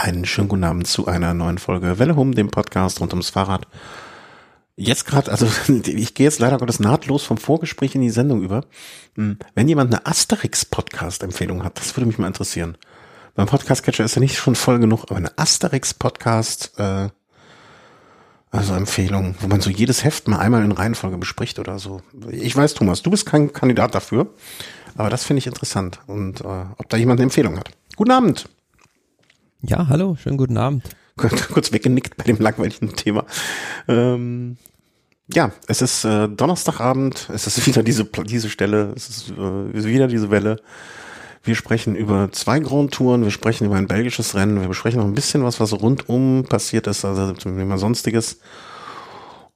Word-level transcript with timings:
Einen 0.00 0.26
schönen 0.26 0.46
guten 0.46 0.62
Abend 0.62 0.86
zu 0.86 1.08
einer 1.08 1.34
neuen 1.34 1.58
Folge 1.58 1.98
Welle 1.98 2.14
Hum, 2.14 2.32
dem 2.32 2.52
Podcast 2.52 3.00
rund 3.00 3.12
ums 3.12 3.30
Fahrrad. 3.30 3.66
Jetzt 4.76 5.06
gerade, 5.06 5.28
also 5.28 5.48
ich 5.86 6.14
gehe 6.14 6.24
jetzt 6.24 6.38
leider 6.38 6.56
Gottes 6.58 6.78
nahtlos 6.78 7.24
vom 7.24 7.36
Vorgespräch 7.36 7.96
in 7.96 8.02
die 8.02 8.10
Sendung 8.10 8.40
über. 8.42 8.64
Hm, 9.16 9.38
wenn 9.56 9.66
jemand 9.66 9.92
eine 9.92 10.06
Asterix-Podcast-Empfehlung 10.06 11.64
hat, 11.64 11.80
das 11.80 11.96
würde 11.96 12.06
mich 12.06 12.16
mal 12.16 12.28
interessieren. 12.28 12.78
Beim 13.34 13.48
Podcast-Catcher 13.48 14.04
ist 14.04 14.14
ja 14.14 14.20
nicht 14.20 14.36
schon 14.36 14.54
voll 14.54 14.78
genug, 14.78 15.02
aber 15.02 15.16
eine 15.16 15.36
Asterix-Podcast, 15.36 16.74
äh, 16.78 17.08
also 18.52 18.74
Empfehlung, 18.74 19.34
wo 19.40 19.48
man 19.48 19.60
so 19.60 19.68
jedes 19.68 20.04
Heft 20.04 20.28
mal 20.28 20.38
einmal 20.38 20.64
in 20.64 20.70
Reihenfolge 20.70 21.18
bespricht 21.18 21.58
oder 21.58 21.80
so. 21.80 22.02
Ich 22.30 22.54
weiß, 22.54 22.74
Thomas, 22.74 23.02
du 23.02 23.10
bist 23.10 23.26
kein 23.26 23.52
Kandidat 23.52 23.96
dafür, 23.96 24.28
aber 24.96 25.10
das 25.10 25.24
finde 25.24 25.38
ich 25.38 25.48
interessant 25.48 25.98
und 26.06 26.42
äh, 26.42 26.44
ob 26.44 26.88
da 26.88 26.96
jemand 26.96 27.18
eine 27.18 27.24
Empfehlung 27.24 27.58
hat. 27.58 27.70
Guten 27.96 28.12
Abend. 28.12 28.48
Ja, 29.62 29.88
hallo, 29.88 30.14
schönen 30.14 30.36
guten 30.36 30.56
Abend. 30.56 30.84
Kurz 31.16 31.72
weggenickt 31.72 32.16
bei 32.16 32.22
dem 32.22 32.38
langweiligen 32.38 32.94
Thema. 32.94 33.24
Ähm, 33.88 34.56
ja, 35.34 35.50
es 35.66 35.82
ist 35.82 36.04
äh, 36.04 36.28
Donnerstagabend, 36.28 37.28
es 37.34 37.48
ist 37.48 37.66
wieder 37.66 37.82
diese, 37.82 38.04
diese 38.04 38.50
Stelle, 38.50 38.92
es 38.94 39.08
ist 39.08 39.30
äh, 39.30 39.84
wieder 39.84 40.06
diese 40.06 40.30
Welle. 40.30 40.60
Wir 41.42 41.56
sprechen 41.56 41.96
über 41.96 42.30
zwei 42.30 42.60
Grand 42.60 42.94
Touren, 42.94 43.24
wir 43.24 43.32
sprechen 43.32 43.66
über 43.66 43.76
ein 43.76 43.88
belgisches 43.88 44.36
Rennen, 44.36 44.60
wir 44.60 44.68
besprechen 44.68 45.00
noch 45.00 45.06
ein 45.06 45.14
bisschen 45.14 45.42
was, 45.42 45.58
was 45.58 45.72
rundum 45.72 46.44
passiert 46.48 46.86
ist, 46.86 47.04
also 47.04 47.32
zum 47.32 47.56
Thema 47.56 47.78
Sonstiges. 47.78 48.38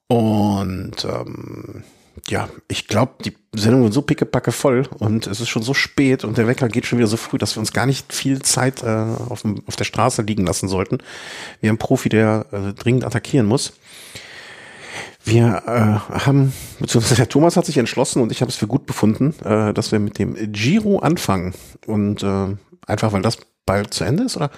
Und 0.08 1.04
ähm, 1.04 1.84
ja, 2.28 2.48
ich 2.68 2.88
glaube, 2.88 3.14
die 3.24 3.34
Sendung 3.54 3.82
wird 3.82 3.92
so 3.92 4.02
pickepacke 4.02 4.52
voll 4.52 4.86
und 4.98 5.26
es 5.26 5.40
ist 5.40 5.48
schon 5.48 5.62
so 5.62 5.74
spät 5.74 6.24
und 6.24 6.38
der 6.38 6.46
Wecker 6.46 6.68
geht 6.68 6.86
schon 6.86 6.98
wieder 6.98 7.08
so 7.08 7.16
früh, 7.16 7.38
dass 7.38 7.56
wir 7.56 7.60
uns 7.60 7.72
gar 7.72 7.86
nicht 7.86 8.12
viel 8.12 8.42
Zeit 8.42 8.82
äh, 8.82 8.86
auf, 9.28 9.42
dem, 9.42 9.62
auf 9.66 9.76
der 9.76 9.84
Straße 9.84 10.22
liegen 10.22 10.46
lassen 10.46 10.68
sollten. 10.68 10.98
Wir 11.60 11.68
haben 11.68 11.74
einen 11.74 11.78
Profi, 11.78 12.08
der 12.08 12.46
äh, 12.52 12.72
dringend 12.72 13.04
attackieren 13.04 13.46
muss. 13.46 13.72
Wir 15.24 15.62
äh, 15.66 16.18
haben, 16.20 16.52
beziehungsweise 16.80 17.16
der 17.16 17.28
Thomas 17.28 17.56
hat 17.56 17.66
sich 17.66 17.78
entschlossen 17.78 18.22
und 18.22 18.32
ich 18.32 18.40
habe 18.40 18.50
es 18.50 18.56
für 18.56 18.66
gut 18.66 18.86
befunden, 18.86 19.34
äh, 19.44 19.72
dass 19.72 19.92
wir 19.92 20.00
mit 20.00 20.18
dem 20.18 20.34
Giro 20.52 20.98
anfangen. 20.98 21.54
Und 21.86 22.22
äh, 22.22 22.56
einfach, 22.86 23.12
weil 23.12 23.22
das 23.22 23.38
bald 23.66 23.94
zu 23.94 24.04
Ende 24.04 24.24
ist? 24.24 24.36
Oder 24.36 24.50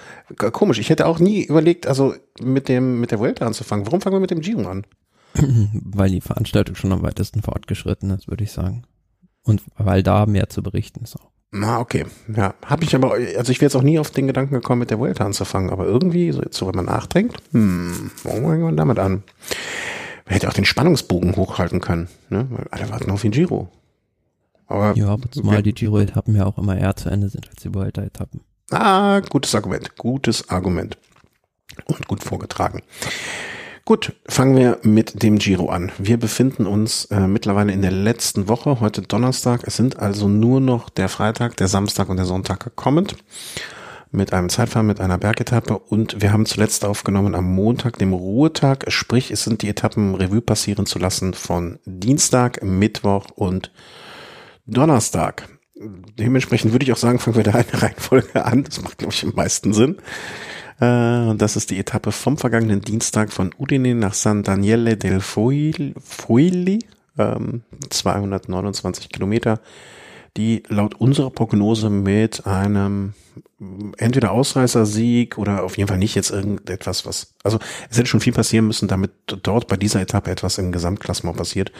komisch, 0.51 0.79
ich 0.79 0.89
hätte 0.89 1.05
auch 1.05 1.19
nie 1.19 1.43
überlegt, 1.43 1.87
also 1.87 2.15
mit 2.41 2.67
dem 2.67 2.99
mit 2.99 3.11
der 3.11 3.19
Vuelta 3.19 3.45
anzufangen. 3.45 3.85
Warum 3.85 4.01
fangen 4.01 4.15
wir 4.15 4.19
mit 4.19 4.31
dem 4.31 4.41
Giro 4.41 4.67
an? 4.67 4.85
weil 5.73 6.09
die 6.09 6.21
Veranstaltung 6.21 6.75
schon 6.75 6.91
am 6.91 7.03
weitesten 7.03 7.41
fortgeschritten 7.41 8.09
ist, 8.11 8.27
würde 8.27 8.43
ich 8.43 8.51
sagen. 8.51 8.83
Und 9.43 9.61
weil 9.77 10.01
da 10.01 10.25
mehr 10.25 10.49
zu 10.49 10.63
berichten 10.63 11.03
ist 11.03 11.15
auch. 11.17 11.29
Na, 11.51 11.79
okay. 11.79 12.05
Ja, 12.35 12.55
habe 12.65 12.83
ich 12.83 12.95
aber, 12.95 13.13
also 13.13 13.51
ich 13.51 13.59
wäre 13.59 13.67
jetzt 13.67 13.75
auch 13.75 13.83
nie 13.83 13.99
auf 13.99 14.09
den 14.09 14.27
Gedanken 14.27 14.55
gekommen, 14.55 14.79
mit 14.79 14.89
der 14.89 14.99
Vuelta 14.99 15.25
anzufangen, 15.25 15.69
aber 15.69 15.85
irgendwie, 15.85 16.31
so 16.31 16.41
jetzt, 16.41 16.57
so 16.57 16.67
wenn 16.67 16.75
man 16.75 16.85
nachdenkt, 16.85 17.37
hm, 17.51 18.11
warum 18.23 18.43
fangen 18.43 18.63
wir 18.63 18.71
damit 18.73 18.99
an? 18.99 19.23
Man 20.25 20.33
hätte 20.33 20.49
auch 20.49 20.53
den 20.53 20.65
Spannungsbogen 20.65 21.35
hochhalten 21.35 21.81
können, 21.81 22.09
ne? 22.29 22.47
Weil 22.49 22.67
alle 22.71 22.89
warten 22.89 23.11
auf 23.11 23.21
den 23.21 23.31
Giro. 23.31 23.69
Aber, 24.67 24.97
ja, 24.97 25.07
aber 25.07 25.31
zumal 25.31 25.55
okay. 25.55 25.63
die 25.63 25.73
Giro-Etappen 25.73 26.35
ja 26.35 26.45
auch 26.45 26.57
immer 26.57 26.77
eher 26.77 26.95
zu 26.95 27.09
Ende 27.09 27.29
sind 27.29 27.47
als 27.47 27.61
die 27.61 27.73
Vuelta-Etappen. 27.73 28.41
Ah, 28.71 29.19
gutes 29.19 29.53
Argument, 29.53 29.95
gutes 29.95 30.49
Argument. 30.49 30.97
Und 31.85 32.07
gut 32.07 32.23
vorgetragen. 32.23 32.81
Gut, 33.87 34.13
fangen 34.27 34.57
wir 34.57 34.79
mit 34.81 35.21
dem 35.21 35.37
Giro 35.37 35.69
an. 35.69 35.91
Wir 35.99 36.17
befinden 36.17 36.65
uns 36.65 37.05
äh, 37.05 37.27
mittlerweile 37.27 37.71
in 37.71 37.83
der 37.83 37.91
letzten 37.91 38.47
Woche, 38.47 38.79
heute 38.79 39.03
Donnerstag. 39.03 39.61
Es 39.63 39.77
sind 39.77 39.99
also 39.99 40.27
nur 40.27 40.59
noch 40.59 40.89
der 40.89 41.07
Freitag, 41.07 41.55
der 41.57 41.67
Samstag 41.67 42.09
und 42.09 42.17
der 42.17 42.25
Sonntag 42.25 42.63
gekommen. 42.63 43.05
Mit 44.09 44.33
einem 44.33 44.49
Zeitfahren, 44.49 44.87
mit 44.87 44.99
einer 44.99 45.19
Bergetappe 45.19 45.77
und 45.77 46.19
wir 46.19 46.33
haben 46.33 46.47
zuletzt 46.47 46.83
aufgenommen 46.83 47.35
am 47.35 47.45
Montag, 47.45 47.99
dem 47.99 48.13
Ruhetag. 48.13 48.85
Sprich, 48.91 49.29
es 49.29 49.43
sind 49.43 49.61
die 49.61 49.69
Etappen 49.69 50.15
Revue 50.15 50.41
passieren 50.41 50.87
zu 50.87 50.97
lassen 50.97 51.35
von 51.35 51.77
Dienstag, 51.85 52.63
Mittwoch 52.63 53.27
und 53.35 53.71
Donnerstag. 54.65 55.47
Dementsprechend 56.17 56.71
würde 56.71 56.85
ich 56.85 56.91
auch 56.91 56.97
sagen, 56.97 57.19
fangen 57.19 57.35
wir 57.35 57.43
da 57.43 57.51
eine 57.51 57.65
Reihenfolge 57.83 58.43
an. 58.43 58.63
Das 58.63 58.81
macht, 58.81 58.97
glaube 58.97 59.13
ich, 59.13 59.23
am 59.23 59.33
meisten 59.35 59.73
Sinn. 59.73 59.97
Äh, 60.79 61.29
und 61.29 61.41
das 61.41 61.55
ist 61.55 61.69
die 61.71 61.79
Etappe 61.79 62.11
vom 62.11 62.37
vergangenen 62.37 62.81
Dienstag 62.81 63.31
von 63.31 63.51
Udine 63.57 63.95
nach 63.95 64.13
San 64.13 64.43
Daniele 64.43 64.97
del 64.97 65.21
Fuili, 65.21 66.79
ähm, 67.17 67.63
229 67.89 69.09
Kilometer, 69.09 69.59
die 70.37 70.63
laut 70.67 70.95
unserer 70.95 71.29
Prognose 71.29 71.89
mit 71.89 72.45
einem 72.45 73.13
entweder 73.97 74.31
Ausreißersieg 74.31 75.37
oder 75.37 75.63
auf 75.63 75.77
jeden 75.77 75.87
Fall 75.87 75.97
nicht 75.97 76.15
jetzt 76.15 76.29
irgendetwas, 76.29 77.05
was, 77.05 77.33
also 77.43 77.59
es 77.89 77.97
hätte 77.97 78.07
schon 78.07 78.19
viel 78.19 78.33
passieren 78.33 78.67
müssen, 78.67 78.87
damit 78.87 79.11
dort 79.43 79.67
bei 79.67 79.77
dieser 79.77 80.01
Etappe 80.01 80.31
etwas 80.31 80.57
im 80.57 80.71
Gesamtklassement 80.71 81.37
passiert. 81.37 81.71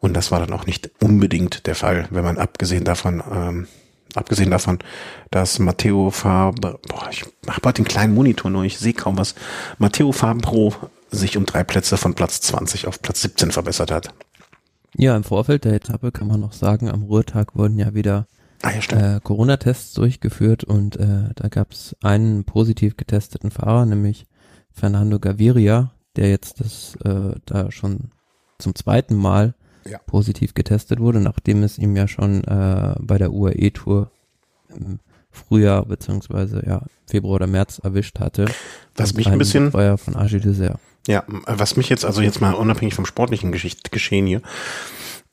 Und 0.00 0.14
das 0.14 0.30
war 0.30 0.40
dann 0.40 0.52
auch 0.52 0.66
nicht 0.66 0.90
unbedingt 1.02 1.66
der 1.66 1.74
Fall, 1.74 2.06
wenn 2.10 2.24
man 2.24 2.38
abgesehen 2.38 2.84
davon 2.84 3.22
ähm, 3.30 3.66
Abgesehen 4.14 4.50
davon, 4.50 4.78
dass 5.30 5.58
Matteo 5.58 6.10
Fabre, 6.10 6.78
boah, 6.88 7.08
ich 7.10 7.24
habe 7.46 7.60
bald 7.62 7.78
den 7.78 7.84
kleinen 7.84 8.14
Monitor 8.14 8.50
nur, 8.50 8.64
ich 8.64 8.78
sehe 8.78 8.92
kaum 8.92 9.16
was. 9.18 9.34
Matteo 9.78 10.12
Fabro 10.12 10.74
sich 11.10 11.36
um 11.36 11.46
drei 11.46 11.64
Plätze 11.64 11.96
von 11.96 12.14
Platz 12.14 12.40
20 12.40 12.86
auf 12.86 13.00
Platz 13.02 13.22
17 13.22 13.52
verbessert 13.52 13.90
hat. 13.90 14.12
Ja, 14.96 15.16
im 15.16 15.24
Vorfeld 15.24 15.64
der 15.64 15.74
Etappe 15.74 16.12
kann 16.12 16.28
man 16.28 16.40
noch 16.40 16.52
sagen, 16.52 16.90
am 16.90 17.02
Ruhetag 17.02 17.54
wurden 17.54 17.78
ja 17.78 17.94
wieder 17.94 18.26
ah, 18.62 18.70
ja, 18.72 19.16
äh, 19.16 19.20
Corona-Tests 19.20 19.94
durchgeführt 19.94 20.64
und 20.64 20.96
äh, 20.96 21.30
da 21.36 21.48
gab 21.48 21.72
es 21.72 21.96
einen 22.02 22.44
positiv 22.44 22.96
getesteten 22.96 23.50
Fahrer, 23.50 23.86
nämlich 23.86 24.26
Fernando 24.72 25.18
Gaviria, 25.18 25.92
der 26.16 26.30
jetzt 26.30 26.60
das 26.60 26.96
äh, 27.04 27.36
da 27.46 27.70
schon 27.70 28.10
zum 28.58 28.74
zweiten 28.74 29.14
Mal 29.14 29.54
ja. 29.84 29.98
positiv 30.06 30.54
getestet 30.54 31.00
wurde, 31.00 31.20
nachdem 31.20 31.62
es 31.62 31.78
ihm 31.78 31.96
ja 31.96 32.08
schon 32.08 32.44
äh, 32.44 32.94
bei 33.00 33.18
der 33.18 33.32
UAE-Tour 33.32 34.10
im 34.74 35.00
Frühjahr 35.30 35.84
beziehungsweise 35.84 36.62
ja 36.66 36.82
Februar 37.06 37.36
oder 37.36 37.46
März 37.46 37.80
erwischt 37.82 38.18
hatte. 38.18 38.46
Was 38.96 39.14
mich 39.14 39.28
ein 39.28 39.38
bisschen 39.38 39.66
Betreuer 39.66 39.96
von 39.98 40.16
Agile 40.16 40.40
Dessert. 40.40 40.78
Ja, 41.06 41.24
was 41.46 41.76
mich 41.76 41.88
jetzt 41.88 42.04
also 42.04 42.20
jetzt 42.20 42.40
mal 42.40 42.52
unabhängig 42.52 42.94
vom 42.94 43.06
sportlichen 43.06 43.52
Geschicht, 43.52 43.90
Geschehen 43.90 44.26
hier 44.26 44.42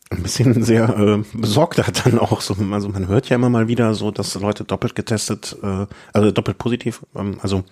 ein 0.09 0.24
bisschen 0.24 0.64
sehr 0.64 0.90
äh, 0.97 1.24
besorgt 1.34 1.78
hat 1.85 2.06
dann 2.06 2.19
auch 2.19 2.41
so 2.41 2.56
also 2.72 2.90
man 2.90 3.08
hört 3.08 3.29
ja 3.29 3.35
immer 3.35 3.50
mal 3.50 3.68
wieder 3.68 3.94
so 3.94 4.12
dass 4.12 4.35
Leute 4.35 4.64
doppelt 4.64 4.96
getestet 4.96 5.58
äh, 5.62 5.85
also 6.14 6.31
doppelt 6.31 6.58
positiv 6.58 7.06
ähm, 7.16 7.38
also 7.41 7.64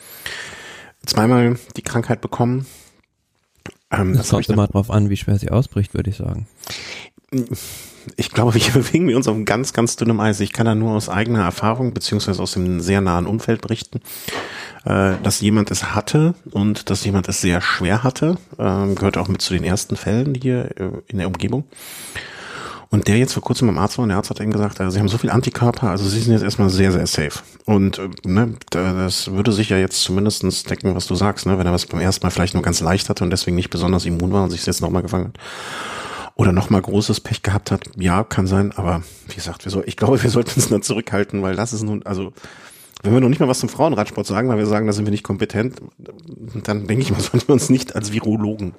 zweimal 1.06 1.58
die 1.78 1.82
Krankheit 1.82 2.22
bekommen 2.22 2.66
ähm, 3.98 4.16
das, 4.16 4.30
kommt 4.30 4.50
immer 4.50 4.68
drauf 4.68 4.90
an, 4.90 5.10
wie 5.10 5.18
schwer 5.18 5.38
sie 5.38 5.50
ausbricht, 5.50 5.94
würde 5.94 6.10
ich 6.10 6.18
sagen. 6.18 6.48
Ich 8.18 8.32
glaube, 8.32 8.54
wir 8.54 8.62
bewegen 8.74 9.08
wir 9.08 9.18
uns 9.18 9.28
auf 9.28 9.38
ganz, 9.46 9.74
ganz 9.74 9.96
dünnem 9.96 10.20
Eis. 10.20 10.40
Ich 10.40 10.54
kann 10.54 10.66
da 10.66 10.76
nur 10.76 10.92
aus 10.92 11.10
eigener 11.10 11.44
Erfahrung 11.44 11.94
beziehungsweise 11.94 12.42
aus 12.42 12.54
dem 12.54 12.80
sehr 12.80 13.02
nahen 13.02 13.26
Umfeld 13.26 13.62
berichten, 13.62 14.02
äh, 14.86 15.14
dass 15.24 15.42
jemand 15.42 15.72
es 15.72 15.96
hatte 15.96 16.36
und 16.52 16.90
dass 16.90 17.04
jemand 17.06 17.28
es 17.28 17.42
sehr 17.42 17.62
schwer 17.62 18.04
hatte. 18.04 18.38
Ähm, 18.60 18.96
gehört 18.96 19.18
auch 19.18 19.28
mit 19.28 19.42
zu 19.42 19.54
den 19.54 19.64
ersten 19.64 19.96
Fällen 19.96 20.36
hier 20.36 20.72
äh, 20.78 20.90
in 21.08 21.18
der 21.18 21.28
Umgebung. 21.28 21.66
Und 22.96 23.10
der 23.10 23.18
jetzt 23.18 23.34
vor 23.34 23.44
kurzem 23.44 23.68
beim 23.68 23.78
Arzt 23.78 23.98
war 23.98 24.04
und 24.04 24.08
der 24.10 24.18
Arzt 24.18 24.30
hat 24.30 24.40
ihm 24.40 24.54
gesagt, 24.54 24.80
also 24.80 24.90
sie 24.90 25.02
haben 25.02 25.10
so 25.10 25.18
viel 25.18 25.30
Antikörper, 25.30 25.90
also 25.90 26.08
sie 26.08 26.18
sind 26.18 26.32
jetzt 26.32 26.44
erstmal 26.44 26.70
sehr, 26.70 26.94
sehr 26.94 27.06
safe. 27.06 27.42
Und 27.66 28.00
äh, 28.00 28.08
ne, 28.24 28.54
das 28.70 29.34
würde 29.34 29.52
sich 29.52 29.68
ja 29.68 29.78
jetzt 29.78 30.02
zumindestens 30.02 30.64
decken, 30.64 30.96
was 30.96 31.06
du 31.06 31.14
sagst, 31.14 31.46
ne, 31.46 31.60
wenn 31.60 31.68
er 31.68 31.74
was 31.74 31.88
beim 31.88 32.00
ersten 32.00 32.26
Mal 32.26 32.30
vielleicht 32.30 32.54
nur 32.54 32.64
ganz 32.64 32.80
leicht 32.80 33.10
hatte 33.10 33.26
und 33.26 33.32
deswegen 33.32 33.58
nicht 33.58 33.70
besonders 33.70 34.06
immun 34.06 34.32
war 34.32 34.46
und 34.46 34.52
sich 34.52 34.66
jetzt 34.66 34.80
nochmal 34.80 35.02
gefangen 35.02 35.26
hat. 35.26 35.38
Oder 36.36 36.54
nochmal 36.54 36.82
großes 36.82 37.20
Pech 37.20 37.42
gehabt 37.42 37.70
hat, 37.70 37.82
ja, 37.98 38.24
kann 38.24 38.48
sein, 38.48 38.72
aber 38.78 39.04
wie 39.28 39.36
gesagt, 39.36 39.66
wir 39.66 39.74
soll, 39.74 39.84
ich 39.88 39.98
glaube, 39.98 40.24
wir 40.24 40.30
sollten 40.30 40.52
uns 40.56 40.70
da 40.70 40.80
zurückhalten, 40.80 41.42
weil 41.42 41.58
das 41.58 41.74
ist 41.74 41.84
nun, 41.84 42.02
also 42.06 42.32
wenn 43.04 43.12
wir 43.12 43.20
noch 43.20 43.28
nicht 43.28 43.42
mal 43.42 43.50
was 43.50 43.60
zum 43.60 43.68
Frauenradsport 43.68 44.26
sagen, 44.26 44.48
weil 44.48 44.58
wir 44.58 44.68
sagen, 44.68 44.88
da 44.88 44.94
sind 44.94 45.06
wir 45.06 45.12
nicht 45.12 45.26
kompetent, 45.26 45.82
dann 46.64 46.88
denke 46.88 47.02
ich 47.02 47.12
mal, 47.12 47.20
sollten 47.20 47.50
wir 47.50 47.54
uns 47.54 47.70
nicht 47.70 47.94
als 47.94 48.14
Virologen 48.14 48.74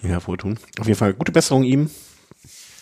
hier 0.00 0.10
hervortun. 0.10 0.58
Auf 0.80 0.88
jeden 0.88 0.98
Fall 0.98 1.14
gute 1.14 1.30
Besserung 1.30 1.62
ihm. 1.62 1.88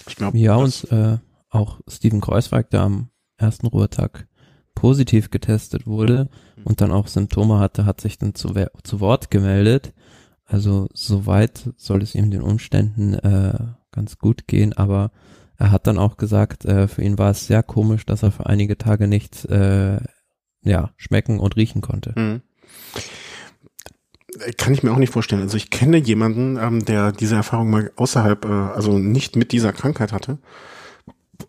Ich 0.07 0.17
glaube. 0.17 0.39
Ja, 0.39 0.57
und 0.57 0.91
äh, 0.91 1.19
auch 1.49 1.81
Steven 1.89 2.21
Kreuzweig, 2.21 2.71
der 2.71 2.83
am 2.83 3.11
ersten 3.37 3.67
Ruhetag 3.67 4.27
positiv 4.75 5.31
getestet 5.31 5.87
wurde 5.87 6.29
mhm. 6.57 6.63
und 6.65 6.81
dann 6.81 6.93
auch 6.93 7.07
Symptome 7.07 7.59
hatte, 7.59 7.85
hat 7.85 8.01
sich 8.01 8.19
dann 8.19 8.35
zu, 8.35 8.55
zu 8.83 9.01
Wort 9.01 9.31
gemeldet. 9.31 9.93
Also 10.45 10.89
soweit 10.93 11.71
soll 11.77 12.03
es 12.03 12.15
ihm 12.15 12.31
den 12.31 12.43
Umständen 12.43 13.15
äh, 13.15 13.59
ganz 13.91 14.19
gut 14.19 14.47
gehen, 14.47 14.73
aber 14.73 15.11
er 15.57 15.71
hat 15.71 15.87
dann 15.87 15.99
auch 15.99 16.17
gesagt, 16.17 16.65
äh, 16.65 16.89
für 16.89 17.03
ihn 17.03 17.19
war 17.19 17.31
es 17.31 17.47
sehr 17.47 17.63
komisch, 17.63 18.05
dass 18.07 18.23
er 18.23 18.33
für 18.33 18.47
einige 18.47 18.77
Tage 18.79 19.07
nichts 19.07 19.45
äh, 19.45 20.01
ja, 20.63 20.91
schmecken 20.97 21.39
und 21.39 21.57
riechen 21.57 21.83
konnte. 21.83 22.13
Mhm. 22.17 22.43
Kann 24.57 24.73
ich 24.73 24.83
mir 24.83 24.93
auch 24.93 24.99
nicht 24.99 25.13
vorstellen. 25.13 25.43
Also 25.43 25.57
ich 25.57 25.71
kenne 25.71 25.99
jemanden, 25.99 26.57
ähm, 26.57 26.85
der 26.85 27.13
diese 27.13 27.37
Erfahrung 27.37 27.71
mal 27.71 27.93
außerhalb, 27.97 28.45
äh, 28.45 28.49
also 28.49 28.99
nicht 28.99 29.37
mit 29.37 29.53
dieser 29.53 29.73
Krankheit 29.73 30.13
hatte, 30.13 30.39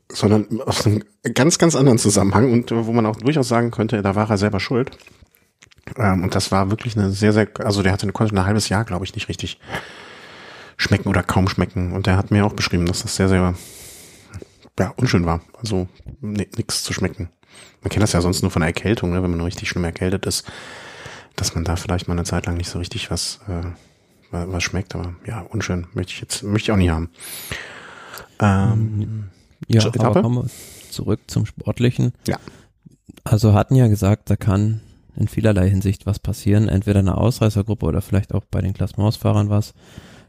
sondern 0.10 0.62
aus 0.62 0.86
einem 0.86 1.04
ganz, 1.34 1.58
ganz 1.58 1.76
anderen 1.76 1.98
Zusammenhang 1.98 2.52
und 2.52 2.72
äh, 2.72 2.86
wo 2.86 2.92
man 2.92 3.06
auch 3.06 3.16
durchaus 3.16 3.48
sagen 3.48 3.72
könnte, 3.72 4.02
da 4.02 4.16
war 4.16 4.30
er 4.30 4.38
selber 4.38 4.60
schuld. 4.60 4.98
Ähm, 5.98 6.24
und 6.24 6.36
das 6.36 6.52
war 6.52 6.72
wirklich 6.72 6.98
eine 6.98 7.12
sehr, 7.12 7.34
sehr, 7.34 7.48
also 7.60 7.84
der 7.84 7.94
hatte 7.94 8.12
konnte 8.12 8.36
ein 8.36 8.46
halbes 8.46 8.70
Jahr, 8.70 8.84
glaube 8.84 9.06
ich, 9.06 9.16
nicht 9.16 9.30
richtig 9.30 9.60
schmecken 10.78 11.10
oder 11.10 11.24
kaum 11.24 11.48
schmecken. 11.48 11.94
Und 11.94 12.08
der 12.08 12.18
hat 12.18 12.32
mir 12.32 12.46
auch 12.46 12.54
beschrieben, 12.54 12.86
dass 12.86 13.04
das 13.04 13.16
sehr, 13.16 13.30
sehr 13.30 13.54
ja, 14.80 14.94
unschön 14.98 15.26
war. 15.26 15.42
Also 15.60 15.88
nichts 16.22 16.84
zu 16.84 16.94
schmecken. 16.94 17.30
Man 17.82 17.90
kennt 17.90 18.04
das 18.04 18.14
ja 18.14 18.22
sonst 18.22 18.42
nur 18.42 18.52
von 18.52 18.62
Erkältung, 18.62 19.12
ne, 19.12 19.22
wenn 19.22 19.32
man 19.32 19.42
richtig 19.42 19.70
schlimm 19.70 19.84
erkältet 19.84 20.26
ist, 20.26 20.46
dass 21.36 21.56
man 21.56 21.64
da 21.64 21.76
vielleicht 21.76 22.08
mal 22.08 22.14
eine 22.14 22.24
Zeit 22.24 22.46
lang 22.46 22.58
nicht 22.58 22.70
so 22.70 22.80
richtig 22.80 23.12
was, 23.12 23.40
äh, 23.48 23.64
was 24.32 24.64
schmeckt. 24.64 24.96
Aber 24.96 25.16
ja, 25.26 25.42
unschön 25.42 25.88
möchte 25.94 26.14
ich 26.14 26.22
jetzt 26.22 26.44
möchte 26.44 26.68
ich 26.68 26.72
auch 26.72 26.78
nicht 26.78 26.90
haben. 26.90 27.10
Ähm, 28.40 29.30
ja, 29.68 29.80
Etappe? 29.80 30.06
aber 30.06 30.22
kommen 30.22 30.44
wir 30.44 30.50
zurück 30.92 31.22
zum 31.28 31.46
Sportlichen. 31.46 32.14
Ja. 32.28 32.38
Also 33.24 33.54
hatten 33.54 33.76
ja 33.76 33.88
gesagt, 33.88 34.30
da 34.30 34.36
kann 34.36 34.82
in 35.16 35.28
vielerlei 35.28 35.70
Hinsicht 35.70 36.06
was 36.06 36.20
passieren. 36.20 36.68
Entweder 36.68 37.00
eine 37.00 37.18
Ausreißergruppe 37.18 37.86
oder 37.86 38.02
vielleicht 38.02 38.34
auch 38.34 38.44
bei 38.50 38.62
den 38.62 38.74
Klassementsfahrern 38.74 39.50
was. 39.50 39.74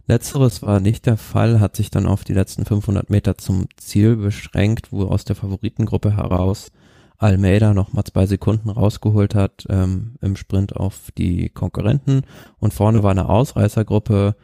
Letzteres 0.06 0.62
war 0.62 0.80
nicht 0.80 1.06
der 1.06 1.16
Fall, 1.16 1.60
hat 1.60 1.76
sich 1.76 1.90
dann 1.90 2.06
auf 2.06 2.24
die 2.24 2.34
letzten 2.34 2.66
500 2.66 3.08
Meter 3.08 3.38
zum 3.38 3.68
Ziel 3.78 4.16
beschränkt, 4.16 4.92
wo 4.92 5.04
aus 5.06 5.24
der 5.24 5.34
Favoritengruppe 5.34 6.14
heraus 6.14 6.70
Almeida 7.18 7.74
noch 7.74 7.92
mal 7.92 8.04
zwei 8.04 8.26
Sekunden 8.26 8.70
rausgeholt 8.70 9.34
hat 9.34 9.66
ähm, 9.68 10.16
im 10.20 10.36
Sprint 10.36 10.76
auf 10.76 11.10
die 11.16 11.48
Konkurrenten 11.48 12.22
und 12.58 12.74
vorne 12.74 13.02
war 13.02 13.12
eine 13.12 13.28
Ausreißergruppe, 13.28 14.36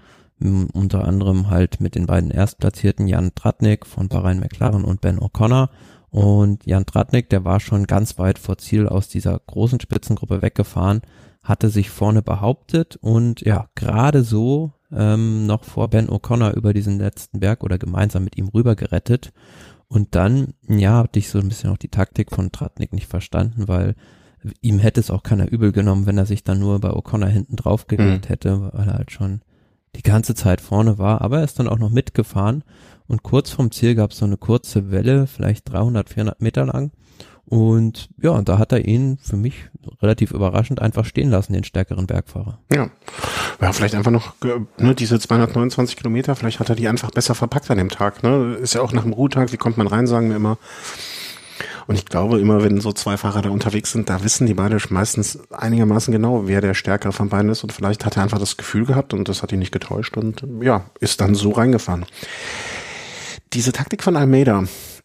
unter 0.72 1.04
anderem 1.04 1.50
halt 1.50 1.80
mit 1.80 1.94
den 1.94 2.06
beiden 2.06 2.30
Erstplatzierten 2.30 3.06
Jan 3.06 3.34
Tratnik 3.34 3.84
von 3.84 4.08
Bahrain 4.08 4.40
McLaren 4.40 4.84
und 4.84 5.02
Ben 5.02 5.18
O'Connor 5.18 5.68
und 6.10 6.66
Jan 6.66 6.86
Tratnik, 6.86 7.28
der 7.28 7.44
war 7.44 7.60
schon 7.60 7.86
ganz 7.86 8.18
weit 8.18 8.38
vor 8.38 8.58
Ziel 8.58 8.88
aus 8.88 9.08
dieser 9.08 9.38
großen 9.38 9.80
Spitzengruppe 9.80 10.42
weggefahren, 10.42 11.02
hatte 11.42 11.68
sich 11.70 11.90
vorne 11.90 12.22
behauptet 12.22 12.96
und 12.96 13.42
ja, 13.42 13.68
gerade 13.74 14.22
so 14.22 14.72
ähm, 14.92 15.46
noch 15.46 15.64
vor 15.64 15.88
Ben 15.88 16.08
O'Connor 16.08 16.54
über 16.54 16.72
diesen 16.74 16.98
letzten 16.98 17.40
Berg 17.40 17.62
oder 17.62 17.78
gemeinsam 17.78 18.24
mit 18.24 18.36
ihm 18.36 18.48
rüber 18.48 18.74
gerettet. 18.74 19.32
Und 19.90 20.14
dann, 20.14 20.54
ja, 20.68 20.98
hatte 20.98 21.18
ich 21.18 21.28
so 21.28 21.40
ein 21.40 21.48
bisschen 21.48 21.70
auch 21.70 21.76
die 21.76 21.88
Taktik 21.88 22.30
von 22.30 22.52
Tratnik 22.52 22.92
nicht 22.92 23.08
verstanden, 23.08 23.66
weil 23.66 23.96
ihm 24.60 24.78
hätte 24.78 25.00
es 25.00 25.10
auch 25.10 25.24
keiner 25.24 25.50
übel 25.50 25.72
genommen, 25.72 26.06
wenn 26.06 26.16
er 26.16 26.26
sich 26.26 26.44
dann 26.44 26.60
nur 26.60 26.78
bei 26.78 26.90
O'Connor 26.90 27.26
hinten 27.26 27.56
drauf 27.56 27.88
gelegt 27.88 28.26
mhm. 28.26 28.28
hätte, 28.28 28.72
weil 28.72 28.86
er 28.86 28.94
halt 28.94 29.10
schon 29.10 29.40
die 29.96 30.02
ganze 30.02 30.36
Zeit 30.36 30.60
vorne 30.60 30.98
war. 30.98 31.22
Aber 31.22 31.38
er 31.38 31.44
ist 31.44 31.58
dann 31.58 31.66
auch 31.66 31.78
noch 31.78 31.90
mitgefahren 31.90 32.62
und 33.08 33.24
kurz 33.24 33.50
vorm 33.50 33.72
Ziel 33.72 33.96
gab 33.96 34.12
es 34.12 34.18
so 34.18 34.26
eine 34.26 34.36
kurze 34.36 34.92
Welle, 34.92 35.26
vielleicht 35.26 35.68
300, 35.68 36.08
400 36.08 36.40
Meter 36.40 36.66
lang. 36.66 36.92
Und 37.50 38.08
ja, 38.22 38.40
da 38.42 38.58
hat 38.58 38.70
er 38.70 38.86
ihn 38.86 39.18
für 39.20 39.36
mich 39.36 39.68
relativ 40.00 40.30
überraschend 40.30 40.80
einfach 40.80 41.04
stehen 41.04 41.30
lassen, 41.30 41.52
den 41.52 41.64
stärkeren 41.64 42.06
Bergfahrer. 42.06 42.60
Ja, 42.72 42.90
ja 43.60 43.72
vielleicht 43.72 43.96
einfach 43.96 44.12
noch 44.12 44.34
ne, 44.78 44.94
diese 44.94 45.18
229 45.18 45.96
Kilometer, 45.96 46.36
vielleicht 46.36 46.60
hat 46.60 46.68
er 46.68 46.76
die 46.76 46.86
einfach 46.86 47.10
besser 47.10 47.34
verpackt 47.34 47.68
an 47.68 47.78
dem 47.78 47.88
Tag. 47.88 48.22
Ne? 48.22 48.54
Ist 48.62 48.74
ja 48.74 48.82
auch 48.82 48.92
nach 48.92 49.02
dem 49.02 49.12
Ruhetag, 49.12 49.52
wie 49.52 49.56
kommt 49.56 49.78
man 49.78 49.88
rein, 49.88 50.06
sagen 50.06 50.28
wir 50.28 50.36
immer. 50.36 50.58
Und 51.88 51.96
ich 51.96 52.04
glaube 52.04 52.38
immer, 52.38 52.62
wenn 52.62 52.80
so 52.80 52.92
zwei 52.92 53.16
Fahrer 53.16 53.42
da 53.42 53.50
unterwegs 53.50 53.90
sind, 53.90 54.08
da 54.08 54.22
wissen 54.22 54.46
die 54.46 54.54
beide 54.54 54.78
meistens 54.90 55.40
einigermaßen 55.50 56.12
genau, 56.12 56.46
wer 56.46 56.60
der 56.60 56.74
Stärkere 56.74 57.12
von 57.12 57.30
beiden 57.30 57.50
ist. 57.50 57.64
Und 57.64 57.72
vielleicht 57.72 58.06
hat 58.06 58.16
er 58.16 58.22
einfach 58.22 58.38
das 58.38 58.56
Gefühl 58.56 58.86
gehabt 58.86 59.12
und 59.12 59.28
das 59.28 59.42
hat 59.42 59.50
ihn 59.50 59.58
nicht 59.58 59.72
getäuscht 59.72 60.16
und 60.16 60.44
ja, 60.62 60.84
ist 61.00 61.20
dann 61.20 61.34
so 61.34 61.50
reingefahren. 61.50 62.06
Diese 63.54 63.72
Taktik 63.72 64.04
von 64.04 64.14
Almeida, 64.14 64.62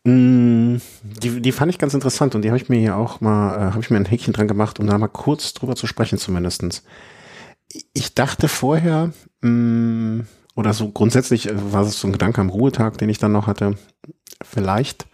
die, 0.07 1.42
die 1.42 1.52
fand 1.52 1.72
ich 1.72 1.80
ganz 1.80 1.96
interessant 1.96 2.36
und 2.36 2.44
die 2.44 2.50
habe 2.50 2.57
ich 2.57 2.69
mir 2.69 2.80
hier 2.80 2.96
auch 2.96 3.22
mal, 3.22 3.56
äh, 3.56 3.72
habe 3.72 3.80
ich 3.80 3.90
mir 3.90 3.98
ein 3.98 4.06
Häkchen 4.06 4.34
dran 4.34 4.48
gemacht, 4.48 4.80
um 4.80 4.86
da 4.86 4.98
mal 5.00 5.07
kurz 5.07 5.54
drüber 5.54 5.75
zu 5.75 5.88
sprechen 5.88 6.19
zumindestens. 6.19 6.84
Ich 7.94 8.13
dachte 8.13 8.48
vorher, 8.48 9.12
mm, 9.42 10.19
oder 10.56 10.74
so 10.74 10.92
grundsätzlich 10.92 11.50
äh, 11.50 11.74
war 11.74 11.81
es 11.81 12.00
so 12.00 12.07
ein 12.07 12.12
Gedanke 12.12 12.40
am 12.40 12.50
Ruhetag, 12.50 13.00
den 13.00 13.10
ich 13.10 13.18
dann 13.18 13.31
noch 13.31 13.48
hatte, 13.48 13.78
vielleicht 14.44 15.07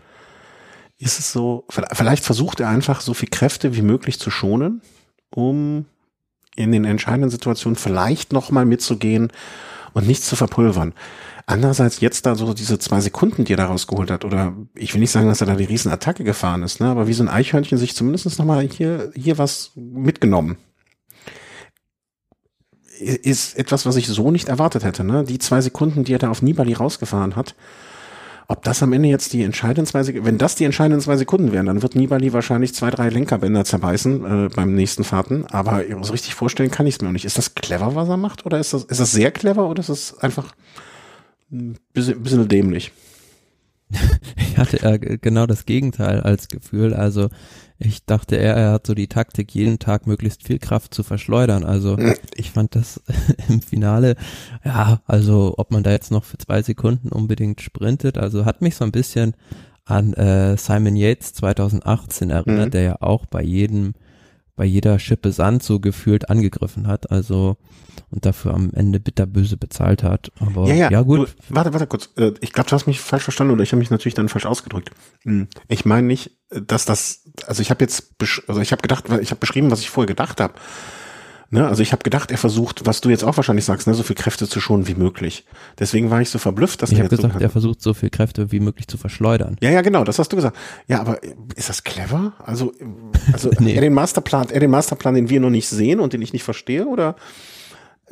ist 0.98 1.20
es 1.20 1.32
so, 1.32 1.66
vielleicht 1.70 2.26
versucht 2.26 2.60
er 2.60 2.68
einfach 2.68 3.00
so 3.00 3.14
viel 3.14 3.30
Kräfte 3.30 3.76
wie 3.76 3.82
möglich 3.82 4.20
zu 4.20 4.30
schonen, 4.30 4.82
um 5.30 5.86
in 6.56 6.74
den 6.74 6.84
entscheidenden 6.84 7.30
Situationen 7.30 7.78
vielleicht 7.78 8.34
nochmal 8.34 8.66
mitzugehen 8.66 9.32
und 9.94 10.06
nichts 10.06 10.28
zu 10.28 10.36
verpulvern. 10.36 10.94
Andererseits 11.51 12.00
jetzt 12.00 12.25
da 12.25 12.36
so 12.36 12.53
diese 12.53 12.80
zwei 12.80 13.01
Sekunden, 13.01 13.44
die 13.44 13.53
er 13.53 13.57
da 13.57 13.65
rausgeholt 13.65 14.09
hat, 14.09 14.24
oder 14.24 14.56
ich 14.74 14.94
will 14.94 15.01
nicht 15.01 15.12
sagen, 15.12 15.27
dass 15.27 15.42
er 15.42 15.48
da 15.48 15.56
die 15.56 15.65
Riesenattacke 15.65 16.24
gefahren 16.24 16.63
ist, 16.63 16.80
ne, 16.80 16.88
aber 16.88 17.07
wie 17.07 17.13
so 17.13 17.24
ein 17.24 17.30
Eichhörnchen 17.30 17.77
sich 17.77 17.94
zumindest 17.94 18.39
nochmal 18.39 18.62
hier, 18.62 19.12
hier 19.15 19.38
was 19.38 19.71
mitgenommen. 19.75 20.57
Ist 23.00 23.57
etwas, 23.57 23.86
was 23.86 23.98
ich 23.98 24.07
so 24.07 24.31
nicht 24.31 24.48
erwartet 24.48 24.83
hätte, 24.83 25.03
ne? 25.03 25.24
Die 25.24 25.39
zwei 25.39 25.59
Sekunden, 25.59 26.03
die 26.03 26.13
er 26.13 26.19
da 26.19 26.30
auf 26.30 26.42
Nibali 26.42 26.74
rausgefahren 26.74 27.36
hat, 27.36 27.56
ob 28.47 28.63
das 28.63 28.83
am 28.83 28.94
Ende 28.94 29.09
jetzt 29.09 29.33
die 29.33 29.44
entscheidenden 29.44 29.88
zwei 29.88 30.04
Sekunden, 30.04 30.27
wenn 30.27 30.38
das 30.38 30.56
die 30.56 30.65
entscheidenden 30.65 31.01
zwei 31.01 31.18
Sekunden 31.18 31.51
wären, 31.51 31.65
dann 31.65 31.81
wird 31.81 31.95
Nibali 31.95 32.31
wahrscheinlich 32.31 32.74
zwei, 32.75 32.92
drei 32.92 33.09
Lenkerbänder 33.09 33.65
zerbeißen 33.65 34.45
äh, 34.45 34.50
beim 34.56 34.75
nächsten 34.75 35.04
Fahrten. 35.04 35.45
Aber 35.47 35.83
so 36.01 36.12
richtig 36.12 36.36
vorstellen 36.36 36.71
kann 36.71 36.86
ich 36.86 36.95
es 36.95 37.01
mir 37.01 37.07
auch 37.07 37.13
nicht. 37.13 37.25
Ist 37.25 37.38
das 37.38 37.56
clever, 37.56 37.95
was 37.95 38.07
er 38.07 38.18
macht? 38.18 38.45
Oder 38.45 38.59
ist 38.59 38.74
das, 38.74 38.83
ist 38.83 39.00
das 39.00 39.12
sehr 39.12 39.31
clever 39.31 39.68
oder 39.68 39.80
ist 39.80 39.89
das 39.89 40.19
einfach 40.19 40.45
ein 40.45 40.91
bisschen, 41.94 42.24
bisschen 42.24 42.48
dämlich. 42.48 42.92
ich 44.38 44.57
hatte 44.57 44.77
ja 44.81 44.98
genau 44.98 45.45
das 45.45 45.65
Gegenteil 45.65 46.21
als 46.21 46.48
Gefühl. 46.48 46.94
Also 46.94 47.30
ich 47.77 48.06
dachte 48.06 48.38
er, 48.38 48.56
er 48.56 48.71
hat 48.74 48.88
so 48.88 48.94
die 48.94 49.07
Taktik, 49.07 49.53
jeden 49.53 49.80
Tag 49.80 50.07
möglichst 50.07 50.45
viel 50.45 50.59
Kraft 50.59 50.94
zu 50.94 51.03
verschleudern. 51.03 51.63
Also 51.63 51.98
ich 52.36 52.51
fand 52.51 52.75
das 52.75 53.01
im 53.50 53.62
Finale, 53.62 54.15
ja, 54.63 55.01
also 55.06 55.56
ob 55.57 55.71
man 55.71 55.83
da 55.83 55.92
jetzt 55.92 56.12
noch 56.12 56.24
für 56.24 56.38
zwei 56.38 56.62
Sekunden 56.62 57.09
unbedingt 57.09 57.62
sprintet, 57.62 58.18
also 58.18 58.45
hat 58.45 58.62
mich 58.62 58.75
so 58.75 58.86
ein 58.86 58.92
bisschen 58.92 59.36
an 59.83 60.13
äh, 60.13 60.57
Simon 60.57 60.95
Yates 60.95 61.33
2018 61.33 62.30
erinnert, 62.30 62.68
mhm. 62.68 62.71
der 62.71 62.81
ja 62.81 63.01
auch 63.01 63.25
bei 63.25 63.42
jedem 63.42 63.94
bei 64.56 64.65
jeder 64.65 65.00
Schippe 65.00 65.31
Sand 65.31 65.63
so 65.63 65.80
gefühlt 65.80 66.30
angegriffen 66.30 66.88
hat, 66.88 67.12
also 67.12 67.57
und 68.09 68.25
dafür 68.25 68.53
am 68.53 68.71
Ende 68.74 69.00
bitterböse 69.00 69.57
bezahlt 69.57 70.03
hat. 70.03 70.31
Aber 70.39 70.68
ja, 70.68 70.75
ja, 70.75 70.92
ja 70.92 71.01
gut. 71.01 71.30
Du, 71.30 71.56
warte, 71.56 71.74
warte 71.74 71.88
kurz. 71.88 72.09
Äh, 72.18 72.33
ich 72.42 72.51
glaube, 72.53 72.69
du 72.69 72.75
hast 72.75 72.88
mich 72.88 73.00
falsch 73.00 73.24
verstanden 73.24 73.53
oder 73.53 73.63
ich 73.63 73.71
habe 73.71 73.80
mich 73.80 73.89
natürlich 73.89 74.15
dann 74.15 74.30
falsch 74.30 74.45
ausgedrückt. 74.45 74.92
Hm. 75.24 75.48
Ich 75.68 75.86
meine 75.86 76.07
nicht, 76.07 76.31
dass 76.50 76.86
das, 76.86 77.24
also 77.48 77.62
ich 77.62 77.69
habe 77.69 77.83
jetzt, 77.83 78.15
also 78.48 78.62
ich 78.62 78.71
habe 78.71 78.81
gedacht, 78.81 79.06
ich 79.21 79.31
habe 79.31 79.39
beschrieben, 79.39 79.71
was 79.71 79.81
ich 79.81 79.89
vorher 79.89 80.07
gedacht 80.07 80.42
habe. 80.42 80.54
Ne? 81.53 81.68
Also 81.68 81.83
ich 81.83 81.92
habe 81.92 82.01
gedacht, 82.01 82.31
er 82.31 82.38
versucht, 82.38 82.86
was 82.86 83.01
du 83.01 83.09
jetzt 83.09 83.25
auch 83.25 83.35
wahrscheinlich 83.35 83.66
sagst, 83.66 83.85
ne, 83.85 83.94
so 83.94 84.04
viel 84.04 84.16
Kräfte 84.16 84.47
zu 84.47 84.61
schonen 84.61 84.87
wie 84.87 84.95
möglich. 84.95 85.45
Deswegen 85.78 86.09
war 86.09 86.21
ich 86.21 86.30
so 86.30 86.40
verblüfft, 86.40 86.81
dass 86.81 86.94
ich 86.94 86.99
habe 86.99 87.09
gesagt, 87.09 87.33
so 87.33 87.40
er 87.40 87.49
versucht, 87.49 87.81
so 87.81 87.94
viel 87.94 88.09
Kräfte 88.09 88.54
wie 88.54 88.61
möglich 88.61 88.87
zu 88.87 88.97
verschleudern. 88.97 89.57
Ja, 89.61 89.69
ja, 89.69 89.81
genau, 89.81 90.06
das 90.06 90.18
hast 90.18 90.31
du 90.31 90.37
gesagt. 90.37 90.56
Ja, 90.87 91.02
aber 91.02 91.19
ist 91.57 91.68
das 91.68 91.83
clever? 91.83 92.33
Also, 92.40 92.71
also 93.33 93.52
nee. 93.59 93.73
er 93.73 93.81
den 93.81 93.94
Masterplan, 93.94 94.49
er 94.49 94.61
den 94.61 94.71
Masterplan, 94.71 95.14
den 95.14 95.30
wir 95.30 95.42
noch 95.42 95.49
nicht 95.49 95.68
sehen 95.68 95.99
und 95.99 96.14
den 96.14 96.21
ich 96.21 96.31
nicht 96.31 96.44
verstehe, 96.44 96.87
oder 96.87 97.18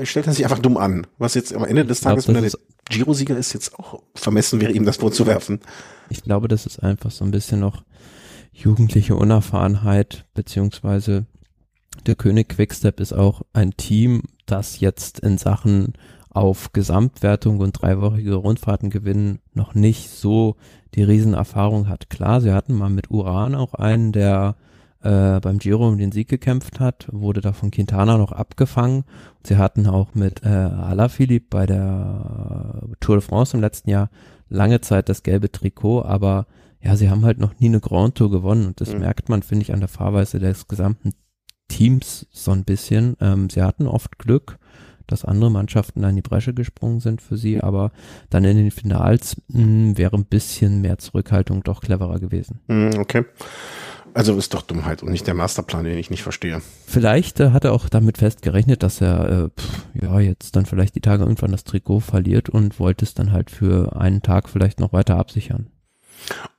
stellt 0.04 0.28
er 0.28 0.34
sich 0.34 0.44
einfach 0.44 0.60
dumm 0.60 0.76
an? 0.76 1.08
Was 1.18 1.34
jetzt 1.34 1.54
am 1.54 1.64
Ende 1.64 1.86
des 1.86 2.02
Tages, 2.02 2.26
glaub, 2.26 2.36
wenn 2.36 2.44
er 2.44 2.50
der 2.50 2.60
Giro-Sieger 2.90 3.38
ist, 3.38 3.54
jetzt 3.54 3.80
auch 3.80 4.02
vermessen 4.16 4.60
wäre, 4.60 4.74
ihm 4.74 4.84
das 4.84 4.98
vorzuwerfen. 4.98 5.62
Ich 6.10 6.24
glaube, 6.24 6.50
das 6.50 6.66
ist 6.66 6.84
einfach 6.84 7.12
so 7.12 7.24
ein 7.24 7.32
bisschen 7.32 7.62
noch 7.62 7.84
jugendliche 8.52 9.16
Unerfahrenheit, 9.16 10.26
beziehungsweise 10.34 11.26
der 12.06 12.16
König 12.16 12.50
Quickstep 12.50 13.00
ist 13.00 13.14
auch 13.14 13.42
ein 13.54 13.72
Team, 13.78 14.24
das 14.46 14.80
jetzt 14.80 15.20
in 15.20 15.38
Sachen 15.38 15.94
auf 16.30 16.72
Gesamtwertung 16.74 17.60
und 17.60 17.74
dreiwöchige 17.74 18.36
Rundfahrten 18.36 18.90
gewinnen 18.90 19.40
noch 19.54 19.74
nicht 19.74 20.10
so 20.10 20.56
die 20.96 21.04
Riesenerfahrung 21.04 21.88
hat. 21.88 22.10
Klar, 22.10 22.42
sie 22.42 22.54
hatten 22.54 22.74
mal 22.74 22.90
mit 22.90 23.12
Uran 23.12 23.56
auch 23.56 23.74
einen, 23.74 24.12
der 24.12 24.56
äh, 25.02 25.40
beim 25.40 25.60
Giro 25.60 25.88
um 25.88 25.98
den 25.98 26.12
Sieg 26.12 26.28
gekämpft 26.28 26.80
hat, 26.80 27.08
wurde 27.12 27.42
da 27.42 27.54
von 27.54 27.72
Quintana 27.72 28.18
noch 28.18 28.32
abgefangen. 28.32 29.06
Sie 29.46 29.58
hatten 29.58 29.88
auch 29.88 30.14
mit 30.14 30.44
äh, 30.44 30.48
Alaphilippe 30.48 31.48
bei 31.50 31.66
der 31.66 32.84
Tour 33.00 33.18
de 33.18 33.26
France 33.26 33.56
im 33.56 33.62
letzten 33.62 33.90
Jahr 33.90 34.10
lange 34.50 34.82
Zeit 34.82 35.10
das 35.10 35.24
gelbe 35.24 35.52
Trikot, 35.52 36.04
aber 36.04 36.48
ja, 36.82 36.96
sie 36.96 37.10
haben 37.10 37.26
halt 37.26 37.40
noch 37.40 37.60
nie 37.60 37.68
eine 37.68 37.80
Grand 37.80 38.16
Tour 38.16 38.32
gewonnen 38.32 38.66
und 38.68 38.82
das 38.82 38.94
mhm. 38.94 39.00
merkt 39.00 39.30
man, 39.30 39.44
finde 39.44 39.64
ich, 39.64 39.74
an 39.74 39.80
der 39.80 39.90
Fahrweise 39.90 40.40
des 40.40 40.68
gesamten 40.68 41.14
Teams 41.70 42.28
so 42.32 42.52
ein 42.52 42.66
bisschen. 42.66 43.16
Ähm, 43.22 43.50
sie 43.50 43.62
hatten 43.62 43.88
oft 43.88 44.20
Glück, 44.20 44.58
dass 45.08 45.24
andere 45.24 45.50
Mannschaften 45.50 46.04
in 46.04 46.16
die 46.16 46.22
Bresche 46.22 46.54
gesprungen 46.54 47.00
sind 47.00 47.22
für 47.22 47.38
sie, 47.38 47.62
aber 47.62 47.92
dann 48.30 48.44
in 48.44 48.58
den 48.58 48.72
Finals 48.72 49.38
mh, 49.48 49.64
hm, 49.64 49.98
wäre 49.98 50.18
ein 50.18 50.26
bisschen 50.26 50.82
mehr 50.82 50.98
Zurückhaltung 50.98 51.64
doch 51.64 51.82
cleverer 51.82 52.20
gewesen. 52.20 52.60
Hm, 52.68 52.92
okay. 53.00 53.26
Also 54.14 54.36
ist 54.38 54.54
doch 54.54 54.64
Dummheit 54.64 55.04
und 55.04 55.12
nicht 55.12 55.28
der 55.28 55.36
Masterplan, 55.36 55.84
den 55.84 55.98
ich 55.98 56.10
nicht 56.10 56.24
verstehe. 56.24 56.62
Vielleicht 56.88 57.40
äh, 57.40 57.52
hat 57.52 57.64
er 57.64 57.74
auch 57.74 57.90
damit 57.90 58.18
festgerechnet, 58.18 58.82
dass 58.82 59.02
er 59.02 59.30
äh, 59.30 59.50
pff, 59.50 59.86
ja 59.94 60.20
jetzt 60.20 60.56
dann 60.56 60.66
vielleicht 60.66 60.96
die 60.96 61.02
Tage 61.02 61.24
irgendwann 61.24 61.52
das 61.52 61.64
Trikot 61.64 62.00
verliert 62.00 62.50
und 62.50 62.80
wollte 62.80 63.06
es 63.06 63.14
dann 63.14 63.32
halt 63.32 63.52
für 63.52 63.96
einen 63.96 64.22
Tag 64.22 64.50
vielleicht 64.50 64.80
noch 64.80 64.94
weiter 64.94 65.18
absichern. 65.18 65.68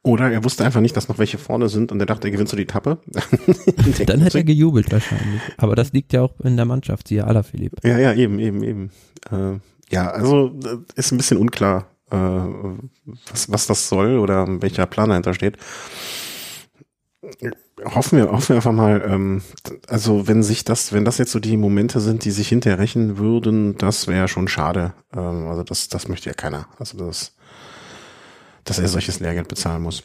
Oder 0.02 0.30
er 0.30 0.44
wusste 0.44 0.64
einfach 0.64 0.80
nicht, 0.80 0.96
dass 0.96 1.08
noch 1.08 1.18
welche 1.18 1.38
vorne 1.38 1.68
sind 1.68 1.92
und 1.92 2.00
er 2.00 2.06
dachte, 2.06 2.28
er 2.28 2.30
gewinnt 2.30 2.48
so 2.48 2.56
die 2.56 2.66
Tappe. 2.66 2.98
Dann 4.06 4.20
hätte 4.20 4.38
er 4.38 4.44
gejubelt 4.44 4.90
wahrscheinlich. 4.90 5.42
Aber 5.58 5.76
das 5.76 5.92
liegt 5.92 6.12
ja 6.12 6.22
auch 6.22 6.40
in 6.40 6.56
der 6.56 6.64
Mannschaft, 6.64 7.08
siehe 7.08 7.26
Alaphilippe. 7.26 7.86
Ja, 7.86 7.98
ja, 7.98 8.14
eben, 8.14 8.38
eben, 8.38 8.62
eben. 8.62 8.90
Äh, 9.30 9.58
ja, 9.90 10.10
also 10.10 10.58
äh, 10.64 10.78
ist 10.96 11.12
ein 11.12 11.18
bisschen 11.18 11.36
unklar, 11.36 11.86
äh, 12.10 12.16
was, 12.16 13.50
was 13.50 13.66
das 13.66 13.88
soll 13.88 14.18
oder 14.18 14.46
welcher 14.62 14.86
Plan 14.86 15.10
dahinter 15.10 15.34
steht. 15.34 15.58
Hoffen 17.84 18.18
wir, 18.18 18.30
hoffen 18.30 18.50
wir 18.50 18.56
einfach 18.56 18.72
mal, 18.72 19.02
ähm, 19.06 19.42
also 19.86 20.26
wenn 20.26 20.42
sich 20.42 20.64
das, 20.64 20.92
wenn 20.92 21.04
das 21.04 21.18
jetzt 21.18 21.32
so 21.32 21.38
die 21.38 21.56
Momente 21.56 22.00
sind, 22.00 22.24
die 22.24 22.30
sich 22.30 22.48
hinterher 22.48 22.78
rächen 22.78 23.18
würden, 23.18 23.76
das 23.76 24.06
wäre 24.06 24.28
schon 24.28 24.48
schade. 24.48 24.94
Ähm, 25.14 25.46
also 25.46 25.62
das, 25.62 25.88
das 25.88 26.08
möchte 26.08 26.30
ja 26.30 26.34
keiner. 26.34 26.68
Also 26.78 26.96
das 26.96 27.34
dass 28.64 28.78
er 28.78 28.88
solches 28.88 29.20
Lehrgeld 29.20 29.48
bezahlen 29.48 29.82
muss. 29.82 30.02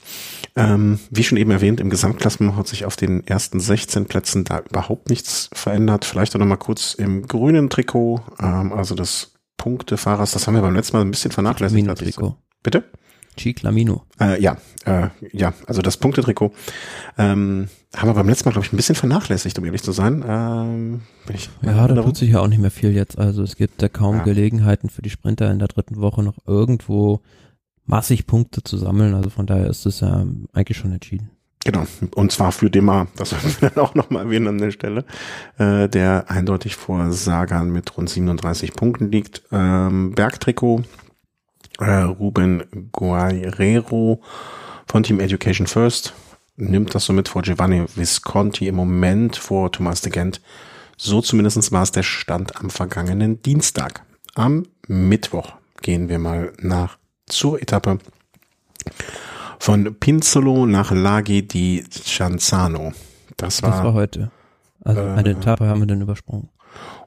Ähm, 0.55 1.00
wie 1.09 1.24
schon 1.24 1.38
eben 1.38 1.51
erwähnt, 1.51 1.79
im 1.79 1.89
Gesamtklassement 1.89 2.55
hat 2.55 2.67
sich 2.67 2.85
auf 2.85 2.95
den 2.95 3.25
ersten 3.27 3.59
16 3.59 4.05
Plätzen 4.05 4.43
da 4.43 4.59
überhaupt 4.69 5.09
nichts 5.09 5.50
verändert. 5.53 6.05
Vielleicht 6.05 6.35
auch 6.35 6.39
noch 6.39 6.45
mal 6.45 6.55
kurz 6.55 6.93
im 6.93 7.27
grünen 7.27 7.69
Trikot, 7.69 8.21
ähm, 8.39 8.74
also 8.74 8.95
das 8.95 9.33
Punktefahrers, 9.57 10.31
das 10.31 10.47
haben 10.47 10.55
wir 10.55 10.62
beim 10.62 10.75
letzten 10.75 10.97
Mal 10.97 11.03
ein 11.03 11.12
bisschen 11.12 11.31
vernachlässigt. 11.31 11.88
Trikot. 11.97 12.35
Bitte? 12.63 12.83
Chiclamino. 13.38 14.03
Äh, 14.19 14.41
ja, 14.41 14.57
äh, 14.85 15.07
ja, 15.31 15.53
also 15.67 15.81
das 15.81 15.97
Punktetrikot 15.97 16.53
ähm, 17.17 17.67
haben 17.95 18.09
wir 18.09 18.13
beim 18.13 18.29
letzten 18.29 18.47
Mal, 18.47 18.53
glaube 18.53 18.65
ich, 18.65 18.74
ein 18.74 18.77
bisschen 18.77 18.95
vernachlässigt, 18.95 19.57
um 19.59 19.65
ehrlich 19.65 19.83
zu 19.83 19.91
sein. 19.91 20.24
Ähm, 20.27 21.01
ich 21.33 21.50
ja, 21.62 21.88
da 21.88 22.01
tut 22.01 22.17
sich 22.17 22.31
ja 22.31 22.39
auch 22.39 22.47
nicht 22.47 22.62
mehr 22.62 22.71
viel 22.71 22.91
jetzt. 22.91 23.17
Also 23.17 23.43
es 23.43 23.55
gibt 23.55 23.81
da 23.81 23.89
kaum 23.89 24.17
ja. 24.17 24.24
Gelegenheiten 24.24 24.89
für 24.89 25.01
die 25.01 25.09
Sprinter 25.09 25.51
in 25.51 25.59
der 25.59 25.67
dritten 25.67 25.97
Woche 25.97 26.24
noch 26.24 26.38
irgendwo 26.47 27.21
massig 27.85 28.27
Punkte 28.27 28.63
zu 28.63 28.77
sammeln. 28.77 29.13
Also 29.13 29.29
von 29.29 29.45
daher 29.45 29.67
ist 29.67 29.85
es 29.85 29.99
ja 29.99 30.25
eigentlich 30.53 30.77
schon 30.77 30.91
entschieden. 30.91 31.29
Genau, 31.65 31.87
und 32.13 32.31
zwar 32.31 32.51
für 32.51 32.69
Demar, 32.69 33.07
das 33.15 33.31
sollten 33.31 33.59
wir 33.59 33.69
dann 33.71 33.83
auch 33.83 33.95
nochmal 33.95 34.25
erwähnen 34.25 34.47
an 34.49 34.57
der 34.59 34.69
Stelle, 34.69 35.03
äh, 35.57 35.89
der 35.89 36.29
eindeutig 36.29 36.75
vor 36.75 37.11
Sagan 37.11 37.71
mit 37.71 37.97
rund 37.97 38.07
37 38.07 38.73
Punkten 38.73 39.11
liegt. 39.11 39.41
Ähm, 39.51 40.13
Bergtrikot, 40.13 40.83
äh, 41.79 42.01
Ruben 42.01 42.91
Guerrero 42.91 44.21
von 44.85 45.01
Team 45.01 45.19
Education 45.19 45.65
First 45.65 46.13
nimmt 46.55 46.93
das 46.93 47.05
somit 47.05 47.29
vor 47.29 47.41
Giovanni 47.41 47.83
Visconti 47.95 48.67
im 48.67 48.75
Moment 48.75 49.35
vor 49.35 49.71
Thomas 49.71 50.01
de 50.01 50.11
Gent. 50.11 50.41
So 50.97 51.21
zumindest 51.21 51.71
war 51.71 51.83
es 51.83 51.91
der 51.91 52.03
Stand 52.03 52.57
am 52.57 52.69
vergangenen 52.69 53.41
Dienstag. 53.41 54.03
Am 54.35 54.67
Mittwoch 54.87 55.53
gehen 55.81 56.09
wir 56.09 56.19
mal 56.19 56.53
nach 56.59 56.97
zur 57.27 57.62
Etappe 57.62 58.00
von 59.60 59.96
Pinzolo 60.00 60.65
nach 60.65 60.91
Laghi 60.91 61.48
di 61.48 61.84
Cianzano. 61.89 62.94
Das 63.38 63.62
war, 63.63 63.72
das 63.72 63.84
war 63.84 63.94
heute. 63.94 64.32
Also 64.84 65.01
äh, 65.01 65.12
eine 65.12 65.29
Etappe 65.32 65.67
haben 65.67 65.79
wir 65.79 65.88
dann 65.88 66.01
übersprungen. 66.01 66.50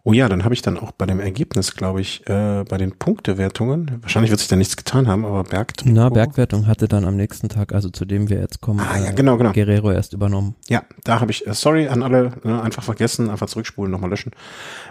Oh 0.05 0.13
ja, 0.13 0.29
dann 0.29 0.45
habe 0.45 0.55
ich 0.55 0.63
dann 0.63 0.79
auch 0.79 0.93
bei 0.93 1.05
dem 1.05 1.21
Ergebnis, 1.21 1.75
glaube 1.75 2.01
ich, 2.01 2.27
äh, 2.29 2.65
bei 2.67 2.79
den 2.79 2.93
Punktewertungen, 2.93 3.99
wahrscheinlich 4.01 4.31
wird 4.31 4.41
sich 4.41 4.49
da 4.49 4.57
nichts 4.57 4.77
getan 4.77 5.07
haben, 5.07 5.27
aber 5.27 5.45
Berg. 5.45 5.73
Na, 5.85 6.09
Bergwertung 6.09 6.67
hatte 6.67 6.89
dann 6.89 7.05
am 7.05 7.17
nächsten 7.17 7.49
Tag, 7.49 7.75
also 7.75 7.91
zu 7.91 8.07
dem 8.07 8.31
wir 8.31 8.41
jetzt 8.41 8.63
kommen, 8.63 8.81
ah, 8.81 8.99
ja, 8.99 9.13
genau, 9.13 9.37
genau. 9.37 9.53
Guerrero 9.53 9.91
erst 9.93 10.15
übernommen. 10.15 10.55
Ja, 10.69 10.83
da 11.05 11.21
habe 11.21 11.31
ich, 11.31 11.47
äh, 11.47 11.53
sorry 11.53 11.89
an 11.89 12.03
alle, 12.03 12.33
ne, 12.43 12.63
einfach 12.63 12.83
vergessen, 12.83 13.29
einfach 13.29 13.49
zurückspulen, 13.49 13.91
nochmal 13.91 14.09
löschen. 14.09 14.33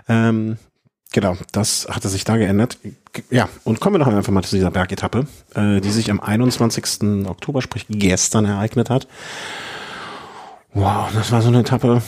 Ähm, 0.08 0.58
Genau, 1.14 1.38
das 1.52 1.88
hatte 1.90 2.10
sich 2.10 2.26
da 2.26 2.38
geändert. 2.38 2.78
Ja, 3.30 3.50
und 3.64 3.80
kommen 3.80 3.96
wir 3.96 4.00
noch 4.00 4.08
einfach 4.08 4.32
mal 4.32 4.44
zu 4.44 4.56
dieser 4.56 4.72
Bergetappe, 4.72 5.26
äh, 5.56 5.80
die 5.80 5.92
sich 5.92 6.12
am 6.12 6.20
21. 6.20 7.28
Oktober, 7.28 7.62
sprich 7.62 7.86
gestern, 7.90 8.46
ereignet 8.46 8.90
hat. 8.90 9.08
Wow, 10.74 11.10
das 11.14 11.32
war 11.32 11.42
so 11.42 11.48
eine 11.48 11.62
Etappe, 11.62 12.02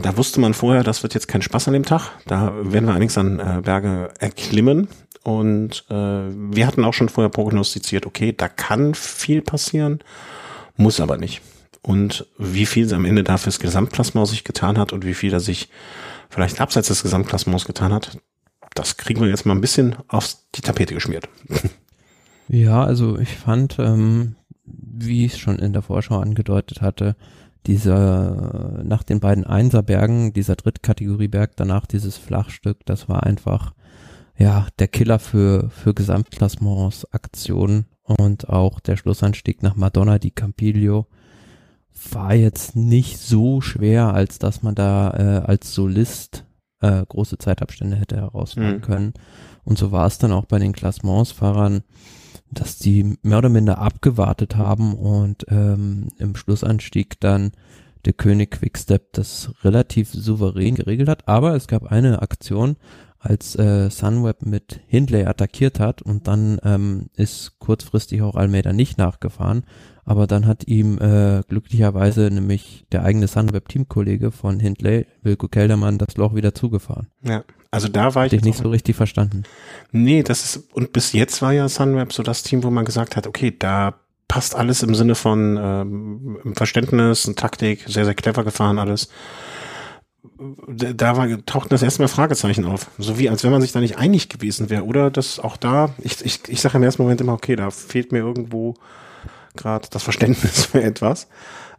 da 0.00 0.16
wusste 0.16 0.40
man 0.40 0.54
vorher, 0.54 0.82
das 0.82 1.02
wird 1.02 1.14
jetzt 1.14 1.28
kein 1.28 1.42
Spaß 1.42 1.68
an 1.68 1.74
dem 1.74 1.84
Tag. 1.84 2.10
Da 2.26 2.52
werden 2.62 2.86
wir 2.86 2.94
einiges 2.94 3.18
an 3.18 3.38
äh, 3.38 3.60
Berge 3.62 4.10
erklimmen. 4.18 4.88
Und 5.22 5.84
äh, 5.88 5.94
wir 5.94 6.66
hatten 6.66 6.84
auch 6.84 6.94
schon 6.94 7.08
vorher 7.08 7.30
prognostiziert, 7.30 8.06
okay, 8.06 8.34
da 8.36 8.48
kann 8.48 8.94
viel 8.94 9.40
passieren, 9.40 10.00
muss 10.76 11.00
aber 11.00 11.16
nicht. 11.16 11.42
Und 11.80 12.26
wie 12.38 12.66
viel 12.66 12.92
am 12.92 13.04
Ende 13.04 13.22
da 13.22 13.36
fürs 13.36 13.60
Gesamtplasma 13.60 14.26
sich 14.26 14.42
getan 14.42 14.78
hat 14.78 14.92
und 14.92 15.04
wie 15.04 15.14
viel 15.14 15.32
er 15.32 15.40
sich 15.40 15.68
vielleicht 16.28 16.60
abseits 16.60 16.88
des 16.88 17.02
Gesamtklassements 17.02 17.66
getan 17.66 17.92
hat, 17.92 18.18
das 18.74 18.96
kriegen 18.96 19.20
wir 19.20 19.28
jetzt 19.28 19.46
mal 19.46 19.54
ein 19.54 19.60
bisschen 19.60 19.96
auf 20.08 20.36
die 20.54 20.62
Tapete 20.62 20.94
geschmiert. 20.94 21.28
Ja, 22.48 22.84
also 22.84 23.18
ich 23.18 23.30
fand, 23.30 23.78
ähm, 23.78 24.34
wie 24.64 25.24
ich 25.24 25.34
es 25.34 25.38
schon 25.38 25.58
in 25.58 25.72
der 25.72 25.80
Vorschau 25.80 26.18
angedeutet 26.18 26.82
hatte, 26.82 27.16
dieser 27.66 28.82
nach 28.82 29.04
den 29.04 29.20
beiden 29.20 29.44
Einserbergen, 29.44 30.32
dieser 30.32 30.56
Drittkategorieberg, 30.56 31.52
danach 31.56 31.86
dieses 31.86 32.18
Flachstück, 32.18 32.84
das 32.84 33.08
war 33.08 33.22
einfach 33.22 33.72
ja 34.36 34.66
der 34.78 34.88
Killer 34.88 35.18
für 35.18 35.70
für 35.70 35.94
Gesamtklassements 35.94 37.10
Aktionen 37.12 37.86
und 38.02 38.48
auch 38.48 38.80
der 38.80 38.96
Schlussanstieg 38.96 39.62
nach 39.62 39.76
Madonna 39.76 40.18
di 40.18 40.30
Campiglio 40.30 41.06
war 42.10 42.34
jetzt 42.34 42.74
nicht 42.74 43.18
so 43.18 43.60
schwer, 43.60 44.12
als 44.12 44.38
dass 44.38 44.62
man 44.62 44.74
da 44.74 45.10
äh, 45.10 45.46
als 45.46 45.74
Solist 45.74 46.44
äh, 46.82 47.04
große 47.08 47.38
Zeitabstände 47.38 47.96
hätte 47.96 48.16
herausfahren 48.16 48.76
mhm. 48.76 48.82
können. 48.82 49.14
Und 49.64 49.78
so 49.78 49.92
war 49.92 50.06
es 50.06 50.18
dann 50.18 50.32
auch 50.32 50.44
bei 50.44 50.58
den 50.58 50.72
Klassementsfahrern, 50.72 51.82
dass 52.50 52.78
die 52.78 53.16
mehr 53.22 53.38
oder 53.38 53.48
minder 53.48 53.78
abgewartet 53.78 54.56
haben 54.56 54.94
und 54.94 55.46
ähm, 55.48 56.08
im 56.18 56.36
Schlussanstieg 56.36 57.18
dann 57.20 57.52
der 58.04 58.12
König 58.12 58.50
Quickstep 58.50 59.12
das 59.12 59.52
relativ 59.62 60.10
souverän 60.10 60.74
geregelt 60.74 61.08
hat. 61.08 61.28
Aber 61.28 61.54
es 61.54 61.68
gab 61.68 61.90
eine 61.90 62.20
Aktion, 62.20 62.76
als 63.22 63.54
äh, 63.56 63.88
Sunweb 63.88 64.44
mit 64.44 64.80
Hindley 64.88 65.24
attackiert 65.24 65.78
hat 65.78 66.02
und 66.02 66.26
dann 66.26 66.58
ähm, 66.64 67.06
ist 67.14 67.60
kurzfristig 67.60 68.20
auch 68.20 68.34
Almeida 68.34 68.72
nicht 68.72 68.98
nachgefahren, 68.98 69.62
aber 70.04 70.26
dann 70.26 70.46
hat 70.46 70.66
ihm 70.66 70.98
äh, 70.98 71.42
glücklicherweise 71.48 72.30
nämlich 72.30 72.84
der 72.92 73.04
eigene 73.04 73.28
Sunweb-Teamkollege 73.28 74.32
von 74.32 74.58
Hindley, 74.60 75.06
Wilko 75.22 75.48
Keldermann, 75.48 75.98
das 75.98 76.16
Loch 76.16 76.34
wieder 76.34 76.54
zugefahren. 76.54 77.06
Ja, 77.22 77.44
also 77.70 77.88
da 77.88 78.14
war 78.14 78.26
ich. 78.26 78.30
Dich 78.30 78.42
nicht 78.42 78.58
so 78.58 78.68
richtig 78.68 78.96
verstanden. 78.96 79.44
Nee, 79.92 80.22
das 80.22 80.44
ist, 80.44 80.72
und 80.74 80.92
bis 80.92 81.12
jetzt 81.12 81.40
war 81.42 81.52
ja 81.52 81.68
Sunweb 81.68 82.12
so 82.12 82.22
das 82.22 82.42
Team, 82.42 82.62
wo 82.62 82.70
man 82.70 82.84
gesagt 82.84 83.16
hat, 83.16 83.26
okay, 83.26 83.54
da 83.56 83.94
passt 84.28 84.56
alles 84.56 84.82
im 84.82 84.94
Sinne 84.94 85.14
von 85.14 85.58
ähm, 85.60 86.54
Verständnis 86.54 87.26
und 87.26 87.38
Taktik, 87.38 87.84
sehr, 87.86 88.04
sehr 88.04 88.14
clever 88.14 88.44
gefahren 88.44 88.78
alles 88.78 89.08
da 90.68 91.16
war, 91.16 91.28
tauchten 91.46 91.70
das 91.70 91.82
erste 91.82 92.02
Mal 92.02 92.08
Fragezeichen 92.08 92.64
auf. 92.64 92.90
So 92.98 93.18
wie, 93.18 93.28
als 93.28 93.44
wenn 93.44 93.50
man 93.50 93.60
sich 93.60 93.72
da 93.72 93.80
nicht 93.80 93.98
einig 93.98 94.28
gewesen 94.28 94.70
wäre. 94.70 94.84
Oder 94.84 95.10
dass 95.10 95.38
auch 95.38 95.56
da, 95.56 95.94
ich, 95.98 96.24
ich, 96.24 96.40
ich 96.48 96.60
sage 96.60 96.78
im 96.78 96.82
ersten 96.82 97.02
Moment 97.02 97.20
immer, 97.20 97.32
okay, 97.32 97.56
da 97.56 97.70
fehlt 97.70 98.12
mir 98.12 98.18
irgendwo 98.18 98.74
gerade 99.54 99.88
das 99.90 100.02
Verständnis 100.02 100.66
für 100.66 100.82
etwas. 100.82 101.28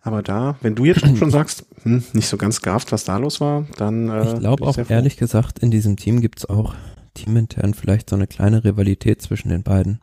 Aber 0.01 0.22
da, 0.22 0.58
wenn 0.62 0.75
du 0.75 0.84
jetzt 0.84 1.00
schon 1.18 1.32
sagst, 1.32 1.65
hm, 1.84 2.03
nicht 2.12 2.27
so 2.27 2.38
ganz 2.38 2.62
gaft, 2.62 2.92
was 2.92 3.06
da 3.06 3.18
los 3.18 3.39
war, 3.39 3.65
dann. 3.77 4.10
Äh, 4.10 4.34
ich 4.34 4.39
glaube 4.39 4.65
auch, 4.65 4.77
ehrlich 4.89 5.18
gesagt, 5.18 5.60
in 5.60 5.72
diesem 5.72 5.96
Team 5.96 6.20
gibt's 6.20 6.46
auch 6.46 6.75
teamintern 7.13 7.74
vielleicht 7.74 8.10
so 8.10 8.15
eine 8.15 8.27
kleine 8.27 8.63
Rivalität 8.63 9.22
zwischen 9.22 9.50
den 9.50 9.63
beiden. 9.63 10.01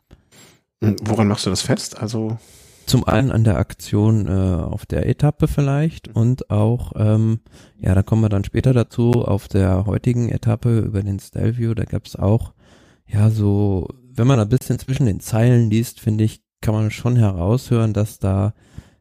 Hm, 0.83 0.95
woran 1.03 1.27
machst 1.27 1.45
du 1.45 1.49
das 1.49 1.61
fest? 1.61 1.99
Also. 1.99 2.37
Zum 2.87 3.05
einen 3.05 3.31
an 3.31 3.43
der 3.43 3.57
Aktion 3.57 4.27
äh, 4.27 4.31
auf 4.31 4.87
der 4.87 5.07
Etappe 5.07 5.47
vielleicht 5.47 6.07
und 6.13 6.49
auch, 6.49 6.93
ähm, 6.95 7.39
ja, 7.79 7.93
da 7.93 8.01
kommen 8.01 8.23
wir 8.23 8.29
dann 8.29 8.43
später 8.43 8.73
dazu, 8.73 9.11
auf 9.11 9.47
der 9.47 9.85
heutigen 9.85 10.29
Etappe 10.29 10.79
über 10.79 11.03
den 11.03 11.19
Stelvio, 11.19 11.75
da 11.75 11.85
gab's 11.85 12.15
auch, 12.15 12.53
ja, 13.05 13.29
so, 13.29 13.87
wenn 14.11 14.27
man 14.27 14.39
ein 14.39 14.49
bisschen 14.49 14.79
zwischen 14.79 15.05
den 15.05 15.19
Zeilen 15.19 15.69
liest, 15.69 15.99
finde 15.99 16.23
ich, 16.23 16.41
kann 16.61 16.73
man 16.73 16.91
schon 16.91 17.15
heraushören, 17.15 17.93
dass 17.93 18.19
da 18.19 18.53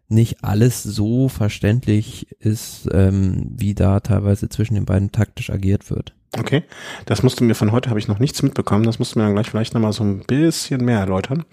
nicht 0.09 0.43
alles 0.43 0.83
so 0.83 1.29
verständlich 1.29 2.26
ist, 2.40 2.88
ähm, 2.93 3.52
wie 3.57 3.75
da 3.75 4.00
teilweise 4.00 4.49
zwischen 4.49 4.75
den 4.75 4.85
beiden 4.85 5.12
taktisch 5.12 5.50
agiert 5.50 5.90
wird. 5.90 6.14
Okay, 6.38 6.64
das 7.07 7.23
musst 7.23 7.40
du 7.40 7.45
mir 7.45 7.55
von 7.55 7.73
heute 7.73 7.90
habe 7.90 7.99
ich 7.99 8.09
noch 8.09 8.19
nichts 8.19 8.43
mitbekommen. 8.43 8.85
Das 8.85 8.99
musst 8.99 9.14
du 9.14 9.19
mir 9.19 9.26
dann 9.26 9.35
gleich 9.35 9.50
vielleicht 9.50 9.75
nochmal 9.75 9.93
so 9.93 10.05
ein 10.05 10.21
bisschen 10.26 10.85
mehr 10.85 11.00
erläutern. 11.00 11.45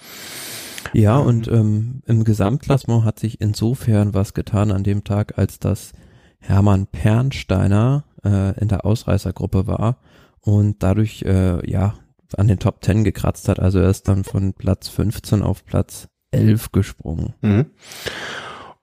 Ja, 0.93 1.17
und 1.17 1.47
ähm, 1.47 2.01
im 2.05 2.23
Gesamtklassement 2.23 3.03
hat 3.03 3.19
sich 3.19 3.41
insofern 3.41 4.13
was 4.13 4.33
getan 4.33 4.71
an 4.71 4.83
dem 4.83 5.03
Tag, 5.03 5.37
als 5.37 5.59
dass 5.59 5.93
Hermann 6.39 6.87
Pernsteiner 6.87 8.05
äh, 8.23 8.59
in 8.59 8.67
der 8.67 8.85
Ausreißergruppe 8.85 9.67
war 9.67 9.97
und 10.41 10.81
dadurch 10.83 11.23
äh, 11.23 11.69
ja 11.69 11.95
an 12.35 12.47
den 12.47 12.59
Top 12.59 12.83
10 12.83 13.03
gekratzt 13.03 13.47
hat. 13.49 13.59
Also 13.59 13.79
er 13.79 13.89
ist 13.89 14.07
dann 14.07 14.23
von 14.23 14.53
Platz 14.57 14.87
15 14.89 15.41
auf 15.41 15.65
Platz 15.65 16.07
11 16.31 16.71
gesprungen. 16.71 17.33
Mhm. 17.41 17.67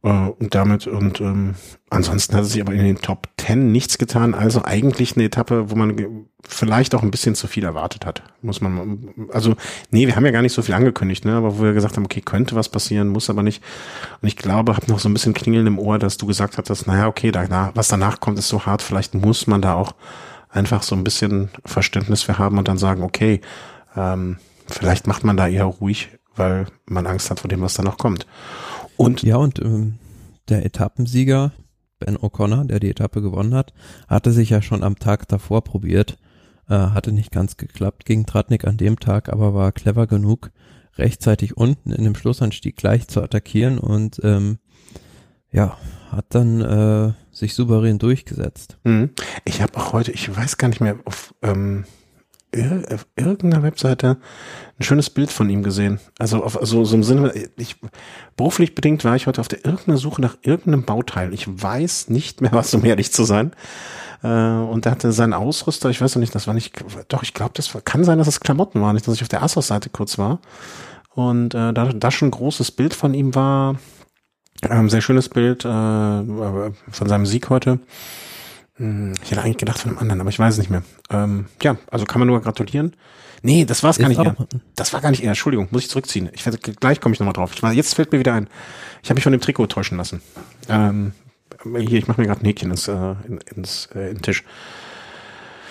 Äh, 0.04 0.28
und 0.38 0.54
damit 0.54 0.86
und 0.86 1.20
ähm, 1.20 1.54
ansonsten 1.88 2.36
hat 2.36 2.44
es 2.44 2.52
sich 2.52 2.60
aber 2.60 2.74
in 2.74 2.84
den 2.84 3.00
Top 3.00 3.28
Ten 3.36 3.72
nichts 3.72 3.96
getan. 3.96 4.34
Also 4.34 4.62
eigentlich 4.64 5.16
eine 5.16 5.24
Etappe, 5.24 5.70
wo 5.70 5.76
man 5.76 6.26
vielleicht 6.46 6.94
auch 6.94 7.02
ein 7.02 7.10
bisschen 7.10 7.34
zu 7.34 7.46
viel 7.46 7.64
erwartet 7.64 8.04
hat. 8.04 8.22
Muss 8.42 8.60
man, 8.60 9.08
also 9.32 9.56
nee, 9.90 10.06
wir 10.06 10.14
haben 10.14 10.26
ja 10.26 10.30
gar 10.30 10.42
nicht 10.42 10.52
so 10.52 10.60
viel 10.60 10.74
angekündigt, 10.74 11.24
ne? 11.24 11.34
Aber 11.34 11.58
wo 11.58 11.62
wir 11.62 11.72
gesagt 11.72 11.96
haben, 11.96 12.04
okay, 12.04 12.20
könnte 12.20 12.54
was 12.54 12.68
passieren, 12.68 13.08
muss 13.08 13.30
aber 13.30 13.42
nicht. 13.42 13.62
Und 14.20 14.28
ich 14.28 14.36
glaube, 14.36 14.76
habe 14.76 14.90
noch 14.90 14.98
so 14.98 15.08
ein 15.08 15.14
bisschen 15.14 15.32
Klingeln 15.32 15.66
im 15.66 15.78
Ohr, 15.78 15.98
dass 15.98 16.18
du 16.18 16.26
gesagt 16.26 16.58
hattest, 16.58 16.86
naja, 16.86 17.06
okay, 17.08 17.30
danach, 17.30 17.72
was 17.74 17.88
danach 17.88 18.20
kommt, 18.20 18.38
ist 18.38 18.48
so 18.48 18.66
hart. 18.66 18.82
Vielleicht 18.82 19.14
muss 19.14 19.46
man 19.46 19.62
da 19.62 19.72
auch 19.74 19.94
einfach 20.54 20.82
so 20.82 20.94
ein 20.94 21.04
bisschen 21.04 21.50
Verständnis 21.64 22.22
für 22.22 22.38
haben 22.38 22.58
und 22.58 22.68
dann 22.68 22.78
sagen, 22.78 23.02
okay, 23.02 23.40
ähm, 23.96 24.38
vielleicht 24.66 25.06
macht 25.06 25.24
man 25.24 25.36
da 25.36 25.48
eher 25.48 25.64
ruhig, 25.64 26.10
weil 26.36 26.66
man 26.86 27.06
Angst 27.06 27.30
hat 27.30 27.40
vor 27.40 27.48
dem, 27.48 27.60
was 27.60 27.74
da 27.74 27.82
noch 27.82 27.98
kommt. 27.98 28.26
Und 28.96 29.22
ja, 29.22 29.36
und 29.36 29.58
ähm, 29.58 29.98
der 30.48 30.64
Etappensieger, 30.64 31.52
Ben 31.98 32.16
O'Connor, 32.16 32.64
der 32.64 32.80
die 32.80 32.90
Etappe 32.90 33.20
gewonnen 33.20 33.54
hat, 33.54 33.72
hatte 34.08 34.32
sich 34.32 34.50
ja 34.50 34.62
schon 34.62 34.82
am 34.82 34.98
Tag 34.98 35.28
davor 35.28 35.64
probiert. 35.64 36.18
Äh, 36.68 36.74
hatte 36.76 37.12
nicht 37.12 37.30
ganz 37.30 37.56
geklappt 37.56 38.06
gegen 38.06 38.24
Tratnik 38.24 38.64
an 38.64 38.76
dem 38.76 38.98
Tag, 38.98 39.28
aber 39.28 39.52
war 39.52 39.72
clever 39.72 40.06
genug, 40.06 40.50
rechtzeitig 40.96 41.56
unten 41.56 41.92
in 41.92 42.04
dem 42.04 42.14
Schlussanstieg 42.14 42.76
gleich 42.76 43.06
zu 43.08 43.20
attackieren 43.22 43.78
und 43.78 44.20
ähm, 44.22 44.58
ja, 45.50 45.76
hat 46.10 46.26
dann 46.30 46.60
äh, 46.60 47.12
sich 47.32 47.54
souverän 47.54 47.98
durchgesetzt. 47.98 48.78
Mhm. 48.84 49.10
Ich 49.44 49.62
habe 49.62 49.76
auch 49.76 49.92
heute, 49.92 50.12
ich 50.12 50.34
weiß 50.34 50.58
gar 50.58 50.68
nicht 50.68 50.80
mehr, 50.80 50.96
auf 51.04 51.34
ähm, 51.42 51.84
auf 52.92 53.06
irgendeiner 53.16 53.62
Webseite 53.62 54.16
ein 54.78 54.82
schönes 54.82 55.10
Bild 55.10 55.30
von 55.30 55.50
ihm 55.50 55.62
gesehen. 55.62 55.98
Also 56.18 56.42
auf 56.42 56.58
also 56.58 56.84
so 56.84 56.94
im 56.94 57.02
Sinne, 57.02 57.32
ich 57.56 57.76
beruflich 58.36 58.74
bedingt 58.74 59.04
war 59.04 59.16
ich 59.16 59.26
heute 59.26 59.40
auf 59.40 59.48
der 59.48 59.64
irgendeiner 59.64 59.96
Suche 59.96 60.20
nach 60.20 60.36
irgendeinem 60.42 60.84
Bauteil. 60.84 61.32
Ich 61.34 61.46
weiß 61.48 62.10
nicht 62.10 62.40
mehr, 62.40 62.52
was 62.54 62.74
um 62.74 62.84
ehrlich 62.84 63.12
zu 63.12 63.24
sein. 63.24 63.52
Äh, 64.22 64.28
und 64.28 64.86
er 64.86 64.92
hatte 64.92 65.12
seinen 65.12 65.34
Ausrüster, 65.34 65.90
ich 65.90 66.00
weiß 66.00 66.14
noch 66.14 66.20
nicht, 66.20 66.34
das 66.34 66.46
war 66.46 66.54
nicht, 66.54 66.84
doch, 67.08 67.22
ich 67.22 67.34
glaube, 67.34 67.52
das 67.54 67.74
war, 67.74 67.80
kann 67.80 68.04
sein, 68.04 68.18
dass 68.18 68.28
es 68.28 68.40
Klamotten 68.40 68.80
waren, 68.80 68.94
nicht, 68.94 69.06
dass 69.06 69.14
ich 69.14 69.22
auf 69.22 69.28
der 69.28 69.42
Assos-Seite 69.42 69.90
kurz 69.90 70.18
war. 70.18 70.40
Und 71.14 71.54
äh, 71.54 71.72
da, 71.72 71.92
da 71.92 72.10
schon 72.10 72.28
ein 72.28 72.32
großes 72.32 72.72
Bild 72.72 72.94
von 72.94 73.14
ihm 73.14 73.34
war, 73.34 73.76
ähm, 74.70 74.90
sehr 74.90 75.00
schönes 75.00 75.28
Bild 75.28 75.64
äh, 75.64 75.68
von 75.68 76.72
seinem 77.08 77.26
Sieg 77.26 77.50
heute. 77.50 77.80
Hm, 78.76 79.14
ich 79.22 79.30
hätte 79.30 79.42
eigentlich 79.42 79.58
gedacht 79.58 79.78
von 79.78 79.90
einem 79.90 79.98
anderen, 79.98 80.20
aber 80.20 80.30
ich 80.30 80.38
weiß 80.38 80.54
es 80.54 80.58
nicht 80.58 80.70
mehr. 80.70 80.82
Ähm, 81.10 81.46
ja, 81.62 81.76
also 81.90 82.04
kann 82.04 82.20
man 82.20 82.28
nur 82.28 82.40
gratulieren. 82.40 82.94
Nee, 83.42 83.66
das 83.66 83.82
war 83.82 83.90
es 83.90 83.98
gar 83.98 84.08
nicht 84.08 84.18
eher. 84.18 84.36
Das 84.74 84.92
war 84.94 85.02
gar 85.02 85.10
nicht 85.10 85.22
eher. 85.22 85.28
Entschuldigung, 85.28 85.68
muss 85.70 85.82
ich 85.82 85.90
zurückziehen. 85.90 86.30
Ich 86.32 86.46
werde, 86.46 86.58
gleich 86.58 87.00
komme 87.00 87.12
ich 87.12 87.20
nochmal 87.20 87.34
drauf. 87.34 87.52
Ich 87.54 87.62
war, 87.62 87.72
jetzt 87.72 87.94
fällt 87.94 88.10
mir 88.10 88.18
wieder 88.18 88.32
ein. 88.32 88.48
Ich 89.02 89.10
habe 89.10 89.16
mich 89.16 89.24
von 89.24 89.32
dem 89.32 89.40
Trikot 89.42 89.66
täuschen 89.66 89.98
lassen. 89.98 90.22
Ähm, 90.68 91.12
hier, 91.62 91.98
ich 91.98 92.08
mache 92.08 92.20
mir 92.20 92.26
gerade 92.26 92.40
ein 92.40 92.46
Häkchen 92.46 92.70
ins, 92.70 92.88
äh, 92.88 93.14
ins 93.54 93.86
äh, 93.94 94.08
in 94.08 94.14
den 94.16 94.22
Tisch. 94.22 94.44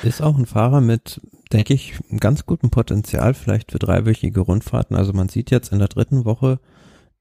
Ist 0.03 0.21
auch 0.21 0.37
ein 0.37 0.45
Fahrer 0.45 0.81
mit, 0.81 1.19
denke 1.51 1.73
ich, 1.73 1.95
ganz 2.19 2.45
gutem 2.45 2.69
Potenzial 2.69 3.33
vielleicht 3.33 3.71
für 3.71 3.79
dreiwöchige 3.79 4.41
Rundfahrten. 4.41 4.95
Also 4.95 5.13
man 5.13 5.29
sieht 5.29 5.49
jetzt 5.49 5.71
in 5.71 5.79
der 5.79 5.87
dritten 5.87 6.25
Woche 6.25 6.59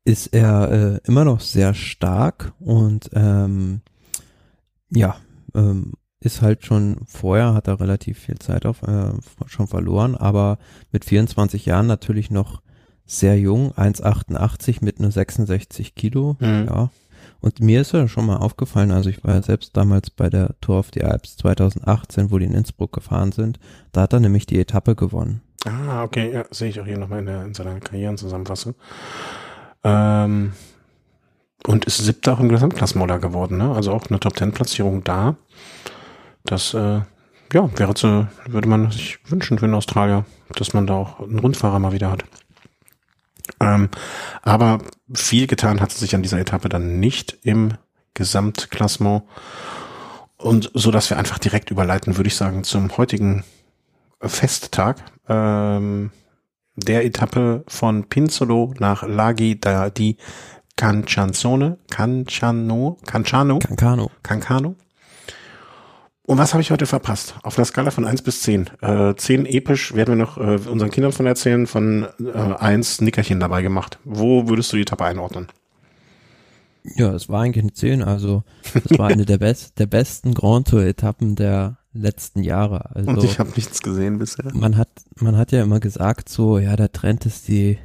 ist 0.05 0.29
er 0.29 0.71
äh, 0.71 1.01
immer 1.05 1.25
noch 1.25 1.41
sehr 1.41 1.75
stark 1.75 2.53
und 2.59 3.11
ähm, 3.13 3.83
ja, 4.91 5.17
ähm, 5.55 5.93
ist 6.21 6.43
halt 6.43 6.65
schon 6.65 6.99
vorher, 7.07 7.55
hat 7.55 7.69
er 7.69 7.81
relativ 7.81 8.19
viel 8.19 8.39
Zeit 8.39 8.67
auf, 8.67 8.83
äh, 8.83 9.13
schon 9.47 9.67
verloren, 9.67 10.15
aber 10.15 10.59
mit 10.93 11.05
24 11.05 11.67
Jahren 11.67 11.87
natürlich 11.87 12.31
noch 12.31 12.63
sehr 13.05 13.39
jung, 13.39 13.73
1,88 13.73 14.85
mit 14.85 15.01
nur 15.01 15.11
66 15.11 15.95
Kilo, 15.95 16.37
mhm. 16.41 16.67
ja. 16.69 16.91
Und 17.41 17.61
mir 17.61 17.81
ist 17.81 17.93
ja 17.93 18.07
schon 18.07 18.27
mal 18.27 18.37
aufgefallen, 18.37 18.93
also 18.93 19.11
ich 19.11 19.25
war 19.25 19.35
ja 19.35 19.43
selbst 19.43 19.77
damals 19.77 20.11
bei 20.11 20.31
der 20.31 20.55
Tour 20.61 20.79
of 20.79 20.91
the 20.95 21.03
Alps 21.03 21.37
2018, 21.39 22.31
wo 22.31 22.39
die 22.39 22.47
in 22.47 22.55
Innsbruck 22.55 22.93
gefahren 22.93 23.33
sind, 23.33 23.59
da 23.91 24.03
hat 24.03 24.13
er 24.13 24.21
nämlich 24.21 24.47
die 24.47 24.61
Etappe 24.61 24.95
gewonnen. 24.95 25.43
Ah, 25.65 26.05
okay, 26.05 26.33
ja, 26.33 26.45
sehe 26.51 26.69
ich 26.69 26.81
auch 26.81 26.87
hier 26.87 26.99
nochmal 26.99 27.21
in, 27.21 27.27
der, 27.27 27.45
in 27.45 27.55
seiner 27.55 27.79
Karrierenzusammenfassung. 27.81 28.75
Ähm, 29.85 30.53
und 31.67 31.85
ist 31.85 31.99
siebter 31.99 32.35
auch 32.35 32.41
im 32.41 32.49
Gesamtklassenmoller 32.49 33.19
geworden, 33.19 33.59
ne? 33.59 33.73
Also 33.73 33.93
auch 33.93 34.07
eine 34.09 34.19
Top-Ten-Platzierung 34.19 35.05
da. 35.05 35.37
Das, 36.45 36.75
äh, 36.75 37.01
ja, 37.53 37.79
wäre 37.79 37.95
zu, 37.95 38.27
würde 38.47 38.69
man 38.69 38.91
sich 38.91 39.19
wünschen 39.31 39.59
für 39.59 39.67
einen 39.67 39.75
Australier, 39.75 40.25
dass 40.57 40.75
man 40.75 40.87
da 40.87 40.95
auch 40.95 41.21
einen 41.21 41.39
Rundfahrer 41.39 41.79
mal 41.79 41.93
wieder 41.93 42.11
hat. 42.11 42.25
Ähm, 43.61 43.91
aber 44.43 44.79
viel 45.13 45.47
getan 45.47 45.81
hat 45.81 45.93
sich 45.93 46.15
an 46.15 46.23
dieser 46.23 46.39
Etappe 46.41 46.69
dann 46.69 46.99
nicht 47.01 47.39
im 47.43 47.75
Gesamtklassement. 48.15 49.25
Und 50.37 50.71
so, 50.75 50.91
dass 50.91 51.09
wir 51.11 51.19
einfach 51.19 51.39
direkt 51.39 51.71
überleiten, 51.71 52.17
würde 52.17 52.29
ich 52.29 52.37
sagen, 52.37 52.65
zum 52.65 52.97
heutigen 52.97 53.45
Festtag. 54.21 55.05
Ähm, 55.29 56.11
der 56.77 57.05
Etappe 57.05 57.65
von 57.69 58.05
Pinzolo 58.09 58.75
nach 58.79 59.03
Laghi 59.07 59.59
da 59.59 59.91
di 59.91 60.17
Cancianzone, 60.77 61.79
Canciano, 61.91 62.99
Canciano, 63.07 63.59
Cancano. 63.59 64.11
Cancano. 64.23 64.77
Und 66.25 66.39
was 66.39 66.55
habe 66.55 66.63
ich 66.63 66.71
heute 66.71 66.87
verpasst? 66.87 67.35
Auf 67.43 67.59
einer 67.59 67.65
Skala 67.65 67.91
von 67.91 68.05
eins 68.05 68.23
bis 68.23 68.43
zehn. 68.43 68.71
Äh, 68.81 69.15
10 69.15 69.45
episch 69.45 69.95
werden 69.95 70.17
wir 70.17 70.25
noch 70.25 70.39
äh, 70.39 70.59
unseren 70.69 70.91
Kindern 70.91 71.13
von 71.13 71.27
erzählen, 71.27 71.67
von 71.67 72.07
äh, 72.21 72.33
1 72.33 73.01
Nickerchen 73.01 73.41
dabei 73.41 73.63
gemacht. 73.63 73.99
Wo 74.05 74.49
würdest 74.49 74.73
du 74.73 74.77
die 74.77 74.83
Etappe 74.83 75.05
einordnen? 75.05 75.49
Ja, 76.85 77.13
es 77.13 77.29
war 77.29 77.43
eigentlich 77.43 77.65
eine 77.65 77.73
10, 77.73 78.03
also 78.03 78.45
es 78.75 78.99
war 78.99 79.09
eine 79.09 79.25
der, 79.25 79.39
best, 79.39 79.79
der 79.79 79.87
besten 79.87 80.35
Grand 80.35 80.69
Tour 80.69 80.83
Etappen 80.83 81.37
der 81.37 81.79
letzten 81.93 82.43
Jahre. 82.43 82.95
Also, 82.95 83.11
Und 83.11 83.25
ich 83.25 83.39
habe 83.39 83.51
nichts 83.51 83.83
gesehen 83.83 84.19
bisher. 84.19 84.51
Man 84.55 84.77
hat, 84.77 84.89
man 85.17 85.37
hat 85.37 85.53
ja 85.53 85.63
immer 85.63 85.81
gesagt 85.81 86.29
so, 86.29 86.59
ja, 86.59 86.77
der 86.77 86.93
Trend 86.93 87.27
ist 87.27 87.49
die 87.49 87.79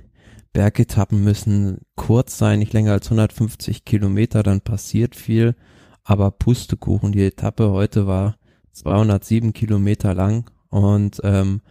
Bergetappen 0.54 1.24
müssen 1.24 1.82
kurz 1.96 2.38
sein, 2.38 2.60
nicht 2.60 2.74
länger 2.74 2.94
als 2.94 3.08
150 3.08 3.86
Kilometer, 3.86 4.42
dann 4.42 4.62
passiert 4.62 5.16
viel. 5.16 5.56
Aber 6.04 6.32
Pustekuchen, 6.32 7.12
die 7.12 7.24
Etappe 7.24 7.70
heute 7.70 8.08
war 8.08 8.38
207 8.72 9.54
Kilometer 9.54 10.16
lang 10.16 10.50
und 10.70 11.20
ähm, 11.24 11.62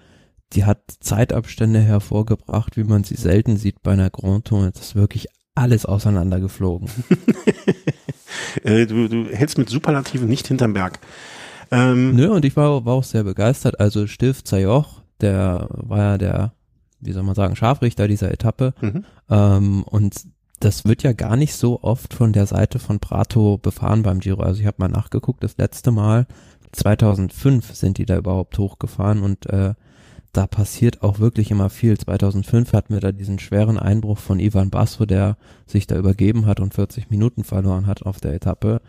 die 0.52 0.64
hat 0.64 0.82
Zeitabstände 1.00 1.80
hervorgebracht, 1.80 2.76
wie 2.76 2.84
man 2.84 3.02
sie 3.02 3.16
selten 3.16 3.56
sieht 3.56 3.82
bei 3.82 3.92
einer 3.92 4.10
Grand 4.10 4.46
Tour. 4.46 4.70
Das 4.70 4.80
ist 4.80 4.94
wirklich 4.94 5.26
alles 5.54 5.86
auseinandergeflogen. 5.86 6.88
Äh, 8.64 8.86
du, 8.86 9.08
du 9.08 9.26
hältst 9.26 9.56
mit 9.56 9.68
Superlativen 9.68 10.28
nicht 10.28 10.48
hinterm 10.48 10.72
Berg. 10.72 10.98
Ähm, 11.70 12.14
Nö, 12.14 12.28
und 12.28 12.44
ich 12.44 12.56
war, 12.56 12.84
war 12.84 12.94
auch 12.94 13.04
sehr 13.04 13.24
begeistert. 13.24 13.80
Also 13.80 14.06
Stilf 14.06 14.44
Zajoch, 14.44 15.02
der 15.20 15.68
war 15.70 15.98
ja 15.98 16.18
der 16.18 16.52
wie 17.00 17.12
soll 17.12 17.22
man 17.22 17.34
sagen, 17.34 17.56
Scharfrichter 17.56 18.08
dieser 18.08 18.30
Etappe. 18.30 18.74
Mhm. 18.80 19.04
Ähm, 19.30 19.82
und 19.84 20.26
das 20.60 20.84
wird 20.84 21.02
ja 21.02 21.12
gar 21.12 21.36
nicht 21.36 21.54
so 21.54 21.82
oft 21.82 22.14
von 22.14 22.32
der 22.32 22.46
Seite 22.46 22.78
von 22.78 22.98
Prato 22.98 23.58
befahren 23.58 24.02
beim 24.02 24.20
Giro. 24.20 24.42
Also 24.42 24.60
ich 24.60 24.66
habe 24.66 24.76
mal 24.78 24.88
nachgeguckt, 24.88 25.44
das 25.44 25.58
letzte 25.58 25.90
Mal 25.90 26.26
2005 26.72 27.74
sind 27.74 27.98
die 27.98 28.06
da 28.06 28.16
überhaupt 28.16 28.58
hochgefahren 28.58 29.22
und 29.22 29.46
äh, 29.46 29.74
da 30.32 30.46
passiert 30.46 31.02
auch 31.02 31.18
wirklich 31.18 31.50
immer 31.50 31.70
viel. 31.70 31.96
2005 31.96 32.72
hatten 32.72 32.92
wir 32.92 33.00
da 33.00 33.12
diesen 33.12 33.38
schweren 33.38 33.78
Einbruch 33.78 34.18
von 34.18 34.38
Ivan 34.38 34.68
Basso, 34.68 35.06
der 35.06 35.38
sich 35.66 35.86
da 35.86 35.96
übergeben 35.96 36.44
hat 36.44 36.60
und 36.60 36.74
40 36.74 37.10
Minuten 37.10 37.44
verloren 37.44 37.86
hat 37.86 38.02
auf 38.04 38.20
der 38.20 38.34
Etappe. 38.34 38.82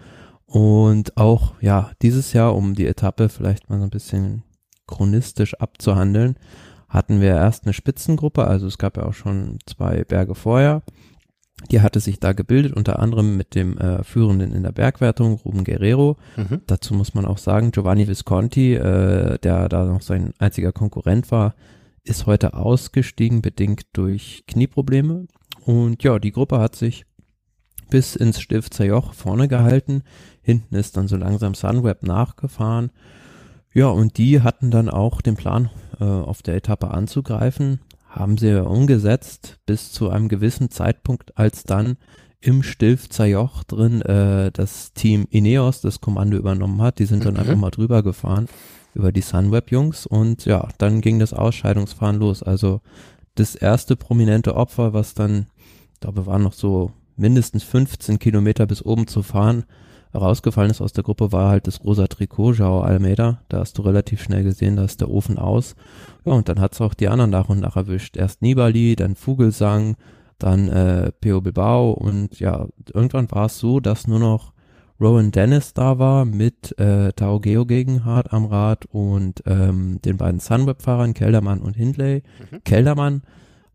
Und 0.47 1.17
auch, 1.17 1.53
ja, 1.61 1.91
dieses 2.01 2.33
Jahr, 2.33 2.55
um 2.55 2.73
die 2.73 2.87
Etappe 2.87 3.29
vielleicht 3.29 3.69
mal 3.69 3.79
so 3.79 3.83
ein 3.83 3.89
bisschen 3.89 4.43
chronistisch 4.87 5.53
abzuhandeln, 5.55 6.37
hatten 6.87 7.19
wir 7.19 7.31
erst 7.31 7.65
eine 7.65 7.73
Spitzengruppe, 7.73 8.47
also 8.47 8.65
es 8.65 8.77
gab 8.77 8.95
ja 8.95 9.03
auch 9.03 9.13
schon 9.13 9.59
zwei 9.65 10.05
Berge 10.05 10.35
vorher. 10.35 10.83
Die 11.71 11.81
hatte 11.81 11.99
sich 11.99 12.19
da 12.19 12.33
gebildet, 12.33 12.73
unter 12.73 12.99
anderem 12.99 13.35
mit 13.35 13.55
dem 13.55 13.77
äh, 13.77 14.03
Führenden 14.03 14.53
in 14.53 14.63
der 14.63 14.71
Bergwertung, 14.71 15.33
Ruben 15.43 15.63
Guerrero. 15.63 16.15
Mhm. 16.37 16.61
Dazu 16.67 16.93
muss 16.93 17.13
man 17.13 17.25
auch 17.25 17.39
sagen, 17.39 17.71
Giovanni 17.71 18.07
Visconti, 18.07 18.75
äh, 18.75 19.39
der 19.39 19.67
da 19.67 19.85
noch 19.85 20.01
sein 20.01 20.33
einziger 20.37 20.71
Konkurrent 20.71 21.31
war, 21.31 21.55
ist 22.03 22.27
heute 22.27 22.53
ausgestiegen, 22.53 23.41
bedingt 23.41 23.87
durch 23.93 24.43
Knieprobleme. 24.47 25.27
Und 25.65 26.03
ja, 26.03 26.19
die 26.19 26.31
Gruppe 26.31 26.59
hat 26.59 26.75
sich 26.75 27.05
bis 27.89 28.15
ins 28.15 28.39
Stifter 28.39 28.85
Joch 28.85 29.13
vorne 29.13 29.47
gehalten. 29.47 30.03
Hinten 30.47 30.75
ist 30.75 30.95
dann 30.95 31.09
so 31.09 31.17
langsam 31.17 31.55
Sunweb 31.55 32.03
nachgefahren. 32.03 32.91
Ja, 33.73 33.87
und 33.87 34.17
die 34.17 34.41
hatten 34.41 34.71
dann 34.71 34.87
auch 34.87 35.21
den 35.21 35.35
Plan, 35.35 35.69
äh, 35.99 36.05
auf 36.05 36.41
der 36.41 36.55
Etappe 36.55 36.89
anzugreifen, 36.89 37.81
haben 38.07 38.37
sie 38.37 38.65
umgesetzt 38.65 39.59
bis 39.65 39.91
zu 39.91 40.09
einem 40.09 40.29
gewissen 40.29 40.71
Zeitpunkt, 40.71 41.37
als 41.37 41.65
dann 41.65 41.97
im 42.39 42.63
Stilfzer 42.63 43.25
Joch 43.25 43.65
drin 43.65 44.01
äh, 44.03 44.49
das 44.53 44.93
Team 44.93 45.27
Ineos 45.29 45.81
das 45.81 45.99
Kommando 45.99 46.37
übernommen 46.37 46.81
hat. 46.81 46.99
Die 46.99 47.05
sind 47.05 47.25
dann 47.25 47.33
mhm. 47.33 47.41
einfach 47.41 47.57
mal 47.57 47.71
drüber 47.71 48.01
gefahren 48.01 48.47
über 48.93 49.11
die 49.11 49.19
Sunweb-Jungs 49.19 50.05
und 50.05 50.45
ja, 50.45 50.69
dann 50.77 51.01
ging 51.01 51.19
das 51.19 51.33
Ausscheidungsfahren 51.33 52.15
los. 52.15 52.41
Also 52.41 52.79
das 53.35 53.53
erste 53.53 53.97
prominente 53.97 54.55
Opfer, 54.55 54.93
was 54.93 55.13
dann, 55.13 55.47
ich 55.93 55.99
glaube, 55.99 56.25
waren 56.25 56.43
noch 56.43 56.53
so 56.53 56.93
mindestens 57.17 57.63
15 57.65 58.17
Kilometer 58.17 58.65
bis 58.65 58.81
oben 58.81 59.07
zu 59.07 59.23
fahren. 59.23 59.65
Rausgefallen 60.13 60.71
ist 60.71 60.81
aus 60.81 60.93
der 60.93 61.03
Gruppe 61.03 61.31
war 61.31 61.49
halt 61.49 61.67
das 61.67 61.83
rosa 61.83 62.07
Trikot, 62.07 62.53
Jao 62.53 62.81
Almeida. 62.81 63.41
Da 63.49 63.59
hast 63.59 63.77
du 63.77 63.81
relativ 63.81 64.21
schnell 64.21 64.43
gesehen, 64.43 64.75
da 64.75 64.83
ist 64.83 65.01
der 65.01 65.09
Ofen 65.09 65.37
aus. 65.37 65.75
Ja, 66.25 66.33
und 66.33 66.49
dann 66.49 66.59
hat's 66.59 66.81
auch 66.81 66.93
die 66.93 67.07
anderen 67.07 67.31
nach 67.31 67.49
und 67.49 67.59
nach 67.59 67.75
erwischt. 67.75 68.17
Erst 68.17 68.41
Nibali, 68.41 68.95
dann 68.95 69.15
Vogelsang, 69.15 69.95
dann 70.39 70.69
äh, 70.69 71.11
Peo 71.19 71.41
Bilbao 71.41 71.91
und 71.91 72.39
ja, 72.39 72.67
irgendwann 72.93 73.29
war 73.31 73.47
es 73.47 73.59
so, 73.59 73.79
dass 73.79 74.07
nur 74.07 74.19
noch 74.19 74.53
Rowan 74.99 75.31
Dennis 75.31 75.73
da 75.73 75.99
war 75.99 76.25
mit 76.25 76.77
äh, 76.79 77.13
Tao 77.13 77.39
Geo 77.39 77.65
Gegenhardt 77.65 78.33
am 78.33 78.45
Rad 78.45 78.85
und 78.87 79.43
ähm, 79.45 79.99
den 80.03 80.17
beiden 80.17 80.39
Sunweb-Fahrern 80.39 81.13
Keldermann 81.13 81.61
und 81.61 81.75
Hindley. 81.75 82.23
Mhm. 82.51 82.63
Keldermann 82.63 83.21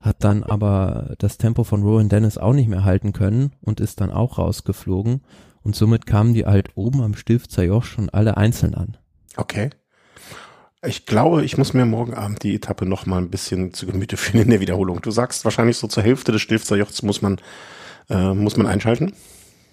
hat 0.01 0.25
dann 0.25 0.43
aber 0.43 1.15
das 1.19 1.39
Tempo 1.39 1.63
von 1.63 1.85
Rowan 1.85 2.09
Dennis 2.09 2.39
auch 2.39 2.53
nicht 2.53 2.69
mehr 2.69 2.85
halten 2.85 3.13
können 3.13 3.53
und 3.61 3.79
ist 3.79 4.01
dann 4.01 4.11
auch 4.11 4.39
rausgeflogen 4.39 5.21
und 5.63 5.77
somit 5.77 6.07
kamen 6.07 6.35
die 6.35 6.47
halt 6.47 6.71
oben 6.75 7.03
am 7.03 7.15
Stifter 7.15 7.63
Joch 7.63 7.85
schon 7.85 8.11
alle 8.11 8.37
einzeln 8.37 8.75
an. 8.75 8.97
Okay. 9.37 9.71
Ich 10.85 11.07
glaube, 11.07 11.45
ich 11.45 11.57
muss 11.59 11.75
mir 11.75 11.87
morgen 11.87 12.15
Abend 12.15 12.43
die 12.43 12.57
Etappe 12.57 12.87
noch 12.87 13.07
mal 13.07 13.19
ein 13.19 13.31
bisschen 13.31 13.73
zu 13.73 13.87
Gemüte 13.87 14.17
führen 14.17 14.43
in 14.43 14.51
der 14.51 14.61
Wiederholung. 14.61 15.01
Du 15.01 15.11
sagst 15.11 15.45
wahrscheinlich 15.45 15.77
so 15.77 15.87
zur 15.87 16.03
Hälfte 16.03 16.33
des 16.33 16.43
Stifter 16.43 16.77
Jochs 16.77 17.03
muss 17.03 17.23
man, 17.23 17.39
äh, 18.11 18.35
muss 18.35 18.57
man 18.57 18.67
einschalten. 18.67 19.13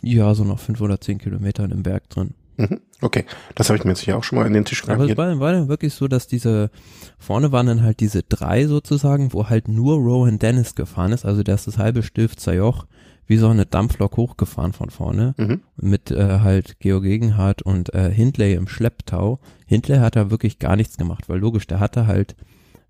Ja, 0.01 0.33
so 0.35 0.43
noch 0.43 0.59
510 0.59 1.17
Kilometer 1.17 1.65
im 1.65 1.83
Berg 1.83 2.09
drin. 2.09 2.35
Mhm. 2.57 2.81
Okay, 3.01 3.25
das 3.55 3.69
habe 3.69 3.77
ich 3.77 3.85
mir 3.85 3.91
jetzt 3.91 4.01
hier 4.01 4.17
auch 4.17 4.23
schon 4.23 4.37
mal 4.37 4.45
in 4.45 4.53
den 4.53 4.65
Tisch 4.65 4.87
Aber 4.87 5.05
es 5.05 5.15
war, 5.15 5.39
war 5.39 5.53
dann 5.53 5.69
wirklich 5.69 5.93
so, 5.93 6.09
dass 6.09 6.27
diese, 6.27 6.69
vorne 7.17 7.53
waren 7.53 7.67
dann 7.67 7.81
halt 7.81 8.01
diese 8.01 8.21
drei 8.21 8.67
sozusagen, 8.67 9.31
wo 9.31 9.47
halt 9.47 9.69
nur 9.69 9.95
Rowan 9.95 10.39
Dennis 10.39 10.75
gefahren 10.75 11.13
ist, 11.13 11.25
also 11.25 11.41
der 11.41 11.55
ist 11.55 11.67
das 11.67 11.77
halbe 11.77 12.03
Stilfzer 12.03 12.53
Joch, 12.53 12.85
wie 13.29 13.37
so 13.37 13.47
eine 13.47 13.67
Dampflok 13.67 14.17
hochgefahren 14.17 14.73
von 14.73 14.89
vorne, 14.89 15.35
mhm. 15.37 15.61
mit 15.77 16.09
äh, 16.09 16.39
halt 16.39 16.79
Geo 16.79 16.99
Gegenhardt 16.99 17.61
und 17.61 17.93
äh, 17.93 18.11
Hindley 18.11 18.55
im 18.55 18.67
Schlepptau. 18.67 19.39
Hindley 19.67 19.99
hat 19.99 20.15
da 20.15 20.31
wirklich 20.31 20.57
gar 20.57 20.75
nichts 20.75 20.97
gemacht, 20.97 21.29
weil 21.29 21.37
logisch, 21.37 21.67
der 21.67 21.79
hatte 21.79 22.07
halt 22.07 22.35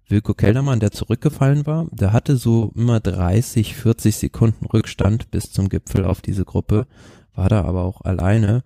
Wilko 0.07 0.33
Keldermann, 0.33 0.79
der 0.79 0.91
zurückgefallen 0.91 1.67
war, 1.67 1.87
der 1.91 2.13
hatte 2.13 2.37
so 2.37 2.71
immer 2.73 3.01
30, 3.01 3.75
40 3.75 4.15
Sekunden 4.15 4.65
Rückstand 4.65 5.29
bis 5.29 5.51
zum 5.51 5.67
Gipfel 5.67 6.05
auf 6.05 6.21
diese 6.21 6.45
Gruppe, 6.45 6.87
war 7.35 7.49
da 7.49 7.65
aber 7.65 7.83
auch 7.83 7.99
alleine. 8.01 8.63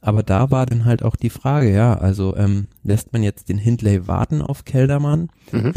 Aber 0.00 0.24
da 0.24 0.50
war 0.50 0.66
dann 0.66 0.84
halt 0.84 1.04
auch 1.04 1.14
die 1.14 1.30
Frage, 1.30 1.72
ja, 1.72 1.94
also 1.94 2.36
ähm, 2.36 2.66
lässt 2.82 3.12
man 3.12 3.22
jetzt 3.22 3.48
den 3.48 3.58
Hindley 3.58 4.08
warten 4.08 4.42
auf 4.42 4.64
Keldermann? 4.64 5.28
Mhm. 5.52 5.72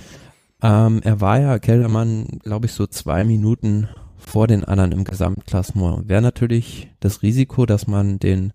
Ähm, 0.63 1.01
er 1.03 1.21
war 1.21 1.39
ja, 1.39 1.59
Keldermann, 1.59 2.39
glaube 2.41 2.65
ich, 2.65 2.71
so 2.71 2.87
zwei 2.87 3.23
Minuten 3.23 3.87
vor 4.25 4.47
den 4.47 4.63
anderen 4.63 4.91
im 4.91 5.03
Gesamtklassement. 5.03 6.07
Wäre 6.09 6.21
natürlich 6.21 6.89
das 6.99 7.21
Risiko, 7.21 7.65
dass 7.65 7.87
man 7.87 8.19
den 8.19 8.53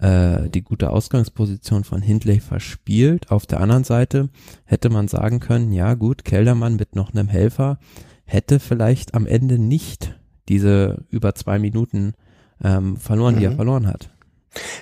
äh, 0.00 0.48
die 0.50 0.62
gute 0.62 0.90
Ausgangsposition 0.90 1.84
von 1.84 2.02
Hindley 2.02 2.40
verspielt. 2.40 3.30
Auf 3.30 3.46
der 3.46 3.60
anderen 3.60 3.84
Seite 3.84 4.28
hätte 4.64 4.90
man 4.90 5.08
sagen 5.08 5.40
können, 5.40 5.72
ja 5.72 5.94
gut, 5.94 6.24
Keldermann 6.24 6.76
mit 6.76 6.94
noch 6.94 7.12
einem 7.12 7.28
Helfer 7.28 7.78
hätte 8.24 8.60
vielleicht 8.60 9.14
am 9.14 9.26
Ende 9.26 9.58
nicht 9.58 10.18
diese 10.48 11.04
über 11.10 11.34
zwei 11.34 11.58
Minuten 11.58 12.14
ähm, 12.62 12.96
verloren, 12.96 13.36
mhm. 13.36 13.38
die 13.38 13.44
er 13.46 13.50
mhm. 13.52 13.56
verloren 13.56 13.86
hat. 13.86 14.10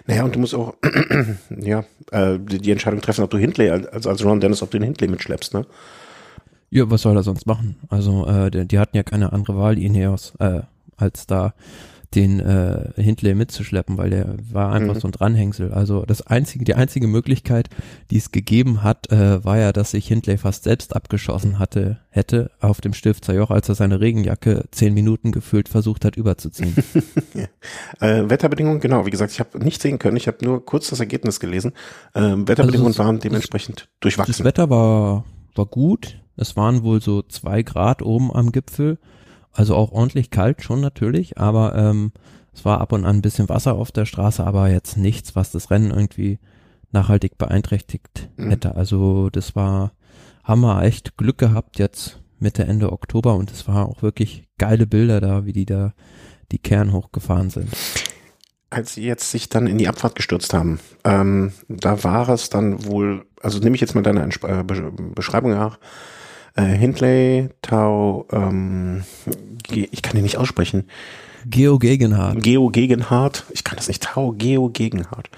Naja, 0.07 0.25
und 0.25 0.35
du 0.35 0.39
musst 0.39 0.55
auch 0.55 0.75
ja, 1.61 1.85
äh, 2.13 2.39
die, 2.39 2.59
die, 2.59 2.71
Entscheidung 2.71 3.01
treffen, 3.01 3.25
ob 3.25 3.31
du 3.31 3.39
Hindley, 3.39 3.71
als, 3.71 4.07
als 4.07 4.25
Ron 4.25 4.41
Dennis, 4.41 4.63
ob 4.63 4.71
du 4.71 4.79
den 4.79 4.85
Hindley 4.85 5.09
mitschleppst, 5.09 5.55
ne? 5.55 5.67
Ja, 6.75 6.91
was 6.91 7.03
soll 7.03 7.17
er 7.17 7.23
sonst 7.23 7.47
machen? 7.47 7.77
Also, 7.89 8.27
äh, 8.27 8.51
die, 8.51 8.67
die 8.67 8.81
hatten 8.81 8.97
ja 8.97 9.05
keine 9.05 9.33
andere 9.33 9.57
Wahl, 9.57 9.79
Ineos, 9.79 10.35
äh, 10.41 10.63
als 10.97 11.29
da 11.29 11.55
den 12.17 12.41
äh, 12.41 12.91
Hindley 12.97 13.35
mitzuschleppen, 13.35 13.97
weil 13.97 14.11
der 14.11 14.35
war 14.51 14.73
einfach 14.73 14.95
mhm. 14.95 15.01
so 15.01 15.09
ein 15.09 15.13
Dranhängsel. 15.13 15.73
Also 15.73 16.05
das 16.05 16.27
einzige, 16.27 16.65
die 16.65 16.75
einzige 16.75 17.07
Möglichkeit, 17.07 17.69
die 18.11 18.17
es 18.17 18.33
gegeben 18.33 18.83
hat, 18.83 19.11
äh, 19.13 19.45
war 19.45 19.59
ja, 19.59 19.73
dass 19.73 19.93
sich 19.93 20.09
Hindley 20.09 20.37
fast 20.37 20.65
selbst 20.65 20.97
abgeschossen 20.97 21.61
hatte, 21.61 21.99
hätte 22.11 22.51
auf 22.61 22.81
dem 22.81 22.93
Stift 22.93 23.27
Joch, 23.29 23.51
als 23.51 23.69
er 23.69 23.77
seine 23.77 24.01
Regenjacke 24.01 24.65
zehn 24.73 24.95
Minuten 24.95 25.31
gefühlt 25.31 25.69
versucht 25.69 26.05
hat 26.05 26.17
überzuziehen. 26.17 26.75
ja. 27.35 27.47
äh, 28.07 28.29
Wetterbedingungen, 28.29 28.81
genau, 28.81 29.07
wie 29.07 29.11
gesagt, 29.11 29.33
ich 29.33 29.41
habe 29.41 29.59
nicht 29.59 29.81
sehen 29.81 29.99
können, 29.99 30.17
ich 30.17 30.27
habe 30.27 30.45
nur 30.45 30.65
kurz 30.65 30.91
das 30.91 31.01
Ergebnis 31.01 31.41
gelesen. 31.41 31.73
Ähm, 32.15 32.49
Wetterbedingungen 32.49 32.93
also 32.93 33.05
waren 33.05 33.21
dementsprechend 33.21 33.83
das, 33.83 33.89
durchwachsen. 34.01 34.33
Das 34.33 34.45
Wetter 34.45 34.71
war, 34.71 35.25
war 35.55 35.67
gut. 35.67 36.19
Es 36.37 36.57
waren 36.57 36.83
wohl 36.83 37.01
so 37.01 37.23
zwei 37.23 37.63
Grad 37.63 38.03
oben 38.03 38.33
am 38.35 38.53
Gipfel. 38.53 38.99
Also 39.53 39.77
auch 39.77 39.93
ordentlich 39.93 40.31
kalt 40.31 40.63
schon 40.63 40.81
natürlich, 40.81 41.39
aber 41.39 41.77
ähm, 41.77 42.13
es 42.53 42.65
war 42.65 42.81
ab 42.81 42.93
und 42.93 43.05
an 43.05 43.17
ein 43.17 43.23
bisschen 43.23 43.49
Wasser 43.49 43.75
auf 43.75 43.93
der 43.93 44.05
Straße, 44.05 44.45
aber 44.45 44.69
jetzt 44.69 44.97
nichts, 44.97 45.37
was 45.37 45.53
das 45.53 45.71
Rennen 45.71 45.91
irgendwie 45.91 46.39
nachhaltig 46.91 47.39
beeinträchtigt 47.39 48.31
mhm. 48.37 48.51
hätte. 48.51 48.75
Also 48.75 49.31
das 49.31 49.55
war, 49.55 49.93
haben 50.43 50.63
wir 50.63 50.83
echt 50.83 51.17
Glück 51.17 51.39
gehabt 51.39 51.79
jetzt 51.79 52.21
Mitte, 52.39 52.65
Ende 52.65 52.93
Oktober 52.93 53.35
und 53.35 53.51
es 53.51 53.69
war 53.69 53.89
auch 53.89 54.03
wirklich 54.03 54.49
geile 54.59 54.87
Bilder 54.87 55.21
da, 55.21 55.47
wie 55.47 55.53
die 55.53 55.67
da 55.67 55.95
die 56.53 56.59
Kern 56.59 56.93
hochgefahren 56.93 57.51
sind. 57.51 57.69
Als 58.71 58.95
sie 58.95 59.05
jetzt 59.05 59.31
sich 59.31 59.49
dann 59.49 59.67
in 59.67 59.79
die 59.79 59.89
Abfahrt 59.89 60.15
gestürzt 60.15 60.53
haben, 60.53 60.81
ähm, 61.05 61.53
da 61.69 62.03
war 62.03 62.29
es 62.29 62.51
dann 62.51 62.85
wohl, 62.87 63.25
also 63.41 63.59
nehme 63.61 63.77
ich 63.77 63.81
jetzt 63.81 63.95
mal 63.95 64.03
deine 64.03 64.25
äh, 64.25 64.65
Beschreibung 65.15 65.53
nach, 65.53 65.79
äh, 66.57 66.63
Hindley, 66.63 67.49
Tau, 67.63 68.27
ähm, 68.33 69.05
ich 69.71 70.03
kann 70.03 70.15
den 70.15 70.23
nicht 70.23 70.39
aussprechen. 70.39 70.85
Geo 71.47 71.79
Gegenhardt. 71.79 72.43
Geo 72.43 72.71
Gegenhardt. 72.71 73.45
Ich 73.51 73.65
kann 73.65 73.77
das 73.77 73.89
nicht. 73.89 74.03
Tau 74.03 74.33
Geo 74.33 74.69
Gegenhardt. 74.69 75.29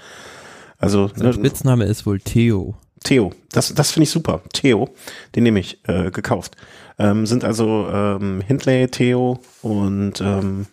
Also 0.77 1.07
sein 1.07 1.27
ne, 1.27 1.33
Spitzname 1.33 1.85
ist 1.85 2.05
wohl 2.05 2.19
Theo. 2.19 2.75
Theo, 3.03 3.31
das 3.51 3.73
das 3.73 3.91
finde 3.91 4.03
ich 4.03 4.09
super. 4.09 4.41
Theo, 4.53 4.89
den 5.35 5.43
nehme 5.43 5.59
ich 5.59 5.79
äh, 5.87 6.11
gekauft. 6.11 6.55
Ähm, 6.99 7.25
sind 7.25 7.43
also 7.43 7.87
ähm, 7.91 8.41
Hindley, 8.45 8.87
Theo 8.87 9.39
und 9.61 10.21
ähm, 10.21 10.65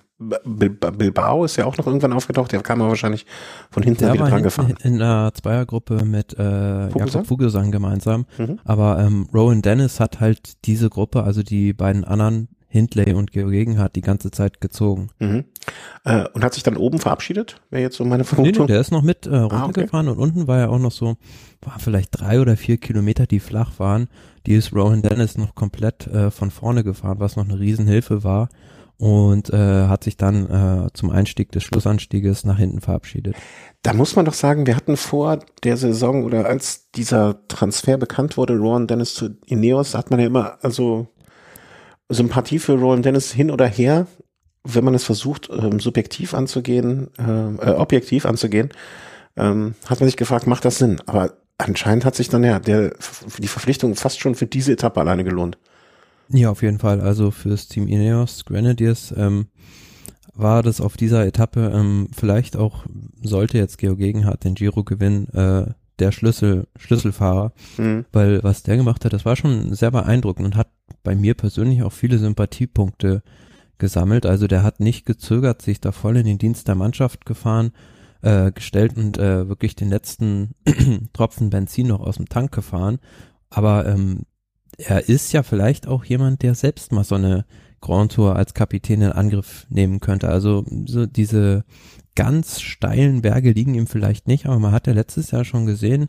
Bilbao 0.45 1.45
ist 1.45 1.57
ja 1.57 1.65
auch 1.65 1.77
noch 1.77 1.87
irgendwann 1.87 2.13
aufgetaucht, 2.13 2.53
der 2.53 2.63
kam 2.63 2.81
aber 2.81 2.91
wahrscheinlich 2.91 3.27
von 3.71 3.83
hinten 3.83 4.05
der 4.05 4.15
wieder 4.15 4.29
dran 4.29 4.43
gefahren. 4.43 4.75
In 4.83 5.01
einer 5.01 5.33
Zweiergruppe 5.35 6.05
mit 6.05 6.39
äh, 6.39 6.89
Jakob 6.89 7.27
Vogelsang 7.27 7.71
gemeinsam. 7.71 8.27
Mhm. 8.39 8.59
Aber 8.65 8.99
ähm, 8.99 9.29
Rowan 9.33 9.63
Dennis 9.63 10.01
hat 10.01 10.21
halt 10.21 10.65
diese 10.67 10.91
Gruppe, 10.91 11.23
also 11.23 11.43
die 11.43 11.73
beiden 11.73 12.05
anderen, 12.05 12.49
Hindley 12.75 13.15
und 13.15 13.31
Georgegen, 13.31 13.79
hat 13.79 13.95
die 13.95 14.01
ganze 14.01 14.33
Zeit 14.33 14.61
gezogen. 14.61 15.11
Mhm. 15.21 15.45
Äh, 16.05 16.27
und 16.33 16.43
hat 16.43 16.55
sich 16.55 16.65
dann 16.65 16.77
oben 16.77 16.99
verabschiedet? 16.99 17.61
Wäre 17.71 17.83
jetzt 17.83 17.97
so 17.97 18.05
meine 18.05 18.25
Vermutung. 18.25 18.53
Nee, 18.53 18.61
nee, 18.63 18.67
der 18.73 18.81
ist 18.81 18.91
noch 18.91 19.03
mit 19.03 19.27
äh, 19.27 19.37
runtergefahren 19.37 20.09
ah, 20.09 20.11
okay. 20.11 20.21
und 20.21 20.29
unten 20.29 20.49
war 20.49 20.59
ja 20.59 20.69
auch 20.69 20.81
noch 20.81 20.91
so, 20.91 21.17
war 21.63 21.79
vielleicht 21.79 22.09
drei 22.11 22.41
oder 22.41 22.57
vier 22.57 22.79
Kilometer, 22.79 23.27
die 23.27 23.39
flach 23.39 23.79
waren. 23.79 24.09
Die 24.47 24.55
ist 24.55 24.75
Rowan 24.75 25.03
Dennis 25.03 25.39
noch 25.39 25.55
komplett 25.55 26.09
äh, 26.09 26.33
von 26.33 26.51
vorne 26.51 26.83
gefahren, 26.83 27.21
was 27.21 27.37
noch 27.37 27.45
eine 27.45 27.61
Riesenhilfe 27.61 28.25
war 28.25 28.49
und 28.99 29.51
äh, 29.51 29.87
hat 29.87 30.05
sich 30.05 30.17
dann 30.17 30.87
äh, 30.87 30.93
zum 30.93 31.11
Einstieg 31.11 31.53
des 31.53 31.65
Schlussanstieges 31.65 32.45
nach 32.45 32.59
hinten 32.59 32.81
verabschiedet. 32.81 33.35
Da 33.83 33.93
muss 33.93 34.17
man 34.17 34.25
doch 34.25 34.35
sagen, 34.35 34.67
wir 34.67 34.77
hatten 34.77 34.97
vor 34.97 35.41
der 35.63 35.77
Saison 35.77 36.25
oder 36.25 36.47
als 36.47 36.91
dieser 36.93 37.47
Transfer 37.49 37.99
bekannt 37.99 38.37
wurde, 38.37 38.57
Rowan 38.57 38.87
Dennis 38.87 39.15
zu 39.15 39.31
Ineos, 39.47 39.95
hat 39.95 40.11
man 40.11 40.21
ja 40.21 40.27
immer 40.27 40.59
also 40.63 41.09
Sympathie 42.09 42.59
für 42.59 42.79
Rowan 42.79 43.03
Dennis 43.03 43.33
hin 43.33 43.51
oder 43.51 43.67
her, 43.67 44.07
wenn 44.63 44.85
man 44.85 44.95
es 44.95 45.05
versucht, 45.05 45.51
ähm, 45.51 45.81
subjektiv 45.81 46.33
anzugehen, 46.33 47.09
äh, 47.19 47.71
äh, 47.71 47.75
objektiv 47.75 48.27
anzugehen, 48.27 48.71
ähm, 49.37 49.75
hat 49.87 50.01
man 50.01 50.09
sich 50.09 50.17
gefragt, 50.17 50.47
macht 50.47 50.65
das 50.65 50.79
Sinn? 50.79 51.01
Aber 51.07 51.33
anscheinend 51.59 52.05
hat 52.05 52.15
sich 52.15 52.29
dann 52.29 52.45
ja 52.45 52.59
der, 52.61 52.95
die 53.39 53.49
Verpflichtung 53.49 53.97
fast 53.97 54.21
schon 54.21 54.35
für 54.35 54.47
diese 54.47 54.73
Etappe 54.73 55.01
alleine 55.01 55.25
gelohnt. 55.25 55.59
Ja, 56.29 56.51
auf 56.51 56.63
jeden 56.63 56.79
Fall. 56.79 57.01
Also 57.01 57.31
fürs 57.31 57.69
Team 57.69 57.87
Ineos 57.87 58.45
Grenadiers 58.45 59.15
ähm, 59.17 59.47
war 60.35 60.63
das 60.63 60.81
auf 60.81 60.97
dieser 60.97 61.27
Etappe 61.27 61.73
ähm, 61.75 62.09
vielleicht 62.13 62.57
auch, 62.57 62.87
sollte 63.23 63.59
jetzt 63.59 63.79
Geo 63.79 63.97
Gegenhardt 63.97 64.45
den 64.45 64.55
Giro 64.55 64.85
gewinnen, 64.85 65.29
äh, 65.29 65.67
der 66.01 66.11
Schlüssel, 66.11 66.67
Schlüsselfahrer, 66.77 67.53
mhm. 67.77 68.05
weil 68.13 68.43
was 68.43 68.65
der 68.65 68.77
gemacht 68.77 69.05
hat, 69.05 69.13
das 69.13 69.25
war 69.25 69.37
schon 69.37 69.75
sehr 69.75 69.93
beeindruckend 69.93 70.47
und 70.47 70.57
hat 70.57 70.69
bei 71.05 71.15
mir 71.15 71.35
persönlich 71.35 71.83
auch 71.83 71.93
viele 71.93 72.19
Sympathiepunkte 72.19 73.23
gesammelt. 73.79 74.27
Also 74.27 74.47
der 74.47 74.63
hat 74.63 74.81
nicht 74.81 75.07
gezögert, 75.07 75.63
sich 75.63 75.81
da 75.81 75.93
voll 75.93 76.17
in 76.17 76.27
den 76.27 76.39
Dienst 76.39 76.67
der 76.67 76.75
Mannschaft 76.75 77.27
gefahren, 77.27 77.73
äh, 78.23 78.51
gestellt 78.51 78.97
und 78.97 79.19
äh, 79.19 79.49
wirklich 79.49 79.77
den 79.77 79.91
letzten 79.91 80.55
Tropfen 81.13 81.51
Benzin 81.51 81.89
noch 81.89 82.01
aus 82.01 82.17
dem 82.17 82.29
Tank 82.29 82.53
gefahren. 82.53 82.99
Aber 83.51 83.87
ähm, 83.87 84.23
er 84.79 85.09
ist 85.09 85.33
ja 85.33 85.43
vielleicht 85.43 85.87
auch 85.87 86.05
jemand, 86.05 86.43
der 86.43 86.55
selbst 86.55 86.93
mal 86.93 87.05
so 87.05 87.15
eine 87.15 87.45
Grand 87.81 88.13
Tour 88.13 88.35
als 88.37 88.55
Kapitän 88.55 89.03
in 89.03 89.13
Angriff 89.13 89.67
nehmen 89.69 90.01
könnte. 90.01 90.29
Also 90.29 90.65
so 90.87 91.05
diese 91.07 91.65
ganz 92.15 92.61
steilen 92.61 93.23
Berge 93.23 93.53
liegen 93.53 93.75
ihm 93.75 93.87
vielleicht 93.87 94.27
nicht, 94.27 94.47
aber 94.47 94.59
man 94.59 94.73
hat 94.73 94.87
ja 94.87 94.93
letztes 94.93 95.33
Jahr 95.33 95.45
schon 95.45 95.67
gesehen 95.67 96.07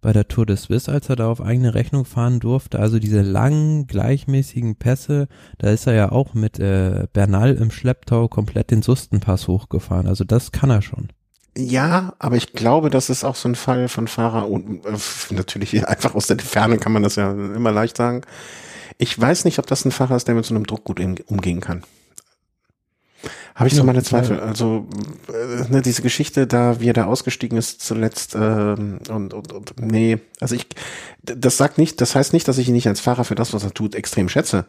bei 0.00 0.12
der 0.12 0.28
Tour 0.28 0.46
de 0.46 0.56
Suisse, 0.56 0.92
als 0.92 1.08
er 1.08 1.16
da 1.16 1.28
auf 1.28 1.40
eigene 1.40 1.74
Rechnung 1.74 2.04
fahren 2.04 2.38
durfte, 2.38 2.78
also 2.78 2.98
diese 2.98 3.22
langen, 3.22 3.86
gleichmäßigen 3.88 4.76
Pässe, 4.76 5.26
da 5.58 5.70
ist 5.70 5.86
er 5.86 5.94
ja 5.94 6.12
auch 6.12 6.34
mit 6.34 6.60
äh, 6.60 7.08
Bernal 7.12 7.54
im 7.54 7.70
Schlepptau 7.70 8.28
komplett 8.28 8.70
den 8.70 8.82
Sustenpass 8.82 9.48
hochgefahren. 9.48 10.06
Also 10.06 10.22
das 10.22 10.52
kann 10.52 10.70
er 10.70 10.82
schon. 10.82 11.08
Ja, 11.56 12.12
aber 12.18 12.36
ich 12.36 12.52
glaube, 12.52 12.90
das 12.90 13.08
ist 13.08 13.24
auch 13.24 13.34
so 13.34 13.48
ein 13.48 13.54
Fall 13.54 13.88
von 13.88 14.08
Fahrer 14.08 14.48
und 14.48 14.84
äh, 14.84 15.34
natürlich 15.34 15.88
einfach 15.88 16.14
aus 16.14 16.26
der 16.26 16.38
Ferne 16.38 16.76
kann 16.76 16.92
man 16.92 17.02
das 17.02 17.16
ja 17.16 17.30
immer 17.30 17.72
leicht 17.72 17.96
sagen. 17.96 18.22
Ich 18.98 19.18
weiß 19.18 19.46
nicht, 19.46 19.58
ob 19.58 19.66
das 19.66 19.84
ein 19.86 19.90
Fahrer 19.90 20.16
ist, 20.16 20.28
der 20.28 20.34
mit 20.34 20.44
so 20.44 20.54
einem 20.54 20.66
Druck 20.66 20.84
gut 20.84 21.00
umgehen 21.26 21.60
kann. 21.60 21.82
Habe 23.54 23.68
ich 23.68 23.74
so 23.74 23.84
meine 23.84 24.02
Zweifel. 24.02 24.38
Also 24.38 24.86
äh, 25.28 25.72
ne, 25.72 25.80
diese 25.80 26.02
Geschichte, 26.02 26.46
da 26.46 26.78
wie 26.80 26.90
er 26.90 26.92
da 26.92 27.06
ausgestiegen 27.06 27.56
ist 27.56 27.80
zuletzt 27.80 28.34
ähm, 28.34 28.98
und, 29.08 29.32
und, 29.32 29.52
und 29.52 29.80
nee, 29.80 30.18
also 30.40 30.54
ich 30.54 30.66
das 31.22 31.56
sagt 31.56 31.78
nicht, 31.78 32.00
das 32.00 32.14
heißt 32.14 32.32
nicht, 32.32 32.46
dass 32.46 32.58
ich 32.58 32.68
ihn 32.68 32.74
nicht 32.74 32.86
als 32.86 33.00
Fahrer 33.00 33.24
für 33.24 33.34
das, 33.34 33.52
was 33.52 33.64
er 33.64 33.72
tut, 33.72 33.94
extrem 33.94 34.28
schätze. 34.28 34.66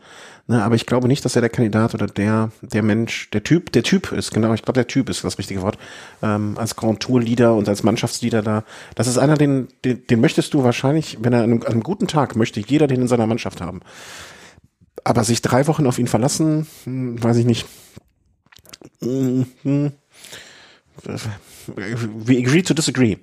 Ne, 0.47 0.63
aber 0.63 0.75
ich 0.75 0.85
glaube 0.85 1.07
nicht, 1.07 1.25
dass 1.25 1.35
er 1.35 1.41
der 1.41 1.49
Kandidat 1.49 1.93
oder 1.93 2.07
der 2.07 2.51
der 2.61 2.81
Mensch, 2.81 3.29
der 3.31 3.43
Typ, 3.43 3.71
der 3.73 3.83
Typ 3.83 4.13
ist. 4.13 4.33
Genau, 4.33 4.53
ich 4.53 4.63
glaube, 4.63 4.77
der 4.77 4.87
Typ 4.87 5.09
ist 5.09 5.23
das 5.23 5.37
richtige 5.37 5.61
Wort. 5.61 5.77
Ähm, 6.21 6.57
als 6.57 6.75
Grand 6.77 7.01
Tour 7.01 7.21
Leader 7.21 7.55
und 7.55 7.67
als 7.67 7.83
Mannschaftsleader 7.83 8.41
da. 8.41 8.63
Das 8.95 9.07
ist 9.07 9.17
einer, 9.17 9.35
den 9.35 9.67
den, 9.83 10.07
den 10.07 10.21
möchtest 10.21 10.53
du 10.53 10.63
wahrscheinlich, 10.63 11.17
wenn 11.21 11.33
er 11.33 11.39
an 11.39 11.51
einem, 11.51 11.61
an 11.63 11.73
einem 11.73 11.83
guten 11.83 12.07
Tag 12.07 12.37
möchte 12.37 12.61
jeder 12.61 12.87
den 12.87 13.01
in 13.01 13.07
seiner 13.07 13.27
Mannschaft 13.27 13.59
haben. 13.59 13.81
Aber 15.03 15.23
sich 15.25 15.41
drei 15.41 15.67
Wochen 15.67 15.87
auf 15.87 15.99
ihn 15.99 16.07
verlassen, 16.07 16.67
hm, 16.85 17.21
weiß 17.21 17.37
ich 17.37 17.45
nicht 17.45 17.65
we 21.75 22.37
agree 22.37 22.61
to 22.61 22.73
disagree, 22.73 23.17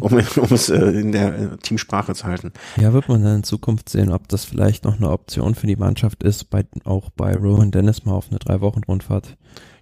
um, 0.00 0.12
um 0.12 0.48
es 0.50 0.68
äh, 0.68 0.76
in 0.76 1.12
der 1.12 1.38
äh, 1.38 1.56
Teamsprache 1.58 2.14
zu 2.14 2.24
halten. 2.24 2.52
Ja, 2.76 2.92
wird 2.92 3.08
man 3.08 3.22
dann 3.22 3.36
in 3.36 3.42
Zukunft 3.44 3.88
sehen, 3.88 4.10
ob 4.12 4.28
das 4.28 4.44
vielleicht 4.44 4.84
noch 4.84 4.96
eine 4.96 5.10
Option 5.10 5.54
für 5.54 5.66
die 5.66 5.76
Mannschaft 5.76 6.22
ist, 6.22 6.50
bei, 6.50 6.66
auch 6.84 7.10
bei 7.10 7.34
Rowan 7.34 7.70
Dennis 7.70 8.04
mal 8.04 8.12
auf 8.12 8.28
eine 8.30 8.38
Drei-Wochen-Rundfahrt. 8.38 9.36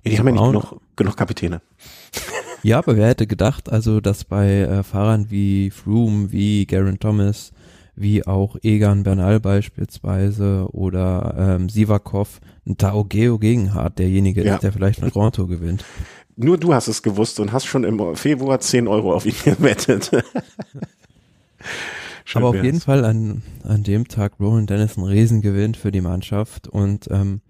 Ja, 0.05 0.11
die 0.11 0.18
haben 0.18 0.26
ja 0.26 0.33
nicht 0.33 0.44
genug, 0.44 0.81
genug 0.96 1.16
Kapitäne. 1.16 1.61
Ja, 2.62 2.78
aber 2.78 2.96
wer 2.96 3.09
hätte 3.09 3.26
gedacht, 3.26 3.70
also, 3.72 4.00
dass 4.00 4.24
bei 4.24 4.61
äh, 4.61 4.83
Fahrern 4.85 5.31
wie 5.31 5.70
Froome, 5.70 6.31
wie 6.31 6.64
Garen 6.66 7.00
Thomas, 7.00 7.52
wie 7.94 8.26
auch 8.26 8.57
Egan 8.62 9.02
Bernal 9.02 9.40
beispielsweise 9.40 10.66
oder 10.72 11.35
ähm, 11.38 11.68
Sivakov 11.68 12.40
ein 12.66 12.76
Tao 12.76 13.05
Geo 13.05 13.38
Gegenhardt 13.38 13.98
derjenige 13.98 14.44
ja. 14.44 14.55
ist, 14.55 14.62
der 14.62 14.72
vielleicht 14.72 15.02
eine 15.02 15.11
Grand 15.11 15.35
Tour 15.35 15.48
gewinnt. 15.48 15.85
Nur 16.37 16.59
du 16.59 16.72
hast 16.72 16.88
es 16.88 17.02
gewusst 17.02 17.40
und 17.40 17.52
hast 17.52 17.66
schon 17.66 17.85
im 17.85 18.16
Februar 18.16 18.61
10 18.61 18.88
Euro 18.88 19.14
auf 19.14 19.26
ihn 19.26 19.35
gewettet. 19.44 20.11
Aber 22.35 22.48
auf 22.48 22.62
jeden 22.62 22.80
Fall 22.80 23.04
an, 23.04 23.42
an 23.64 23.82
dem 23.82 24.08
Tag 24.08 24.40
Rowan 24.40 24.66
Dennis 24.66 24.96
ein 24.96 25.04
Riesengewinn 25.04 25.74
für 25.74 25.90
die 25.90 26.00
Mannschaft 26.00 26.68
und 26.68 27.08
ähm, 27.11 27.40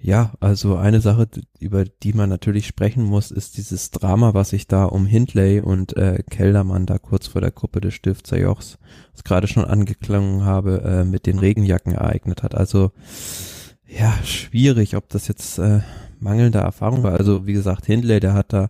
ja, 0.00 0.32
also 0.40 0.76
eine 0.76 1.00
Sache, 1.00 1.28
über 1.58 1.84
die 1.84 2.12
man 2.12 2.28
natürlich 2.28 2.66
sprechen 2.66 3.04
muss, 3.04 3.30
ist 3.30 3.56
dieses 3.56 3.90
Drama, 3.90 4.34
was 4.34 4.50
sich 4.50 4.66
da 4.66 4.84
um 4.84 5.06
Hindley 5.06 5.60
und 5.60 5.96
äh, 5.96 6.22
Keldermann 6.28 6.86
da 6.86 6.98
kurz 6.98 7.26
vor 7.26 7.40
der 7.40 7.50
Gruppe 7.50 7.80
des 7.80 7.94
Stifter 7.94 8.38
Jochs, 8.38 8.78
was 9.12 9.24
gerade 9.24 9.46
schon 9.46 9.64
angeklungen 9.64 10.44
habe, 10.44 10.82
äh, 10.82 11.04
mit 11.04 11.26
den 11.26 11.38
Regenjacken 11.38 11.92
ereignet 11.92 12.42
hat. 12.42 12.54
Also 12.54 12.92
ja, 13.86 14.12
schwierig, 14.24 14.96
ob 14.96 15.08
das 15.08 15.28
jetzt 15.28 15.58
äh, 15.58 15.80
mangelnde 16.18 16.58
Erfahrung 16.58 17.02
war. 17.02 17.12
Also 17.12 17.46
wie 17.46 17.52
gesagt, 17.52 17.86
Hindley, 17.86 18.20
der 18.20 18.34
hat 18.34 18.52
da 18.52 18.68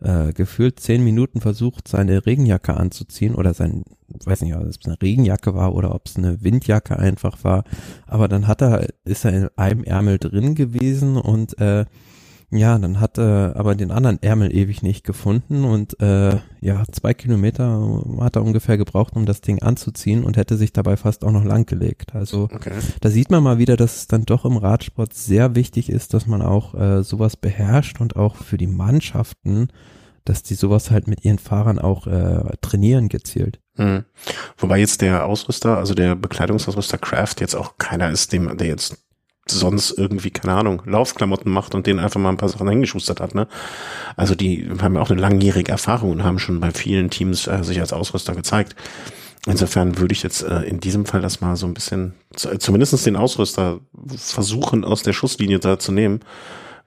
äh, 0.00 0.32
gefühlt 0.32 0.80
zehn 0.80 1.02
Minuten 1.02 1.40
versucht, 1.40 1.88
seine 1.88 2.24
Regenjacke 2.24 2.74
anzuziehen 2.74 3.34
oder 3.34 3.54
sein, 3.54 3.84
weiß 4.24 4.42
nicht, 4.42 4.54
ob 4.54 4.62
es 4.62 4.78
eine 4.84 5.00
Regenjacke 5.00 5.54
war 5.54 5.74
oder 5.74 5.94
ob 5.94 6.06
es 6.06 6.16
eine 6.16 6.42
Windjacke 6.42 6.98
einfach 6.98 7.42
war. 7.44 7.64
Aber 8.06 8.28
dann 8.28 8.46
hat 8.46 8.62
er, 8.62 8.86
ist 9.04 9.24
er 9.24 9.32
in 9.32 9.48
einem 9.56 9.84
Ärmel 9.84 10.18
drin 10.18 10.54
gewesen 10.54 11.16
und 11.16 11.58
äh, 11.58 11.84
ja, 12.50 12.78
dann 12.78 12.98
hat 12.98 13.18
er 13.18 13.54
aber 13.56 13.74
den 13.74 13.90
anderen 13.90 14.22
Ärmel 14.22 14.54
ewig 14.54 14.82
nicht 14.82 15.04
gefunden 15.04 15.64
und 15.64 16.00
äh, 16.00 16.38
ja, 16.60 16.82
zwei 16.90 17.12
Kilometer 17.12 18.02
hat 18.20 18.36
er 18.36 18.42
ungefähr 18.42 18.78
gebraucht, 18.78 19.16
um 19.16 19.26
das 19.26 19.42
Ding 19.42 19.62
anzuziehen 19.62 20.24
und 20.24 20.38
hätte 20.38 20.56
sich 20.56 20.72
dabei 20.72 20.96
fast 20.96 21.24
auch 21.24 21.30
noch 21.30 21.44
langgelegt. 21.44 22.14
Also 22.14 22.44
okay. 22.44 22.72
da 23.02 23.10
sieht 23.10 23.30
man 23.30 23.42
mal 23.42 23.58
wieder, 23.58 23.76
dass 23.76 23.96
es 23.96 24.06
dann 24.06 24.24
doch 24.24 24.46
im 24.46 24.56
Radsport 24.56 25.12
sehr 25.12 25.54
wichtig 25.54 25.90
ist, 25.90 26.14
dass 26.14 26.26
man 26.26 26.40
auch 26.40 26.74
äh, 26.74 27.02
sowas 27.02 27.36
beherrscht 27.36 28.00
und 28.00 28.16
auch 28.16 28.36
für 28.36 28.56
die 28.56 28.66
Mannschaften, 28.66 29.68
dass 30.24 30.42
die 30.42 30.54
sowas 30.54 30.90
halt 30.90 31.06
mit 31.06 31.26
ihren 31.26 31.38
Fahrern 31.38 31.78
auch 31.78 32.06
äh, 32.06 32.56
trainieren 32.62 33.10
gezielt. 33.10 33.60
Mhm. 33.76 34.04
Wobei 34.56 34.78
jetzt 34.78 35.02
der 35.02 35.26
Ausrüster, 35.26 35.76
also 35.76 35.92
der 35.92 36.14
Bekleidungsausrüster 36.14 36.96
Kraft 36.96 37.42
jetzt 37.42 37.54
auch 37.54 37.76
keiner 37.76 38.10
ist, 38.10 38.32
dem 38.32 38.56
der 38.56 38.68
jetzt 38.68 38.96
sonst 39.50 39.92
irgendwie, 39.92 40.30
keine 40.30 40.54
Ahnung, 40.54 40.82
Laufklamotten 40.86 41.50
macht 41.50 41.74
und 41.74 41.86
denen 41.86 41.98
einfach 41.98 42.20
mal 42.20 42.30
ein 42.30 42.36
paar 42.36 42.48
Sachen 42.48 42.68
hingeschustert 42.68 43.20
hat. 43.20 43.34
Ne? 43.34 43.48
Also 44.16 44.34
die 44.34 44.68
haben 44.80 44.94
ja 44.94 45.00
auch 45.00 45.10
eine 45.10 45.20
langjährige 45.20 45.72
Erfahrung 45.72 46.10
und 46.10 46.24
haben 46.24 46.38
schon 46.38 46.60
bei 46.60 46.70
vielen 46.70 47.10
Teams 47.10 47.46
äh, 47.46 47.62
sich 47.62 47.80
als 47.80 47.92
Ausrüster 47.92 48.34
gezeigt. 48.34 48.76
Insofern 49.46 49.98
würde 49.98 50.12
ich 50.12 50.22
jetzt 50.22 50.42
äh, 50.42 50.62
in 50.62 50.80
diesem 50.80 51.06
Fall 51.06 51.22
das 51.22 51.40
mal 51.40 51.56
so 51.56 51.66
ein 51.66 51.74
bisschen, 51.74 52.14
zumindestens 52.34 53.04
den 53.04 53.16
Ausrüster 53.16 53.80
versuchen, 54.16 54.84
aus 54.84 55.02
der 55.02 55.12
Schusslinie 55.12 55.58
da 55.58 55.78
zu 55.78 55.92
nehmen. 55.92 56.20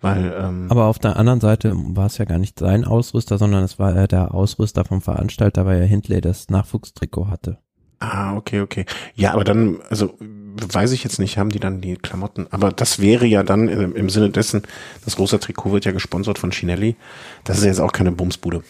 Weil, 0.02 0.34
ähm, 0.38 0.66
Aber 0.70 0.86
auf 0.86 0.98
der 1.00 1.16
anderen 1.18 1.40
Seite 1.40 1.74
war 1.76 2.08
es 2.08 2.18
ja 2.18 2.26
gar 2.26 2.40
nicht 2.40 2.58
sein 2.58 2.86
Ausrüster, 2.86 3.38
sondern 3.38 3.64
es 3.64 3.78
war 3.78 3.96
äh, 3.96 4.08
der 4.08 4.34
Ausrüster 4.34 4.84
vom 4.84 5.02
Veranstalter, 5.02 5.66
weil 5.66 5.80
er 5.80 5.88
Hindley 5.88 6.22
das 6.22 6.50
Nachwuchstrikot 6.50 7.28
hatte. 7.28 7.60
Ah, 8.02 8.36
okay, 8.36 8.62
okay. 8.62 8.86
Ja, 9.14 9.34
aber 9.34 9.44
dann, 9.44 9.80
also 9.90 10.18
weiß 10.20 10.92
ich 10.92 11.04
jetzt 11.04 11.20
nicht, 11.20 11.38
haben 11.38 11.52
die 11.52 11.60
dann 11.60 11.82
die 11.82 11.96
Klamotten. 11.96 12.48
Aber 12.50 12.72
das 12.72 13.00
wäre 13.00 13.28
ja 13.28 13.44
dann 13.44 13.70
im, 13.70 14.10
Sinne 14.10 14.32
dessen, 14.32 14.64
das 15.06 15.20
rosa 15.20 15.38
Trikot 15.38 15.72
wird 15.72 15.86
ja 15.86 15.92
gesponsert 15.92 16.40
von 16.40 16.52
Chinelli. 16.52 16.96
Das 17.44 17.60
ist 17.60 17.66
jetzt 17.66 17.80
auch 17.80 17.92
keine 17.92 18.12
Bumsbude. 18.12 18.64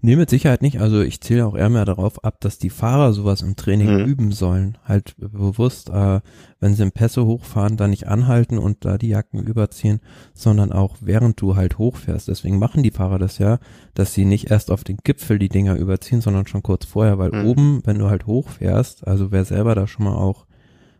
Nee, 0.00 0.16
mit 0.16 0.30
Sicherheit 0.30 0.62
nicht. 0.62 0.80
Also 0.80 1.00
ich 1.00 1.20
zähle 1.20 1.46
auch 1.46 1.54
eher 1.54 1.68
mehr 1.68 1.84
darauf 1.84 2.24
ab, 2.24 2.40
dass 2.40 2.58
die 2.58 2.70
Fahrer 2.70 3.12
sowas 3.12 3.42
im 3.42 3.54
Training 3.54 4.00
mhm. 4.00 4.04
üben 4.06 4.32
sollen. 4.32 4.76
Halt 4.84 5.14
bewusst, 5.16 5.90
äh, 5.90 6.20
wenn 6.58 6.74
sie 6.74 6.82
im 6.82 6.90
Pässe 6.90 7.24
hochfahren, 7.24 7.76
da 7.76 7.86
nicht 7.86 8.08
anhalten 8.08 8.58
und 8.58 8.84
da 8.84 8.98
die 8.98 9.08
Jacken 9.08 9.40
überziehen, 9.40 10.00
sondern 10.34 10.72
auch 10.72 10.96
während 11.00 11.40
du 11.40 11.54
halt 11.54 11.78
hochfährst. 11.78 12.26
Deswegen 12.26 12.58
machen 12.58 12.82
die 12.82 12.90
Fahrer 12.90 13.20
das 13.20 13.38
ja, 13.38 13.60
dass 13.94 14.12
sie 14.14 14.24
nicht 14.24 14.50
erst 14.50 14.72
auf 14.72 14.82
den 14.82 14.98
Gipfel 15.04 15.38
die 15.38 15.48
Dinger 15.48 15.76
überziehen, 15.76 16.20
sondern 16.20 16.48
schon 16.48 16.64
kurz 16.64 16.84
vorher, 16.84 17.18
weil 17.18 17.30
mhm. 17.30 17.46
oben, 17.46 17.82
wenn 17.84 17.98
du 17.98 18.10
halt 18.10 18.26
hochfährst, 18.26 19.06
also 19.06 19.30
wer 19.30 19.44
selber 19.44 19.76
da 19.76 19.86
schon 19.86 20.06
mal 20.06 20.16
auch 20.16 20.46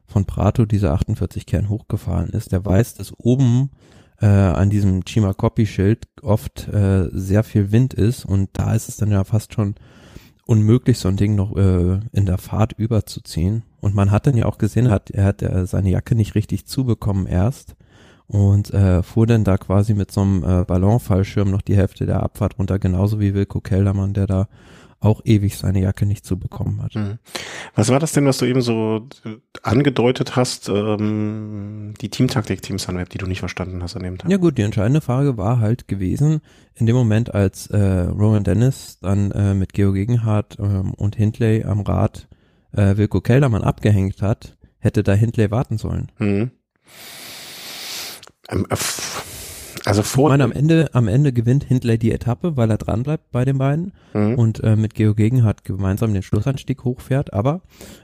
von 0.06 0.24
Prato 0.24 0.66
diese 0.66 0.92
48 0.92 1.46
Kern 1.46 1.68
hochgefahren 1.68 2.30
ist, 2.30 2.52
der 2.52 2.64
weiß, 2.64 2.94
dass 2.94 3.12
oben 3.18 3.70
äh, 4.22 4.26
an 4.26 4.70
diesem 4.70 5.04
Chima 5.04 5.34
Copy 5.34 5.66
Schild 5.66 6.06
oft 6.22 6.68
äh, 6.68 7.08
sehr 7.12 7.42
viel 7.42 7.72
Wind 7.72 7.92
ist 7.92 8.24
und 8.24 8.50
da 8.52 8.72
ist 8.74 8.88
es 8.88 8.96
dann 8.96 9.10
ja 9.10 9.24
fast 9.24 9.52
schon 9.52 9.74
unmöglich, 10.46 10.98
so 10.98 11.08
ein 11.08 11.16
Ding 11.16 11.34
noch 11.34 11.56
äh, 11.56 12.00
in 12.12 12.26
der 12.26 12.38
Fahrt 12.38 12.72
überzuziehen. 12.72 13.62
Und 13.80 13.94
man 13.94 14.10
hat 14.10 14.26
dann 14.26 14.36
ja 14.36 14.46
auch 14.46 14.58
gesehen, 14.58 14.90
hat, 14.90 15.10
er 15.10 15.24
hat 15.24 15.42
äh, 15.42 15.66
seine 15.66 15.90
Jacke 15.90 16.14
nicht 16.14 16.34
richtig 16.34 16.66
zubekommen 16.66 17.26
erst 17.26 17.74
und 18.26 18.72
äh, 18.72 19.02
fuhr 19.02 19.26
dann 19.26 19.44
da 19.44 19.58
quasi 19.58 19.94
mit 19.94 20.10
so 20.10 20.22
einem 20.22 20.44
äh, 20.44 20.64
Ballonfallschirm 20.64 21.50
noch 21.50 21.62
die 21.62 21.76
Hälfte 21.76 22.06
der 22.06 22.22
Abfahrt 22.22 22.58
runter, 22.58 22.78
genauso 22.78 23.20
wie 23.20 23.34
Wilko 23.34 23.60
Keldermann, 23.60 24.14
der 24.14 24.26
da 24.26 24.48
auch 25.02 25.20
ewig 25.24 25.58
seine 25.58 25.80
Jacke 25.80 26.06
nicht 26.06 26.24
zu 26.24 26.38
bekommen 26.38 26.80
hat. 26.82 26.94
Mhm. 26.94 27.18
Was 27.74 27.88
war 27.88 27.98
das 27.98 28.12
denn, 28.12 28.26
was 28.26 28.38
du 28.38 28.46
eben 28.46 28.62
so 28.62 29.08
äh, 29.24 29.36
angedeutet 29.62 30.36
hast, 30.36 30.68
ähm, 30.68 31.94
die 32.00 32.08
Teamtaktik 32.08 32.62
Team 32.62 32.78
Sunweb, 32.78 33.08
die 33.08 33.18
du 33.18 33.26
nicht 33.26 33.40
verstanden 33.40 33.82
hast 33.82 33.96
an 33.96 34.04
dem 34.04 34.18
Tag? 34.18 34.30
Ja 34.30 34.36
gut, 34.36 34.58
die 34.58 34.62
entscheidende 34.62 35.00
Frage 35.00 35.36
war 35.36 35.58
halt 35.58 35.88
gewesen, 35.88 36.40
in 36.74 36.86
dem 36.86 36.96
Moment, 36.96 37.34
als 37.34 37.66
äh, 37.66 37.78
Rowan 37.78 38.44
Dennis 38.44 38.98
dann 39.00 39.30
äh, 39.32 39.54
mit 39.54 39.72
Geo 39.72 39.92
Gegenhardt 39.92 40.58
ähm, 40.58 40.94
und 40.94 41.16
Hindley 41.16 41.64
am 41.64 41.80
Rad 41.80 42.28
äh, 42.72 42.96
Wilko 42.96 43.20
Keldermann 43.20 43.62
abgehängt 43.62 44.22
hat, 44.22 44.56
hätte 44.78 45.02
da 45.02 45.14
Hindley 45.14 45.50
warten 45.50 45.78
sollen. 45.78 46.10
Mhm. 46.18 46.52
Ähm, 48.48 48.66
äh, 48.70 48.76
also 49.84 50.02
vor. 50.02 50.28
Ich 50.28 50.32
meine, 50.32 50.44
am 50.44 50.52
Ende, 50.52 50.90
am 50.92 51.08
Ende 51.08 51.32
gewinnt 51.32 51.64
Hindley 51.64 51.98
die 51.98 52.12
Etappe, 52.12 52.56
weil 52.56 52.70
er 52.70 52.78
dran 52.78 53.02
bleibt 53.02 53.30
bei 53.30 53.44
den 53.44 53.58
beiden 53.58 53.92
mhm. 54.14 54.34
und 54.34 54.62
äh, 54.62 54.76
mit 54.76 54.94
Geo 54.94 55.14
Gegenhardt 55.14 55.64
gemeinsam 55.64 56.12
den 56.12 56.22
Schlussanstieg 56.22 56.84
hochfährt. 56.84 57.32
Aber 57.32 57.62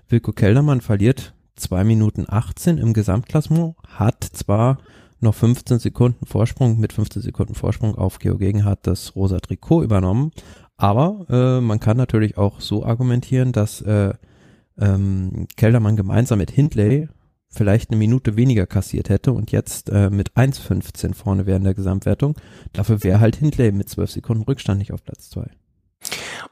Wilko 0.09 0.33
Keldermann 0.33 0.81
verliert 0.81 1.35
zwei 1.57 1.85
Minuten 1.85 2.27
18 2.29 2.79
im 2.79 2.93
Gesamtklassement, 2.93 3.77
hat 3.87 4.25
zwar 4.25 4.79
noch 5.21 5.35
15 5.35 5.79
Sekunden 5.79 6.27
Vorsprung, 6.27 6.79
mit 6.79 6.93
15 6.93 7.23
Sekunden 7.23 7.55
Vorsprung 7.55 7.97
auf 7.97 8.19
Geo 8.19 8.39
Gegenhardt 8.39 8.87
das 8.87 9.17
rosa 9.17 9.41
Trikot 9.41 9.83
übernommen. 9.83 10.31
Aber 10.77 11.27
äh, 11.29 11.61
man 11.61 11.81
kann 11.81 11.97
natürlich 11.97 12.39
auch 12.39 12.61
so 12.61 12.85
argumentieren, 12.85 13.51
dass 13.51 13.81
äh, 13.81 14.15
ähm, 14.81 15.49
Keldermann 15.57 15.97
gemeinsam 15.97 16.39
mit 16.39 16.53
Hindley 16.53 17.09
vielleicht 17.51 17.91
eine 17.91 17.99
Minute 17.99 18.37
weniger 18.37 18.67
kassiert 18.67 19.09
hätte 19.09 19.33
und 19.33 19.53
jetzt 19.53 19.91
äh, 19.91 20.11
mit 20.11 20.33
1,15 20.33 21.15
vorne 21.15 21.47
wäre 21.47 21.57
in 21.57 21.65
der 21.65 21.75
Gesamtwertung. 21.75 22.37
Dafür 22.73 23.03
wäre 23.03 23.21
halt 23.21 23.37
Hindley 23.37 23.73
mit 23.73 23.89
12 23.89 24.11
Sekunden 24.11 24.43
Rückstand 24.43 24.79
nicht 24.79 24.93
auf 24.93 25.03
Platz 25.05 25.31
2. 25.31 25.47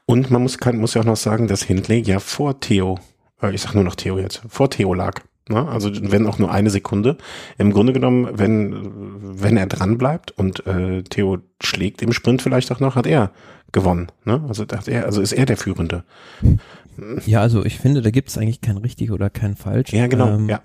Und 0.05 0.31
man 0.31 0.41
muss, 0.41 0.57
kann, 0.57 0.77
muss 0.77 0.93
ja 0.93 1.01
auch 1.01 1.05
noch 1.05 1.17
sagen, 1.17 1.47
dass 1.47 1.63
Hindley 1.63 2.01
ja 2.01 2.19
vor 2.19 2.59
Theo, 2.59 2.99
äh, 3.41 3.53
ich 3.53 3.61
sag 3.61 3.75
nur 3.75 3.83
noch 3.83 3.95
Theo 3.95 4.17
jetzt, 4.17 4.41
vor 4.47 4.69
Theo 4.69 4.93
lag. 4.93 5.21
Ne? 5.49 5.67
Also 5.67 5.91
wenn 5.93 6.27
auch 6.27 6.39
nur 6.39 6.51
eine 6.51 6.69
Sekunde. 6.69 7.17
Im 7.57 7.71
Grunde 7.71 7.93
genommen, 7.93 8.27
wenn, 8.33 8.75
wenn 9.41 9.57
er 9.57 9.67
dran 9.67 9.97
bleibt 9.97 10.31
und 10.31 10.65
äh, 10.65 11.03
Theo 11.03 11.39
schlägt 11.61 12.01
im 12.01 12.13
Sprint 12.13 12.41
vielleicht 12.41 12.71
auch 12.71 12.79
noch, 12.79 12.95
hat 12.95 13.07
er 13.07 13.31
gewonnen. 13.71 14.07
Ne? 14.25 14.43
Also 14.47 14.63
hat 14.63 14.87
er, 14.87 15.05
also 15.05 15.21
ist 15.21 15.33
er 15.33 15.45
der 15.45 15.57
Führende. 15.57 16.03
Ja, 17.25 17.41
also 17.41 17.63
ich 17.63 17.77
finde, 17.77 18.01
da 18.01 18.09
gibt 18.09 18.29
es 18.29 18.37
eigentlich 18.37 18.61
kein 18.61 18.77
richtig 18.77 19.11
oder 19.11 19.29
kein 19.29 19.55
falsch. 19.55 19.93
Ja, 19.93 20.07
genau, 20.07 20.29
ähm, 20.29 20.49
ja. 20.49 20.61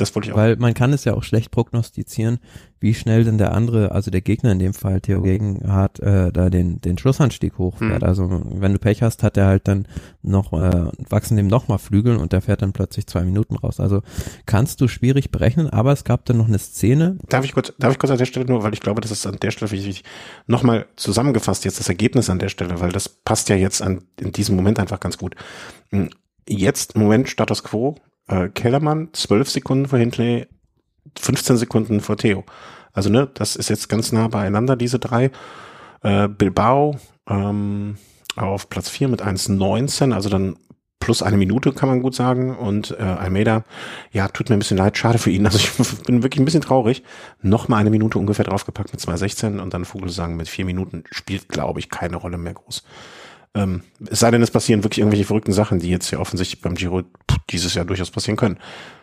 Das 0.00 0.14
wollte 0.14 0.28
ich 0.28 0.32
auch. 0.32 0.36
Weil 0.36 0.56
man 0.56 0.74
kann 0.74 0.92
es 0.92 1.04
ja 1.04 1.14
auch 1.14 1.22
schlecht 1.22 1.50
prognostizieren, 1.50 2.38
wie 2.80 2.94
schnell 2.94 3.24
denn 3.24 3.38
der 3.38 3.52
andere, 3.52 3.92
also 3.92 4.10
der 4.10 4.20
Gegner 4.20 4.52
in 4.52 4.58
dem 4.58 4.74
Fall, 4.74 5.00
Theo 5.00 5.22
Gegenhardt, 5.22 6.00
äh, 6.00 6.32
da 6.32 6.50
den, 6.50 6.80
den 6.80 6.98
Schlussanstieg 6.98 7.56
hochfährt. 7.58 8.02
Hm. 8.02 8.08
Also 8.08 8.42
wenn 8.44 8.72
du 8.72 8.78
Pech 8.78 9.02
hast, 9.02 9.22
hat 9.22 9.36
er 9.36 9.46
halt 9.46 9.68
dann 9.68 9.88
noch, 10.22 10.52
äh, 10.52 10.90
wachsen 11.08 11.36
dem 11.36 11.46
nochmal 11.46 11.78
Flügel 11.78 12.16
und 12.16 12.32
der 12.32 12.42
fährt 12.42 12.62
dann 12.62 12.72
plötzlich 12.72 13.06
zwei 13.06 13.22
Minuten 13.22 13.56
raus. 13.56 13.80
Also 13.80 14.02
kannst 14.46 14.80
du 14.80 14.88
schwierig 14.88 15.30
berechnen, 15.30 15.70
aber 15.70 15.92
es 15.92 16.04
gab 16.04 16.24
dann 16.26 16.36
noch 16.36 16.48
eine 16.48 16.58
Szene. 16.58 17.16
Darf 17.28 17.44
ich 17.44 17.52
kurz, 17.52 17.72
darf 17.78 17.92
ich 17.92 17.98
kurz 17.98 18.10
an 18.10 18.18
der 18.18 18.26
Stelle 18.26 18.46
nur, 18.46 18.62
weil 18.62 18.74
ich 18.74 18.80
glaube, 18.80 19.00
das 19.00 19.10
ist 19.10 19.26
an 19.26 19.38
der 19.40 19.50
Stelle 19.50 19.70
wichtig, 19.70 20.04
nochmal 20.46 20.86
zusammengefasst 20.96 21.64
jetzt 21.64 21.80
das 21.80 21.88
Ergebnis 21.88 22.28
an 22.28 22.38
der 22.38 22.48
Stelle, 22.48 22.80
weil 22.80 22.92
das 22.92 23.08
passt 23.08 23.48
ja 23.48 23.56
jetzt 23.56 23.80
an, 23.80 24.02
in 24.20 24.32
diesem 24.32 24.56
Moment 24.56 24.78
einfach 24.78 25.00
ganz 25.00 25.16
gut. 25.16 25.34
Hm, 25.90 26.10
jetzt, 26.48 26.96
Moment, 26.96 27.28
Status 27.28 27.62
Quo, 27.62 27.96
äh, 28.28 28.48
Kellermann 28.48 29.08
12 29.12 29.50
Sekunden 29.50 29.88
vor 29.88 29.98
Hindley, 29.98 30.46
15 31.18 31.56
Sekunden 31.56 32.00
vor 32.00 32.16
Theo. 32.16 32.44
Also 32.92 33.10
ne, 33.10 33.28
das 33.34 33.56
ist 33.56 33.68
jetzt 33.68 33.88
ganz 33.88 34.12
nah 34.12 34.28
beieinander, 34.28 34.76
diese 34.76 34.98
drei. 34.98 35.30
Äh, 36.02 36.28
Bilbao 36.28 36.96
ähm, 37.28 37.96
auf 38.36 38.68
Platz 38.68 38.88
4 38.88 39.08
mit 39.08 39.22
1,19, 39.22 40.12
also 40.12 40.28
dann 40.28 40.56
plus 41.04 41.22
eine 41.22 41.36
Minute, 41.36 41.72
kann 41.72 41.88
man 41.88 42.00
gut 42.00 42.14
sagen. 42.14 42.56
Und 42.56 42.92
äh, 42.98 43.02
Almeida, 43.02 43.64
ja, 44.10 44.28
tut 44.28 44.48
mir 44.48 44.56
ein 44.56 44.60
bisschen 44.60 44.78
leid, 44.78 44.96
schade 44.96 45.18
für 45.18 45.30
ihn. 45.30 45.44
Also 45.44 45.58
ich 45.58 45.70
bin 46.06 46.22
wirklich 46.22 46.40
ein 46.40 46.46
bisschen 46.46 46.62
traurig. 46.62 47.02
Nochmal 47.42 47.80
eine 47.80 47.90
Minute 47.90 48.18
ungefähr 48.18 48.46
draufgepackt 48.46 48.92
mit 48.92 49.02
2,16 49.02 49.60
und 49.60 49.74
dann 49.74 49.84
Vogelsang 49.84 50.36
mit 50.36 50.48
vier 50.48 50.64
Minuten 50.64 51.04
spielt, 51.10 51.48
glaube 51.48 51.80
ich, 51.80 51.90
keine 51.90 52.16
Rolle 52.16 52.38
mehr 52.38 52.54
groß. 52.54 52.84
Ähm, 53.54 53.82
es 54.10 54.20
sei 54.20 54.30
denn, 54.30 54.42
es 54.42 54.50
passieren 54.50 54.82
wirklich 54.82 54.98
irgendwelche 54.98 55.24
verrückten 55.24 55.52
Sachen, 55.52 55.78
die 55.78 55.88
jetzt 55.88 56.10
ja 56.10 56.18
offensichtlich 56.18 56.60
beim 56.60 56.74
Giro 56.74 57.02
dieses 57.50 57.74
Jahr 57.74 57.84
durchaus 57.84 58.10
passieren 58.10 58.36
können. 58.36 58.58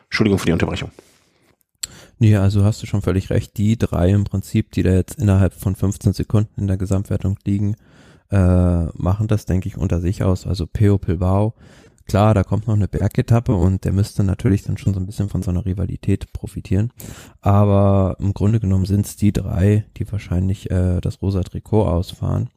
Entschuldigung 0.05 0.39
für 0.39 0.47
die 0.47 0.51
Unterbrechung. 0.51 0.91
Nee, 2.19 2.35
also 2.35 2.63
hast 2.63 2.83
du 2.83 2.85
schon 2.85 3.01
völlig 3.01 3.29
recht. 3.29 3.57
Die 3.57 3.77
drei 3.77 4.11
im 4.11 4.25
Prinzip, 4.25 4.71
die 4.73 4.83
da 4.83 4.91
jetzt 4.91 5.17
innerhalb 5.19 5.53
von 5.53 5.75
15 5.75 6.13
Sekunden 6.13 6.61
in 6.61 6.67
der 6.67 6.77
Gesamtwertung 6.77 7.39
liegen, 7.45 7.75
äh, 8.29 8.85
machen 8.93 9.27
das, 9.27 9.45
denke 9.45 9.67
ich, 9.67 9.77
unter 9.77 10.01
sich 10.01 10.23
aus. 10.23 10.45
Also 10.45 10.67
Peo 10.67 10.97
Pilbao, 10.99 11.55
klar, 12.05 12.33
da 12.33 12.43
kommt 12.43 12.67
noch 12.67 12.75
eine 12.75 12.87
Bergetappe 12.87 13.55
und 13.55 13.85
der 13.85 13.91
müsste 13.91 14.23
natürlich 14.23 14.63
dann 14.63 14.77
schon 14.77 14.93
so 14.93 14.99
ein 14.99 15.05
bisschen 15.05 15.29
von 15.29 15.41
so 15.41 15.49
einer 15.49 15.65
Rivalität 15.65 16.31
profitieren. 16.31 16.91
Aber 17.41 18.17
im 18.19 18.33
Grunde 18.33 18.59
genommen 18.59 18.85
sind 18.85 19.05
es 19.05 19.15
die 19.15 19.33
drei, 19.33 19.85
die 19.97 20.09
wahrscheinlich 20.11 20.69
äh, 20.69 21.01
das 21.01 21.21
rosa 21.21 21.41
Trikot 21.41 21.87
ausfahren. 21.87 22.49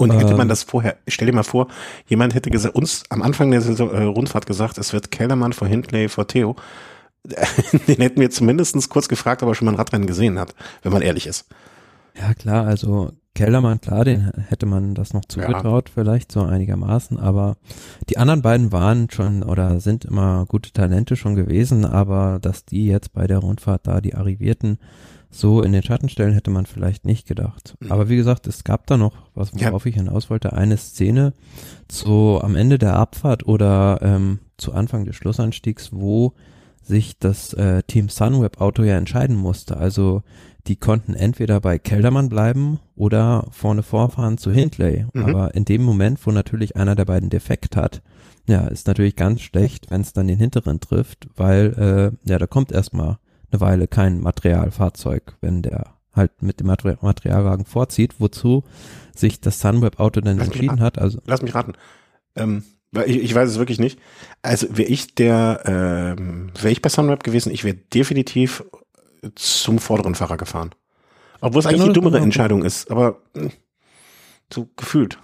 Und 0.00 0.12
hätte 0.12 0.32
man 0.32 0.42
ähm. 0.42 0.48
das 0.48 0.62
vorher, 0.62 0.96
stell 1.06 1.26
dir 1.26 1.34
mal 1.34 1.42
vor, 1.42 1.68
jemand 2.06 2.34
hätte 2.34 2.50
gesagt, 2.50 2.74
uns 2.74 3.04
am 3.10 3.22
Anfang 3.22 3.50
der 3.50 3.60
Saison, 3.60 3.90
äh, 3.92 4.02
Rundfahrt 4.02 4.46
gesagt, 4.46 4.78
es 4.78 4.92
wird 4.92 5.10
Kellermann 5.10 5.52
vor 5.52 5.68
Hindley 5.68 6.08
vor 6.08 6.26
Theo. 6.26 6.56
Den 7.86 8.00
hätten 8.00 8.20
wir 8.20 8.30
zumindest 8.30 8.88
kurz 8.88 9.08
gefragt, 9.08 9.42
ob 9.42 9.50
er 9.50 9.54
schon 9.54 9.66
mal 9.66 9.72
ein 9.72 9.78
Radrennen 9.78 10.06
gesehen 10.06 10.38
hat, 10.38 10.54
wenn 10.82 10.92
man 10.92 11.02
ehrlich 11.02 11.26
ist. 11.26 11.46
Ja, 12.18 12.32
klar, 12.34 12.66
also 12.66 13.12
Kellermann, 13.34 13.80
klar, 13.80 14.04
den 14.04 14.32
hätte 14.48 14.66
man 14.66 14.94
das 14.94 15.12
noch 15.12 15.24
zugetraut, 15.24 15.88
ja. 15.88 15.94
vielleicht 15.94 16.32
so 16.32 16.42
einigermaßen, 16.42 17.18
aber 17.18 17.56
die 18.08 18.18
anderen 18.18 18.42
beiden 18.42 18.72
waren 18.72 19.08
schon 19.10 19.42
oder 19.42 19.80
sind 19.80 20.04
immer 20.04 20.46
gute 20.48 20.72
Talente 20.72 21.14
schon 21.14 21.36
gewesen, 21.36 21.84
aber 21.84 22.38
dass 22.40 22.64
die 22.64 22.86
jetzt 22.86 23.12
bei 23.12 23.26
der 23.26 23.38
Rundfahrt 23.38 23.86
da 23.86 24.00
die 24.00 24.14
Arrivierten 24.14 24.78
so 25.30 25.62
in 25.62 25.72
den 25.72 25.82
Schatten 25.82 26.08
stellen 26.08 26.34
hätte 26.34 26.50
man 26.50 26.66
vielleicht 26.66 27.06
nicht 27.06 27.26
gedacht. 27.26 27.74
Mhm. 27.80 27.92
Aber 27.92 28.08
wie 28.08 28.16
gesagt, 28.16 28.46
es 28.46 28.64
gab 28.64 28.86
da 28.86 28.96
noch, 28.96 29.14
was 29.34 29.54
worauf 29.54 29.84
ja. 29.84 29.90
ich 29.90 29.94
hinaus 29.96 30.28
wollte, 30.28 30.52
eine 30.52 30.76
Szene 30.76 31.32
so 31.90 32.40
am 32.42 32.56
Ende 32.56 32.78
der 32.78 32.96
Abfahrt 32.96 33.46
oder 33.46 34.00
ähm, 34.02 34.40
zu 34.56 34.72
Anfang 34.72 35.04
des 35.04 35.16
Schlussanstiegs, 35.16 35.90
wo 35.92 36.34
sich 36.82 37.18
das 37.18 37.52
äh, 37.52 37.82
Team 37.84 38.08
Sunweb 38.08 38.60
Auto 38.60 38.82
ja 38.82 38.96
entscheiden 38.96 39.36
musste. 39.36 39.76
Also 39.76 40.22
die 40.66 40.76
konnten 40.76 41.14
entweder 41.14 41.60
bei 41.60 41.78
Keldermann 41.78 42.28
bleiben 42.28 42.80
oder 42.96 43.46
vorne 43.50 43.82
vorfahren 43.82 44.36
zu 44.36 44.50
Hindley. 44.50 45.06
Mhm. 45.12 45.24
Aber 45.24 45.54
in 45.54 45.64
dem 45.64 45.82
Moment, 45.82 46.24
wo 46.26 46.32
natürlich 46.32 46.76
einer 46.76 46.96
der 46.96 47.04
beiden 47.04 47.30
defekt 47.30 47.76
hat, 47.76 48.02
ja, 48.46 48.66
ist 48.66 48.86
natürlich 48.86 49.16
ganz 49.16 49.42
schlecht, 49.42 49.90
wenn 49.90 50.00
es 50.00 50.12
dann 50.12 50.26
den 50.26 50.38
hinteren 50.38 50.80
trifft, 50.80 51.28
weil 51.36 52.12
äh, 52.24 52.28
ja, 52.28 52.38
da 52.38 52.46
kommt 52.46 52.72
erstmal 52.72 53.18
eine 53.50 53.60
Weile 53.60 53.88
kein 53.88 54.20
Materialfahrzeug, 54.20 55.34
wenn 55.40 55.62
der 55.62 55.94
halt 56.14 56.42
mit 56.42 56.60
dem 56.60 56.66
Mater 56.66 56.98
Materialwagen 57.00 57.64
vorzieht, 57.64 58.16
wozu 58.18 58.64
sich 59.14 59.40
das 59.40 59.60
Sunweb-Auto 59.60 60.20
dann 60.20 60.40
entschieden 60.40 60.80
hat. 60.80 60.98
Also 60.98 61.20
Lass 61.26 61.42
mich 61.42 61.54
raten. 61.54 61.74
Ähm, 62.36 62.64
ich, 63.06 63.18
ich 63.18 63.34
weiß 63.34 63.48
es 63.48 63.58
wirklich 63.58 63.78
nicht. 63.78 64.00
Also 64.42 64.66
wäre 64.76 64.88
ich 64.88 65.14
der, 65.14 65.62
ähm, 65.64 66.50
wäre 66.60 66.72
ich 66.72 66.82
bei 66.82 66.88
Sunweb 66.88 67.22
gewesen, 67.22 67.52
ich 67.52 67.64
wäre 67.64 67.76
definitiv 67.76 68.64
zum 69.34 69.78
vorderen 69.78 70.14
Fahrer 70.14 70.36
gefahren. 70.36 70.70
Obwohl 71.40 71.60
es 71.60 71.66
eigentlich 71.66 71.80
genau, 71.80 71.92
die 71.92 72.00
dummere 72.00 72.12
genau. 72.14 72.24
Entscheidung 72.24 72.64
ist, 72.64 72.90
aber 72.90 73.18
hm, 73.34 73.52
so 74.52 74.68
gefühlt. 74.76 75.18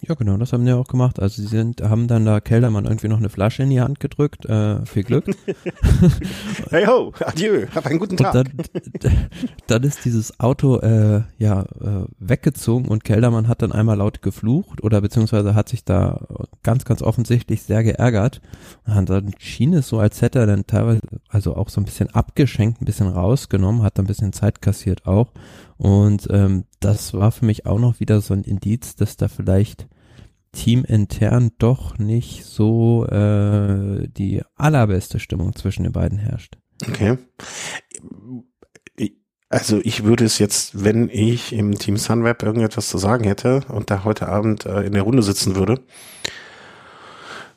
Ja, 0.00 0.14
genau, 0.14 0.36
das 0.36 0.52
haben 0.52 0.64
die 0.64 0.72
auch 0.72 0.88
gemacht. 0.88 1.20
Also 1.20 1.42
sie 1.42 1.48
sind, 1.48 1.82
haben 1.82 2.08
dann 2.08 2.24
da 2.24 2.40
Kellermann 2.40 2.86
irgendwie 2.86 3.08
noch 3.08 3.18
eine 3.18 3.28
Flasche 3.28 3.62
in 3.62 3.70
die 3.70 3.80
Hand 3.80 4.00
gedrückt. 4.00 4.44
Äh, 4.46 4.84
viel 4.86 5.04
Glück. 5.04 5.26
hey 6.70 6.86
ho, 6.86 7.12
adieu, 7.20 7.66
hab 7.74 7.86
einen 7.86 7.98
guten 7.98 8.16
Tag. 8.16 8.32
Dann, 8.32 8.48
dann, 9.66 9.82
ist 9.82 10.04
dieses 10.04 10.40
Auto 10.40 10.78
äh, 10.78 11.22
ja 11.38 11.62
äh, 11.62 12.06
weggezogen 12.18 12.88
und 12.88 13.04
Kellermann 13.04 13.48
hat 13.48 13.62
dann 13.62 13.72
einmal 13.72 13.96
laut 13.96 14.22
geflucht 14.22 14.82
oder 14.82 15.00
beziehungsweise 15.00 15.54
hat 15.54 15.68
sich 15.68 15.84
da 15.84 16.26
ganz, 16.62 16.84
ganz 16.84 17.02
offensichtlich 17.02 17.62
sehr 17.62 17.84
geärgert. 17.84 18.40
Und 18.86 19.08
dann 19.08 19.34
schien 19.38 19.72
es 19.74 19.88
so, 19.88 19.98
als 19.98 20.22
hätte 20.22 20.40
er 20.40 20.46
dann 20.46 20.66
teilweise 20.66 21.00
also 21.28 21.54
auch 21.54 21.68
so 21.68 21.80
ein 21.80 21.84
bisschen 21.84 22.10
abgeschenkt, 22.10 22.80
ein 22.80 22.86
bisschen 22.86 23.08
rausgenommen, 23.08 23.82
hat 23.82 23.98
dann 23.98 24.04
ein 24.04 24.08
bisschen 24.08 24.32
Zeit 24.32 24.62
kassiert 24.62 25.06
auch 25.06 25.28
und 25.82 26.28
ähm, 26.30 26.62
das 26.78 27.12
war 27.12 27.32
für 27.32 27.44
mich 27.44 27.66
auch 27.66 27.80
noch 27.80 27.98
wieder 27.98 28.20
so 28.20 28.34
ein 28.34 28.44
Indiz, 28.44 28.94
dass 28.94 29.16
da 29.16 29.26
vielleicht 29.26 29.88
teamintern 30.52 31.50
doch 31.58 31.98
nicht 31.98 32.44
so 32.44 33.04
äh, 33.06 34.06
die 34.06 34.42
allerbeste 34.54 35.18
Stimmung 35.18 35.56
zwischen 35.56 35.82
den 35.82 35.90
beiden 35.90 36.18
herrscht. 36.18 36.56
Okay. 36.88 37.18
Also 39.48 39.80
ich 39.82 40.04
würde 40.04 40.24
es 40.24 40.38
jetzt, 40.38 40.84
wenn 40.84 41.08
ich 41.08 41.52
im 41.52 41.76
Team 41.76 41.96
Sunweb 41.96 42.44
irgendetwas 42.44 42.88
zu 42.88 42.98
sagen 42.98 43.24
hätte 43.24 43.62
und 43.66 43.90
da 43.90 44.04
heute 44.04 44.28
Abend 44.28 44.66
äh, 44.66 44.82
in 44.82 44.92
der 44.92 45.02
Runde 45.02 45.24
sitzen 45.24 45.56
würde, 45.56 45.80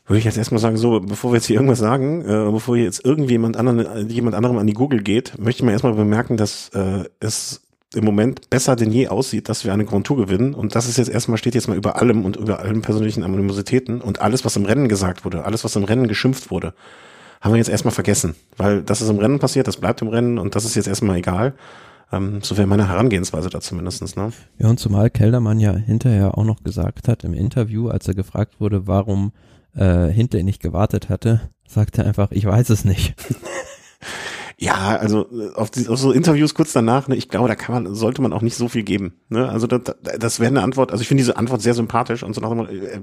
würde 0.08 0.18
ich 0.18 0.26
jetzt 0.26 0.38
erstmal 0.40 0.60
sagen, 0.60 0.78
so, 0.78 1.00
bevor 1.00 1.32
wir 1.32 1.36
jetzt 1.36 1.46
hier 1.46 1.58
irgendwas 1.58 1.78
sagen, 1.78 2.22
äh, 2.22 2.52
bevor 2.52 2.76
jetzt 2.76 3.06
irgendjemand 3.06 3.56
anderen, 3.56 4.10
jemand 4.10 4.36
anderem 4.36 4.58
an 4.58 4.66
die 4.66 4.74
Google 4.74 5.04
geht, 5.04 5.38
möchte 5.38 5.60
ich 5.60 5.64
mal 5.64 5.74
erstmal 5.74 5.94
bemerken, 5.94 6.38
dass 6.38 6.70
äh, 6.70 7.04
es 7.20 7.65
im 7.94 8.04
Moment 8.04 8.50
besser 8.50 8.76
denn 8.76 8.92
je 8.92 9.08
aussieht, 9.08 9.48
dass 9.48 9.64
wir 9.64 9.74
eine 9.74 9.86
Grand 9.86 10.08
Tour 10.08 10.18
gewinnen. 10.18 10.54
Und 10.54 10.76
das 10.76 10.88
ist 10.88 10.98
jetzt 10.98 11.10
erstmal, 11.10 11.38
steht 11.38 11.56
jetzt 11.56 11.68
mal 11.68 11.78
über 11.78 12.02
allem 12.02 12.26
und 12.26 12.36
über 12.36 12.60
allen 12.60 12.82
persönlichen 12.82 13.24
Animositäten 13.24 14.02
und 14.02 14.22
alles, 14.22 14.44
was 14.44 14.56
im 14.56 14.66
Rennen 14.66 14.90
gesagt 14.90 15.24
wurde, 15.26 15.46
alles, 15.46 15.64
was 15.64 15.76
im 15.76 15.84
Rennen 15.84 16.08
geschimpft 16.08 16.52
wurde, 16.52 16.74
haben 17.42 17.54
wir 17.54 17.58
jetzt 17.58 17.70
erstmal 17.70 17.94
vergessen. 17.94 18.36
Weil 18.58 18.82
das 18.82 19.02
ist 19.02 19.10
im 19.10 19.20
Rennen 19.20 19.40
passiert, 19.40 19.68
das 19.68 19.78
bleibt 19.78 20.02
im 20.02 20.08
Rennen 20.08 20.40
und 20.40 20.56
das 20.56 20.66
ist 20.66 20.76
jetzt 20.76 20.88
erstmal 20.88 21.18
egal. 21.18 21.54
Ähm, 22.12 22.40
so 22.42 22.58
wäre 22.58 22.68
meine 22.68 22.88
Herangehensweise 22.88 23.50
da 23.50 23.62
zumindestens. 23.62 24.16
Ne? 24.16 24.32
Ja, 24.58 24.70
und 24.70 24.80
zumal 24.80 25.10
Keldermann 25.10 25.60
ja 25.60 25.76
hinterher 25.76 26.38
auch 26.38 26.44
noch 26.44 26.64
gesagt 26.64 27.08
hat 27.08 27.24
im 27.24 27.34
Interview, 27.34 27.90
als 27.90 28.08
er 28.08 28.14
gefragt 28.14 28.60
wurde, 28.60 28.88
warum 28.88 29.32
äh, 29.76 30.08
Hindley 30.08 30.44
nicht 30.44 30.62
gewartet 30.62 31.10
hatte, 31.10 31.42
sagte 31.68 32.02
er 32.02 32.08
einfach, 32.08 32.32
ich 32.32 32.46
weiß 32.46 32.70
es 32.70 32.86
nicht. 32.86 33.16
Ja, 34.58 34.98
also 34.98 35.28
äh, 35.32 35.54
auf, 35.56 35.70
die, 35.70 35.88
auf 35.88 36.00
so 36.00 36.12
Interviews 36.12 36.54
kurz 36.54 36.74
danach, 36.74 37.08
ne, 37.08 37.16
ich 37.16 37.30
glaube, 37.30 37.48
da 37.48 37.56
kann 37.56 37.84
man, 37.84 37.96
sollte 37.96 38.22
man 38.22 38.34
auch 38.34 38.42
nicht 38.42 38.56
so 38.56 38.70
viel 38.70 38.84
geben. 38.84 39.14
Ne? 39.30 39.50
Also 39.50 39.68
das, 39.68 39.96
das 40.18 40.40
wäre 40.40 40.50
eine 40.50 40.64
Antwort, 40.64 40.92
also 40.92 41.02
ich 41.02 41.08
finde 41.08 41.22
diese 41.22 41.38
Antwort 41.38 41.62
sehr 41.62 41.74
sympathisch 41.74 42.24
und 42.24 42.34
so 42.34 42.42
nach 42.42 42.70
äh, 42.70 43.02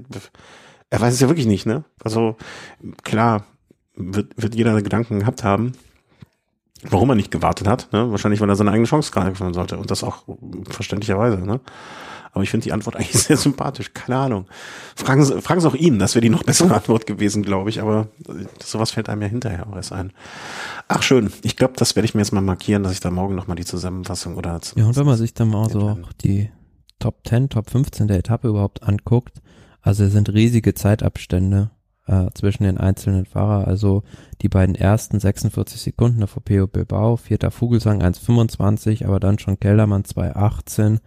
er 0.89 1.01
weiß 1.01 1.13
es 1.13 1.19
ja 1.19 1.27
wirklich 1.27 1.47
nicht, 1.47 1.65
ne? 1.65 1.85
Also 2.03 2.37
klar, 3.03 3.45
wird, 3.95 4.31
wird 4.41 4.53
jeder 4.53 4.79
Gedanken 4.81 5.19
gehabt 5.19 5.43
haben. 5.43 5.73
Warum 6.89 7.09
er 7.09 7.15
nicht 7.15 7.31
gewartet 7.31 7.67
hat. 7.67 7.91
Ne? 7.91 8.11
Wahrscheinlich, 8.11 8.41
weil 8.41 8.49
er 8.49 8.55
seine 8.55 8.71
eigene 8.71 8.87
Chance 8.87 9.11
greifen 9.11 9.53
sollte. 9.53 9.77
Und 9.77 9.91
das 9.91 10.03
auch 10.03 10.23
verständlicherweise. 10.69 11.37
Ne? 11.39 11.59
Aber 12.33 12.43
ich 12.43 12.49
finde 12.49 12.63
die 12.63 12.73
Antwort 12.73 12.95
eigentlich 12.97 13.13
sehr 13.13 13.37
sympathisch. 13.37 13.93
Keine 13.93 14.17
Ahnung. 14.17 14.45
Fragen 14.95 15.23
Sie, 15.23 15.41
fragen 15.41 15.61
Sie 15.61 15.67
auch 15.67 15.75
ihn. 15.75 15.99
Das 15.99 16.15
wäre 16.15 16.21
die 16.21 16.29
noch 16.29 16.43
bessere 16.43 16.73
Antwort 16.73 17.05
gewesen, 17.05 17.43
glaube 17.43 17.69
ich. 17.69 17.81
Aber 17.81 18.07
sowas 18.63 18.91
fällt 18.91 19.09
einem 19.09 19.21
ja 19.21 19.27
hinterher 19.27 19.67
auch 19.67 19.75
erst 19.75 19.93
ein. 19.93 20.11
Ach 20.87 21.03
schön. 21.03 21.31
Ich 21.43 21.55
glaube, 21.55 21.73
das 21.77 21.95
werde 21.95 22.05
ich 22.05 22.15
mir 22.15 22.21
jetzt 22.21 22.33
mal 22.33 22.41
markieren, 22.41 22.83
dass 22.83 22.93
ich 22.93 22.99
da 22.99 23.11
morgen 23.11 23.35
nochmal 23.35 23.55
die 23.55 23.65
Zusammenfassung 23.65 24.35
oder 24.35 24.59
Ja, 24.75 24.85
und 24.85 24.95
wenn 24.95 25.05
man 25.05 25.17
sich 25.17 25.33
dann 25.33 25.49
mal 25.49 25.69
so 25.69 25.97
die 26.23 26.49
Top 26.99 27.27
10, 27.27 27.49
Top 27.49 27.69
15 27.69 28.07
der 28.07 28.17
Etappe 28.17 28.47
überhaupt 28.47 28.83
anguckt, 28.83 29.41
also 29.81 30.03
es 30.05 30.13
sind 30.13 30.29
riesige 30.29 30.73
Zeitabstände 30.73 31.69
äh, 32.07 32.27
zwischen 32.33 32.63
den 32.63 32.77
einzelnen 32.77 33.25
Fahrer. 33.25 33.67
Also 33.67 34.03
die 34.41 34.49
beiden 34.49 34.75
ersten 34.75 35.19
46 35.19 35.81
Sekunden 35.81 36.19
der 36.19 36.27
VPO 36.27 36.67
Bilbao, 36.67 37.17
vierter 37.17 37.51
Vogelsang 37.51 38.01
1,25, 38.01 39.05
aber 39.05 39.19
dann 39.19 39.39
schon 39.39 39.59
Kellermann 39.59 40.03
2,18, 40.03 40.99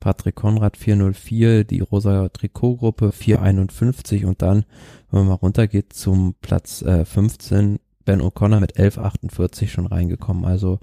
Patrick 0.00 0.34
Konrad 0.34 0.76
4,04, 0.76 1.64
die 1.64 1.80
Rosa 1.80 2.28
Trikotgruppe 2.28 3.08
4,51 3.08 4.26
und 4.26 4.42
dann, 4.42 4.64
wenn 5.10 5.20
man 5.20 5.28
mal 5.28 5.34
runtergeht 5.34 5.92
zum 5.92 6.34
Platz 6.40 6.82
äh, 6.82 7.04
15, 7.04 7.78
Ben 8.04 8.20
O'Connor 8.20 8.60
mit 8.60 8.76
11,48 8.76 9.68
schon 9.68 9.86
reingekommen. 9.86 10.44
Also 10.44 10.78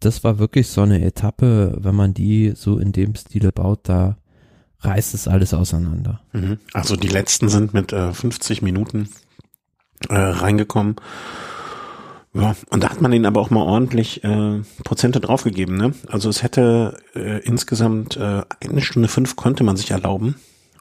das 0.00 0.24
war 0.24 0.38
wirklich 0.38 0.68
so 0.68 0.80
eine 0.80 1.04
Etappe, 1.04 1.76
wenn 1.78 1.94
man 1.94 2.14
die 2.14 2.52
so 2.56 2.78
in 2.78 2.92
dem 2.92 3.14
Stile 3.14 3.52
baut, 3.52 3.80
da 3.84 4.16
reißt 4.84 5.14
es 5.14 5.28
alles 5.28 5.54
auseinander. 5.54 6.20
Mhm. 6.32 6.58
Also 6.72 6.96
die 6.96 7.08
letzten 7.08 7.48
sind 7.48 7.74
mit 7.74 7.92
äh, 7.92 8.12
50 8.12 8.62
Minuten 8.62 9.08
äh, 10.08 10.14
reingekommen. 10.14 10.96
Ja, 12.34 12.56
und 12.70 12.82
da 12.82 12.90
hat 12.90 13.00
man 13.00 13.12
ihnen 13.12 13.26
aber 13.26 13.40
auch 13.40 13.50
mal 13.50 13.62
ordentlich 13.62 14.24
äh, 14.24 14.62
Prozente 14.82 15.20
draufgegeben. 15.20 15.76
Ne? 15.76 15.94
Also 16.08 16.28
es 16.28 16.42
hätte 16.42 16.98
äh, 17.14 17.38
insgesamt 17.44 18.16
äh, 18.16 18.42
eine 18.60 18.82
Stunde 18.82 19.08
fünf 19.08 19.36
konnte 19.36 19.62
man 19.62 19.76
sich 19.76 19.92
erlauben. 19.92 20.34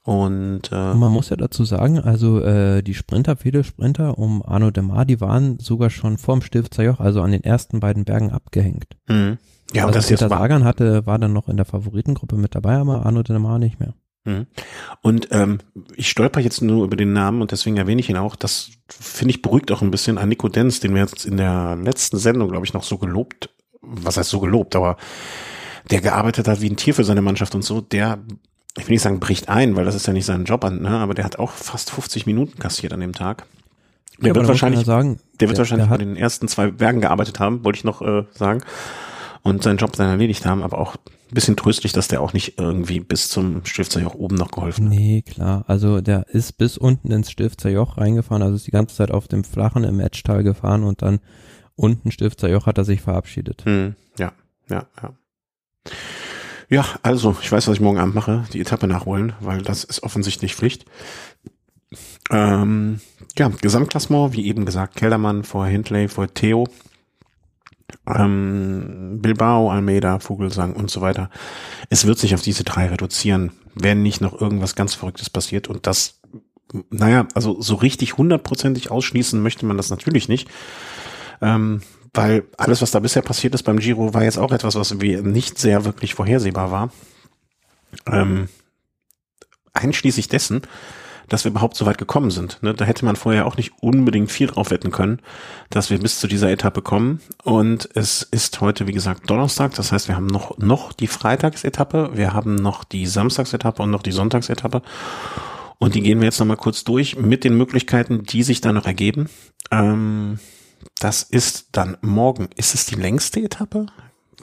Und 0.03 0.69
äh, 0.71 0.93
man 0.93 1.11
muss 1.13 1.29
ja 1.29 1.37
dazu 1.37 1.63
sagen, 1.63 1.99
also 1.99 2.41
äh, 2.41 2.81
die 2.81 2.93
Sprinter, 2.93 3.37
viele 3.37 3.63
Sprinter 3.63 4.17
um 4.17 4.43
Arno 4.43 4.69
Demar, 4.69 5.05
die 5.05 5.21
waren 5.21 5.59
sogar 5.59 5.89
schon 5.89 6.17
vorm 6.17 6.41
Stifter 6.41 6.83
Joch, 6.83 6.99
also 6.99 7.21
an 7.21 7.31
den 7.31 7.43
ersten 7.43 7.79
beiden 7.79 8.03
Bergen 8.03 8.31
abgehängt. 8.31 8.97
Mhm. 9.07 9.37
Ja, 9.71 9.83
also 9.83 9.87
und 9.87 9.95
das 9.95 10.07
Peter 10.07 10.25
jetzt 10.25 10.29
Sagan 10.29 10.63
hatte, 10.63 11.05
war 11.05 11.17
dann 11.19 11.33
noch 11.33 11.47
in 11.47 11.57
der 11.57 11.65
Favoritengruppe 11.65 12.35
mit 12.35 12.55
dabei, 12.55 12.75
aber 12.75 13.05
Arno 13.05 13.23
Demar 13.23 13.59
nicht 13.59 13.79
mehr. 13.79 13.93
Mhm. 14.25 14.47
Und 15.01 15.27
ähm, 15.31 15.59
ich 15.95 16.09
stolper 16.09 16.39
jetzt 16.39 16.61
nur 16.61 16.85
über 16.85 16.95
den 16.95 17.13
Namen 17.13 17.41
und 17.41 17.51
deswegen 17.51 17.77
erwähne 17.77 17.99
ich 17.99 18.09
ihn 18.09 18.17
auch. 18.17 18.35
Das 18.35 18.71
finde 18.87 19.31
ich 19.31 19.41
beruhigt 19.41 19.71
auch 19.71 19.81
ein 19.81 19.91
bisschen 19.91 20.17
an 20.17 20.29
Nico 20.29 20.47
Denz, 20.47 20.79
den 20.79 20.93
wir 20.93 21.01
jetzt 21.01 21.25
in 21.25 21.37
der 21.37 21.75
letzten 21.75 22.17
Sendung, 22.17 22.49
glaube 22.49 22.65
ich, 22.65 22.73
noch 22.73 22.83
so 22.83 22.97
gelobt, 22.97 23.49
was 23.81 24.17
heißt 24.17 24.29
so 24.29 24.39
gelobt, 24.39 24.75
aber 24.75 24.97
der 25.91 25.99
gearbeitet 25.99 26.47
hat 26.47 26.61
wie 26.61 26.69
ein 26.69 26.77
Tier 26.77 26.93
für 26.93 27.03
seine 27.03 27.21
Mannschaft 27.21 27.53
und 27.55 27.63
so, 27.63 27.81
der, 27.81 28.19
ich 28.77 28.87
will 28.87 28.93
nicht 28.93 29.01
sagen, 29.01 29.19
bricht 29.19 29.49
ein, 29.49 29.75
weil 29.75 29.83
das 29.83 29.95
ist 29.95 30.07
ja 30.07 30.13
nicht 30.13 30.25
sein 30.25 30.45
Job 30.45 30.63
an, 30.63 30.81
ne? 30.81 30.89
aber 30.89 31.13
der 31.13 31.25
hat 31.25 31.39
auch 31.39 31.51
fast 31.51 31.91
50 31.91 32.25
Minuten 32.25 32.59
kassiert 32.59 32.93
an 32.93 33.01
dem 33.01 33.13
Tag. 33.13 33.45
Der 34.19 34.29
ja, 34.29 34.35
wird 34.35 34.47
wahrscheinlich, 34.47 34.85
sagen, 34.85 35.19
der 35.41 35.49
wird 35.49 35.57
der, 35.57 35.63
wahrscheinlich 35.63 35.87
der 35.89 35.97
bei 35.97 35.97
den 35.97 36.15
ersten 36.15 36.47
zwei 36.47 36.71
Bergen 36.71 37.01
gearbeitet 37.01 37.41
haben, 37.41 37.65
wollte 37.65 37.77
ich 37.77 37.83
noch 37.83 38.01
äh, 38.01 38.23
sagen 38.31 38.63
und 39.43 39.61
seinen 39.61 39.77
Job 39.77 39.91
dann 39.93 40.07
erledigt 40.07 40.45
haben, 40.45 40.63
aber 40.63 40.79
auch 40.79 40.95
ein 40.95 41.33
bisschen 41.33 41.57
tröstlich, 41.57 41.91
dass 41.91 42.07
der 42.07 42.21
auch 42.21 42.33
nicht 42.33 42.57
irgendwie 42.57 42.99
bis 42.99 43.29
zum 43.29 43.65
Stiftsjoch 43.65 44.15
oben 44.15 44.35
noch 44.35 44.51
geholfen 44.51 44.85
hat. 44.85 44.93
Nee, 44.95 45.21
klar. 45.21 45.65
Also 45.67 46.01
der 46.01 46.27
ist 46.29 46.57
bis 46.57 46.77
unten 46.77 47.11
ins 47.11 47.29
Stiftsjoch 47.29 47.97
reingefahren, 47.97 48.41
also 48.41 48.55
ist 48.55 48.67
die 48.67 48.71
ganze 48.71 48.95
Zeit 48.95 49.11
auf 49.11 49.27
dem 49.27 49.43
flachen 49.43 49.83
im 49.83 49.99
Edgetal 49.99 50.43
gefahren 50.43 50.83
und 50.83 51.01
dann 51.01 51.19
unten 51.75 52.11
Stiftsjoch 52.11 52.65
hat 52.65 52.77
er 52.77 52.85
sich 52.85 53.01
verabschiedet. 53.01 53.65
Hm, 53.65 53.95
ja, 54.17 54.31
ja, 54.69 54.87
ja. 55.01 55.13
Ja, 56.69 56.85
also 57.03 57.35
ich 57.41 57.51
weiß, 57.51 57.67
was 57.67 57.75
ich 57.75 57.81
morgen 57.81 57.99
Abend 57.99 58.15
mache, 58.15 58.45
die 58.53 58.61
Etappe 58.61 58.87
nachholen, 58.87 59.33
weil 59.41 59.61
das 59.61 59.83
ist 59.83 60.01
offensichtlich 60.01 60.55
Pflicht. 60.55 60.85
Ähm, 62.31 63.01
ja, 63.37 63.49
Gesamtklassement, 63.49 64.33
wie 64.33 64.47
eben 64.47 64.65
gesagt, 64.65 64.95
Kellermann 64.95 65.43
vor 65.43 65.65
Hindley, 65.67 66.07
vor 66.07 66.33
Theo, 66.33 66.67
ähm, 68.07 69.19
Bilbao, 69.21 69.69
Almeida, 69.69 70.19
Vogelsang 70.19 70.73
und 70.73 70.89
so 70.89 71.01
weiter. 71.01 71.29
Es 71.89 72.05
wird 72.05 72.19
sich 72.19 72.35
auf 72.35 72.41
diese 72.41 72.63
drei 72.63 72.87
reduzieren, 72.87 73.51
wenn 73.75 74.03
nicht 74.03 74.21
noch 74.21 74.39
irgendwas 74.39 74.75
ganz 74.75 74.93
Verrücktes 74.93 75.29
passiert 75.29 75.67
und 75.67 75.87
das, 75.87 76.19
naja, 76.89 77.27
also 77.33 77.61
so 77.61 77.75
richtig 77.75 78.17
hundertprozentig 78.17 78.91
ausschließen 78.91 79.41
möchte 79.41 79.65
man 79.65 79.77
das 79.77 79.89
natürlich 79.89 80.27
nicht. 80.27 80.49
Ähm, 81.41 81.81
weil 82.13 82.43
alles, 82.57 82.81
was 82.81 82.91
da 82.91 82.99
bisher 82.99 83.23
passiert 83.23 83.55
ist 83.55 83.63
beim 83.63 83.79
Giro, 83.79 84.13
war 84.13 84.23
jetzt 84.23 84.37
auch 84.37 84.51
etwas, 84.51 84.75
was 84.75 84.93
nicht 84.93 85.57
sehr 85.57 85.83
wirklich 85.83 86.13
vorhersehbar 86.13 86.71
war. 86.71 86.91
Ähm, 88.05 88.49
einschließlich 89.73 90.27
dessen, 90.27 90.61
dass 91.29 91.43
wir 91.43 91.51
überhaupt 91.51 91.75
so 91.75 91.85
weit 91.85 91.97
gekommen 91.97 92.31
sind. 92.31 92.61
Ne? 92.61 92.73
Da 92.73 92.85
hätte 92.85 93.05
man 93.05 93.15
vorher 93.15 93.45
auch 93.45 93.57
nicht 93.57 93.73
unbedingt 93.81 94.31
viel 94.31 94.47
drauf 94.47 94.71
wetten 94.71 94.91
können, 94.91 95.19
dass 95.69 95.89
wir 95.89 95.99
bis 95.99 96.19
zu 96.19 96.27
dieser 96.27 96.51
Etappe 96.51 96.81
kommen. 96.81 97.21
Und 97.43 97.89
es 97.93 98.23
ist 98.23 98.61
heute, 98.61 98.87
wie 98.87 98.91
gesagt, 98.93 99.29
Donnerstag. 99.29 99.73
Das 99.75 99.91
heißt, 99.91 100.07
wir 100.07 100.15
haben 100.15 100.27
noch, 100.27 100.57
noch 100.57 100.93
die 100.93 101.07
Freitagsetappe, 101.07 102.11
wir 102.13 102.33
haben 102.33 102.55
noch 102.55 102.83
die 102.83 103.07
Samstagsetappe 103.07 103.83
und 103.83 103.91
noch 103.91 104.03
die 104.03 104.11
Sonntagsetappe. 104.11 104.81
Und 105.79 105.95
die 105.95 106.01
gehen 106.01 106.19
wir 106.19 106.25
jetzt 106.25 106.39
nochmal 106.39 106.57
kurz 106.57 106.83
durch 106.83 107.17
mit 107.17 107.43
den 107.43 107.57
Möglichkeiten, 107.57 108.23
die 108.23 108.43
sich 108.43 108.61
da 108.61 108.71
noch 108.71 108.85
ergeben. 108.85 109.29
Ähm, 109.71 110.39
das 110.99 111.23
ist 111.23 111.69
dann 111.73 111.97
morgen. 112.01 112.49
Ist 112.55 112.73
es 112.73 112.85
die 112.85 112.95
längste 112.95 113.41
Etappe? 113.41 113.87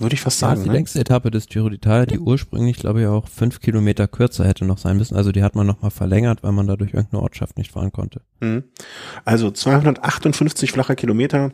Würde 0.01 0.15
ich 0.15 0.21
fast 0.21 0.39
sagen. 0.39 0.59
Ja, 0.59 0.63
die 0.65 0.69
ne? 0.69 0.75
längste 0.77 1.01
Etappe 1.01 1.31
des 1.31 1.47
Giro 1.47 1.69
d'Italia, 1.69 2.07
die 2.07 2.19
ursprünglich, 2.19 2.79
glaube 2.79 3.03
ich, 3.03 3.07
auch 3.07 3.29
fünf 3.29 3.61
Kilometer 3.61 4.09
kürzer 4.09 4.47
hätte 4.47 4.65
noch 4.65 4.79
sein 4.79 4.97
müssen. 4.97 5.17
Also 5.17 5.33
die 5.33 5.43
hat 5.43 5.55
man 5.55 5.67
nochmal 5.67 5.91
verlängert, 5.91 6.43
weil 6.43 6.53
man 6.53 6.67
da 6.67 6.77
durch 6.77 6.95
irgendeine 6.95 7.23
Ortschaft 7.23 7.59
nicht 7.59 7.73
fahren 7.73 7.93
konnte. 7.93 8.23
Mhm. 8.41 8.65
Also 9.25 9.51
258 9.51 10.73
flacher 10.73 10.97
Kilometer. 10.97 11.53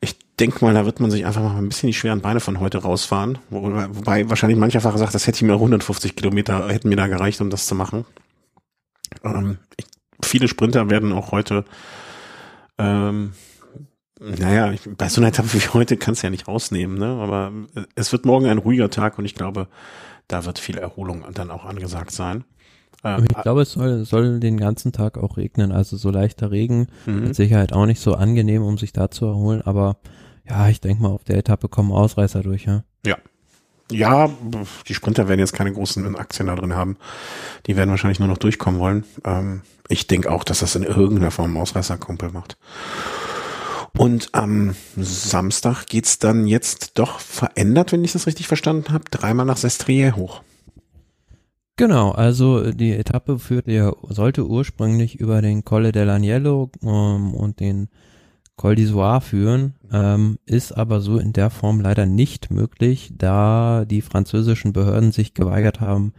Ich 0.00 0.16
denke 0.40 0.64
mal, 0.64 0.74
da 0.74 0.84
wird 0.84 1.00
man 1.00 1.10
sich 1.10 1.26
einfach 1.26 1.42
mal 1.42 1.56
ein 1.56 1.68
bisschen 1.68 1.88
die 1.88 1.94
schweren 1.94 2.20
Beine 2.20 2.40
von 2.40 2.60
heute 2.60 2.78
rausfahren. 2.78 3.38
Wobei, 3.50 3.88
wobei 3.90 4.30
wahrscheinlich 4.30 4.58
mancher 4.58 4.80
Fahrer 4.80 4.98
sagt, 4.98 5.14
das 5.14 5.26
hätte 5.26 5.36
ich 5.36 5.42
mir 5.42 5.54
150 5.54 6.16
Kilometer, 6.16 6.68
hätten 6.68 6.88
mir 6.88 6.96
da 6.96 7.06
gereicht, 7.06 7.40
um 7.40 7.50
das 7.50 7.66
zu 7.66 7.74
machen. 7.74 8.04
Ähm, 9.24 9.58
ich, 9.76 9.86
viele 10.22 10.48
Sprinter 10.48 10.90
werden 10.90 11.12
auch 11.12 11.32
heute 11.32 11.64
ähm, 12.78 13.32
naja, 14.20 14.74
bei 14.96 15.08
so 15.08 15.20
einer 15.20 15.28
Etappe 15.28 15.52
wie 15.54 15.68
heute 15.72 15.96
kannst 15.96 16.22
du 16.22 16.26
ja 16.26 16.30
nicht 16.30 16.48
rausnehmen, 16.48 16.98
ne? 16.98 17.06
Aber 17.06 17.52
äh, 17.74 17.82
es 17.94 18.12
wird 18.12 18.26
morgen 18.26 18.46
ein 18.46 18.58
ruhiger 18.58 18.90
Tag 18.90 19.18
und 19.18 19.24
ich 19.24 19.34
glaube, 19.34 19.68
da 20.26 20.44
wird 20.44 20.58
viel 20.58 20.78
Erholung 20.78 21.24
dann 21.32 21.50
auch 21.50 21.64
angesagt 21.64 22.10
sein. 22.10 22.44
Ähm, 23.04 23.26
ich 23.30 23.42
glaube, 23.42 23.62
es 23.62 23.72
soll, 23.72 24.04
soll 24.04 24.40
den 24.40 24.58
ganzen 24.58 24.92
Tag 24.92 25.18
auch 25.18 25.36
regnen, 25.36 25.72
also 25.72 25.96
so 25.96 26.10
leichter 26.10 26.50
Regen, 26.50 26.88
mhm. 27.06 27.24
mit 27.24 27.36
Sicherheit 27.36 27.72
auch 27.72 27.86
nicht 27.86 28.00
so 28.00 28.14
angenehm, 28.14 28.62
um 28.62 28.78
sich 28.78 28.92
da 28.92 29.10
zu 29.10 29.26
erholen, 29.26 29.62
aber 29.62 29.98
ja, 30.48 30.68
ich 30.68 30.80
denke 30.80 31.02
mal, 31.02 31.10
auf 31.10 31.24
der 31.24 31.36
Etappe 31.36 31.68
kommen 31.68 31.92
Ausreißer 31.92 32.42
durch, 32.42 32.64
ja. 32.64 32.84
Ja. 33.04 33.16
Ja, 33.90 34.30
die 34.86 34.94
Sprinter 34.94 35.28
werden 35.28 35.40
jetzt 35.40 35.54
keine 35.54 35.72
großen 35.72 36.14
Aktien 36.16 36.48
da 36.48 36.56
drin 36.56 36.74
haben. 36.74 36.98
Die 37.66 37.74
werden 37.74 37.88
wahrscheinlich 37.88 38.18
nur 38.18 38.28
noch 38.28 38.36
durchkommen 38.36 38.78
wollen. 38.80 39.04
Ähm, 39.24 39.62
ich 39.88 40.06
denke 40.06 40.30
auch, 40.30 40.44
dass 40.44 40.58
das 40.60 40.74
in 40.76 40.82
irgendeiner 40.82 41.30
Form 41.30 41.56
Ausreißerkumpel 41.56 42.30
macht. 42.30 42.58
Und 43.96 44.30
am 44.32 44.74
Samstag 44.96 45.86
geht's 45.86 46.18
dann 46.18 46.46
jetzt 46.46 46.98
doch 46.98 47.20
verändert, 47.20 47.92
wenn 47.92 48.04
ich 48.04 48.12
das 48.12 48.26
richtig 48.26 48.46
verstanden 48.46 48.92
habe, 48.92 49.04
dreimal 49.10 49.46
nach 49.46 49.56
Sestriere 49.56 50.16
hoch. 50.16 50.42
Genau, 51.76 52.10
also 52.10 52.72
die 52.72 52.92
Etappe 52.92 53.38
führt 53.38 53.68
ja, 53.68 53.92
sollte 54.08 54.46
ursprünglich 54.46 55.20
über 55.20 55.40
den 55.42 55.64
Colle 55.64 55.90
dell'Agnello 55.90 56.70
ähm, 56.82 57.34
und 57.34 57.60
den 57.60 57.88
Col 58.56 58.74
d'Isoire 58.74 59.20
führen, 59.20 59.74
ähm, 59.92 60.38
ist 60.44 60.72
aber 60.72 61.00
so 61.00 61.18
in 61.18 61.32
der 61.32 61.50
Form 61.50 61.80
leider 61.80 62.04
nicht 62.04 62.50
möglich, 62.50 63.12
da 63.16 63.84
die 63.84 64.02
französischen 64.02 64.72
Behörden 64.72 65.12
sich 65.12 65.32
geweigert 65.32 65.80
haben, 65.80 66.12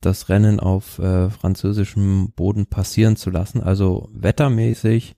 das 0.00 0.28
Rennen 0.28 0.58
auf 0.58 0.98
äh, 0.98 1.30
französischem 1.30 2.32
Boden 2.34 2.66
passieren 2.66 3.14
zu 3.14 3.30
lassen. 3.30 3.62
Also 3.62 4.08
wettermäßig 4.12 5.14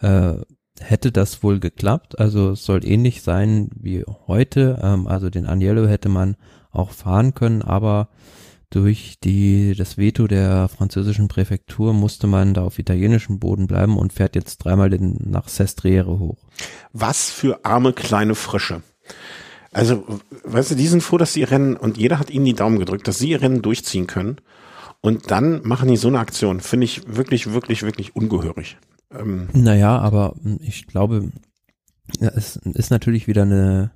äh, 0.00 0.34
hätte 0.80 1.12
das 1.12 1.42
wohl 1.42 1.60
geklappt. 1.60 2.18
Also 2.18 2.50
es 2.50 2.64
soll 2.64 2.84
ähnlich 2.84 3.22
sein 3.22 3.70
wie 3.74 4.04
heute. 4.26 4.78
Ähm, 4.82 5.06
also 5.06 5.30
den 5.30 5.46
Agnello 5.46 5.86
hätte 5.86 6.08
man 6.08 6.36
auch 6.70 6.90
fahren 6.90 7.34
können, 7.34 7.62
aber 7.62 8.08
durch 8.70 9.18
die, 9.24 9.74
das 9.76 9.96
Veto 9.96 10.26
der 10.26 10.68
französischen 10.68 11.28
Präfektur 11.28 11.94
musste 11.94 12.26
man 12.26 12.52
da 12.52 12.62
auf 12.62 12.78
italienischem 12.78 13.38
Boden 13.38 13.66
bleiben 13.66 13.96
und 13.96 14.12
fährt 14.12 14.36
jetzt 14.36 14.58
dreimal 14.58 14.92
in, 14.92 15.16
nach 15.24 15.48
Sestriere 15.48 16.18
hoch. 16.18 16.36
Was 16.92 17.30
für 17.30 17.64
arme 17.64 17.94
kleine 17.94 18.34
Frösche. 18.34 18.82
Also, 19.72 20.04
weißt 20.44 20.72
du, 20.72 20.74
die 20.74 20.86
sind 20.86 21.02
froh, 21.02 21.18
dass 21.18 21.32
sie 21.32 21.40
ihr 21.40 21.50
Rennen, 21.50 21.76
und 21.76 21.96
jeder 21.96 22.18
hat 22.18 22.30
ihnen 22.30 22.44
die 22.44 22.54
Daumen 22.54 22.78
gedrückt, 22.78 23.08
dass 23.08 23.18
sie 23.18 23.30
ihr 23.30 23.40
Rennen 23.40 23.62
durchziehen 23.62 24.06
können. 24.06 24.36
Und 25.00 25.30
dann 25.30 25.62
machen 25.62 25.88
die 25.88 25.96
so 25.96 26.08
eine 26.08 26.18
Aktion. 26.18 26.60
Finde 26.60 26.84
ich 26.84 27.16
wirklich, 27.16 27.52
wirklich, 27.52 27.82
wirklich 27.82 28.16
ungehörig. 28.16 28.76
Ähm, 29.10 29.48
naja, 29.52 29.98
aber 29.98 30.34
hm, 30.42 30.58
ich 30.62 30.86
glaube, 30.86 31.30
Ja, 32.20 32.30
es 32.34 32.56
ist 32.56 32.90
natürlich 32.90 33.26
wieder 33.26 33.42
eine 33.42 33.90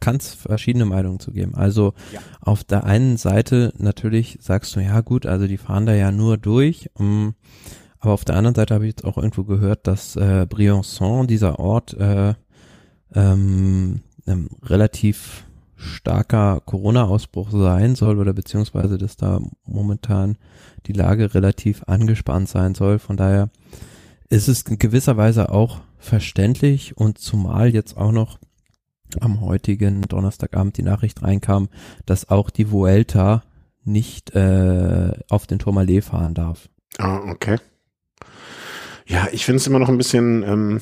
ganz 0.00 0.34
verschiedene 0.34 0.84
Meinungen 0.84 1.20
zu 1.20 1.32
geben. 1.32 1.54
Also 1.54 1.94
ja. 2.12 2.20
auf 2.40 2.64
der 2.64 2.84
einen 2.84 3.16
Seite 3.16 3.72
natürlich 3.78 4.38
sagst 4.40 4.74
du, 4.76 4.80
ja 4.80 5.00
gut, 5.00 5.24
also 5.26 5.46
die 5.46 5.56
fahren 5.56 5.86
da 5.86 5.94
ja 5.94 6.10
nur 6.10 6.36
durch. 6.36 6.90
Um, 6.94 7.34
aber 7.98 8.12
auf 8.12 8.24
der 8.24 8.36
anderen 8.36 8.54
Seite 8.54 8.74
habe 8.74 8.84
ich 8.84 8.90
jetzt 8.90 9.04
auch 9.04 9.16
irgendwo 9.16 9.44
gehört, 9.44 9.86
dass 9.86 10.16
äh, 10.16 10.46
Briançon, 10.48 11.26
dieser 11.26 11.58
Ort, 11.58 11.94
äh, 11.94 12.34
ähm, 13.14 14.02
ähm, 14.26 14.48
relativ 14.62 15.44
starker 15.76 16.60
Corona-Ausbruch 16.64 17.50
sein 17.50 17.94
soll 17.94 18.18
oder 18.18 18.32
beziehungsweise, 18.32 18.98
dass 18.98 19.16
da 19.16 19.40
momentan 19.64 20.36
die 20.86 20.92
Lage 20.92 21.34
relativ 21.34 21.84
angespannt 21.86 22.48
sein 22.48 22.74
soll. 22.74 22.98
Von 22.98 23.16
daher 23.16 23.48
ist 24.30 24.48
es 24.48 24.62
in 24.62 24.78
gewisser 24.78 25.16
Weise 25.16 25.50
auch 25.50 25.80
verständlich 25.98 26.96
und 26.96 27.18
zumal 27.18 27.72
jetzt 27.74 27.96
auch 27.96 28.12
noch 28.12 28.38
am 29.20 29.40
heutigen 29.40 30.02
Donnerstagabend 30.02 30.76
die 30.76 30.82
Nachricht 30.82 31.22
reinkam, 31.22 31.68
dass 32.06 32.28
auch 32.28 32.50
die 32.50 32.70
Vuelta 32.70 33.42
nicht 33.84 34.34
äh, 34.34 35.12
auf 35.28 35.46
den 35.46 35.58
Tourmalet 35.58 36.04
fahren 36.04 36.34
darf. 36.34 36.68
Ah, 36.98 37.30
okay. 37.30 37.56
Ja, 39.06 39.26
ich 39.32 39.46
finde 39.46 39.56
es 39.56 39.66
immer 39.66 39.78
noch 39.78 39.88
ein 39.88 39.96
bisschen, 39.96 40.42
ähm, 40.42 40.80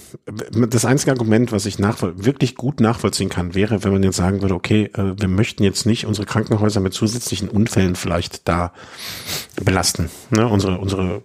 das 0.68 0.84
einzige 0.84 1.12
Argument, 1.12 1.52
was 1.52 1.64
ich 1.64 1.78
wirklich 1.78 2.56
gut 2.56 2.80
nachvollziehen 2.80 3.28
kann, 3.28 3.54
wäre, 3.54 3.84
wenn 3.84 3.92
man 3.92 4.02
jetzt 4.02 4.16
sagen 4.16 4.42
würde, 4.42 4.56
okay, 4.56 4.90
äh, 4.94 5.14
wir 5.16 5.28
möchten 5.28 5.62
jetzt 5.62 5.86
nicht 5.86 6.06
unsere 6.06 6.26
Krankenhäuser 6.26 6.80
mit 6.80 6.92
zusätzlichen 6.92 7.48
Unfällen 7.48 7.94
vielleicht 7.94 8.48
da 8.48 8.72
belasten. 9.62 10.10
Ne? 10.30 10.48
Unsere, 10.48 10.78
unsere 10.78 11.22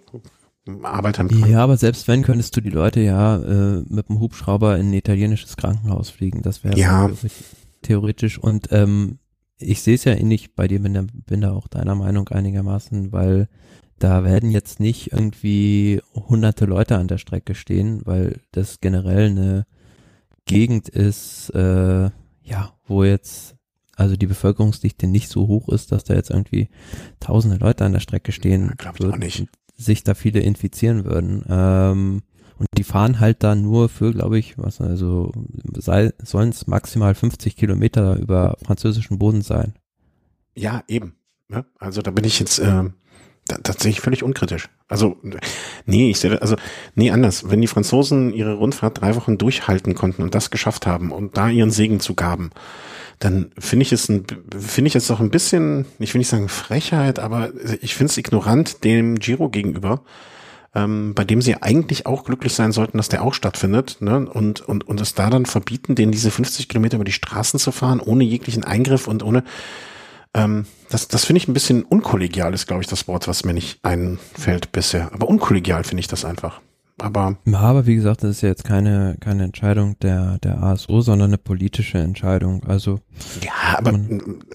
Arbeiter 0.82 1.22
im 1.22 1.46
Ja, 1.46 1.62
aber 1.64 1.76
selbst 1.76 2.06
wenn, 2.08 2.22
könntest 2.22 2.56
du 2.56 2.60
die 2.60 2.70
Leute 2.70 3.00
ja 3.00 3.36
äh, 3.36 3.82
mit 3.88 4.08
dem 4.08 4.20
Hubschrauber 4.20 4.78
in 4.78 4.90
ein 4.90 4.94
italienisches 4.94 5.56
Krankenhaus 5.56 6.10
fliegen. 6.10 6.42
Das 6.42 6.62
wäre 6.62 6.78
ja. 6.78 7.10
theoretisch. 7.82 8.38
Und 8.38 8.68
ähm, 8.70 9.18
ich 9.58 9.82
sehe 9.82 9.94
es 9.94 10.04
ja 10.04 10.14
ähnlich 10.14 10.54
bei 10.54 10.68
dir, 10.68 10.80
bin 10.80 10.94
da, 10.94 11.04
bin 11.12 11.40
da 11.40 11.52
auch 11.52 11.68
deiner 11.68 11.94
Meinung 11.94 12.28
einigermaßen, 12.28 13.12
weil 13.12 13.48
da 13.98 14.24
werden 14.24 14.50
jetzt 14.50 14.80
nicht 14.80 15.12
irgendwie 15.12 16.00
hunderte 16.14 16.64
Leute 16.64 16.96
an 16.96 17.08
der 17.08 17.18
Strecke 17.18 17.54
stehen, 17.54 18.02
weil 18.04 18.40
das 18.50 18.80
generell 18.80 19.30
eine 19.30 19.66
Gegend 20.44 20.88
ist, 20.88 21.50
äh, 21.50 22.10
ja, 22.42 22.72
wo 22.86 23.04
jetzt 23.04 23.56
also 23.94 24.16
die 24.16 24.26
Bevölkerungsdichte 24.26 25.06
nicht 25.06 25.28
so 25.28 25.46
hoch 25.46 25.68
ist, 25.68 25.92
dass 25.92 26.04
da 26.04 26.14
jetzt 26.14 26.30
irgendwie 26.30 26.68
tausende 27.20 27.58
Leute 27.58 27.84
an 27.84 27.92
der 27.92 28.00
Strecke 28.00 28.32
stehen 28.32 28.72
ja, 28.82 28.98
würden, 28.98 29.20
nicht. 29.20 29.46
Sich 29.76 30.04
da 30.04 30.14
viele 30.14 30.40
infizieren 30.40 31.04
würden. 31.04 31.44
Ähm, 31.48 32.22
und 32.58 32.66
die 32.76 32.84
fahren 32.84 33.18
halt 33.18 33.42
da 33.42 33.54
nur 33.54 33.88
für, 33.88 34.12
glaube 34.12 34.38
ich, 34.38 34.56
was 34.56 34.80
also 34.80 35.32
sollen 35.74 36.50
es 36.50 36.66
maximal 36.66 37.14
50 37.14 37.56
Kilometer 37.56 38.16
über 38.16 38.56
französischen 38.64 39.18
Boden 39.18 39.42
sein. 39.42 39.74
Ja, 40.54 40.84
eben. 40.86 41.16
Ne? 41.48 41.64
Also 41.78 42.02
da 42.02 42.10
bin 42.10 42.24
ich 42.24 42.38
jetzt, 42.38 42.60
ähm, 42.60 42.94
tatsächlich 43.46 44.00
völlig 44.00 44.22
unkritisch. 44.22 44.68
Also, 44.88 45.16
nee, 45.86 46.10
ich 46.10 46.18
sehe, 46.18 46.40
also, 46.40 46.56
nee, 46.94 47.10
anders. 47.10 47.50
Wenn 47.50 47.60
die 47.60 47.66
Franzosen 47.66 48.32
ihre 48.32 48.54
Rundfahrt 48.54 49.00
drei 49.00 49.16
Wochen 49.16 49.38
durchhalten 49.38 49.94
konnten 49.94 50.22
und 50.22 50.34
das 50.34 50.50
geschafft 50.50 50.86
haben 50.86 51.10
und 51.10 51.36
da 51.36 51.48
ihren 51.48 51.70
Segen 51.70 52.00
zu 52.00 52.14
gaben, 52.14 52.50
dann 53.22 53.52
finde 53.56 53.84
ich 53.84 53.92
es 53.92 54.08
ein, 54.08 54.26
finde 54.58 54.88
ich 54.88 54.96
es 54.96 55.06
doch 55.06 55.20
ein 55.20 55.30
bisschen, 55.30 55.86
ich 56.00 56.12
will 56.12 56.18
nicht 56.18 56.28
sagen 56.28 56.48
Frechheit, 56.48 57.20
aber 57.20 57.50
ich 57.80 57.94
finde 57.94 58.10
es 58.10 58.18
ignorant 58.18 58.82
dem 58.82 59.16
Giro 59.20 59.48
gegenüber, 59.48 60.02
ähm, 60.74 61.14
bei 61.14 61.22
dem 61.22 61.40
sie 61.40 61.62
eigentlich 61.62 62.04
auch 62.06 62.24
glücklich 62.24 62.52
sein 62.52 62.72
sollten, 62.72 62.96
dass 62.96 63.08
der 63.08 63.22
auch 63.22 63.34
stattfindet, 63.34 63.98
ne? 64.00 64.28
Und, 64.28 64.60
und, 64.60 64.88
und 64.88 65.00
es 65.00 65.14
da 65.14 65.30
dann 65.30 65.46
verbieten, 65.46 65.94
denen 65.94 66.10
diese 66.10 66.32
50 66.32 66.68
Kilometer 66.68 66.96
über 66.96 67.04
die 67.04 67.12
Straßen 67.12 67.60
zu 67.60 67.70
fahren, 67.70 68.00
ohne 68.00 68.24
jeglichen 68.24 68.64
Eingriff 68.64 69.06
und 69.06 69.22
ohne, 69.22 69.44
ähm, 70.34 70.66
das, 70.88 71.06
das 71.06 71.24
finde 71.24 71.38
ich 71.38 71.48
ein 71.48 71.54
bisschen 71.54 71.84
unkollegial, 71.84 72.52
ist, 72.54 72.66
glaube 72.66 72.82
ich, 72.82 72.88
das 72.88 73.06
Wort, 73.06 73.28
was 73.28 73.44
mir 73.44 73.54
nicht 73.54 73.78
einfällt 73.84 74.72
bisher. 74.72 75.12
Aber 75.12 75.28
unkollegial 75.28 75.84
finde 75.84 76.00
ich 76.00 76.08
das 76.08 76.24
einfach. 76.24 76.60
Aber. 77.02 77.36
Ja, 77.44 77.58
aber 77.58 77.86
wie 77.86 77.96
gesagt, 77.96 78.22
das 78.22 78.30
ist 78.30 78.40
ja 78.42 78.48
jetzt 78.48 78.64
keine, 78.64 79.16
keine 79.20 79.44
Entscheidung 79.44 79.98
der, 80.00 80.38
der 80.38 80.62
ASO, 80.62 81.00
sondern 81.00 81.30
eine 81.30 81.38
politische 81.38 81.98
Entscheidung. 81.98 82.64
Also. 82.64 83.00
Ja, 83.42 83.78
aber 83.78 83.98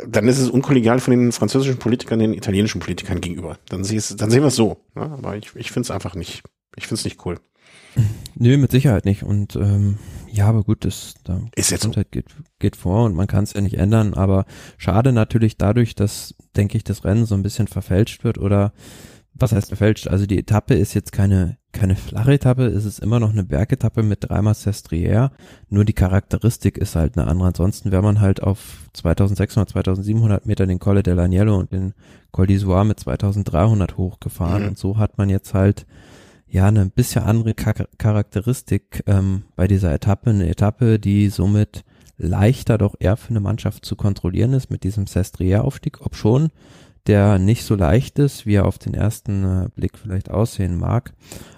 dann 0.08 0.28
ist 0.28 0.40
es 0.40 0.50
unkollegial 0.50 1.00
von 1.00 1.12
den 1.12 1.32
französischen 1.32 1.78
Politikern 1.78 2.20
den 2.20 2.34
italienischen 2.34 2.80
Politikern 2.80 3.22
gegenüber. 3.22 3.58
Dann, 3.70 3.82
dann 3.82 4.30
sehen 4.30 4.42
wir 4.42 4.48
es 4.48 4.56
so. 4.56 4.78
Ja, 4.96 5.04
aber 5.04 5.36
ich, 5.36 5.56
ich 5.56 5.72
finde 5.72 5.88
es 5.88 5.92
einfach 5.92 6.16
nicht, 6.16 6.44
ich 6.76 6.88
finde 6.88 7.00
es 7.00 7.06
nicht 7.06 7.26
cool. 7.26 7.38
Nö, 8.36 8.58
mit 8.58 8.72
Sicherheit 8.72 9.06
nicht. 9.06 9.24
Und 9.24 9.56
ähm, 9.56 9.98
ja, 10.32 10.48
aber 10.48 10.64
gut, 10.64 10.86
das 10.86 11.16
da 11.24 11.42
ist 11.56 11.72
jetzt 11.72 11.84
so. 11.84 11.92
geht, 12.12 12.26
geht 12.60 12.76
vor 12.76 13.06
und 13.06 13.16
man 13.16 13.28
kann 13.28 13.44
es 13.44 13.54
ja 13.54 13.62
nicht 13.62 13.78
ändern. 13.78 14.14
Aber 14.14 14.46
schade 14.78 15.12
natürlich 15.12 15.58
dadurch, 15.58 15.96
dass, 15.96 16.36
denke 16.56 16.78
ich, 16.78 16.84
das 16.84 17.04
Rennen 17.04 17.26
so 17.26 17.36
ein 17.36 17.44
bisschen 17.44 17.68
verfälscht 17.68 18.24
wird 18.24 18.38
oder 18.38 18.74
was 19.40 19.52
heißt 19.52 19.70
verfälscht? 19.70 20.08
Also 20.08 20.26
die 20.26 20.40
Etappe 20.40 20.74
ist 20.74 20.94
jetzt 20.94 21.12
keine, 21.12 21.58
keine 21.72 21.96
flache 21.96 22.34
Etappe, 22.34 22.66
es 22.66 22.86
ist 22.86 23.00
immer 23.00 23.20
noch 23.20 23.32
eine 23.32 23.44
Bergetappe 23.44 24.04
mit 24.04 24.30
dreimal 24.30 24.54
Sestriere, 24.54 25.32
nur 25.70 25.86
die 25.86 25.94
Charakteristik 25.94 26.78
ist 26.78 26.96
halt 26.96 27.18
eine 27.18 27.28
andere. 27.28 27.48
Ansonsten 27.50 27.92
wäre 27.92 28.02
man 28.02 28.20
halt 28.20 28.42
auf 28.42 28.90
2600, 28.94 29.70
2700 29.70 30.46
Meter 30.46 30.66
den 30.66 30.80
Colle 30.80 31.02
dell'Agnello 31.02 31.58
und 31.58 31.72
den 31.72 31.94
Col 32.32 32.46
d'Isoire 32.46 32.84
mit 32.84 33.00
2300 33.00 33.98
hochgefahren 33.98 34.64
mhm. 34.64 34.70
und 34.70 34.78
so 34.78 34.98
hat 34.98 35.18
man 35.18 35.30
jetzt 35.30 35.54
halt 35.54 35.86
ja 36.48 36.68
eine 36.68 36.86
bisschen 36.88 37.24
andere 37.24 37.54
Charakteristik 37.54 39.04
ähm, 39.06 39.44
bei 39.56 39.68
dieser 39.68 39.94
Etappe. 39.94 40.30
Eine 40.30 40.48
Etappe, 40.48 41.00
die 41.00 41.30
somit 41.30 41.84
leichter 42.18 42.78
doch 42.78 42.96
eher 43.00 43.18
für 43.18 43.30
eine 43.30 43.40
Mannschaft 43.40 43.86
zu 43.86 43.96
kontrollieren 43.96 44.54
ist 44.54 44.72
mit 44.72 44.84
diesem 44.84 45.08
Sestriere-Aufstieg, 45.08 46.02
ob 46.02 46.16
schon 46.16 46.50
der 47.08 47.40
nicht 47.40 47.64
so 47.64 47.76
leicht 47.76 48.20
ist, 48.20 48.46
wie 48.46 48.56
er 48.56 48.66
auf 48.66 48.78
den 48.78 48.94
ersten 48.94 49.44
äh, 49.44 49.70
Blick 49.76 49.98
vielleicht 49.98 50.30
aussehen 50.30 50.78
mag. 50.78 51.14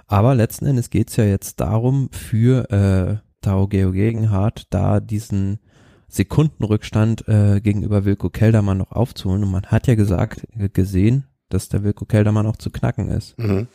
Aber 0.08 0.36
letzten 0.36 0.66
Endes 0.66 0.90
geht's 0.90 1.16
ja 1.16 1.26
jetzt 1.26 1.60
darum, 1.60 2.10
für 2.12 2.72
äh, 2.72 3.18
Tao 3.42 3.68
Geo 3.68 3.92
Gegenhardt 3.92 4.68
da 4.70 5.00
diesen 5.00 5.60
Sekundenrückstand 6.08 7.28
äh, 7.28 7.62
gegenüber 7.62 8.06
Wilko 8.06 8.30
Keldermann 8.30 8.80
noch 8.80 8.92
aufzuholen. 8.92 9.44
Und 9.44 9.52
man 9.52 9.66
hat 9.68 9.88
ja 9.88 9.96
gesagt, 9.96 10.48
äh, 10.58 10.70
gesehen, 10.70 11.26
dass 11.50 11.70
der 11.70 11.84
Wilko 11.84 12.06
Keldermann 12.06 12.48
auch 12.48 12.58
zu 12.58 12.70
knacken 12.70 13.10
ist. 13.10 13.38
Mhm. 13.38 13.68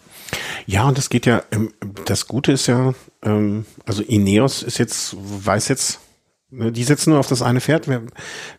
Ja, 0.67 0.87
und 0.89 0.99
das 0.99 1.11
geht 1.11 1.27
ja, 1.27 1.43
ähm, 1.51 1.73
das 2.07 2.27
Gute 2.27 2.53
ist 2.53 2.67
ja, 2.67 2.95
ähm, 3.23 3.67
also 3.85 4.03
Ineos 4.03 4.63
ist 4.63 4.79
jetzt, 4.79 5.17
weiß 5.19 5.69
jetzt, 5.69 6.01
die 6.57 6.85
setzen 6.85 7.11
nur 7.11 7.21
auf 7.21 7.29
das 7.29 7.43
eine 7.43 7.61
Pferd. 7.61 7.89
Wer, 7.89 8.03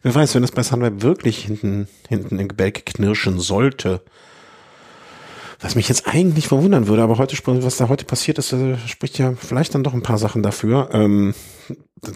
wer 0.02 0.16
weiß, 0.16 0.36
wenn 0.36 0.44
es 0.44 0.52
bei 0.52 0.64
Sunweb 0.64 1.02
wirklich 1.02 1.46
hinten, 1.46 1.88
hinten 2.08 2.40
im 2.40 2.48
Gebälk 2.48 2.86
knirschen 2.86 3.40
sollte, 3.40 4.02
was 5.60 5.76
mich 5.76 5.88
jetzt 5.88 6.08
eigentlich 6.08 6.48
verwundern 6.48 6.88
würde, 6.88 7.04
aber 7.04 7.18
heute, 7.18 7.38
was 7.46 7.78
da 7.78 7.90
heute 7.90 8.06
passiert 8.06 8.38
ist, 8.38 8.54
äh, 8.54 8.78
spricht 8.88 9.18
ja 9.18 9.34
vielleicht 9.34 9.74
dann 9.74 9.84
doch 9.84 9.94
ein 9.94 10.04
paar 10.04 10.18
Sachen 10.18 10.44
dafür. 10.44 10.90
Ähm, 10.92 11.34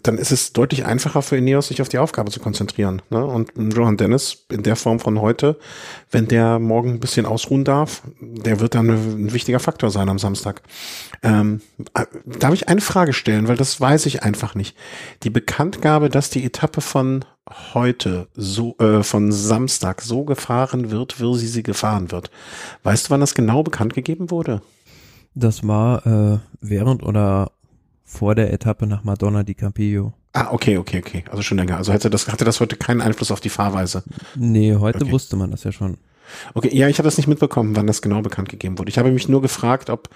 dann 0.03 0.17
ist 0.17 0.31
es 0.31 0.51
deutlich 0.51 0.85
einfacher 0.85 1.21
für 1.21 1.37
Ineos, 1.37 1.69
sich 1.69 1.81
auf 1.81 1.87
die 1.87 1.99
Aufgabe 1.99 2.31
zu 2.31 2.39
konzentrieren. 2.39 3.01
Ne? 3.09 3.25
Und 3.25 3.51
Johan 3.55 3.95
Dennis 3.95 4.45
in 4.51 4.63
der 4.63 4.75
Form 4.75 4.99
von 4.99 5.21
heute, 5.21 5.57
wenn 6.11 6.27
der 6.27 6.59
morgen 6.59 6.91
ein 6.91 6.99
bisschen 6.99 7.25
ausruhen 7.25 7.63
darf, 7.63 8.03
der 8.19 8.59
wird 8.59 8.75
dann 8.75 8.89
ein 8.89 9.33
wichtiger 9.33 9.59
Faktor 9.59 9.89
sein 9.89 10.09
am 10.09 10.19
Samstag. 10.19 10.61
Ähm, 11.23 11.61
äh, 11.93 12.05
darf 12.25 12.53
ich 12.53 12.67
eine 12.67 12.81
Frage 12.81 13.13
stellen, 13.13 13.47
weil 13.47 13.55
das 13.55 13.79
weiß 13.79 14.05
ich 14.05 14.21
einfach 14.21 14.53
nicht. 14.53 14.75
Die 15.23 15.29
Bekanntgabe, 15.29 16.09
dass 16.09 16.29
die 16.29 16.43
Etappe 16.43 16.81
von 16.81 17.23
heute 17.73 18.27
so 18.35 18.75
äh, 18.79 19.01
von 19.01 19.31
Samstag 19.31 20.01
so 20.01 20.23
gefahren 20.23 20.91
wird, 20.91 21.21
wie 21.21 21.37
sie 21.37 21.47
sie 21.47 21.63
gefahren 21.63 22.11
wird. 22.11 22.29
Weißt 22.83 23.07
du, 23.07 23.09
wann 23.11 23.21
das 23.21 23.33
genau 23.33 23.63
bekannt 23.63 23.93
gegeben 23.93 24.29
wurde? 24.29 24.61
Das 25.35 25.65
war 25.65 26.05
äh, 26.05 26.39
während 26.59 27.01
oder 27.01 27.51
vor 28.09 28.35
der 28.35 28.51
Etappe 28.51 28.87
nach 28.87 29.03
Madonna 29.03 29.43
di 29.43 29.53
Campillo. 29.53 30.13
Ah, 30.33 30.47
okay, 30.51 30.77
okay, 30.77 30.99
okay. 30.99 31.23
Also 31.29 31.43
schon 31.43 31.57
länger. 31.57 31.77
Also 31.77 31.93
hatte 31.93 32.09
das, 32.09 32.27
hatte 32.27 32.43
das 32.43 32.59
heute 32.59 32.75
keinen 32.75 33.01
Einfluss 33.01 33.31
auf 33.31 33.39
die 33.39 33.49
Fahrweise? 33.49 34.03
Nee, 34.35 34.75
heute 34.75 35.03
okay. 35.03 35.11
wusste 35.11 35.35
man 35.35 35.51
das 35.51 35.63
ja 35.63 35.71
schon. 35.71 35.97
Okay, 36.53 36.69
ja, 36.75 36.87
ich 36.87 36.97
habe 36.99 37.07
das 37.07 37.17
nicht 37.17 37.27
mitbekommen, 37.27 37.75
wann 37.75 37.87
das 37.87 38.01
genau 38.01 38.21
bekannt 38.21 38.49
gegeben 38.49 38.77
wurde. 38.77 38.89
Ich 38.89 38.97
habe 38.97 39.11
mich 39.11 39.27
nur 39.27 39.41
gefragt, 39.41 39.89
ob 39.89 40.09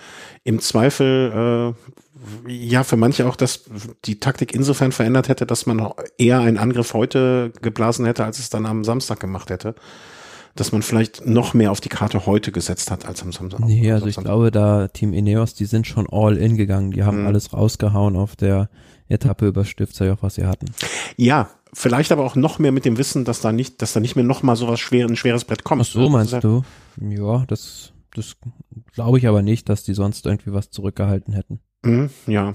im 0.43 0.59
Zweifel 0.59 1.75
äh, 2.47 2.51
ja 2.51 2.83
für 2.83 2.97
manche 2.97 3.25
auch 3.27 3.35
das 3.35 3.65
die 4.05 4.19
Taktik 4.19 4.53
insofern 4.53 4.91
verändert 4.91 5.29
hätte, 5.29 5.45
dass 5.45 5.65
man 5.65 5.91
eher 6.17 6.39
einen 6.39 6.57
Angriff 6.57 6.93
heute 6.93 7.51
geblasen 7.61 8.05
hätte, 8.05 8.25
als 8.25 8.39
es 8.39 8.49
dann 8.49 8.65
am 8.65 8.83
Samstag 8.83 9.19
gemacht 9.19 9.49
hätte. 9.49 9.75
Dass 10.55 10.71
man 10.71 10.83
vielleicht 10.83 11.25
noch 11.25 11.55
mehr 11.55 11.71
auf 11.71 11.81
die 11.81 11.89
Karte 11.89 12.27
heute 12.27 12.51
gesetzt 12.51 12.91
hat 12.91 13.07
als 13.07 13.23
am 13.23 13.31
Samstag. 13.31 13.61
Nee, 13.61 13.91
also 13.91 14.05
ich 14.05 14.17
glaube, 14.17 14.51
da 14.51 14.87
Team 14.87 15.13
Ineos, 15.13 15.55
die 15.55 15.65
sind 15.65 15.87
schon 15.87 16.07
all 16.11 16.37
in 16.37 16.57
gegangen. 16.57 16.91
Die 16.91 17.03
haben 17.03 17.21
mhm. 17.21 17.27
alles 17.27 17.53
rausgehauen 17.53 18.15
auf 18.15 18.35
der 18.35 18.69
Etappe 19.09 19.47
über 19.47 19.65
Stiftsjoch, 19.65 20.17
was 20.21 20.35
sie 20.35 20.45
hatten. 20.45 20.67
Ja, 21.17 21.49
vielleicht 21.73 22.11
aber 22.11 22.23
auch 22.23 22.35
noch 22.35 22.59
mehr 22.59 22.71
mit 22.71 22.85
dem 22.85 22.97
Wissen, 22.97 23.25
dass 23.25 23.41
da 23.41 23.51
nicht, 23.51 23.81
dass 23.81 23.93
da 23.93 23.99
nicht 23.99 24.15
mehr 24.15 24.25
noch 24.25 24.43
mal 24.43 24.55
sowas 24.55 24.79
schwer, 24.79 25.07
ein 25.07 25.15
schweres 25.15 25.45
Brett 25.45 25.63
kommt. 25.63 25.81
Ach 25.81 25.85
so, 25.85 26.09
meinst 26.09 26.43
du? 26.43 26.63
Ja, 27.01 27.45
das, 27.47 27.91
das 28.15 28.35
glaube 28.93 29.17
ich 29.17 29.27
aber 29.27 29.41
nicht, 29.41 29.69
dass 29.69 29.83
die 29.83 29.93
sonst 29.93 30.25
irgendwie 30.25 30.53
was 30.53 30.69
zurückgehalten 30.69 31.33
hätten. 31.33 31.59
Mhm, 31.83 32.09
ja. 32.27 32.53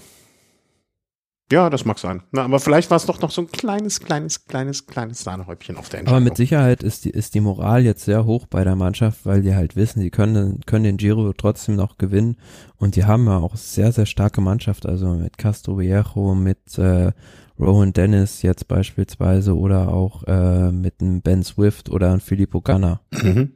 Ja, 1.51 1.71
das 1.71 1.87
mag 1.87 1.99
sein. 1.99 2.23
Na, 2.31 2.45
aber 2.45 2.61
vielleicht 2.61 2.91
war 2.91 2.99
es 2.99 3.07
doch 3.07 3.21
noch 3.23 3.31
so 3.31 3.41
ein 3.41 3.49
kleines, 3.49 4.01
kleines, 4.01 4.45
kleines, 4.45 4.87
kleines 4.87 5.25
Sahnehäubchen 5.25 5.77
auf 5.77 5.89
der 5.89 6.01
Entscheidung. 6.01 6.17
Aber 6.17 6.25
mit 6.25 6.37
Sicherheit 6.37 6.83
ist 6.83 7.07
die, 7.07 7.11
ist 7.11 7.35
die 7.35 7.41
Moral 7.41 7.85
jetzt 7.85 8.05
sehr 8.05 8.27
hoch 8.27 8.47
bei 8.47 8.65
der 8.65 8.77
Mannschaft, 8.77 9.25
weil 9.25 9.41
die 9.41 9.55
halt 9.55 9.75
wissen, 9.75 10.01
sie 10.01 10.11
können, 10.11 10.61
können 10.67 10.85
den 10.85 10.97
Giro 10.99 11.33
trotzdem 11.33 11.77
noch 11.77 11.97
gewinnen. 11.97 12.37
Und 12.77 12.97
die 12.97 13.05
haben 13.05 13.27
ja 13.27 13.39
auch 13.39 13.57
sehr, 13.57 13.93
sehr 13.93 14.05
starke 14.05 14.43
Mannschaft. 14.43 14.85
Also 14.85 15.15
mit 15.15 15.39
Castro 15.39 15.79
Viejo, 15.79 16.35
mit 16.35 16.77
äh, 16.77 17.13
Rowan 17.59 17.95
Dennis 17.95 18.43
jetzt 18.43 18.69
beispielsweise 18.69 19.57
oder 19.57 19.89
auch 19.89 20.25
äh, 20.25 20.71
mit 20.71 21.01
einem 21.01 21.23
Ben 21.23 21.43
Swift 21.43 21.89
oder 21.89 22.11
einem 22.11 22.21
Filippo 22.21 22.61
Ganna. 22.61 23.01
Mhm. 23.11 23.53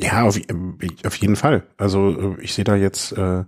Ja, 0.00 0.22
auf, 0.22 0.40
auf 1.04 1.16
jeden 1.16 1.36
Fall. 1.36 1.64
Also 1.76 2.36
ich 2.40 2.54
sehe 2.54 2.64
da 2.64 2.74
jetzt 2.74 3.12
äh, 3.12 3.44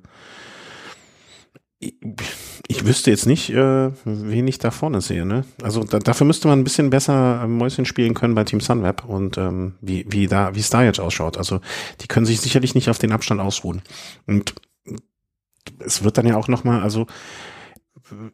ich, 2.69 2.87
wüsste 2.87 3.11
jetzt 3.11 3.27
nicht, 3.27 3.51
äh, 3.51 3.91
wen 4.05 4.49
ich 4.49 4.59
da 4.59 4.71
vorne 4.71 5.01
sehe. 5.01 5.25
Ne? 5.25 5.45
Also 5.63 5.85
da, 5.85 5.99
dafür 5.99 6.27
müsste 6.27 6.49
man 6.49 6.61
ein 6.61 6.65
bisschen 6.65 6.91
besser 6.91 7.47
Mäuschen 7.47 7.85
spielen 7.85 8.15
können 8.15 8.35
bei 8.35 8.45
Team 8.45 8.61
Sunweb 8.61 9.05
und 9.05 9.39
ähm, 9.39 9.75
wie, 9.81 10.07
wie 10.09 10.27
da, 10.27 10.55
wie 10.55 10.61
es 10.61 10.71
da 10.71 10.83
jetzt 10.83 11.01
ausschaut. 11.01 11.39
Also 11.39 11.61
die 12.01 12.09
können 12.09 12.27
sich 12.27 12.41
sicherlich 12.41 12.75
nicht 12.75 12.89
auf 12.89 12.99
den 12.99 13.13
Abstand 13.13 13.41
ausruhen. 13.41 13.83
Und 14.27 14.55
es 15.79 16.05
wird 16.05 16.19
dann 16.19 16.27
ja 16.27 16.37
auch 16.37 16.49
nochmal, 16.49 16.83
also 16.83 17.07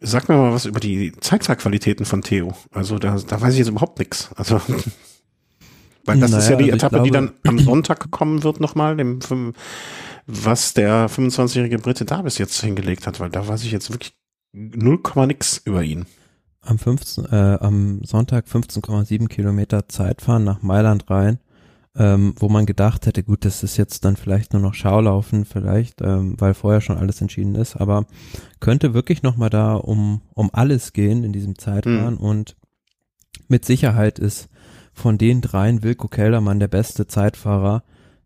sag 0.01 0.29
mir 0.29 0.37
mal 0.37 0.53
was 0.53 0.67
über 0.67 0.81
die 0.81 1.13
Zeitfahrqualitäten 1.21 2.05
von 2.07 2.23
Theo. 2.23 2.55
Also 2.73 2.99
da, 2.99 3.17
da 3.27 3.41
weiß 3.41 3.53
ich 3.55 3.59
jetzt 3.59 3.69
überhaupt 3.69 3.99
nichts. 3.99 4.31
Also 4.37 4.61
weil 6.05 6.19
das 6.19 6.31
naja, 6.31 6.43
ist 6.43 6.51
ja 6.51 6.57
die 6.57 6.73
also 6.73 6.77
Etappe, 6.77 6.97
glaube, 6.97 7.05
die 7.05 7.13
dann 7.13 7.33
am 7.47 7.59
Sonntag 7.59 8.11
kommen 8.11 8.43
wird 8.43 8.61
nochmal, 8.61 8.97
dem 8.97 9.21
was 10.27 10.75
der 10.75 11.11
25-jährige 11.11 11.79
Brite 11.79 12.05
da 12.05 12.23
bis 12.23 12.39
jetzt 12.39 12.61
hingelegt 12.61 13.07
hat, 13.07 13.19
weil 13.21 13.31
da 13.31 13.47
weiß 13.47 13.65
ich 13.65 13.73
jetzt 13.73 13.91
wirklich 13.91 14.15
0, 14.53 15.01
nix 15.27 15.63
über 15.65 15.83
ihn. 15.83 16.07
Am 16.61 16.79
15, 16.79 17.25
äh, 17.27 17.59
am 17.61 18.05
Sonntag 18.05 18.47
15,7 18.47 19.29
Kilometer 19.29 19.89
Zeitfahren 19.89 20.45
nach 20.45 20.63
Mailand 20.63 21.11
rein, 21.11 21.39
ähm, 21.97 22.35
wo 22.39 22.49
man 22.49 22.67
gedacht 22.67 23.07
hätte, 23.07 23.25
gut, 23.25 23.45
das 23.45 23.63
ist 23.63 23.77
jetzt 23.77 24.05
dann 24.05 24.17
vielleicht 24.17 24.53
nur 24.53 24.63
noch 24.63 24.75
Schaulaufen, 24.75 25.45
vielleicht, 25.45 26.01
ähm, 26.03 26.37
weil 26.39 26.55
vorher 26.55 26.81
schon 26.81 26.99
alles 26.99 27.21
entschieden 27.21 27.57
ist, 27.57 27.77
aber 27.77 28.07
könnte 28.61 28.95
wirklich 28.95 29.23
nochmal 29.23 29.51
da 29.51 29.75
um, 29.75 30.23
um 30.35 30.51
alles 30.53 30.93
gehen 30.93 31.25
in 31.25 31.33
diesem 31.33 31.59
Zeitfahren 31.59 32.15
mhm. 32.15 32.21
und 32.21 32.57
mit 33.49 33.65
Sicherheit 33.65 34.19
ist 34.19 34.49
von 34.93 35.19
den 35.19 35.41
dreien 35.41 35.83
Wilko 35.83 36.09
Keldermann 36.09 36.61
der 36.61 36.69
beste 36.69 37.07
Zeitfahrer, 37.07 37.83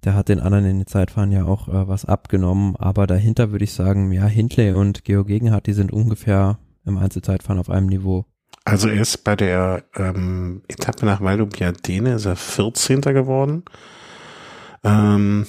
der 0.06 0.14
hat 0.14 0.28
den 0.28 0.38
anderen 0.38 0.64
in 0.64 0.78
den 0.78 0.86
Zeitfahren 0.86 1.32
ja 1.32 1.44
auch 1.44 1.66
äh, 1.66 1.88
was 1.88 2.04
abgenommen, 2.04 2.76
aber 2.76 3.08
dahinter 3.08 3.50
würde 3.50 3.64
ich 3.64 3.72
sagen, 3.72 4.12
ja, 4.12 4.24
Hindley 4.24 4.72
und 4.72 5.04
Georg 5.04 5.26
Gegenhardt, 5.26 5.66
die 5.66 5.72
sind 5.72 5.92
ungefähr 5.92 6.60
im 6.86 6.96
Einzelzeitfahren 6.96 7.58
auf 7.58 7.68
einem 7.68 7.88
Niveau. 7.88 8.24
Also 8.64 8.88
er 8.88 9.02
ist 9.02 9.24
bei 9.24 9.34
der 9.34 9.82
ähm, 9.96 10.62
Etappe 10.68 11.06
nach 11.06 11.20
Val 11.20 11.44
Biadene 11.44 12.14
ist 12.14 12.24
er 12.24 12.36
14. 12.36 13.00
geworden. 13.00 13.64
Ähm, 14.84 15.46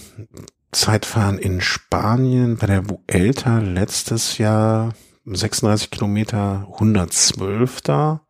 Zeitfahren 0.72 1.38
in 1.38 1.62
Spanien 1.62 2.58
bei 2.58 2.66
der 2.66 2.90
Vuelta 2.90 3.60
letztes 3.60 4.40
Jahr 4.40 4.94
36 5.26 5.92
Kilometer 5.92 6.68
112 6.74 7.82
da. 7.82 8.22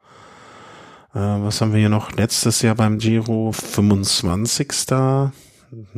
Äh, 1.13 1.19
was 1.19 1.61
haben 1.61 1.71
wir 1.71 1.79
hier 1.79 1.89
noch? 1.89 2.11
Letztes 2.11 2.61
Jahr 2.61 2.75
beim 2.75 2.97
Giro 2.97 3.53
25 3.53 4.73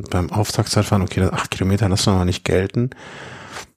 beim 0.10 0.32
Auftragszeitfahren, 0.32 1.04
okay, 1.04 1.20
das 1.20 1.32
acht 1.32 1.52
Kilometer 1.52 1.90
lassen 1.90 2.14
wir 2.14 2.18
mal 2.18 2.26
nicht 2.26 2.46
gelten. 2.46 2.90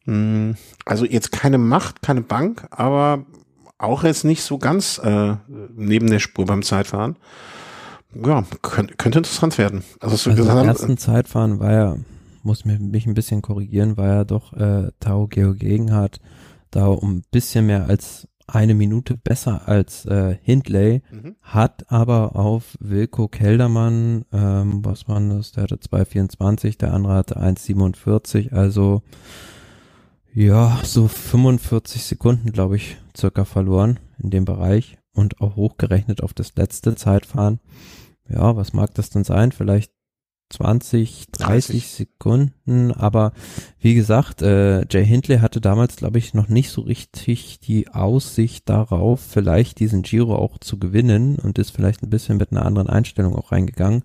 Hm, 0.05 0.57
also 0.85 1.05
jetzt 1.05 1.33
keine 1.33 1.59
Macht, 1.59 2.03
keine 2.03 2.23
Bank, 2.23 2.67
aber 2.71 3.25
auch 3.79 4.05
jetzt 4.05 4.25
nicht 4.25 4.43
so 4.43 4.59
ganz 4.59 4.99
äh, 4.99 5.37
neben 5.75 6.09
der 6.09 6.19
Spur 6.19 6.47
beim 6.47 6.63
Zeitfahren. 6.63 7.17
Ja, 8.15 8.45
könnte, 8.61 8.95
könnte 8.97 9.19
interessant 9.19 9.59
werden. 9.59 9.83
Also, 10.01 10.17
so 10.17 10.31
also 10.31 10.43
im 10.43 10.69
ersten 10.69 10.99
Zeitfahren 10.99 11.61
war 11.61 11.73
ja, 11.73 11.97
muss 12.43 12.65
mich, 12.65 12.79
mich 12.79 13.07
ein 13.07 13.15
bisschen 13.15 13.43
korrigieren, 13.43 13.97
war 13.97 14.09
ja 14.09 14.25
doch 14.25 14.53
äh, 14.53 14.91
Tau 15.01 15.27
Geo 15.27 15.55
Gegenhardt 15.55 16.21
da 16.73 16.87
um 16.87 17.19
ein 17.19 17.25
bisschen 17.31 17.67
mehr 17.67 17.87
als 17.89 18.27
eine 18.47 18.75
Minute 18.75 19.17
besser 19.17 19.69
als 19.69 20.05
äh, 20.07 20.37
Hindley, 20.43 21.03
mhm. 21.11 21.37
hat 21.43 21.91
aber 21.91 22.37
auf 22.37 22.77
Wilko 22.81 23.29
Keldermann, 23.29 24.25
ähm, 24.33 24.85
was 24.85 25.09
war 25.09 25.21
das, 25.21 25.53
der 25.53 25.65
hatte 25.65 25.77
2,24, 25.77 26.79
der 26.79 26.93
andere 26.93 27.15
hatte 27.15 27.41
1,47, 27.41 28.53
also 28.53 29.03
ja, 30.35 30.81
so 30.83 31.09
45 31.09 32.05
Sekunden, 32.05 32.53
glaube 32.53 32.77
ich, 32.77 32.97
circa 33.17 33.45
verloren 33.45 34.01
in 34.19 34.31
dem 34.31 34.45
Bereich 34.45 34.99
und 35.13 35.41
auch 35.41 35.57
hochgerechnet 35.57 36.23
auf 36.23 36.33
das 36.33 36.57
letzte 36.57 36.95
Zeitfahren. 36.95 37.61
Ja, 38.29 38.57
was 38.57 38.73
mag 38.73 38.95
das 38.95 39.11
denn 39.11 39.25
sein? 39.25 39.53
Vielleicht 39.53 39.93
20, 40.53 41.27
30, 41.33 41.83
30. 41.83 41.87
Sekunden, 41.89 42.93
aber 42.93 43.33
wie 43.81 43.95
gesagt, 43.95 44.43
äh, 44.43 44.85
Jay 44.89 45.05
Hindley 45.05 45.39
hatte 45.39 45.61
damals, 45.61 45.97
glaube 45.97 46.19
ich, 46.19 46.35
noch 46.35 46.49
nicht 46.49 46.71
so 46.71 46.83
richtig 46.83 47.61
die 47.61 47.89
Aussicht 47.89 48.69
darauf, 48.69 49.21
vielleicht 49.21 49.81
diesen 49.81 50.03
Giro 50.03 50.37
auch 50.37 50.59
zu 50.59 50.79
gewinnen 50.79 51.39
und 51.39 51.59
ist 51.59 51.71
vielleicht 51.71 52.03
ein 52.03 52.11
bisschen 52.11 52.37
mit 52.37 52.53
einer 52.53 52.67
anderen 52.67 52.89
Einstellung 52.89 53.35
auch 53.35 53.53
reingegangen. 53.53 54.05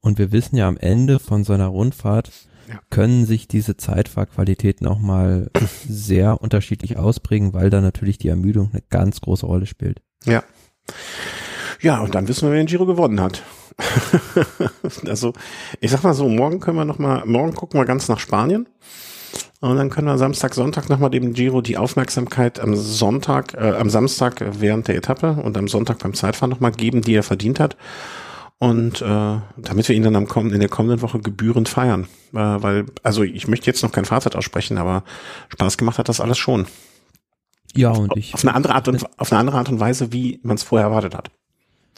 Und 0.00 0.18
wir 0.18 0.32
wissen 0.32 0.56
ja 0.56 0.68
am 0.68 0.76
Ende 0.76 1.18
von 1.18 1.44
so 1.44 1.52
einer 1.52 1.66
Rundfahrt, 1.66 2.30
ja. 2.68 2.80
können 2.90 3.26
sich 3.26 3.48
diese 3.48 3.76
Zeitfahrqualitäten 3.76 4.86
auch 4.86 4.98
mal 4.98 5.50
sehr 5.88 6.40
unterschiedlich 6.40 6.96
ausprägen, 6.96 7.52
weil 7.52 7.70
da 7.70 7.80
natürlich 7.80 8.18
die 8.18 8.28
Ermüdung 8.28 8.70
eine 8.72 8.82
ganz 8.88 9.20
große 9.20 9.46
Rolle 9.46 9.66
spielt. 9.66 10.00
Ja. 10.24 10.44
Ja, 11.80 12.00
und 12.00 12.14
dann 12.14 12.26
wissen 12.28 12.48
wir, 12.48 12.52
wer 12.52 12.62
den 12.62 12.66
Giro 12.66 12.86
gewonnen 12.86 13.20
hat. 13.20 13.42
also, 15.06 15.32
ich 15.80 15.90
sag 15.90 16.02
mal 16.02 16.14
so, 16.14 16.28
morgen 16.28 16.60
können 16.60 16.76
wir 16.76 16.84
noch 16.84 16.98
mal, 16.98 17.24
morgen 17.26 17.54
gucken 17.54 17.80
wir 17.80 17.84
ganz 17.84 18.08
nach 18.08 18.18
Spanien. 18.18 18.68
Und 19.60 19.76
dann 19.76 19.90
können 19.90 20.06
wir 20.06 20.18
Samstag, 20.18 20.54
Sonntag 20.54 20.88
nochmal 20.88 21.10
dem 21.10 21.32
Giro 21.32 21.60
die 21.60 21.76
Aufmerksamkeit 21.76 22.60
am 22.60 22.76
Sonntag, 22.76 23.54
äh, 23.54 23.72
am 23.72 23.90
Samstag 23.90 24.44
während 24.60 24.86
der 24.86 24.96
Etappe 24.96 25.32
und 25.42 25.56
am 25.56 25.66
Sonntag 25.66 25.98
beim 25.98 26.14
Zeitfahren 26.14 26.50
nochmal 26.50 26.70
geben, 26.70 27.02
die 27.02 27.14
er 27.14 27.24
verdient 27.24 27.58
hat. 27.58 27.76
Und 28.58 29.02
äh, 29.02 29.36
damit 29.56 29.88
wir 29.88 29.94
ihn 29.94 30.02
dann 30.02 30.16
am 30.16 30.26
kommenden, 30.26 30.54
in 30.54 30.60
der 30.60 30.68
kommenden 30.68 31.02
Woche 31.02 31.20
gebührend 31.20 31.68
feiern. 31.68 32.04
Äh, 32.32 32.38
weil, 32.38 32.86
also 33.02 33.22
ich 33.22 33.48
möchte 33.48 33.66
jetzt 33.66 33.82
noch 33.82 33.92
kein 33.92 34.04
Fazit 34.04 34.36
aussprechen, 34.36 34.78
aber 34.78 35.04
Spaß 35.48 35.76
gemacht 35.76 35.98
hat 35.98 36.08
das 36.08 36.20
alles 36.20 36.38
schon. 36.38 36.66
Ja, 37.74 37.90
und 37.90 38.16
ich. 38.16 38.34
Auf 38.34 38.44
eine 38.44 38.54
andere 38.54 38.74
Art 38.74 38.88
und 38.88 39.04
auf 39.18 39.32
eine 39.32 39.40
andere 39.40 39.58
Art 39.58 39.68
und 39.68 39.78
Weise, 39.78 40.12
wie 40.12 40.40
man 40.42 40.56
es 40.56 40.62
vorher 40.62 40.88
erwartet 40.88 41.14
hat. 41.14 41.30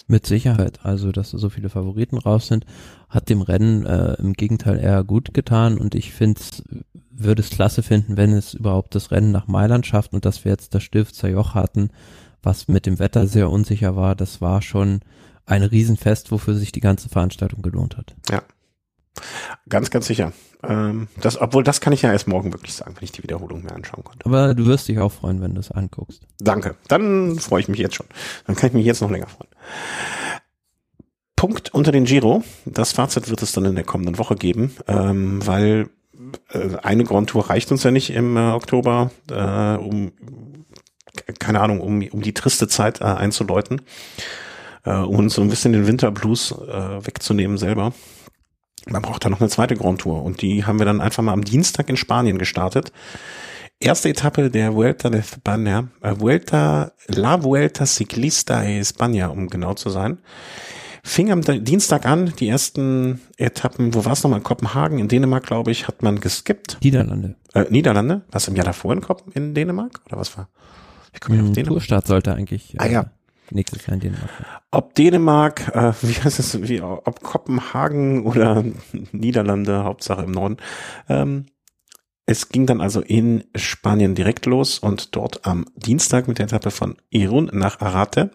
Mit 0.06 0.26
Sicherheit. 0.26 0.80
Also, 0.84 1.12
dass 1.12 1.30
so 1.30 1.50
viele 1.50 1.68
Favoriten 1.68 2.18
raus 2.18 2.48
sind, 2.48 2.66
hat 3.08 3.28
dem 3.28 3.42
Rennen 3.42 3.86
äh, 3.86 4.14
im 4.14 4.32
Gegenteil 4.32 4.78
eher 4.78 5.04
gut 5.04 5.34
getan 5.34 5.78
und 5.78 5.94
ich 5.94 6.12
finde 6.12 6.40
würde 7.10 7.42
es 7.42 7.50
klasse 7.50 7.82
finden, 7.82 8.16
wenn 8.16 8.32
es 8.32 8.54
überhaupt 8.54 8.94
das 8.94 9.10
Rennen 9.10 9.30
nach 9.30 9.46
Mailand 9.46 9.86
schafft 9.86 10.12
und 10.12 10.24
dass 10.24 10.44
wir 10.44 10.52
jetzt 10.52 10.74
das 10.74 10.82
Stifter 10.82 11.28
Joch 11.28 11.54
hatten, 11.54 11.90
was 12.42 12.68
mit 12.68 12.86
dem 12.86 12.98
Wetter 12.98 13.26
sehr 13.26 13.50
unsicher 13.50 13.94
war. 13.94 14.14
Das 14.14 14.40
war 14.40 14.62
schon 14.62 15.00
ein 15.46 15.62
Riesenfest, 15.62 16.32
wofür 16.32 16.54
sich 16.54 16.72
die 16.72 16.80
ganze 16.80 17.08
Veranstaltung 17.08 17.62
gelohnt 17.62 17.96
hat. 17.96 18.14
Ja. 18.30 18.42
Ganz, 19.68 19.90
ganz 19.90 20.06
sicher. 20.06 20.32
Ähm, 20.62 21.08
das, 21.20 21.40
obwohl, 21.40 21.64
das 21.64 21.80
kann 21.80 21.92
ich 21.92 22.02
ja 22.02 22.12
erst 22.12 22.28
morgen 22.28 22.52
wirklich 22.52 22.74
sagen, 22.74 22.94
wenn 22.96 23.04
ich 23.04 23.12
die 23.12 23.22
Wiederholung 23.22 23.62
mir 23.62 23.72
anschauen 23.72 24.04
konnte. 24.04 24.26
Aber 24.26 24.54
du 24.54 24.66
wirst 24.66 24.88
dich 24.88 24.98
auch 24.98 25.12
freuen, 25.12 25.40
wenn 25.40 25.54
du 25.54 25.60
es 25.60 25.70
anguckst. 25.70 26.26
Danke. 26.38 26.76
Dann 26.88 27.38
freue 27.38 27.60
ich 27.60 27.68
mich 27.68 27.78
jetzt 27.78 27.94
schon. 27.94 28.06
Dann 28.46 28.56
kann 28.56 28.68
ich 28.68 28.74
mich 28.74 28.86
jetzt 28.86 29.00
noch 29.00 29.10
länger 29.10 29.26
freuen. 29.26 29.50
Punkt 31.36 31.72
unter 31.72 31.92
den 31.92 32.04
Giro. 32.04 32.44
Das 32.66 32.92
Fazit 32.92 33.30
wird 33.30 33.42
es 33.42 33.52
dann 33.52 33.64
in 33.64 33.74
der 33.74 33.84
kommenden 33.84 34.18
Woche 34.18 34.36
geben, 34.36 34.76
ähm, 34.86 35.44
weil 35.46 35.88
äh, 36.52 36.76
eine 36.82 37.04
Grand 37.04 37.30
Tour 37.30 37.48
reicht 37.48 37.72
uns 37.72 37.82
ja 37.82 37.90
nicht 37.90 38.10
im 38.10 38.36
äh, 38.36 38.50
Oktober, 38.50 39.10
äh, 39.30 39.76
um 39.76 40.12
keine 41.38 41.60
Ahnung, 41.60 41.80
um, 41.80 42.06
um 42.08 42.22
die 42.22 42.34
triste 42.34 42.68
Zeit 42.68 43.00
äh, 43.00 43.04
einzuläuten, 43.04 43.82
äh, 44.84 44.92
um 44.92 45.16
uns 45.16 45.34
so 45.34 45.42
ein 45.42 45.48
bisschen 45.48 45.72
den 45.72 45.86
Winterblues 45.86 46.52
äh, 46.52 47.06
wegzunehmen 47.06 47.58
selber 47.58 47.92
man 48.88 49.02
braucht 49.02 49.24
da 49.24 49.28
noch 49.28 49.40
eine 49.40 49.50
zweite 49.50 49.76
Grand 49.76 50.00
Tour 50.00 50.22
und 50.22 50.42
die 50.42 50.64
haben 50.64 50.78
wir 50.78 50.86
dann 50.86 51.00
einfach 51.00 51.22
mal 51.22 51.32
am 51.32 51.44
Dienstag 51.44 51.88
in 51.88 51.96
Spanien 51.96 52.38
gestartet. 52.38 52.92
Erste 53.78 54.10
Etappe 54.10 54.50
der 54.50 54.74
Vuelta 54.74 55.08
de 55.08 55.20
España, 55.20 55.88
äh, 56.02 56.14
Vuelta, 56.18 56.92
La 57.08 57.42
Vuelta 57.42 57.86
Ciclista 57.86 58.60
de 58.60 58.80
España, 58.80 59.28
um 59.28 59.48
genau 59.48 59.74
zu 59.74 59.88
sein. 59.88 60.18
Fing 61.02 61.30
am 61.32 61.40
Dienstag 61.40 62.04
an, 62.04 62.34
die 62.38 62.48
ersten 62.48 63.20
Etappen, 63.38 63.94
wo 63.94 64.04
war 64.04 64.12
es 64.12 64.22
nochmal? 64.22 64.40
In 64.40 64.44
Kopenhagen, 64.44 64.98
in 64.98 65.08
Dänemark, 65.08 65.46
glaube 65.46 65.70
ich, 65.70 65.88
hat 65.88 66.02
man 66.02 66.20
geskippt. 66.20 66.78
Niederlande. 66.82 67.36
Äh, 67.54 67.64
Niederlande? 67.70 68.22
Was 68.30 68.48
im 68.48 68.56
Jahr 68.56 68.66
davor 68.66 68.92
in, 68.92 69.00
Kopen, 69.00 69.32
in 69.32 69.54
Dänemark? 69.54 70.00
Oder 70.06 70.18
was 70.18 70.36
war? 70.36 70.48
Ich 71.14 71.20
komme 71.20 71.42
auf 71.42 71.52
Dänemark. 71.52 71.68
Tourstart 71.68 72.06
sollte 72.06 72.34
eigentlich. 72.34 72.74
Ah 72.78 72.86
ja, 72.86 73.00
äh, 73.00 73.04
nächstes 73.50 73.86
Jahr 73.86 73.94
in 73.94 74.00
Dänemark. 74.00 74.30
Ob 74.70 74.94
Dänemark, 74.94 75.68
äh, 75.74 75.92
wie 76.02 76.14
heißt 76.14 76.38
es, 76.38 76.68
wie, 76.68 76.80
ob 76.80 77.22
Kopenhagen 77.22 78.24
oder 78.24 78.64
Niederlande, 79.12 79.84
Hauptsache 79.84 80.22
im 80.22 80.32
Norden. 80.32 80.56
Ähm, 81.08 81.46
es 82.26 82.48
ging 82.48 82.66
dann 82.66 82.80
also 82.80 83.00
in 83.00 83.44
Spanien 83.56 84.14
direkt 84.14 84.46
los 84.46 84.78
und 84.78 85.16
dort 85.16 85.46
am 85.46 85.66
Dienstag 85.74 86.28
mit 86.28 86.38
der 86.38 86.46
Etappe 86.46 86.70
von 86.70 86.96
Irun 87.10 87.50
nach 87.52 87.80
Arate. 87.80 88.30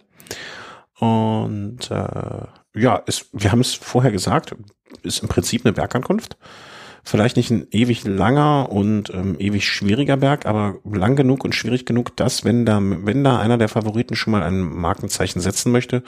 Und 0.99 1.91
äh, 1.91 2.47
ja, 2.73 3.03
es, 3.07 3.29
wir 3.31 3.51
haben 3.51 3.61
es 3.61 3.73
vorher 3.73 4.11
gesagt, 4.11 4.55
ist 5.03 5.21
im 5.21 5.29
Prinzip 5.29 5.65
eine 5.65 5.73
Bergankunft. 5.73 6.37
Vielleicht 7.07 7.37
nicht 7.37 7.51
ein 7.51 7.67
ewig 7.69 8.03
langer 8.03 8.71
und 8.71 9.13
ähm, 9.13 9.35
ewig 9.37 9.67
schwieriger 9.67 10.17
Berg, 10.17 10.47
aber 10.47 10.79
lang 10.83 11.15
genug 11.15 11.45
und 11.45 11.53
schwierig 11.53 11.85
genug, 11.85 12.15
dass 12.17 12.43
wenn 12.43 12.65
da, 12.65 12.79
wenn 12.81 13.23
da 13.23 13.39
einer 13.39 13.59
der 13.59 13.69
Favoriten 13.69 14.15
schon 14.15 14.31
mal 14.31 14.41
ein 14.41 14.59
Markenzeichen 14.59 15.39
setzen 15.39 15.71
möchte, 15.71 16.01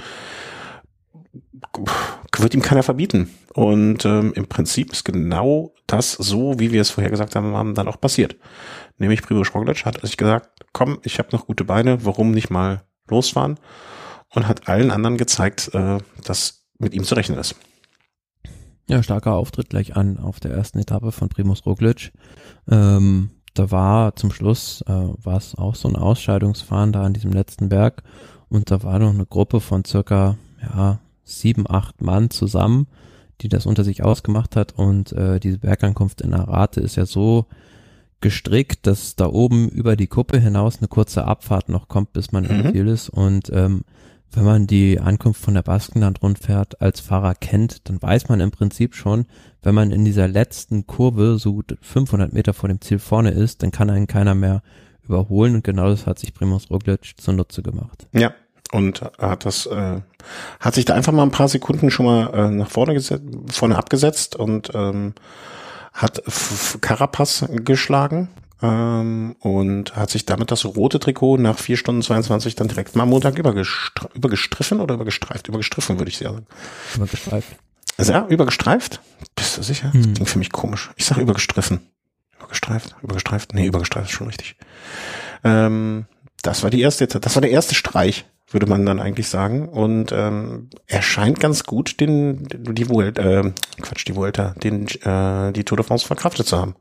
wird 2.35 2.55
ihm 2.55 2.63
keiner 2.63 2.81
verbieten. 2.81 3.29
Und 3.53 4.05
ähm, 4.05 4.33
im 4.33 4.47
Prinzip 4.47 4.91
ist 4.91 5.05
genau 5.05 5.73
das 5.85 6.13
so, 6.13 6.59
wie 6.59 6.71
wir 6.71 6.81
es 6.81 6.89
vorher 6.89 7.11
gesagt 7.11 7.35
haben, 7.35 7.55
haben 7.55 7.75
dann 7.75 7.87
auch 7.87 8.01
passiert. 8.01 8.35
Nämlich 8.97 9.21
Primoz 9.21 9.53
Roglic 9.53 9.85
hat 9.85 10.01
sich 10.01 10.17
gesagt, 10.17 10.49
komm, 10.73 10.99
ich 11.03 11.19
habe 11.19 11.29
noch 11.31 11.45
gute 11.45 11.63
Beine, 11.63 12.05
warum 12.05 12.31
nicht 12.31 12.49
mal 12.49 12.83
losfahren? 13.07 13.59
Und 14.29 14.47
hat 14.47 14.67
allen 14.67 14.91
anderen 14.91 15.17
gezeigt, 15.17 15.69
äh, 15.73 15.99
dass 16.23 16.65
mit 16.79 16.93
ihm 16.93 17.03
zu 17.03 17.15
rechnen 17.15 17.37
ist. 17.37 17.55
Ja, 18.89 19.03
starker 19.03 19.33
Auftritt 19.33 19.69
gleich 19.69 19.97
an 19.97 20.17
auf 20.17 20.39
der 20.39 20.51
ersten 20.51 20.79
Etappe 20.79 21.11
von 21.11 21.27
Primus 21.27 21.65
Roglic. 21.65 22.13
Ähm, 22.69 23.31
da 23.53 23.69
war 23.69 24.15
zum 24.15 24.31
Schluss, 24.31 24.81
äh, 24.87 24.91
war 24.91 25.37
es 25.37 25.55
auch 25.55 25.75
so 25.75 25.89
ein 25.89 25.95
Ausscheidungsfahren 25.95 26.93
da 26.93 27.03
an 27.03 27.13
diesem 27.13 27.31
letzten 27.31 27.69
Berg 27.69 28.03
und 28.49 28.71
da 28.71 28.83
war 28.83 28.99
noch 28.99 29.13
eine 29.13 29.25
Gruppe 29.25 29.59
von 29.59 29.83
circa, 29.83 30.37
ja, 30.61 30.99
sieben, 31.25 31.69
acht 31.69 32.01
Mann 32.01 32.29
zusammen, 32.29 32.87
die 33.41 33.49
das 33.49 33.65
unter 33.65 33.83
sich 33.83 34.03
ausgemacht 34.03 34.55
hat 34.55 34.73
und 34.73 35.11
äh, 35.11 35.39
diese 35.39 35.57
Bergankunft 35.57 36.21
in 36.21 36.33
Arate 36.33 36.79
ist 36.79 36.95
ja 36.95 37.05
so 37.05 37.45
gestrickt, 38.21 38.87
dass 38.87 39.15
da 39.15 39.27
oben 39.27 39.67
über 39.69 39.95
die 39.95 40.07
Kuppe 40.07 40.39
hinaus 40.39 40.77
eine 40.77 40.87
kurze 40.87 41.25
Abfahrt 41.25 41.67
noch 41.67 41.87
kommt, 41.89 42.13
bis 42.13 42.31
man 42.31 42.45
mhm. 42.45 42.49
im 42.49 42.71
Ziel 42.71 42.87
ist 42.87 43.09
und 43.09 43.49
ähm, 43.53 43.81
wenn 44.31 44.43
man 44.43 44.67
die 44.67 44.99
Ankunft 44.99 45.41
von 45.41 45.53
der 45.53 45.63
Baskenland-Rundfahrt 45.63 46.81
als 46.81 46.99
Fahrer 46.99 47.35
kennt, 47.35 47.89
dann 47.89 48.01
weiß 48.01 48.29
man 48.29 48.39
im 48.39 48.51
Prinzip 48.51 48.95
schon, 48.95 49.25
wenn 49.61 49.75
man 49.75 49.91
in 49.91 50.05
dieser 50.05 50.27
letzten 50.27 50.85
Kurve 50.85 51.37
so 51.37 51.61
500 51.81 52.33
Meter 52.33 52.53
vor 52.53 52.69
dem 52.69 52.81
Ziel 52.81 52.99
vorne 52.99 53.31
ist, 53.31 53.63
dann 53.63 53.71
kann 53.71 53.89
einen 53.89 54.07
keiner 54.07 54.35
mehr 54.35 54.61
überholen 55.03 55.55
und 55.55 55.63
genau 55.63 55.89
das 55.89 56.05
hat 56.05 56.19
sich 56.19 56.33
Primus 56.33 56.69
Roglic 56.69 57.15
zunutze 57.17 57.63
gemacht. 57.63 58.07
Ja, 58.11 58.33
und 58.71 59.01
hat 59.17 59.45
das 59.45 59.65
äh, 59.65 60.01
hat 60.59 60.75
sich 60.75 60.85
da 60.85 60.93
einfach 60.93 61.13
mal 61.13 61.23
ein 61.23 61.31
paar 61.31 61.47
Sekunden 61.47 61.89
schon 61.89 62.05
mal 62.05 62.33
äh, 62.33 62.49
nach 62.51 62.69
vorne 62.69 62.93
gesetzt, 62.93 63.23
vorne 63.49 63.77
abgesetzt 63.77 64.35
und 64.35 64.71
ähm, 64.73 65.13
hat 65.93 66.21
Carapaz 66.81 67.45
geschlagen 67.63 68.29
ähm, 68.61 69.35
und 69.39 69.95
hat 69.95 70.09
sich 70.09 70.25
damit 70.25 70.51
das 70.51 70.65
rote 70.65 70.99
Trikot 70.99 71.37
nach 71.37 71.59
vier 71.59 71.77
Stunden 71.77 72.01
22 72.01 72.55
dann 72.55 72.67
direkt 72.67 72.95
mal 72.95 73.03
am 73.03 73.09
Montag 73.09 73.37
übergestre 73.37 74.09
übergestriffen 74.13 74.79
oder 74.79 74.95
übergestreift? 74.95 75.47
Übergestriffen, 75.47 75.99
würde 75.99 76.09
ich 76.09 76.17
sagen. 76.17 76.45
Übergestreift. 76.95 77.55
Also 77.97 78.13
ja, 78.13 78.27
übergestreift? 78.27 79.01
Bist 79.35 79.57
du 79.57 79.63
sicher? 79.63 79.93
Hm. 79.93 80.01
Das 80.01 80.13
klingt 80.13 80.29
für 80.29 80.39
mich 80.39 80.51
komisch. 80.51 80.91
Ich 80.95 81.05
sage 81.05 81.21
übergestriffen. 81.21 81.81
Übergestreift? 82.37 82.95
Übergestreift? 83.01 83.53
Nee, 83.53 83.67
übergestreift 83.67 84.09
ist 84.09 84.15
schon 84.15 84.27
richtig. 84.27 84.55
Ähm, 85.43 86.05
das 86.41 86.63
war 86.63 86.69
die 86.69 86.81
erste, 86.81 87.07
das 87.07 87.35
war 87.35 87.41
der 87.41 87.51
erste 87.51 87.75
Streich, 87.75 88.25
würde 88.49 88.67
man 88.67 88.85
dann 88.85 88.99
eigentlich 88.99 89.27
sagen. 89.27 89.67
Und 89.69 90.11
ähm, 90.11 90.69
er 90.85 91.01
scheint 91.01 91.39
ganz 91.39 91.63
gut 91.63 91.99
den 91.99 92.47
die 92.49 92.89
Vuelta, 92.89 93.21
äh, 93.21 93.53
Quatsch, 93.81 94.07
die 94.07 94.15
Vuelta, 94.15 94.55
den 94.63 94.87
äh, 94.87 95.51
die 95.51 95.63
Tour 95.63 95.77
de 95.77 95.85
France 95.85 96.07
verkraftet 96.07 96.47
zu 96.47 96.57
haben 96.57 96.75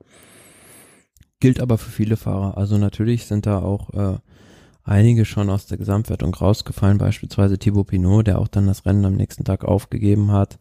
gilt 1.40 1.60
aber 1.60 1.78
für 1.78 1.90
viele 1.90 2.16
Fahrer. 2.16 2.56
Also 2.56 2.78
natürlich 2.78 3.26
sind 3.26 3.46
da 3.46 3.58
auch 3.60 3.90
äh, 3.94 4.18
einige 4.84 5.24
schon 5.24 5.50
aus 5.50 5.66
der 5.66 5.78
Gesamtwertung 5.78 6.34
rausgefallen, 6.34 6.98
beispielsweise 6.98 7.58
Thibaut 7.58 7.88
Pinot, 7.88 8.26
der 8.26 8.38
auch 8.38 8.48
dann 8.48 8.66
das 8.66 8.86
Rennen 8.86 9.04
am 9.04 9.14
nächsten 9.14 9.44
Tag 9.44 9.64
aufgegeben 9.64 10.32
hat. 10.32 10.58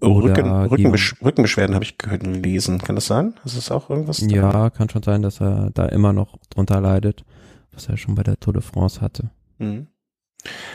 Oh, 0.00 0.20
Rücken, 0.20 0.48
Rückenbesch 0.48 1.16
Rückenbeschwerden 1.24 1.74
habe 1.74 1.84
ich 1.84 1.98
gelesen. 1.98 2.78
Kann 2.78 2.94
das 2.94 3.06
sein? 3.06 3.34
Ist 3.44 3.56
das 3.56 3.70
auch 3.70 3.90
irgendwas? 3.90 4.20
Ja, 4.20 4.52
da? 4.52 4.70
kann 4.70 4.88
schon 4.88 5.02
sein, 5.02 5.22
dass 5.22 5.40
er 5.40 5.70
da 5.74 5.86
immer 5.86 6.12
noch 6.12 6.36
drunter 6.50 6.80
leidet, 6.80 7.24
was 7.72 7.88
er 7.88 7.96
schon 7.96 8.14
bei 8.14 8.22
der 8.22 8.38
Tour 8.38 8.52
de 8.52 8.62
France 8.62 9.00
hatte. 9.00 9.30
Mhm. 9.58 9.88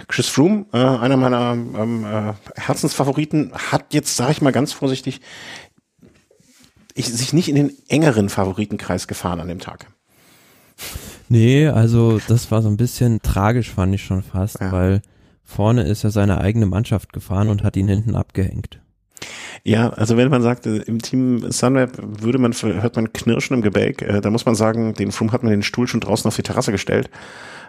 Chris 0.07 0.27
Froome, 0.27 0.65
äh, 0.73 0.77
einer 0.77 1.15
meiner 1.15 1.53
ähm, 1.53 2.05
äh, 2.05 2.33
Herzensfavoriten, 2.55 3.53
hat 3.53 3.93
jetzt, 3.93 4.17
sage 4.17 4.33
ich 4.33 4.41
mal 4.41 4.51
ganz 4.51 4.73
vorsichtig, 4.73 5.21
ich, 6.93 7.07
sich 7.07 7.33
nicht 7.33 7.49
in 7.49 7.55
den 7.55 7.71
engeren 7.87 8.29
Favoritenkreis 8.29 9.07
gefahren 9.07 9.39
an 9.39 9.47
dem 9.47 9.59
Tag. 9.59 9.87
Nee, 11.29 11.67
also 11.67 12.19
das 12.27 12.51
war 12.51 12.61
so 12.61 12.69
ein 12.69 12.77
bisschen 12.77 13.21
tragisch, 13.21 13.71
fand 13.71 13.95
ich 13.95 14.03
schon 14.03 14.23
fast, 14.23 14.59
ja. 14.59 14.71
weil 14.71 15.01
vorne 15.43 15.83
ist 15.83 16.03
er 16.03 16.11
seine 16.11 16.39
eigene 16.39 16.65
Mannschaft 16.65 17.13
gefahren 17.13 17.49
und 17.49 17.63
hat 17.63 17.75
ihn 17.75 17.87
hinten 17.87 18.15
abgehängt. 18.15 18.79
Ja, 19.63 19.89
also 19.89 20.17
wenn 20.17 20.29
man 20.29 20.41
sagt, 20.41 20.65
äh, 20.65 20.77
im 20.77 21.01
Team 21.01 21.49
Sunweb 21.49 21.91
würde 22.01 22.37
man, 22.37 22.51
hört 22.53 22.95
man 22.95 23.13
Knirschen 23.13 23.55
im 23.55 23.61
Gebälk, 23.61 24.01
äh, 24.01 24.19
da 24.19 24.29
muss 24.29 24.45
man 24.45 24.55
sagen, 24.55 24.93
den 24.93 25.11
Froome 25.11 25.31
hat 25.31 25.43
man 25.43 25.51
den 25.51 25.63
Stuhl 25.63 25.87
schon 25.87 26.01
draußen 26.01 26.27
auf 26.27 26.35
die 26.35 26.43
Terrasse 26.43 26.71
gestellt, 26.71 27.09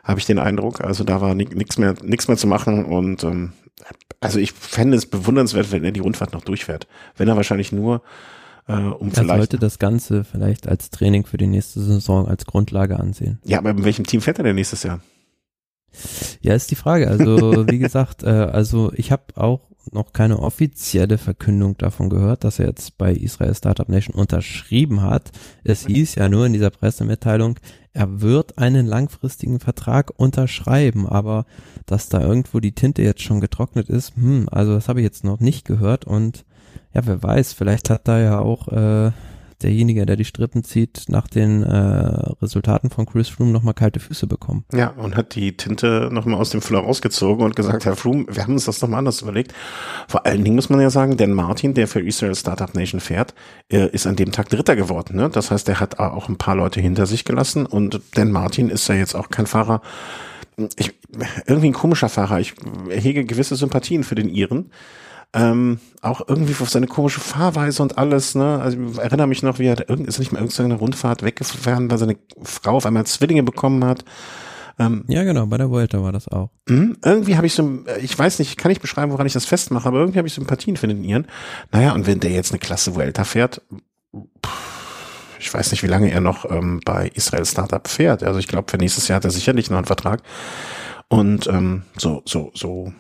habe 0.03 0.19
ich 0.19 0.27
den 0.27 0.39
Eindruck. 0.39 0.81
Also 0.81 1.05
da 1.05 1.21
war 1.21 1.35
nichts 1.35 1.79
mehr, 1.79 1.95
nichts 2.03 2.27
mehr 2.27 2.37
zu 2.37 2.47
machen 2.47 2.85
und 2.85 3.23
ähm, 3.23 3.53
also 4.21 4.39
ich 4.39 4.53
fände 4.53 4.97
es 4.97 5.07
bewundernswert, 5.07 5.71
wenn 5.71 5.85
er 5.85 5.93
die 5.93 6.01
Rundfahrt 6.01 6.33
noch 6.33 6.45
durchfährt. 6.45 6.87
Wenn 7.17 7.29
er 7.29 7.37
wahrscheinlich 7.37 7.73
nur 7.73 8.03
äh, 8.67 8.73
um 8.73 9.09
er 9.09 9.15
vielleicht. 9.15 9.29
sollte 9.29 9.59
das 9.59 9.79
Ganze 9.79 10.25
vielleicht 10.25 10.69
als 10.69 10.91
Training 10.91 11.27
für 11.27 11.37
die 11.37 11.47
nächste 11.47 11.81
Saison 11.81 12.27
als 12.27 12.47
Grundlage 12.47 12.99
ansehen. 12.99 13.41
Ja, 13.45 13.59
aber 13.59 13.71
in 13.71 13.85
welchem 13.85 14.07
Team 14.07 14.21
fährt 14.21 14.39
er 14.39 14.45
denn 14.45 14.57
nächstes 14.57 14.83
Jahr? 14.83 15.01
Ja, 16.41 16.55
ist 16.55 16.71
die 16.71 16.77
Frage. 16.77 17.09
Also 17.09 17.67
wie 17.69 17.79
gesagt, 17.79 18.23
äh, 18.23 18.29
also 18.29 18.93
ich 18.95 19.13
habe 19.13 19.25
auch 19.37 19.61
noch 19.93 20.13
keine 20.13 20.39
offizielle 20.39 21.19
Verkündung 21.19 21.77
davon 21.77 22.09
gehört, 22.09 22.45
dass 22.45 22.59
er 22.59 22.67
jetzt 22.67 22.97
bei 22.97 23.13
Israel 23.13 23.55
Startup 23.55 23.89
Nation 23.89 24.15
unterschrieben 24.15 25.03
hat. 25.03 25.31
Es 25.63 25.87
hieß 25.87 26.15
ja 26.15 26.29
nur 26.29 26.47
in 26.47 26.55
dieser 26.55 26.71
Pressemitteilung, 26.71 27.59
er 27.93 28.21
wird 28.21 28.59
einen 28.59 28.87
langfristigen 28.87 29.61
Vertrag 29.61 30.11
unterschreiben, 30.17 31.07
aber 31.07 31.45
dass 31.87 32.09
da 32.09 32.21
irgendwo 32.21 32.61
die 32.61 32.75
Tinte 32.75 33.03
jetzt 33.03 33.23
schon 33.23 33.41
getrocknet 33.41 33.89
ist, 33.89 34.17
hm, 34.17 34.49
also 34.51 34.75
das 34.75 34.89
habe 34.89 35.01
ich 35.01 35.05
jetzt 35.05 35.23
noch 35.23 35.41
nicht 35.41 35.65
gehört 35.65 36.07
und 36.07 36.45
ja, 36.95 37.03
wer 37.05 37.23
weiß, 37.23 37.53
vielleicht 37.53 37.91
hat 37.91 38.07
da 38.07 38.21
ja 38.21 38.39
auch 38.39 38.69
äh, 38.69 39.11
derjenige, 39.63 40.07
der 40.07 40.17
die 40.17 40.25
Strippen 40.25 40.63
zieht, 40.63 41.05
nach 41.09 41.27
den 41.27 41.63
äh, 41.63 41.77
Resultaten 42.43 42.91
von 42.91 43.07
Chris 43.07 43.29
Froome 43.29 43.51
nochmal 43.51 43.75
kalte 43.75 43.99
Füße 43.99 44.27
bekommen. 44.27 44.65
Ja, 44.73 44.91
und 44.91 45.17
hat 45.17 45.35
die 45.35 45.57
Tinte 45.57 46.09
nochmal 46.13 46.39
aus 46.39 46.51
dem 46.51 46.61
Füller 46.61 46.81
rausgezogen 46.81 47.45
und 47.45 47.57
gesagt, 47.57 47.85
Herr 47.85 47.97
Froome, 47.97 48.27
wir 48.29 48.43
haben 48.43 48.53
uns 48.53 48.67
das 48.67 48.81
nochmal 48.83 48.99
anders 48.99 49.23
überlegt. 49.23 49.55
Vor 50.07 50.27
allen 50.27 50.45
Dingen 50.45 50.57
muss 50.57 50.71
man 50.71 50.81
ja 50.81 50.91
sagen, 50.91 51.17
denn 51.17 51.33
Martin, 51.33 51.75
der 51.75 51.89
für 51.89 52.01
Israel 52.01 52.35
Startup 52.35 52.73
Nation 52.75 53.01
fährt, 53.01 53.35
äh, 53.73 53.89
ist 53.89 54.07
an 54.07 54.17
dem 54.17 54.33
Tag 54.33 54.49
Dritter 54.51 54.77
geworden. 54.77 55.17
Ne? 55.17 55.31
Das 55.31 55.51
heißt, 55.51 55.69
er 55.69 55.81
hat 55.81 55.99
auch 55.99 56.29
ein 56.29 56.39
paar 56.39 56.57
Leute 56.57 56.81
hinter 56.81 57.07
sich 57.07 57.25
gelassen 57.25 57.67
und 57.67 58.01
denn 58.17 58.31
Martin 58.31 58.69
ist 58.69 58.89
ja 58.89 58.95
jetzt 58.95 59.15
auch 59.15 59.31
kein 59.31 59.47
Fahrer, 59.47 59.81
ich, 60.77 60.93
irgendwie 61.47 61.69
ein 61.69 61.73
komischer 61.73 62.09
Fahrer. 62.09 62.39
Ich 62.39 62.55
hege 62.89 63.25
gewisse 63.25 63.57
Sympathien 63.57 64.05
für 64.05 64.15
den 64.15 64.29
Iren. 64.29 64.71
Ähm, 65.35 65.81
auch 66.01 66.23
irgendwie 66.29 66.55
auf 66.61 66.71
seine 66.71 66.87
komische 66.87 67.19
Fahrweise 67.19 67.83
und 67.83 67.99
alles, 67.99 68.37
ne? 68.37 68.61
Also 68.61 68.79
ich 68.79 68.99
erinnere 68.99 69.27
mich 69.27 69.43
noch, 69.43 69.59
wie 69.59 69.67
er 69.67 69.89
irgend, 69.89 70.07
ist 70.07 70.21
nicht 70.21 70.31
mal 70.31 70.39
irgendeine 70.39 70.75
Rundfahrt 70.75 71.25
weggefahren, 71.25 71.91
weil 71.91 71.99
seine 71.99 72.17
Frau 72.43 72.77
auf 72.77 72.87
einmal 72.87 73.05
Zwillinge 73.05 73.43
bekommen 73.43 73.85
hat. 73.85 74.05
Ähm, 74.79 75.05
ja, 75.09 75.25
genau, 75.25 75.47
bei 75.47 75.59
der 75.59 75.71
Vuelta 75.71 76.03
war 76.03 76.13
das 76.13 76.29
auch. 76.29 76.51
Mh, 76.69 76.97
irgendwie 77.05 77.37
habe 77.37 77.47
ich 77.47 77.55
so, 77.55 77.81
ich 78.01 78.17
weiß 78.17 78.39
nicht, 78.39 78.57
kann 78.59 78.71
ich 78.71 78.81
beschreiben, 78.81 79.13
woran 79.13 79.27
ich 79.27 79.33
das 79.33 79.45
festmache, 79.45 79.89
aber 79.89 79.99
irgendwie 79.99 80.19
habe 80.19 80.29
ich 80.29 80.35
Sympathien 80.35 80.77
für 80.77 80.89
den 80.89 81.03
Iren. 81.03 81.27
Naja, 81.73 81.93
und 81.93 82.07
wenn 82.07 82.21
der 82.21 82.31
jetzt 82.31 82.53
eine 82.53 82.61
klasse 82.61 82.95
Vuelta 82.95 83.25
fährt, 83.25 83.63
ich 85.41 85.53
weiß 85.53 85.73
nicht, 85.73 85.83
wie 85.83 85.89
lange 85.89 86.11
er 86.11 86.21
noch 86.21 86.49
ähm, 86.51 86.81
bei 86.85 87.09
Israel 87.15 87.45
Startup 87.45 87.87
fährt. 87.87 88.23
Also 88.23 88.39
ich 88.39 88.49
glaube, 88.49 88.71
für 88.71 88.79
nächstes 88.79 89.09
Jahr 89.09 89.17
hat 89.17 89.25
er 89.25 89.31
sicherlich 89.31 89.69
noch 89.69 89.79
einen 89.79 89.87
Vertrag. 89.87 90.23
Und 91.09 91.47
ähm, 91.49 91.83
so, 91.97 92.23
so, 92.25 92.51
so 92.55 92.93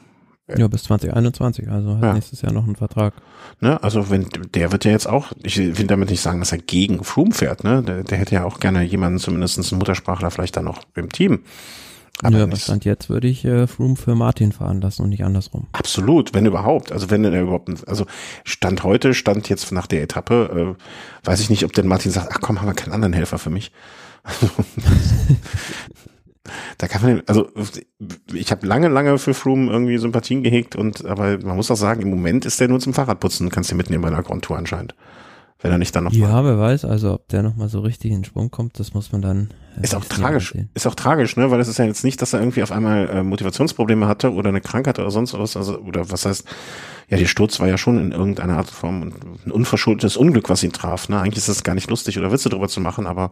ja, 0.49 0.69
bis 0.69 0.85
2021, 0.85 1.69
also 1.71 1.97
hat 1.97 2.03
ja. 2.03 2.13
nächstes 2.13 2.43
Jahr 2.43 2.53
noch 2.53 2.65
einen 2.65 2.77
Vertrag. 2.77 3.15
Ne, 3.61 3.83
also 3.83 4.11
wenn 4.11 4.29
der 4.55 4.73
wird 4.73 4.85
ja 4.85 4.91
jetzt 4.91 5.09
auch, 5.09 5.33
ich 5.43 5.57
will 5.59 5.87
damit 5.87 6.11
nicht 6.11 6.21
sagen, 6.21 6.41
dass 6.41 6.53
er 6.53 6.59
gegen 6.59 7.03
Froome 7.03 7.33
fährt, 7.33 7.65
ne? 7.65 7.83
Der, 7.83 8.05
der 8.05 8.19
hätte 8.19 8.35
ja 8.35 8.45
auch 8.45 8.61
gerne 8.61 8.83
jemanden, 8.83 9.19
zumindest 9.19 9.59
einen 9.59 9.79
Muttersprachler 9.79 10.31
vielleicht 10.31 10.57
dann 10.57 10.65
noch 10.65 10.83
im 10.95 11.11
Team. 11.11 11.45
Aber 12.23 12.39
ja, 12.39 12.53
was 12.53 12.65
stand 12.65 12.85
jetzt 12.85 13.09
würde 13.09 13.27
ich 13.27 13.45
äh, 13.45 13.67
Froome 13.67 13.97
für 13.97 14.15
Martin 14.15 14.53
fahren 14.53 14.81
lassen 14.81 15.03
und 15.03 15.09
nicht 15.09 15.25
andersrum. 15.25 15.67
Absolut, 15.73 16.33
wenn 16.33 16.47
überhaupt. 16.47 16.93
Also 16.93 17.11
wenn 17.11 17.25
er 17.25 17.43
überhaupt, 17.43 17.89
also 17.89 18.07
Stand 18.45 18.85
heute, 18.85 19.15
Stand 19.15 19.49
jetzt 19.49 19.73
nach 19.73 19.87
der 19.87 20.03
Etappe, 20.03 20.77
äh, 20.77 21.27
weiß 21.27 21.41
ich 21.41 21.51
nicht, 21.51 21.65
ob 21.65 21.73
denn 21.73 21.89
Martin 21.89 22.13
sagt, 22.13 22.29
ach 22.31 22.41
komm, 22.41 22.61
haben 22.61 22.69
wir 22.69 22.75
keinen 22.75 22.93
anderen 22.93 23.15
Helfer 23.15 23.39
für 23.39 23.51
mich. 23.51 23.73
da 26.79 26.89
kann 26.89 27.03
man, 27.03 27.23
also 27.27 27.49
ich 28.33 28.51
habe 28.51 28.67
lange, 28.67 28.89
lange 28.89 29.19
für 29.19 29.35
Froome 29.35 29.71
irgendwie 29.71 29.99
Sympathien 29.99 30.43
gehegt 30.43 30.77
und 30.77 31.05
aber 31.05 31.39
man 31.39 31.57
muss 31.57 31.71
auch 31.71 31.77
sagen, 31.77 32.03
im 32.03 32.11
Moment 32.11 32.45
ist 32.45 32.61
der 32.61 32.69
nur 32.69 32.81
zum 32.81 32.95
Fahrradputzen, 32.95 33.49
kannst 33.51 33.71
du 33.71 33.75
mitnehmen 33.77 34.03
bei 34.03 34.09
einer 34.09 34.23
Grand 34.23 34.45
Tour 34.45 34.57
anscheinend. 34.59 34.95
wenn 35.63 35.71
er 35.73 35.79
nicht 35.79 35.97
dann 35.97 36.05
noch 36.05 36.13
Ja, 36.13 36.29
mal. 36.29 36.45
wer 36.45 36.59
weiß, 36.59 36.85
also 36.85 37.15
ob 37.15 37.29
der 37.29 37.43
nochmal 37.43 37.69
so 37.71 37.81
richtig 37.81 38.13
in 38.13 38.23
Schwung 38.25 38.51
kommt, 38.51 38.79
das 38.79 38.93
muss 38.93 39.13
man 39.13 39.23
dann. 39.23 39.49
Äh, 39.79 39.85
ist 39.85 39.95
auch 39.95 40.05
tragisch. 40.05 40.55
Ist 40.75 40.87
auch 40.87 40.95
tragisch, 40.95 41.37
ne? 41.39 41.51
Weil 41.51 41.59
es 41.61 41.69
ist 41.69 41.79
ja 41.79 41.87
jetzt 41.87 42.05
nicht, 42.05 42.21
dass 42.21 42.35
er 42.35 42.41
irgendwie 42.41 42.63
auf 42.63 42.71
einmal 42.71 43.09
äh, 43.09 43.23
Motivationsprobleme 43.23 44.07
hatte 44.07 44.33
oder 44.35 44.51
eine 44.51 44.61
Krankheit 44.61 44.99
oder 44.99 45.11
sonst 45.11 45.33
was, 45.33 45.57
also 45.57 45.79
oder 45.79 46.11
was 46.11 46.27
heißt, 46.27 46.45
ja, 47.09 47.17
der 47.17 47.25
Sturz 47.27 47.59
war 47.61 47.69
ja 47.69 47.79
schon 47.79 47.99
in 47.99 48.13
irgendeiner 48.13 48.59
Art 48.59 48.69
Form 48.69 49.13
ein 49.47 49.51
unverschuldetes 49.51 50.19
Unglück, 50.19 50.51
was 50.51 50.63
ihn 50.63 50.73
traf. 50.73 51.09
Ne? 51.09 51.19
Eigentlich 51.19 51.39
ist 51.39 51.49
das 51.49 51.63
gar 51.65 51.75
nicht 51.75 51.89
lustig 51.89 52.19
oder 52.19 52.31
Witze 52.31 52.51
drüber 52.51 52.69
zu 52.69 52.83
machen, 52.83 53.07
aber 53.07 53.31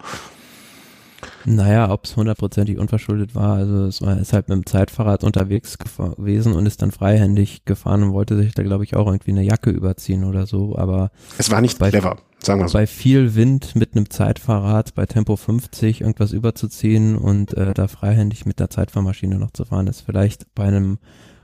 naja, 1.45 1.91
ob 1.91 2.05
es 2.05 2.17
hundertprozentig 2.17 2.79
unverschuldet 2.79 3.35
war, 3.35 3.57
also 3.57 3.87
es 3.87 4.03
war 4.03 4.19
ist 4.19 4.33
halt 4.33 4.49
mit 4.49 4.57
dem 4.57 4.67
Zeitfahrrad 4.67 5.25
unterwegs 5.25 5.79
gewesen 5.79 6.55
und 6.55 6.67
ist 6.67 6.83
dann 6.83 6.93
freihändig 6.93 7.65
gefahren 7.65 8.03
und 8.03 8.13
wollte 8.13 8.37
sich 8.37 8.55
da 8.55 8.63
glaube 8.63 8.85
ich 8.85 8.97
auch 8.97 9.07
irgendwie 9.07 9.33
eine 9.33 9.43
Jacke 9.43 9.71
überziehen 9.71 10.25
oder 10.25 10.47
so, 10.47 10.77
aber 10.77 11.11
es 11.39 11.51
war 11.51 11.61
nicht 11.61 11.79
bei, 11.79 11.91
clever, 11.91 12.19
sagen 12.41 12.61
wir 12.61 12.69
so. 12.69 12.79
Bei 12.79 12.87
viel 12.87 13.35
Wind 13.35 13.75
mit 13.75 13.95
einem 13.95 14.11
Zeitfahrrad 14.11 14.95
bei 14.95 15.07
Tempo 15.07 15.37
50 15.37 16.01
irgendwas 16.01 16.33
überzuziehen 16.33 17.17
und 17.17 17.55
äh, 17.57 17.75
da 17.75 17.89
freihändig 17.89 18.47
mit 18.47 18.61
der 18.61 18.71
Zeitfahrmaschine 18.71 19.39
noch 19.39 19.51
zu 19.51 19.65
fahren, 19.65 19.87
ist 19.87 20.03
vielleicht 20.03 20.55
bei 20.55 20.65
einem 20.65 20.99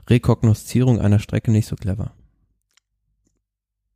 Rekognoszierung 0.09 0.99
einer 0.99 1.19
Strecke 1.19 1.51
nicht 1.51 1.67
so 1.67 1.75
clever. 1.75 2.13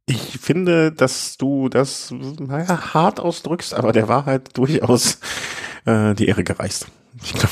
Ich 0.05 0.37
finde, 0.39 0.91
dass 0.91 1.37
du 1.37 1.69
das 1.69 2.11
naja, 2.11 2.93
hart 2.93 3.21
ausdrückst, 3.21 3.73
aber 3.73 3.93
der 3.93 4.09
Wahrheit 4.09 4.57
durchaus 4.57 5.19
äh, 5.85 6.13
die 6.13 6.27
Ehre 6.27 6.43
gereicht. 6.43 6.87
Ich, 7.23 7.33
glaub, 7.33 7.49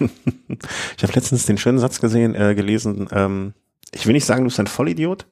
ich 0.96 1.02
habe 1.02 1.12
letztens 1.14 1.46
den 1.46 1.58
schönen 1.58 1.78
Satz 1.78 2.00
gesehen, 2.00 2.34
äh, 2.34 2.54
gelesen, 2.54 3.08
ähm, 3.12 3.54
ich 3.94 4.06
will 4.06 4.14
nicht 4.14 4.24
sagen, 4.24 4.42
du 4.42 4.46
bist 4.46 4.58
ein 4.58 4.66
Vollidiot, 4.66 5.26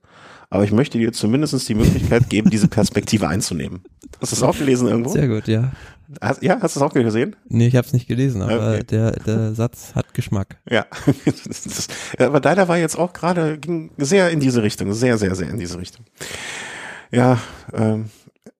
aber 0.51 0.65
ich 0.65 0.73
möchte 0.73 0.99
dir 0.99 1.13
zumindest 1.13 1.69
die 1.69 1.75
Möglichkeit 1.75 2.29
geben, 2.29 2.51
diese 2.51 2.69
Perspektive 2.69 3.29
einzunehmen. 3.29 3.85
Hast 4.21 4.33
du 4.33 4.37
es 4.37 4.43
auch 4.43 4.57
gelesen 4.57 4.89
irgendwo? 4.89 5.11
Sehr 5.11 5.29
gut, 5.29 5.49
ja. 5.49 5.73
Hast, 6.21 6.43
ja, 6.43 6.59
hast 6.61 6.75
du 6.75 6.81
es 6.81 6.83
auch 6.83 6.93
gesehen? 6.93 7.37
Nee, 7.49 7.69
ich 7.69 7.77
habe 7.77 7.87
es 7.87 7.93
nicht 7.93 8.09
gelesen, 8.09 8.43
aber 8.43 8.75
okay. 8.75 8.85
der, 8.85 9.13
der 9.13 9.55
Satz 9.55 9.95
hat 9.95 10.13
Geschmack. 10.13 10.59
Ja. 10.69 10.87
das, 11.25 11.87
aber 12.19 12.41
deiner 12.41 12.67
war 12.67 12.79
jetzt 12.79 12.99
auch 12.99 13.13
gerade, 13.13 13.59
ging 13.59 13.93
sehr 13.97 14.31
in 14.31 14.41
diese 14.41 14.63
Richtung, 14.63 14.93
sehr, 14.93 15.19
sehr, 15.19 15.37
sehr 15.37 15.49
in 15.49 15.59
diese 15.59 15.79
Richtung. 15.79 16.05
Ja, 17.13 17.39
ähm, 17.73 18.07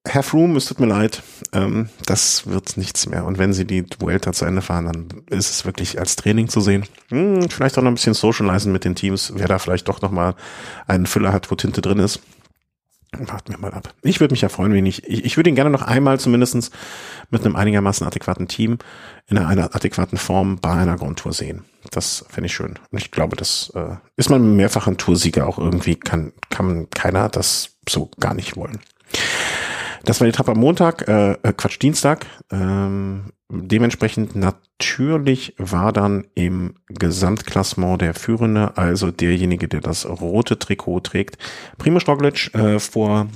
Herr 0.07 0.23
Froome, 0.23 0.57
es 0.57 0.65
tut 0.65 0.81
mir 0.81 0.87
leid, 0.87 1.23
ähm, 1.53 1.91
das 2.07 2.47
wird 2.47 2.79
nichts 2.79 3.07
mehr. 3.07 3.27
Und 3.27 3.37
wenn 3.37 3.53
Sie 3.53 3.67
die 3.67 3.85
Vuelta 3.99 4.33
zu 4.33 4.47
Ende 4.47 4.63
fahren, 4.63 4.87
dann 4.87 5.09
ist 5.29 5.51
es 5.51 5.67
wirklich 5.67 5.99
als 5.99 6.17
Training 6.17 6.49
zu 6.49 6.63
sehen. 6.63 6.87
Hm, 7.11 7.51
vielleicht 7.51 7.77
auch 7.77 7.83
noch 7.83 7.91
ein 7.91 7.97
bisschen 7.97 8.15
socializen 8.15 8.73
mit 8.73 8.85
den 8.85 8.95
Teams, 8.95 9.33
wer 9.37 9.47
da 9.47 9.59
vielleicht 9.59 9.89
doch 9.89 10.01
noch 10.01 10.11
mal 10.11 10.35
einen 10.87 11.05
Füller 11.05 11.35
hat, 11.35 11.51
wo 11.51 11.55
Tinte 11.55 11.83
drin 11.83 11.99
ist. 11.99 12.21
Warten 13.13 13.53
wir 13.53 13.59
mal 13.59 13.75
ab. 13.75 13.93
Ich 14.03 14.21
würde 14.21 14.33
mich 14.33 14.41
ja 14.41 14.49
freuen, 14.49 14.73
wenn 14.73 14.87
ich, 14.87 15.05
ich, 15.07 15.25
ich 15.25 15.37
würde 15.37 15.51
ihn 15.51 15.57
gerne 15.57 15.71
noch 15.71 15.83
einmal 15.83 16.19
zumindestens 16.19 16.71
mit 17.29 17.45
einem 17.45 17.57
einigermaßen 17.57 18.07
adäquaten 18.07 18.49
Team 18.49 18.79
in 19.27 19.37
einer 19.37 19.75
adäquaten 19.75 20.17
Form 20.17 20.61
bei 20.61 20.71
einer 20.71 20.97
Grand 20.97 21.19
Tour 21.19 21.33
sehen. 21.33 21.65
Das 21.91 22.25
fände 22.29 22.47
ich 22.47 22.55
schön. 22.55 22.79
Und 22.91 22.99
ich 22.99 23.11
glaube, 23.11 23.37
das 23.37 23.71
äh, 23.75 23.97
ist 24.17 24.31
man 24.31 24.57
mehrfach 24.57 24.87
ein 24.87 24.97
Toursieger 24.97 25.47
auch 25.47 25.59
irgendwie, 25.59 25.97
kann, 25.97 26.33
kann 26.49 26.89
keiner 26.91 27.29
das 27.29 27.77
so 27.89 28.11
gar 28.19 28.33
nicht 28.33 28.57
wollen. 28.57 28.79
Das 30.05 30.21
war 30.21 30.27
die 30.27 30.31
Etappe 30.31 30.53
am 30.53 30.59
Montag, 30.59 31.07
äh, 31.09 31.33
äh, 31.43 31.53
Quatsch, 31.53 31.81
Dienstag. 31.81 32.27
Ähm, 32.51 33.33
dementsprechend 33.51 34.35
natürlich 34.35 35.55
war 35.59 35.93
dann 35.93 36.27
im 36.35 36.75
Gesamtklassement 36.89 38.01
der 38.01 38.15
Führende, 38.15 38.77
also 38.77 39.11
derjenige, 39.11 39.69
der 39.69 39.81
das 39.81 40.07
rote 40.07 40.59
Trikot 40.59 41.01
trägt, 41.01 41.39
Primo 41.79 42.01
Stoglic 42.01 42.55
äh, 42.55 42.79
vor, 42.79 43.27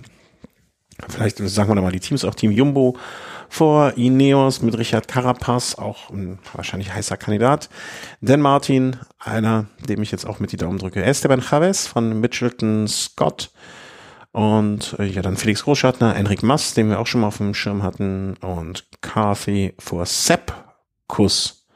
vielleicht 1.09 1.39
sagen 1.39 1.75
wir 1.75 1.83
mal 1.83 1.93
die 1.93 2.01
Teams, 2.01 2.25
auch 2.25 2.35
Team 2.35 2.53
Jumbo, 2.53 2.97
vor 3.49 3.93
Ineos 3.97 4.63
mit 4.63 4.77
Richard 4.79 5.07
Carapaz, 5.07 5.77
auch 5.77 6.11
ein 6.11 6.39
wahrscheinlich 6.55 6.93
heißer 6.93 7.17
Kandidat. 7.17 7.69
Dan 8.21 8.41
Martin, 8.41 8.97
einer, 9.19 9.67
dem 9.89 10.03
ich 10.03 10.11
jetzt 10.11 10.27
auch 10.27 10.41
mit 10.41 10.51
die 10.51 10.57
Daumen 10.57 10.79
drücke. 10.79 11.05
Esteban 11.05 11.43
Chavez 11.43 11.87
von 11.87 12.21
Mitchelton 12.21 12.89
Scott, 12.89 13.51
und 14.35 14.97
äh, 14.99 15.05
ja, 15.05 15.23
dann 15.23 15.37
Felix 15.37 15.63
Großschartner, 15.63 16.17
Enric 16.17 16.43
Mass, 16.43 16.75
den 16.75 16.89
wir 16.89 16.99
auch 16.99 17.07
schon 17.07 17.21
mal 17.21 17.29
auf 17.29 17.37
dem 17.37 17.55
Schirm 17.55 17.85
hatten. 17.85 18.35
Und 18.39 18.85
Carthy 19.01 19.75
vor 19.79 20.07
Sepp 20.07 20.53
Kuss, 21.07 21.69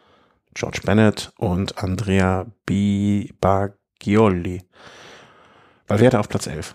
George 0.55 0.81
Bennett 0.85 1.33
und 1.39 1.79
Andrea 1.79 2.47
Bibagioli. 2.67 4.65
Valverde 5.87 6.19
auf 6.19 6.29
Platz 6.29 6.49
11. 6.49 6.75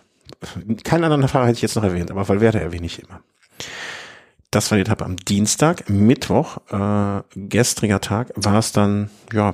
Keinen 0.85 1.03
anderen 1.03 1.27
Fahrer 1.27 1.47
hätte 1.47 1.57
ich 1.57 1.61
jetzt 1.61 1.75
noch 1.75 1.83
erwähnt, 1.83 2.11
aber 2.11 2.29
Valverde 2.29 2.61
erwähne 2.61 2.85
ich 2.85 3.03
immer. 3.03 3.21
Das 4.51 4.71
war 4.71 4.77
die 4.77 4.83
Etappe 4.83 5.03
am 5.03 5.17
Dienstag. 5.17 5.89
Mittwoch, 5.89 6.59
äh, 6.71 7.23
gestriger 7.35 7.99
Tag, 7.99 8.31
war 8.37 8.59
es 8.59 8.71
dann, 8.71 9.09
ja, 9.33 9.53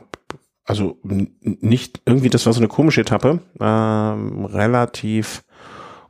also 0.64 1.00
nicht 1.42 2.02
irgendwie, 2.06 2.30
das 2.30 2.46
war 2.46 2.54
so 2.54 2.60
eine 2.60 2.68
komische 2.68 3.02
Etappe, 3.02 3.40
äh, 3.60 3.64
relativ 3.64 5.42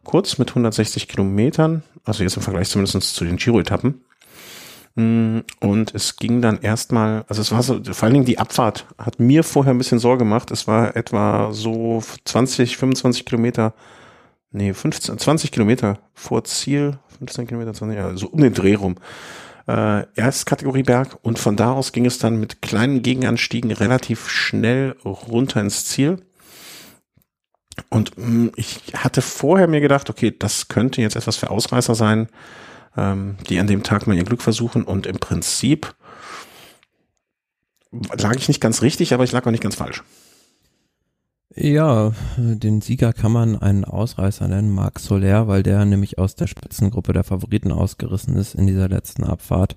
kurz 0.10 0.40
mit 0.40 0.50
160 0.50 1.08
Kilometern, 1.08 1.84
also 2.04 2.24
jetzt 2.24 2.36
im 2.36 2.42
Vergleich 2.42 2.68
zumindest 2.68 3.14
zu 3.14 3.26
den 3.26 3.38
Giro-Etappen. 3.38 4.04
Mm, 4.96 5.42
und 5.60 5.94
es 5.94 6.16
ging 6.16 6.42
dann 6.42 6.60
erstmal, 6.64 7.26
also 7.28 7.44
es 7.44 7.52
war 7.52 7.62
so, 7.62 7.80
vor 7.84 8.06
allen 8.06 8.14
Dingen 8.14 8.26
die 8.26 8.40
Abfahrt 8.40 8.88
hat 8.98 9.20
mir 9.20 9.44
vorher 9.44 9.72
ein 9.72 9.78
bisschen 9.78 10.00
Sorge 10.00 10.24
gemacht. 10.24 10.50
Es 10.50 10.68
war 10.68 10.96
etwa 10.96 11.54
so 11.54 12.02
20, 12.26 12.78
25 12.78 13.24
Kilometer, 13.24 13.76
nee, 14.52 14.74
15, 14.74 15.20
20 15.20 15.52
Kilometer 15.52 16.00
vor 16.16 16.44
Ziel, 16.44 16.98
15 17.20 17.46
Kilometer, 17.46 17.76
20, 17.76 17.96
ja, 17.96 18.18
so 18.18 18.30
um 18.30 18.42
den 18.42 18.56
Dreh 18.56 18.74
rum. 18.74 18.96
Äh, 19.68 20.08
erst 20.16 20.48
Kategorie 20.48 20.82
Berg 20.82 21.20
und 21.22 21.38
von 21.38 21.56
da 21.56 21.74
aus 21.74 21.92
ging 21.92 22.08
es 22.08 22.18
dann 22.18 22.40
mit 22.40 22.64
kleinen 22.64 23.04
Gegenanstiegen 23.04 23.70
relativ 23.70 24.28
schnell 24.28 24.96
runter 25.06 25.62
ins 25.62 25.86
Ziel. 25.86 26.18
Und 27.90 28.18
mh, 28.18 28.28
mm, 28.28 28.52
ich 28.56 28.94
hatte 28.96 29.22
vorher 29.22 29.68
mir 29.68 29.82
gedacht, 29.82 30.10
okay, 30.10 30.36
das 30.38 30.68
könnte 30.68 31.02
jetzt 31.02 31.16
etwas 31.16 31.38
für 31.38 31.50
Ausreißer 31.50 31.96
sein, 31.96 32.28
ähm, 32.98 33.38
die 33.50 33.60
an 33.60 33.68
dem 33.68 33.84
Tag 33.84 34.08
mal 34.08 34.18
ihr 34.18 34.24
Glück 34.24 34.42
versuchen. 34.42 34.84
Und 34.84 35.06
im 35.06 35.20
Prinzip 35.20 35.96
lag 37.92 38.36
ich 38.36 38.48
nicht 38.48 38.62
ganz 38.62 38.82
richtig, 38.82 39.14
aber 39.14 39.24
ich 39.24 39.32
lag 39.32 39.46
auch 39.46 39.52
nicht 39.52 39.64
ganz 39.64 39.76
falsch. 39.76 40.04
Ja, 41.56 42.14
den 42.38 42.82
Sieger 42.82 43.12
kann 43.12 43.32
man 43.32 43.56
einen 43.56 43.84
Ausreißer 43.84 44.48
nennen, 44.48 44.70
Marc 44.70 45.00
Soler, 45.00 45.48
weil 45.48 45.64
der 45.64 45.84
nämlich 45.84 46.20
aus 46.20 46.36
der 46.36 46.46
Spitzengruppe 46.46 47.12
der 47.12 47.24
Favoriten 47.24 47.72
ausgerissen 47.72 48.36
ist 48.36 48.54
in 48.54 48.68
dieser 48.68 48.88
letzten 48.88 49.24
Abfahrt. 49.24 49.76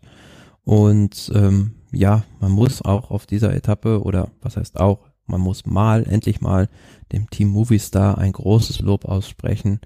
Und 0.64 1.32
ähm, 1.34 1.72
ja, 1.90 2.24
man 2.40 2.52
muss 2.52 2.82
auch 2.82 3.10
auf 3.10 3.26
dieser 3.26 3.54
Etappe 3.54 4.02
oder 4.02 4.30
was 4.42 4.56
heißt 4.56 4.78
auch, 4.78 5.11
man 5.26 5.40
muss 5.40 5.66
mal, 5.66 6.04
endlich 6.04 6.40
mal 6.40 6.68
dem 7.12 7.30
Team 7.30 7.48
Movistar 7.48 8.18
ein 8.18 8.32
großes 8.32 8.80
Lob 8.80 9.04
aussprechen, 9.04 9.80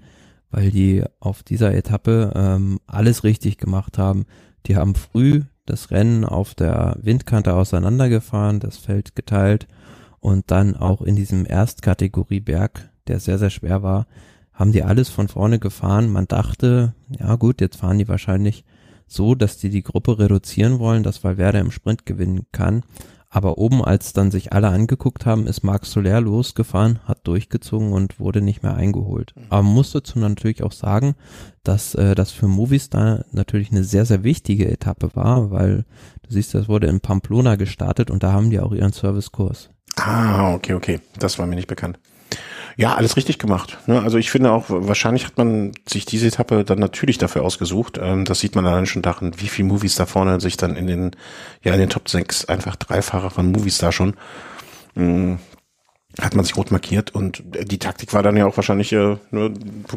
weil 0.49 0.71
die 0.71 1.03
auf 1.19 1.43
dieser 1.43 1.73
Etappe 1.73 2.33
ähm, 2.35 2.79
alles 2.87 3.23
richtig 3.23 3.57
gemacht 3.57 3.97
haben. 3.97 4.25
Die 4.65 4.75
haben 4.75 4.95
früh 4.95 5.43
das 5.65 5.91
Rennen 5.91 6.25
auf 6.25 6.55
der 6.55 6.97
Windkante 7.01 7.53
auseinandergefahren, 7.53 8.59
das 8.59 8.77
Feld 8.77 9.15
geteilt 9.15 9.67
und 10.19 10.49
dann 10.51 10.75
auch 10.75 11.01
in 11.01 11.15
diesem 11.15 11.45
Erstkategorie 11.45 12.39
Berg, 12.39 12.89
der 13.07 13.19
sehr, 13.19 13.37
sehr 13.37 13.49
schwer 13.49 13.83
war, 13.83 14.07
haben 14.53 14.71
die 14.71 14.83
alles 14.83 15.09
von 15.09 15.27
vorne 15.27 15.59
gefahren. 15.59 16.09
Man 16.09 16.27
dachte, 16.27 16.93
ja 17.09 17.35
gut, 17.35 17.61
jetzt 17.61 17.77
fahren 17.77 17.99
die 17.99 18.07
wahrscheinlich 18.07 18.65
so, 19.05 19.35
dass 19.35 19.57
die 19.57 19.69
die 19.69 19.83
Gruppe 19.83 20.19
reduzieren 20.19 20.79
wollen, 20.79 21.03
dass 21.03 21.23
Valverde 21.23 21.59
im 21.59 21.71
Sprint 21.71 22.05
gewinnen 22.05 22.45
kann. 22.51 22.83
Aber 23.29 23.57
oben, 23.57 23.83
als 23.83 24.13
dann 24.13 24.31
sich 24.31 24.53
alle 24.53 24.69
angeguckt 24.69 25.25
haben, 25.25 25.47
ist 25.47 25.63
Marc 25.63 25.85
Soler 25.85 26.21
losgefahren, 26.21 26.99
hat 27.05 27.27
durchgezogen 27.27 27.91
und 27.91 28.19
wurde 28.19 28.41
nicht 28.41 28.63
mehr 28.63 28.75
eingeholt. 28.75 29.33
Mhm. 29.35 29.43
Aber 29.49 29.63
man 29.63 29.73
muss 29.73 29.91
dazu 29.91 30.17
natürlich 30.17 30.63
auch 30.63 30.71
sagen, 30.71 31.15
dass 31.63 31.93
äh, 31.95 32.15
das 32.15 32.31
für 32.31 32.47
Movistar 32.47 33.25
natürlich 33.31 33.71
eine 33.71 33.83
sehr, 33.83 34.05
sehr 34.05 34.23
wichtige 34.23 34.71
Etappe 34.71 35.09
war, 35.13 35.51
weil 35.51 35.85
du 36.23 36.33
siehst, 36.33 36.53
das 36.53 36.69
wurde 36.69 36.87
in 36.87 37.01
Pamplona 37.01 37.55
gestartet 37.55 38.09
und 38.09 38.23
da 38.23 38.31
haben 38.31 38.49
die 38.49 38.59
auch 38.59 38.71
ihren 38.71 38.93
Servicekurs. 38.93 39.69
Ah, 39.97 40.53
okay, 40.53 40.73
okay. 40.73 40.99
Das 41.19 41.37
war 41.37 41.47
mir 41.47 41.55
nicht 41.55 41.67
bekannt. 41.67 41.99
Ja, 42.79 42.93
alles 42.93 43.17
richtig 43.17 43.39
gemacht. 43.39 43.79
Ne? 43.87 43.99
Also 44.03 44.19
ich 44.19 44.29
finde 44.29 44.51
auch, 44.51 44.65
wahrscheinlich 44.67 45.25
hat 45.25 45.39
man 45.39 45.71
sich 45.89 46.05
diese 46.05 46.27
Etappe 46.27 46.63
dann 46.63 46.77
natürlich 46.77 47.17
dafür 47.17 47.43
ausgesucht. 47.43 47.99
Ähm, 47.99 48.23
das 48.23 48.39
sieht 48.39 48.53
man 48.53 48.65
dann 48.65 48.85
schon 48.85 49.01
daran, 49.01 49.33
wie 49.37 49.47
viele 49.47 49.67
Movies 49.67 49.95
da 49.95 50.05
vorne 50.05 50.39
sich 50.39 50.57
dann 50.57 50.75
in 50.75 50.85
den, 50.85 51.11
ja, 51.63 51.73
in 51.73 51.79
den 51.79 51.89
Top 51.89 52.07
6 52.07 52.45
einfach 52.45 52.75
drei 52.75 53.01
Fahrer 53.01 53.31
von 53.31 53.51
Movies 53.51 53.79
da 53.79 53.91
schon. 53.91 54.13
Hm, 54.93 55.39
hat 56.21 56.35
man 56.35 56.45
sich 56.45 56.55
rot 56.55 56.69
markiert 56.69 57.15
und 57.15 57.43
die 57.45 57.79
Taktik 57.79 58.13
war 58.13 58.21
dann 58.21 58.37
ja 58.37 58.45
auch 58.45 58.57
wahrscheinlich 58.57 58.93
äh, 58.93 59.17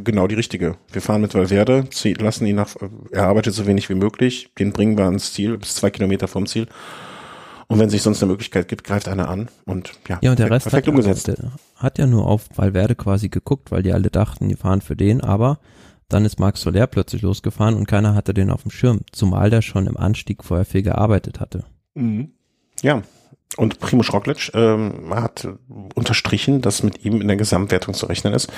genau 0.02 0.26
die 0.26 0.34
richtige. 0.34 0.76
Wir 0.90 1.02
fahren 1.02 1.20
mit 1.20 1.34
Valverde, 1.34 1.86
lassen 2.18 2.46
ihn 2.46 2.56
nach, 2.56 2.76
er 3.10 3.26
arbeitet 3.26 3.54
so 3.54 3.66
wenig 3.66 3.90
wie 3.90 3.94
möglich, 3.94 4.52
den 4.58 4.72
bringen 4.72 4.96
wir 4.96 5.04
ans 5.04 5.34
Ziel, 5.34 5.58
bis 5.58 5.74
zwei 5.74 5.90
Kilometer 5.90 6.28
vom 6.28 6.46
Ziel 6.46 6.66
und 7.70 7.78
wenn 7.78 7.88
sich 7.88 8.02
sonst 8.02 8.20
eine 8.20 8.32
Möglichkeit 8.32 8.66
gibt, 8.66 8.82
greift 8.82 9.06
einer 9.06 9.28
an 9.28 9.48
und 9.64 9.92
ja, 10.08 10.18
ja 10.22 10.30
und 10.30 10.40
der 10.40 10.50
Rest 10.50 10.64
perfekt 10.64 10.88
hat, 10.88 10.90
umgesetzt. 10.92 11.30
Hat 11.76 11.98
ja 11.98 12.06
nur 12.08 12.26
auf 12.26 12.48
Valverde 12.56 12.96
quasi 12.96 13.28
geguckt, 13.28 13.70
weil 13.70 13.84
die 13.84 13.92
alle 13.92 14.10
dachten, 14.10 14.48
die 14.48 14.56
fahren 14.56 14.80
für 14.80 14.96
den, 14.96 15.20
aber 15.20 15.60
dann 16.08 16.24
ist 16.24 16.40
Marc 16.40 16.56
Soler 16.56 16.88
plötzlich 16.88 17.22
losgefahren 17.22 17.76
und 17.76 17.86
keiner 17.86 18.16
hatte 18.16 18.34
den 18.34 18.50
auf 18.50 18.62
dem 18.62 18.72
Schirm, 18.72 19.02
zumal 19.12 19.50
der 19.50 19.62
schon 19.62 19.86
im 19.86 19.96
Anstieg 19.96 20.42
vorher 20.42 20.64
viel 20.66 20.82
gearbeitet 20.82 21.38
hatte. 21.38 21.64
Mhm. 21.94 22.32
Ja, 22.82 23.02
und 23.56 23.80
Primoz 23.80 24.12
Roglic 24.12 24.52
ähm, 24.54 25.12
hat 25.14 25.48
unterstrichen, 25.94 26.60
dass 26.60 26.82
mit 26.82 27.04
ihm 27.04 27.20
in 27.20 27.26
der 27.28 27.36
Gesamtwertung 27.36 27.94
zu 27.94 28.06
rechnen 28.06 28.32
ist, 28.32 28.50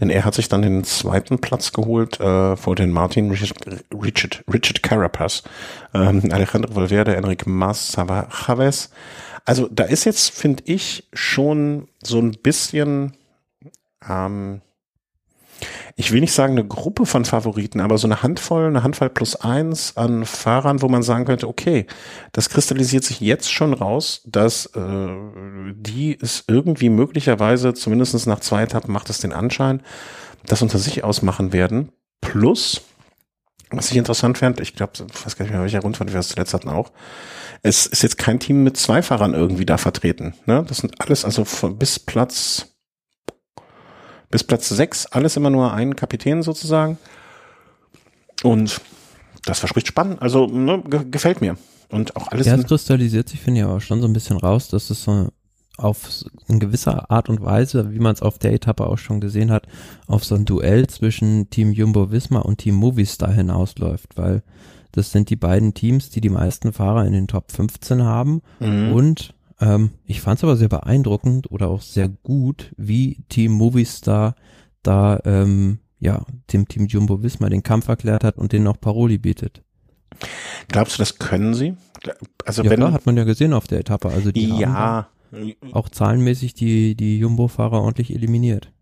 denn 0.00 0.10
er 0.10 0.24
hat 0.24 0.34
sich 0.34 0.48
dann 0.48 0.62
den 0.62 0.82
zweiten 0.84 1.38
Platz 1.38 1.72
geholt 1.72 2.18
äh, 2.20 2.56
vor 2.56 2.74
den 2.74 2.90
Martin 2.90 3.30
Richard, 3.30 3.54
Richard, 3.94 4.42
Richard 4.52 4.82
Carapaz, 4.82 5.44
ähm, 5.94 6.22
Alejandro 6.30 6.74
Valverde, 6.74 7.16
Enrique 7.16 7.46
Mas, 7.48 7.92
Saba 7.92 8.28
Chavez. 8.30 8.90
Also 9.44 9.68
da 9.70 9.84
ist 9.84 10.04
jetzt, 10.04 10.30
finde 10.30 10.64
ich, 10.66 11.08
schon 11.12 11.88
so 12.02 12.18
ein 12.18 12.32
bisschen 12.32 13.16
ähm, 14.08 14.62
ich 15.96 16.12
will 16.12 16.20
nicht 16.20 16.32
sagen 16.32 16.52
eine 16.52 16.66
Gruppe 16.66 17.06
von 17.06 17.24
Favoriten, 17.24 17.80
aber 17.80 17.98
so 17.98 18.06
eine 18.06 18.22
Handvoll, 18.22 18.66
eine 18.66 18.82
Handvoll 18.82 19.10
plus 19.10 19.36
eins 19.36 19.96
an 19.96 20.24
Fahrern, 20.24 20.82
wo 20.82 20.88
man 20.88 21.02
sagen 21.02 21.24
könnte, 21.24 21.48
okay, 21.48 21.86
das 22.32 22.48
kristallisiert 22.48 23.04
sich 23.04 23.20
jetzt 23.20 23.52
schon 23.52 23.74
raus, 23.74 24.22
dass 24.26 24.66
äh, 24.66 25.08
die 25.74 26.18
es 26.20 26.44
irgendwie 26.46 26.88
möglicherweise, 26.88 27.74
zumindest 27.74 28.26
nach 28.26 28.40
zwei 28.40 28.62
Etappen 28.62 28.92
macht 28.92 29.10
es 29.10 29.18
den 29.18 29.32
Anschein, 29.32 29.82
das 30.46 30.62
unter 30.62 30.78
sich 30.78 31.04
ausmachen 31.04 31.52
werden. 31.52 31.92
Plus, 32.20 32.82
was 33.70 33.90
ich 33.90 33.96
interessant 33.96 34.38
fand, 34.38 34.60
ich 34.60 34.74
glaube, 34.74 34.92
ich 34.94 35.26
weiß 35.26 35.36
gar 35.36 35.44
nicht 35.44 35.52
mehr, 35.52 35.62
welcher 35.62 35.80
Rundfahrt 35.80 36.10
wir 36.10 36.18
das 36.18 36.28
zuletzt 36.28 36.54
hatten 36.54 36.68
auch, 36.68 36.90
es 37.62 37.86
ist 37.86 38.02
jetzt 38.02 38.18
kein 38.18 38.40
Team 38.40 38.64
mit 38.64 38.76
zwei 38.76 39.02
Fahrern 39.02 39.34
irgendwie 39.34 39.66
da 39.66 39.76
vertreten. 39.76 40.34
Ne? 40.46 40.64
Das 40.66 40.78
sind 40.78 41.00
alles 41.00 41.24
also 41.24 41.44
bis 41.70 41.98
Platz 41.98 42.69
bis 44.30 44.44
Platz 44.44 44.68
6 44.68 45.06
alles 45.06 45.36
immer 45.36 45.50
nur 45.50 45.72
ein 45.72 45.96
Kapitän 45.96 46.42
sozusagen. 46.42 46.98
Und 48.42 48.80
das 49.44 49.58
verspricht 49.58 49.88
spannend. 49.88 50.22
Also 50.22 50.46
ne, 50.46 50.82
gefällt 51.10 51.40
mir. 51.40 51.56
Und 51.88 52.16
auch 52.16 52.28
alles. 52.28 52.46
Ja, 52.46 52.54
es 52.54 52.66
kristallisiert 52.66 53.28
sich, 53.28 53.40
finde 53.40 53.60
ich, 53.60 53.66
aber 53.66 53.80
schon 53.80 54.00
so 54.00 54.06
ein 54.06 54.12
bisschen 54.12 54.36
raus, 54.36 54.68
dass 54.68 54.90
es 54.90 55.02
so 55.02 55.28
auf 55.76 56.24
in 56.46 56.60
gewisser 56.60 57.10
Art 57.10 57.28
und 57.28 57.42
Weise, 57.42 57.92
wie 57.92 57.98
man 57.98 58.14
es 58.14 58.22
auf 58.22 58.38
der 58.38 58.52
Etappe 58.52 58.86
auch 58.86 58.98
schon 58.98 59.20
gesehen 59.20 59.50
hat, 59.50 59.66
auf 60.06 60.24
so 60.24 60.34
ein 60.34 60.44
Duell 60.44 60.86
zwischen 60.86 61.48
Team 61.50 61.72
Jumbo 61.72 62.12
Visma 62.12 62.40
und 62.40 62.58
Team 62.58 62.74
Movistar 62.74 63.32
hinausläuft, 63.32 64.16
weil 64.16 64.42
das 64.92 65.10
sind 65.10 65.30
die 65.30 65.36
beiden 65.36 65.72
Teams, 65.72 66.10
die 66.10 66.20
die 66.20 66.28
meisten 66.28 66.72
Fahrer 66.72 67.06
in 67.06 67.12
den 67.12 67.28
Top 67.28 67.50
15 67.50 68.02
haben 68.02 68.42
mhm. 68.58 68.92
und 68.92 69.34
ähm, 69.60 69.90
ich 70.04 70.20
fand 70.20 70.38
es 70.38 70.44
aber 70.44 70.56
sehr 70.56 70.68
beeindruckend 70.68 71.50
oder 71.50 71.68
auch 71.68 71.82
sehr 71.82 72.08
gut, 72.08 72.72
wie 72.76 73.18
Team 73.28 73.52
Movistar 73.52 74.34
da 74.82 75.20
ähm, 75.24 75.78
ja 75.98 76.24
dem 76.52 76.66
Team 76.66 76.86
Jumbo 76.86 77.22
Visma 77.22 77.48
den 77.48 77.62
Kampf 77.62 77.88
erklärt 77.88 78.24
hat 78.24 78.38
und 78.38 78.52
denen 78.52 78.66
auch 78.66 78.80
Paroli 78.80 79.18
bietet. 79.18 79.62
Glaubst 80.68 80.98
du, 80.98 81.02
das 81.02 81.18
können 81.18 81.54
sie? 81.54 81.74
Also 82.44 82.62
ja, 82.62 82.70
wenn 82.70 82.80
klar, 82.80 82.92
hat 82.92 83.06
man 83.06 83.16
ja 83.16 83.24
gesehen 83.24 83.52
auf 83.52 83.66
der 83.66 83.80
Etappe. 83.80 84.08
Also 84.08 84.32
die 84.32 84.48
ja. 84.48 85.08
auch 85.72 85.88
zahlenmäßig 85.88 86.54
die 86.54 86.94
die 86.94 87.18
Jumbo-Fahrer 87.18 87.80
ordentlich 87.80 88.14
eliminiert. 88.14 88.72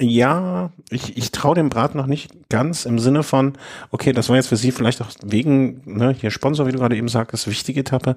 Ja, 0.00 0.72
ich, 0.90 1.16
ich 1.16 1.30
traue 1.30 1.54
dem 1.54 1.68
Brat 1.68 1.94
noch 1.94 2.06
nicht 2.06 2.48
ganz 2.48 2.84
im 2.84 2.98
Sinne 2.98 3.22
von, 3.22 3.52
okay, 3.90 4.12
das 4.12 4.28
war 4.28 4.34
jetzt 4.34 4.48
für 4.48 4.56
Sie 4.56 4.72
vielleicht 4.72 5.00
auch 5.00 5.10
wegen, 5.22 5.82
ne, 5.84 6.12
hier 6.18 6.32
Sponsor, 6.32 6.66
wie 6.66 6.72
du 6.72 6.78
gerade 6.78 6.96
eben 6.96 7.08
sagtest, 7.08 7.46
wichtige 7.46 7.80
Etappe, 7.80 8.16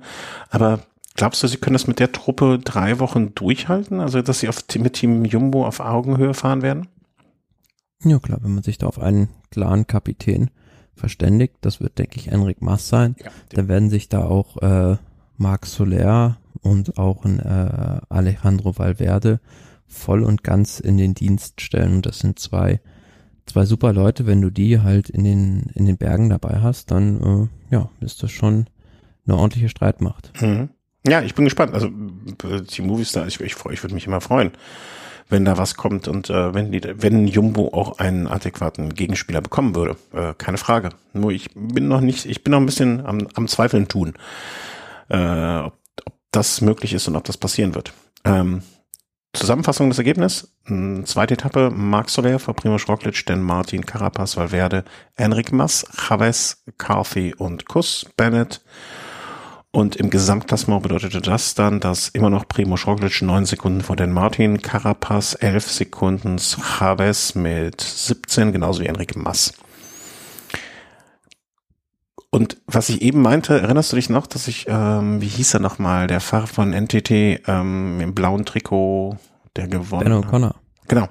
aber 0.50 0.80
Glaubst 1.16 1.44
du, 1.44 1.48
sie 1.48 1.58
können 1.58 1.74
das 1.74 1.88
mit 1.88 2.00
der 2.00 2.12
Truppe 2.12 2.60
drei 2.64 3.00
Wochen 3.00 3.36
durchhalten? 3.36 4.00
Also, 4.00 4.22
dass 4.22 4.40
sie 4.40 4.50
auf, 4.50 4.64
mit 4.78 4.94
Team 4.94 5.26
Jumbo 5.26 5.66
auf 5.66 5.80
Augenhöhe 5.80 6.34
fahren 6.34 6.62
werden? 6.62 6.88
Ja, 8.04 8.20
klar, 8.20 8.40
wenn 8.42 8.54
man 8.54 8.64
sich 8.64 8.78
da 8.78 8.88
auf 8.88 9.00
einen 9.00 9.30
klaren 9.52 9.88
Kapitän 9.88 10.50
verständigt, 10.96 11.56
das 11.62 11.80
wird, 11.80 11.98
denke 12.00 12.18
ich, 12.18 12.30
Enric 12.30 12.62
Mas 12.62 12.88
sein, 12.88 13.16
ja, 13.20 13.30
dann 13.50 13.68
werden 13.68 13.90
sich 13.90 14.10
da 14.10 14.26
auch 14.26 14.58
äh, 14.62 14.98
Marc 15.38 15.66
Soler 15.66 16.38
und 16.62 16.98
auch 16.98 17.26
ein 17.26 17.40
äh, 17.40 18.02
Alejandro 18.10 18.78
Valverde 18.78 19.40
voll 19.88 20.24
und 20.24 20.44
ganz 20.44 20.80
in 20.80 20.98
den 20.98 21.14
Dienst 21.14 21.62
stellen. 21.62 21.96
Und 21.96 22.06
das 22.06 22.20
sind 22.20 22.40
zwei, 22.40 22.80
zwei 23.46 23.66
super 23.66 23.94
Leute. 23.94 24.26
Wenn 24.26 24.42
du 24.42 24.50
die 24.50 24.80
halt 24.80 25.10
in 25.10 25.24
den, 25.24 25.72
in 25.74 25.86
den 25.86 25.98
Bergen 25.98 26.30
dabei 26.30 26.62
hast, 26.62 26.92
dann 26.92 27.50
äh, 27.70 27.76
ja, 27.76 27.90
ist 28.00 28.24
das 28.24 28.32
schon 28.32 28.68
eine 29.26 29.38
ordentliche 29.38 29.70
Streitmacht. 29.70 30.32
Mhm. 30.42 30.70
Ja, 31.06 31.22
ich 31.22 31.34
bin 31.34 31.46
gespannt. 31.46 31.74
Also 31.74 31.90
die 31.90 32.82
Movistar, 32.82 33.28
ich, 33.28 33.40
ich, 33.40 33.56
ich 33.72 33.84
würde 33.84 33.96
mich 33.96 34.06
immer 34.06 34.22
freuen, 34.22 34.52
wenn 35.30 35.46
da 35.46 35.58
was 35.58 35.76
kommt 35.76 36.08
und 36.08 36.30
äh, 36.30 36.54
wenn 36.54 36.72
die, 36.72 36.82
wenn 36.84 37.28
Jumbo 37.28 37.70
auch 37.74 38.00
einen 38.00 38.28
adäquaten 38.28 38.94
Gegenspieler 38.94 39.42
bekommen 39.42 39.76
würde. 39.76 39.98
Äh, 40.14 40.34
keine 40.38 40.58
Frage. 40.58 40.90
Nur 41.14 41.32
ich 41.32 41.50
bin 41.56 41.88
noch 41.88 42.02
nicht, 42.02 42.26
ich 42.26 42.44
bin 42.44 42.52
noch 42.52 42.60
ein 42.60 42.66
bisschen 42.66 43.06
am, 43.06 43.28
am 43.34 43.48
Zweifeln 43.48 43.88
tun, 43.88 44.14
äh, 45.10 45.58
ob, 45.58 45.74
ob 46.06 46.14
das 46.32 46.62
möglich 46.62 46.94
ist 46.94 47.08
und 47.08 47.16
ob 47.16 47.24
das 47.24 47.38
passieren 47.38 47.74
wird. 47.74 47.94
Ähm, 48.24 48.62
Zusammenfassung 49.34 49.90
des 49.90 49.98
Ergebnisses. 49.98 50.54
Zweite 51.06 51.36
Etappe, 51.36 51.72
Marc 51.72 52.10
Soler 52.10 52.38
vor 52.38 52.54
Primoz 52.54 52.88
Roglic, 52.88 53.26
denn 53.26 53.42
Martin 53.42 53.86
Carapaz, 53.86 54.36
Valverde, 54.36 54.84
Enric 55.16 55.54
Mas, 55.54 55.86
Chavez, 55.98 56.64
Carthy 56.78 57.34
und 57.34 57.66
Kuss, 57.66 58.06
Bennett, 58.18 58.62
und 59.72 59.96
im 59.96 60.10
Gesamtklassement 60.10 60.84
bedeutete 60.84 61.22
das 61.22 61.56
dann, 61.56 61.80
dass 61.80 62.10
immer 62.10 62.30
noch 62.30 62.48
Primo 62.48 62.76
Roglic 62.76 63.22
neun 63.22 63.46
Sekunden 63.46 63.82
vor 63.82 63.96
den 63.96 64.12
Martin, 64.12 64.62
Carapaz 64.62 65.38
elf 65.40 65.70
Sekunden, 65.72 66.38
Chavez 66.40 67.36
mit 67.36 67.80
17, 67.80 68.52
genauso 68.52 68.82
wie 68.82 68.88
Enrique 68.88 69.18
Mas. 69.18 69.54
Und 72.30 72.58
was 72.66 72.90
ich 72.90 73.02
eben 73.02 73.22
meinte, 73.22 73.60
erinnerst 73.60 73.92
du 73.92 73.98
dich 73.98 74.10
noch, 74.10 74.28
dass 74.28 74.48
ich, 74.48 74.66
ähm, 74.70 75.22
wie 75.22 75.28
hieß 75.28 75.54
er 75.54 75.60
nochmal, 75.60 76.08
der 76.08 76.22
Fahrer 76.22 76.48
von 76.48 76.72
NTT 76.72 77.12
ähm, 77.48 78.00
im 78.00 78.14
blauen 78.14 78.46
Trikot, 78.46 79.18
der 79.56 79.68
gewonnen 79.68 80.14
hat? 80.14 80.32
Ben 80.32 80.44
O'Connor. 80.44 80.56
Genau 80.88 81.08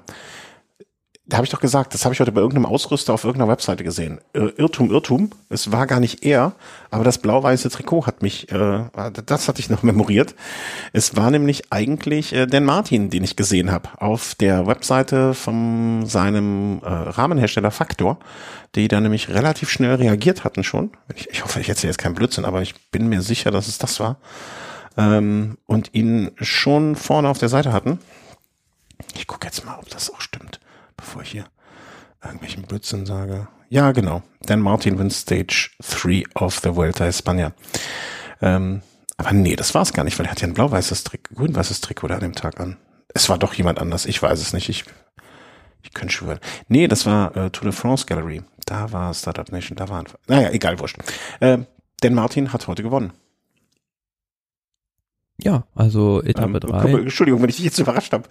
da 1.31 1.37
habe 1.37 1.45
ich 1.45 1.49
doch 1.49 1.61
gesagt, 1.61 1.93
das 1.93 2.03
habe 2.03 2.13
ich 2.13 2.19
heute 2.19 2.33
bei 2.33 2.41
irgendeinem 2.41 2.65
Ausrüster 2.65 3.13
auf 3.13 3.23
irgendeiner 3.23 3.49
Webseite 3.49 3.85
gesehen. 3.85 4.19
Irrtum, 4.33 4.91
Irrtum. 4.91 5.29
Es 5.47 5.71
war 5.71 5.87
gar 5.87 6.01
nicht 6.01 6.25
er, 6.25 6.51
aber 6.89 7.05
das 7.05 7.19
blau-weiße 7.19 7.69
Trikot 7.69 8.05
hat 8.05 8.21
mich, 8.21 8.51
äh, 8.51 8.83
das 9.25 9.47
hatte 9.47 9.61
ich 9.61 9.69
noch 9.69 9.81
memoriert. 9.83 10.35
Es 10.91 11.15
war 11.15 11.31
nämlich 11.31 11.71
eigentlich 11.71 12.33
äh, 12.33 12.47
Dan 12.47 12.65
Martin, 12.65 13.09
den 13.09 13.23
ich 13.23 13.37
gesehen 13.37 13.71
habe 13.71 13.87
auf 13.95 14.35
der 14.35 14.67
Webseite 14.67 15.33
von 15.33 16.05
seinem 16.05 16.81
äh, 16.83 16.89
Rahmenhersteller 16.89 17.71
Faktor, 17.71 18.19
die 18.75 18.89
da 18.89 18.99
nämlich 18.99 19.29
relativ 19.29 19.69
schnell 19.69 19.95
reagiert 19.95 20.43
hatten 20.43 20.65
schon. 20.65 20.91
Ich, 21.15 21.29
ich 21.29 21.45
hoffe, 21.45 21.61
ich 21.61 21.69
erzähle 21.69 21.91
jetzt 21.91 21.97
keinen 21.97 22.15
Blödsinn, 22.15 22.43
aber 22.43 22.61
ich 22.61 22.75
bin 22.91 23.07
mir 23.07 23.21
sicher, 23.21 23.51
dass 23.51 23.69
es 23.69 23.77
das 23.77 24.01
war. 24.01 24.17
Ähm, 24.97 25.57
und 25.65 25.93
ihn 25.93 26.31
schon 26.41 26.97
vorne 26.97 27.29
auf 27.29 27.37
der 27.37 27.47
Seite 27.47 27.71
hatten. 27.71 27.99
Ich 29.15 29.27
gucke 29.27 29.47
jetzt 29.47 29.65
mal, 29.65 29.77
ob 29.79 29.89
das 29.89 30.13
auch 30.13 30.19
stimmt 30.19 30.59
bevor 31.01 31.23
ich 31.23 31.31
hier 31.31 31.45
irgendwelchen 32.23 32.63
Blödsinn 32.63 33.05
sage. 33.05 33.47
Ja, 33.69 33.91
genau. 33.91 34.21
Dan 34.41 34.61
Martin 34.61 34.97
wins 34.99 35.21
Stage 35.21 35.71
3 35.79 36.23
of 36.35 36.59
the 36.59 36.75
Vuelta 36.75 37.05
España. 37.05 37.53
Ähm, 38.41 38.81
aber 39.17 39.33
nee, 39.33 39.55
das 39.55 39.73
war 39.73 39.81
es 39.81 39.93
gar 39.93 40.03
nicht, 40.03 40.17
weil 40.17 40.25
er 40.25 40.31
hat 40.31 40.41
ja 40.41 40.47
ein 40.47 40.53
blau-weißes 40.53 41.03
Trikot, 41.03 41.35
grün-weißes 41.35 41.81
Trikot 41.81 42.07
da 42.07 42.15
an 42.15 42.21
dem 42.21 42.35
Tag 42.35 42.59
an. 42.59 42.77
Es 43.13 43.29
war 43.29 43.37
doch 43.37 43.53
jemand 43.53 43.79
anders, 43.79 44.05
ich 44.05 44.21
weiß 44.21 44.39
es 44.39 44.53
nicht. 44.53 44.69
Ich, 44.69 44.85
ich 45.83 45.93
könnte 45.93 46.13
schwören. 46.13 46.39
Nee, 46.67 46.87
das 46.87 47.05
war 47.05 47.35
äh, 47.35 47.49
Tour 47.49 47.65
de 47.65 47.71
France 47.71 48.05
Gallery. 48.05 48.43
Da 48.65 48.91
war 48.91 49.13
Startup 49.13 49.51
Nation, 49.51 49.75
da 49.75 49.89
waren. 49.89 50.05
Naja, 50.27 50.49
egal, 50.51 50.79
wurscht. 50.79 50.97
Äh, 51.39 51.59
Dan 52.01 52.13
Martin 52.13 52.53
hat 52.53 52.67
heute 52.67 52.83
gewonnen. 52.83 53.13
Ja, 55.37 55.65
also 55.75 56.21
Etappe 56.21 56.59
3. 56.59 56.89
Ähm, 56.89 56.99
Entschuldigung, 56.99 57.41
wenn 57.41 57.49
ich 57.49 57.55
dich 57.55 57.65
jetzt 57.65 57.79
überrascht 57.79 58.13
habe. 58.13 58.27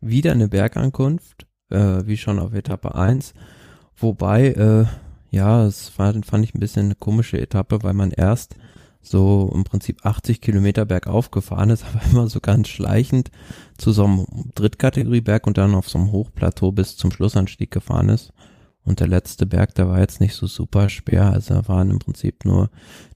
Wieder 0.00 0.32
eine 0.32 0.48
Bergankunft 0.48 1.46
äh, 1.72 2.06
wie 2.06 2.16
schon 2.16 2.38
auf 2.38 2.52
Etappe 2.52 2.94
1. 2.94 3.34
Wobei, 3.96 4.48
äh, 4.48 4.84
ja, 5.30 5.64
es 5.64 5.98
war, 5.98 6.12
fand 6.24 6.44
ich 6.44 6.54
ein 6.54 6.60
bisschen 6.60 6.86
eine 6.86 6.94
komische 6.94 7.40
Etappe, 7.40 7.82
weil 7.82 7.94
man 7.94 8.10
erst 8.10 8.56
so 9.00 9.50
im 9.52 9.64
Prinzip 9.64 10.06
80 10.06 10.40
Kilometer 10.40 10.84
bergauf 10.84 11.30
gefahren 11.30 11.70
ist, 11.70 11.84
aber 11.92 12.04
immer 12.10 12.28
so 12.28 12.40
ganz 12.40 12.68
schleichend 12.68 13.30
zu 13.76 13.92
so 13.92 14.04
einem 14.04 14.26
Drittkategorieberg 14.54 15.46
und 15.46 15.58
dann 15.58 15.74
auf 15.74 15.88
so 15.88 15.98
einem 15.98 16.12
Hochplateau 16.12 16.72
bis 16.72 16.96
zum 16.96 17.10
Schlussanstieg 17.10 17.70
gefahren 17.70 18.08
ist. 18.08 18.32
Und 18.84 18.98
der 18.98 19.06
letzte 19.06 19.46
Berg, 19.46 19.74
der 19.76 19.88
war 19.88 20.00
jetzt 20.00 20.20
nicht 20.20 20.34
so 20.34 20.46
super 20.46 20.88
schwer, 20.88 21.32
also 21.32 21.54
da 21.54 21.68
waren 21.68 21.90
im 21.90 22.00
Prinzip 22.00 22.44
nur 22.44 22.68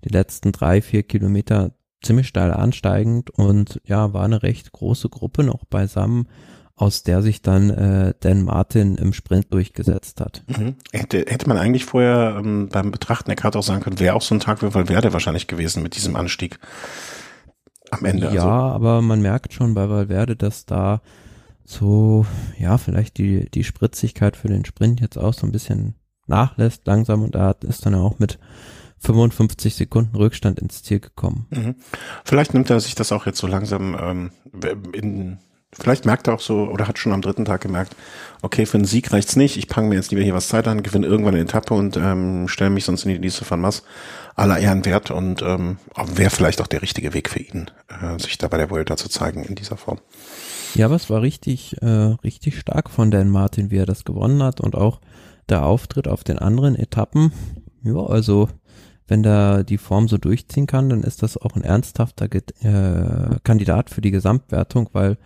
die 0.05 0.11
letzten 0.11 0.53
drei, 0.53 0.81
vier 0.81 1.03
Kilometer 1.03 1.73
ziemlich 2.03 2.29
steil 2.29 2.53
ansteigend 2.53 3.31
und 3.31 3.81
ja, 3.85 4.13
war 4.13 4.25
eine 4.25 4.43
recht 4.43 4.71
große 4.71 5.09
Gruppe 5.09 5.43
noch 5.43 5.65
beisammen 5.65 6.29
aus 6.77 7.03
der 7.03 7.23
sich 7.23 7.41
dann 7.41 7.71
äh, 7.71 8.15
Dan 8.21 8.43
Martin 8.45 8.97
im 8.97 9.15
Sprint 9.15 9.53
durchgesetzt 9.53 10.21
hat. 10.21 10.45
Mhm. 10.47 10.77
Hätte, 10.93 11.25
hätte 11.27 11.49
man 11.49 11.57
eigentlich 11.57 11.87
vorher 11.87 12.37
ähm, 12.39 12.69
beim 12.71 12.91
Betrachten 12.91 13.31
der 13.31 13.37
Karte 13.37 13.59
auch 13.59 13.63
sagen 13.63 13.83
können, 13.83 13.99
wäre 13.99 14.15
auch 14.15 14.23
so 14.23 14.35
ein 14.35 14.41
Tag 14.41 14.61
für 14.61 14.75
Valverde 14.75 15.15
wahrscheinlich 15.15 15.47
gewesen 15.47 15.83
mit 15.83 15.97
diesem 15.97 16.17
Anstieg 16.17 16.59
am 17.91 18.05
Ende. 18.05 18.27
Ja, 18.27 18.43
also. 18.43 18.49
aber 18.49 19.01
man 19.01 19.23
merkt 19.23 19.55
schon 19.55 19.73
bei 19.73 19.89
Valverde, 19.89 20.37
dass 20.37 20.67
da 20.67 21.01
so, 21.65 22.27
ja, 22.59 22.77
vielleicht 22.77 23.17
die, 23.17 23.51
die 23.51 23.65
Spritzigkeit 23.65 24.37
für 24.37 24.49
den 24.49 24.65
Sprint 24.67 25.01
jetzt 25.01 25.17
auch 25.17 25.33
so 25.33 25.47
ein 25.47 25.53
bisschen 25.53 25.95
nachlässt 26.27 26.87
langsam 26.87 27.23
und 27.23 27.35
da 27.35 27.53
ist 27.63 27.87
dann 27.87 27.95
auch 27.95 28.19
mit 28.19 28.39
55 28.99 29.75
Sekunden 29.75 30.17
Rückstand 30.17 30.59
ins 30.59 30.83
Ziel 30.83 31.01
gekommen. 31.01 31.47
Mhm. 31.51 31.75
Vielleicht 32.25 32.55
nimmt 32.55 32.69
er 32.71 32.81
sich 32.81 32.95
das 32.95 33.13
auch 33.13 33.27
jetzt 33.27 33.39
so 33.39 33.47
langsam 33.47 33.97
ähm, 33.99 34.31
in 34.93 35.39
Vielleicht 35.79 36.07
merkt 36.07 36.27
er 36.27 36.35
auch 36.35 36.41
so 36.41 36.65
oder 36.65 36.89
hat 36.89 36.99
schon 36.99 37.13
am 37.13 37.21
dritten 37.23 37.45
Tag 37.45 37.61
gemerkt, 37.61 37.95
okay, 38.43 38.65
für 38.65 38.79
einen 38.79 38.87
Sieg 38.87 39.13
reicht's 39.13 39.37
nicht, 39.37 39.57
ich 39.57 39.69
pange 39.69 39.89
mir 39.89 39.97
jetzt 39.97 40.11
lieber 40.11 40.23
hier 40.23 40.35
was 40.35 40.49
Zeit 40.49 40.69
an, 40.69 40.83
gewinne 40.83 41.07
irgendwann 41.07 41.35
eine 41.35 41.45
Etappe 41.45 41.75
und 41.75 41.97
ähm, 41.97 42.49
stelle 42.49 42.71
mich 42.71 42.85
sonst 42.85 43.05
in 43.05 43.11
die 43.11 43.19
Liste 43.19 43.45
von 43.45 43.61
Mass 43.61 43.83
aller 44.35 44.59
Ehren 44.59 44.85
wert 44.85 45.11
und 45.11 45.43
ähm, 45.43 45.79
wäre 46.15 46.31
vielleicht 46.31 46.61
auch 46.61 46.67
der 46.67 46.83
richtige 46.83 47.13
Weg 47.13 47.29
für 47.29 47.41
ihn, 47.41 47.71
äh, 47.89 48.19
sich 48.19 48.39
da 48.39 48.49
bei 48.49 48.57
der 48.57 48.71
Vuelta 48.71 48.97
zu 48.97 49.09
zeigen 49.09 49.45
in 49.45 49.55
dieser 49.55 49.77
Form. 49.77 49.99
Ja, 50.75 50.91
es 50.93 51.11
war 51.11 51.23
richtig, 51.23 51.81
äh, 51.83 52.17
richtig 52.23 52.59
stark 52.59 52.91
von 52.91 53.11
Dan 53.11 53.31
Martin, 53.31 53.71
wie 53.71 53.79
er 53.79 53.87
das 53.87 54.05
gewonnen 54.05 54.43
hat 54.43 54.61
und 54.61 54.75
auch 54.75 55.01
der 55.49 55.65
Auftritt 55.65 56.09
auf 56.09 56.25
den 56.25 56.39
anderen 56.39 56.75
Etappen. 56.75 57.33
Ja, 57.83 57.97
also 57.97 58.49
wenn 59.09 59.23
da 59.23 59.63
die 59.63 59.79
Form 59.79 60.09
so 60.09 60.19
durchziehen 60.19 60.67
kann, 60.67 60.89
dann 60.89 61.03
ist 61.03 61.23
das 61.23 61.37
auch 61.37 61.55
ein 61.55 61.63
ernsthafter 61.63 62.29
äh, 62.35 63.39
Kandidat 63.45 63.91
für 63.91 64.01
die 64.01 64.11
Gesamtwertung, 64.11 64.89
weil 64.93 65.17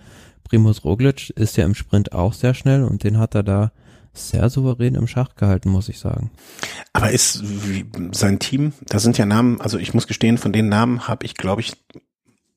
Primus 0.45 0.85
Roglic 0.85 1.31
ist 1.31 1.57
ja 1.57 1.65
im 1.65 1.75
Sprint 1.75 2.13
auch 2.13 2.33
sehr 2.33 2.55
schnell 2.55 2.85
und 2.85 3.05
den 3.05 3.19
hat 3.19 3.35
er 3.35 3.43
da 3.43 3.73
sehr 4.13 4.51
souverän 4.51 4.97
im 4.97 5.07
Schach 5.07 5.37
gehalten, 5.37 5.71
muss 5.71 5.89
ich 5.89 5.99
sagen. 5.99 6.31
Aber 6.93 7.11
ist 7.11 7.43
sein 8.13 8.39
Team, 8.39 8.73
da 8.87 8.99
sind 8.99 9.19
ja 9.19 9.27
Namen, 9.27 9.61
also 9.61 9.79
ich 9.79 9.95
muss 9.95 10.07
gestehen, 10.07 10.39
von 10.39 10.53
den 10.53 10.69
Namen 10.69 11.07
habe 11.07 11.25
ich, 11.25 11.35
glaube 11.35 11.61
ich, 11.61 11.73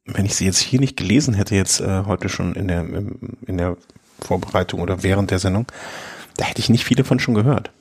wenn 0.05 0.25
ich 0.25 0.35
sie 0.35 0.45
jetzt 0.45 0.59
hier 0.59 0.79
nicht 0.79 0.97
gelesen 0.97 1.33
hätte, 1.33 1.55
jetzt 1.55 1.79
äh, 1.79 2.03
heute 2.05 2.29
schon 2.29 2.55
in 2.55 2.67
der, 2.67 2.81
in 2.83 3.57
der 3.57 3.77
Vorbereitung 4.19 4.81
oder 4.81 5.03
während 5.03 5.31
der 5.31 5.39
Sendung, 5.39 5.67
da 6.37 6.45
hätte 6.45 6.59
ich 6.59 6.69
nicht 6.69 6.85
viele 6.85 7.03
von 7.03 7.19
schon 7.19 7.35
gehört. 7.35 7.71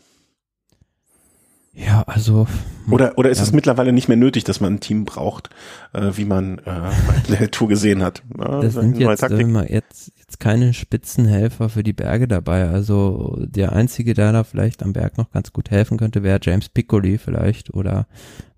Ja, 1.75 2.03
also. 2.03 2.47
Oder, 2.91 3.17
oder 3.17 3.31
ist 3.31 3.39
ja. 3.39 3.45
es 3.45 3.53
mittlerweile 3.53 3.93
nicht 3.93 4.09
mehr 4.09 4.17
nötig, 4.17 4.45
dass 4.45 4.61
man 4.61 4.75
ein 4.75 4.81
Team 4.81 5.07
braucht, 5.07 5.49
äh, 5.95 6.11
wie 6.15 6.27
man 6.27 6.59
äh, 6.59 6.63
bei 6.67 7.37
der 7.39 7.51
Tour 7.51 7.69
gesehen 7.69 8.03
hat? 8.03 8.23
Ja, 8.39 8.61
das 8.61 8.75
sind 8.75 8.99
jetzt, 8.99 9.23
äh, 9.23 9.73
jetzt, 9.73 10.13
jetzt 10.19 10.39
keine 10.39 10.75
Spitzenhelfer 10.75 11.71
für 11.71 11.83
die 11.83 11.95
Berge 11.95 12.29
dabei. 12.29 12.69
Also 12.69 13.39
der 13.41 13.73
einzige, 13.73 14.13
der 14.13 14.33
da 14.33 14.45
vielleicht 14.45 14.83
am 14.83 14.93
Berg 14.93 15.17
noch 15.17 15.31
ganz 15.31 15.53
gut 15.53 15.71
helfen 15.71 15.97
könnte, 15.97 16.23
wäre 16.23 16.41
James 16.43 16.69
Piccoli 16.69 17.17
vielleicht 17.17 17.73
oder 17.73 18.07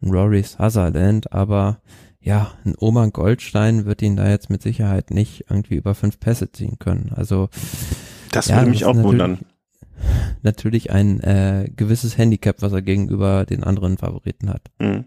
Rory 0.02 0.42
Sutherland. 0.42 1.32
Aber 1.32 1.78
ja, 2.20 2.52
ein 2.64 2.74
Oman 2.78 3.12
Goldstein 3.12 3.84
wird 3.84 4.02
ihn 4.02 4.16
da 4.16 4.28
jetzt 4.28 4.50
mit 4.50 4.62
Sicherheit 4.62 5.12
nicht 5.12 5.44
irgendwie 5.48 5.76
über 5.76 5.94
fünf 5.94 6.18
Pässe 6.18 6.50
ziehen 6.50 6.78
können. 6.80 7.12
Also 7.14 7.48
das 8.32 8.48
ja, 8.48 8.56
würde 8.56 8.70
mich 8.70 8.84
auch 8.84 8.96
wundern 8.96 9.38
natürlich 10.42 10.90
ein 10.90 11.20
äh, 11.20 11.70
gewisses 11.74 12.18
Handicap, 12.18 12.56
was 12.60 12.72
er 12.72 12.82
gegenüber 12.82 13.44
den 13.44 13.64
anderen 13.64 13.98
Favoriten 13.98 14.50
hat. 14.50 14.62
Mhm. 14.78 15.04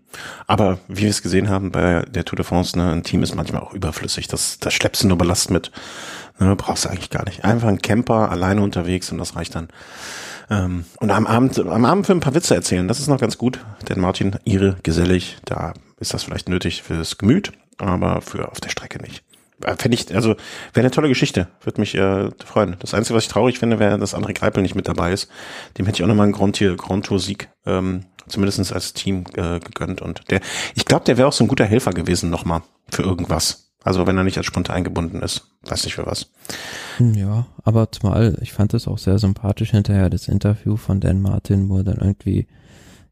Aber 0.47 0.79
wie 0.87 1.03
wir 1.03 1.09
es 1.09 1.21
gesehen 1.21 1.49
haben 1.49 1.71
bei 1.71 2.01
der 2.03 2.25
Tour 2.25 2.37
de 2.37 2.45
France, 2.45 2.77
ne, 2.77 2.91
ein 2.91 3.03
Team 3.03 3.23
ist 3.23 3.35
manchmal 3.35 3.61
auch 3.61 3.73
überflüssig. 3.73 4.27
Das, 4.27 4.59
das 4.59 4.73
schleppst 4.73 5.03
du 5.03 5.07
nur 5.07 5.17
Ballast 5.17 5.51
mit. 5.51 5.71
Ne, 6.39 6.55
brauchst 6.55 6.85
du 6.85 6.89
eigentlich 6.89 7.09
gar 7.09 7.25
nicht. 7.25 7.43
Einfach 7.45 7.67
ein 7.67 7.81
Camper 7.81 8.31
alleine 8.31 8.61
unterwegs 8.61 9.11
und 9.11 9.17
das 9.17 9.35
reicht 9.35 9.55
dann. 9.55 9.69
Ähm, 10.49 10.85
und 10.99 11.11
am 11.11 11.27
Abend, 11.27 11.59
am 11.59 11.85
Abend 11.85 12.05
für 12.05 12.13
ein 12.13 12.19
paar 12.19 12.35
Witze 12.35 12.55
erzählen, 12.55 12.87
das 12.87 12.99
ist 12.99 13.07
noch 13.07 13.19
ganz 13.19 13.37
gut. 13.37 13.59
Denn 13.89 13.99
Martin, 13.99 14.35
ihre 14.43 14.77
gesellig, 14.83 15.37
da 15.45 15.73
ist 15.99 16.13
das 16.13 16.23
vielleicht 16.23 16.49
nötig 16.49 16.83
fürs 16.83 17.17
Gemüt, 17.17 17.51
aber 17.77 18.21
für 18.21 18.51
auf 18.51 18.59
der 18.59 18.69
Strecke 18.69 19.01
nicht. 19.01 19.23
Äh, 19.63 19.75
fände 19.77 19.95
ich, 19.95 20.13
also 20.13 20.29
wäre 20.73 20.85
eine 20.85 20.91
tolle 20.91 21.07
Geschichte, 21.07 21.47
würde 21.61 21.81
mich 21.81 21.95
äh, 21.95 22.29
freuen. 22.45 22.75
Das 22.79 22.93
Einzige, 22.93 23.15
was 23.15 23.23
ich 23.23 23.29
traurig 23.29 23.59
finde, 23.59 23.79
wäre, 23.79 23.97
dass 23.97 24.15
André 24.15 24.33
Greipel 24.33 24.61
nicht 24.61 24.75
mit 24.75 24.87
dabei 24.87 25.11
ist. 25.11 25.29
Dem 25.77 25.85
hätte 25.85 25.97
ich 25.97 26.03
auch 26.03 26.07
nochmal 26.07 26.25
einen 26.25 26.33
Grand, 26.33 26.59
Grand 26.77 27.05
Tour 27.05 27.19
Sieg, 27.19 27.49
ähm, 27.65 28.05
zumindest 28.27 28.71
als 28.71 28.93
Team 28.93 29.23
äh, 29.35 29.59
gegönnt. 29.59 30.01
Und 30.01 30.29
der, 30.29 30.41
ich 30.75 30.85
glaube, 30.85 31.05
der 31.05 31.17
wäre 31.17 31.27
auch 31.27 31.33
so 31.33 31.43
ein 31.43 31.47
guter 31.47 31.65
Helfer 31.65 31.91
gewesen 31.91 32.29
nochmal 32.29 32.61
für 32.89 33.03
irgendwas. 33.03 33.67
Also 33.83 34.05
wenn 34.05 34.17
er 34.17 34.25
nicht 34.25 34.37
als 34.37 34.45
Sprinter 34.45 34.73
eingebunden 34.73 35.21
ist, 35.21 35.49
weiß 35.63 35.85
nicht 35.85 35.95
für 35.95 36.05
was. 36.05 36.29
Hm, 36.97 37.13
ja, 37.13 37.47
aber 37.63 37.91
zumal, 37.91 38.37
ich 38.41 38.51
fand 38.51 38.73
es 38.73 38.87
auch 38.87 38.97
sehr 38.97 39.17
sympathisch 39.17 39.71
hinterher, 39.71 40.09
das 40.09 40.27
Interview 40.27 40.75
von 40.75 40.99
Dan 40.99 41.21
Martin, 41.21 41.69
wo 41.69 41.77
er 41.77 41.83
dann 41.85 41.99
irgendwie 41.99 42.47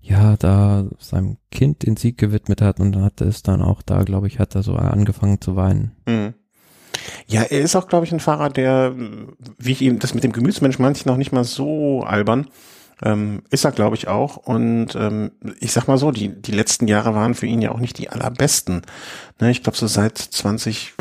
ja, 0.07 0.37
da 0.37 0.85
seinem 0.99 1.37
Kind 1.51 1.83
den 1.85 1.97
Sieg 1.97 2.19
gewidmet 2.19 2.61
hat 2.61 2.79
und 2.79 2.95
hat 3.01 3.21
es 3.21 3.41
dann 3.41 3.61
auch 3.63 3.81
da, 3.81 4.03
glaube 4.03 4.27
ich, 4.27 4.37
hat 4.37 4.53
er 4.53 4.61
so 4.61 4.75
angefangen 4.75 5.41
zu 5.41 5.55
weinen. 5.55 5.95
Mhm. 6.05 6.35
Ja, 7.27 7.41
er 7.41 7.61
ist 7.61 7.75
auch, 7.75 7.87
glaube 7.87 8.05
ich, 8.05 8.11
ein 8.11 8.19
Fahrer, 8.19 8.49
der, 8.49 8.93
wie 9.57 9.71
ich 9.71 9.81
ihm, 9.81 9.97
das 9.97 10.13
mit 10.13 10.23
dem 10.23 10.31
Gemütsmensch 10.31 10.77
manche 10.77 11.07
noch 11.07 11.17
nicht 11.17 11.31
mal 11.31 11.43
so 11.43 12.03
albern, 12.03 12.47
ähm, 13.03 13.41
ist 13.49 13.65
er, 13.65 13.71
glaube 13.71 13.95
ich, 13.95 14.07
auch. 14.07 14.37
Und 14.37 14.95
ähm, 14.95 15.31
ich 15.59 15.71
sag 15.71 15.87
mal 15.87 15.97
so, 15.97 16.11
die, 16.11 16.29
die 16.29 16.53
letzten 16.53 16.87
Jahre 16.87 17.15
waren 17.15 17.33
für 17.33 17.47
ihn 17.47 17.61
ja 17.61 17.71
auch 17.71 17.79
nicht 17.79 17.97
die 17.97 18.09
allerbesten. 18.09 18.83
Ne, 19.39 19.49
ich 19.49 19.63
glaube, 19.63 19.77
so 19.77 19.87
seit 19.87 20.19
20, 20.19 20.93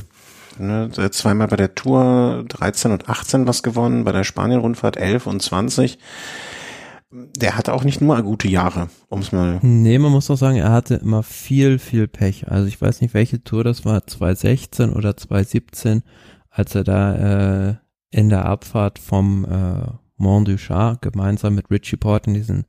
ne, 0.59 0.91
zweimal 1.11 1.49
bei 1.49 1.57
der 1.57 1.75
Tour 1.75 2.45
13 2.49 2.91
und 2.91 3.09
18 3.11 3.47
was 3.47 3.63
gewonnen, 3.63 4.05
bei 4.05 4.13
der 4.13 4.25
Spanien-Rundfahrt 4.25 4.97
11 4.97 5.27
und 5.27 5.43
20 5.43 5.99
der 7.37 7.57
hatte 7.57 7.73
auch 7.73 7.85
nicht 7.85 8.01
nur 8.01 8.21
gute 8.23 8.49
Jahre, 8.49 8.89
um 9.09 9.21
es 9.21 9.33
mal. 9.33 9.59
Nee, 9.63 9.99
man 9.99 10.13
muss 10.13 10.27
doch 10.27 10.37
sagen, 10.37 10.57
er 10.57 10.73
hatte 10.73 10.97
immer 10.97 11.23
viel, 11.23 11.79
viel 11.79 12.09
Pech. 12.09 12.49
Also 12.49 12.67
ich 12.67 12.81
weiß 12.81 13.01
nicht, 13.01 13.15
welche 13.15 13.43
Tour 13.43 13.65
das 13.65 13.85
war, 13.85 14.07
2016 14.07 14.93
oder 14.93 15.17
2017, 15.17 16.03
als 16.51 16.75
er 16.75 16.85
da 16.85 17.69
äh, 17.69 17.75
in 18.11 18.29
der 18.29 18.47
Abfahrt 18.47 18.99
vom 18.99 19.45
äh, 19.45 19.91
Mont 20.17 20.49
du 20.49 20.59
Char 20.59 20.99
gemeinsam 21.01 21.55
mit 21.55 21.71
Richie 21.71 21.97
Port 21.97 22.27
in 22.27 22.35
diesen 22.35 22.65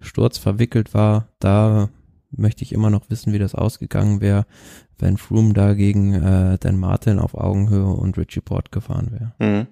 Sturz 0.00 0.38
verwickelt 0.38 0.94
war. 0.94 1.28
Da 1.38 1.88
möchte 2.30 2.62
ich 2.62 2.72
immer 2.72 2.90
noch 2.90 3.10
wissen, 3.10 3.32
wie 3.32 3.38
das 3.38 3.54
ausgegangen 3.54 4.20
wäre, 4.20 4.46
wenn 4.98 5.16
Froome 5.16 5.54
da 5.54 5.74
gegen 5.74 6.14
äh, 6.14 6.58
Dan 6.58 6.78
Martin 6.78 7.18
auf 7.18 7.34
Augenhöhe 7.34 7.86
und 7.86 8.18
Richie 8.18 8.40
Port 8.40 8.70
gefahren 8.72 9.10
wäre. 9.12 9.34
Mhm. 9.38 9.66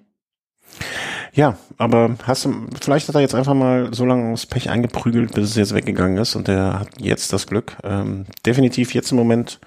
Ja, 1.37 1.55
aber 1.77 2.15
hast 2.23 2.45
du, 2.45 2.65
vielleicht 2.81 3.07
hat 3.07 3.13
er 3.13 3.21
jetzt 3.21 3.35
einfach 3.35 3.53
mal 3.53 3.93
so 3.93 4.05
lange 4.05 4.31
das 4.31 4.47
Pech 4.47 4.71
eingeprügelt, 4.71 5.35
bis 5.35 5.51
es 5.51 5.55
jetzt 5.55 5.75
weggegangen 5.75 6.17
ist 6.17 6.35
und 6.35 6.47
der 6.47 6.79
hat 6.79 6.87
jetzt 6.97 7.31
das 7.31 7.45
Glück. 7.45 7.77
Ähm, 7.83 8.25
definitiv 8.43 8.95
jetzt 8.95 9.11
im 9.11 9.19
Moment 9.19 9.59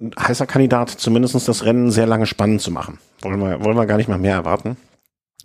ein 0.00 0.12
heißer 0.18 0.46
Kandidat, 0.46 0.88
zumindestens 0.88 1.44
das 1.44 1.66
Rennen 1.66 1.90
sehr 1.90 2.06
lange 2.06 2.24
spannend 2.24 2.62
zu 2.62 2.70
machen. 2.70 2.98
Wollen 3.20 3.40
wir, 3.40 3.62
wollen 3.62 3.76
wir 3.76 3.84
gar 3.84 3.98
nicht 3.98 4.08
mal 4.08 4.16
mehr 4.16 4.36
erwarten. 4.36 4.78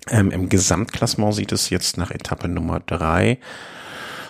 Ähm, 0.09 0.31
Im 0.31 0.47
Gesamtklassement 0.47 1.35
sieht 1.35 1.51
es 1.51 1.69
jetzt 1.69 1.97
nach 1.97 2.09
Etappe 2.11 2.47
Nummer 2.47 2.79
drei 2.79 3.39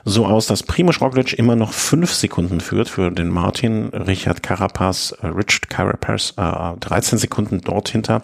so 0.06 0.26
aus, 0.26 0.48
dass 0.48 0.64
Primoz 0.64 1.02
Roglic 1.02 1.34
immer 1.34 1.56
noch 1.56 1.72
fünf 1.72 2.14
Sekunden 2.14 2.62
führt 2.62 2.90
für 2.90 3.12
den 3.12 3.28
Martin, 3.28 3.90
Richard 3.90 4.42
Carapaz, 4.42 5.14
äh, 5.22 5.28
Richard 5.28 5.70
Carapaz 5.70 6.34
äh, 6.36 6.78
13 6.80 7.20
Sekunden 7.20 7.62
dort 7.62 7.90
hinter 7.90 8.24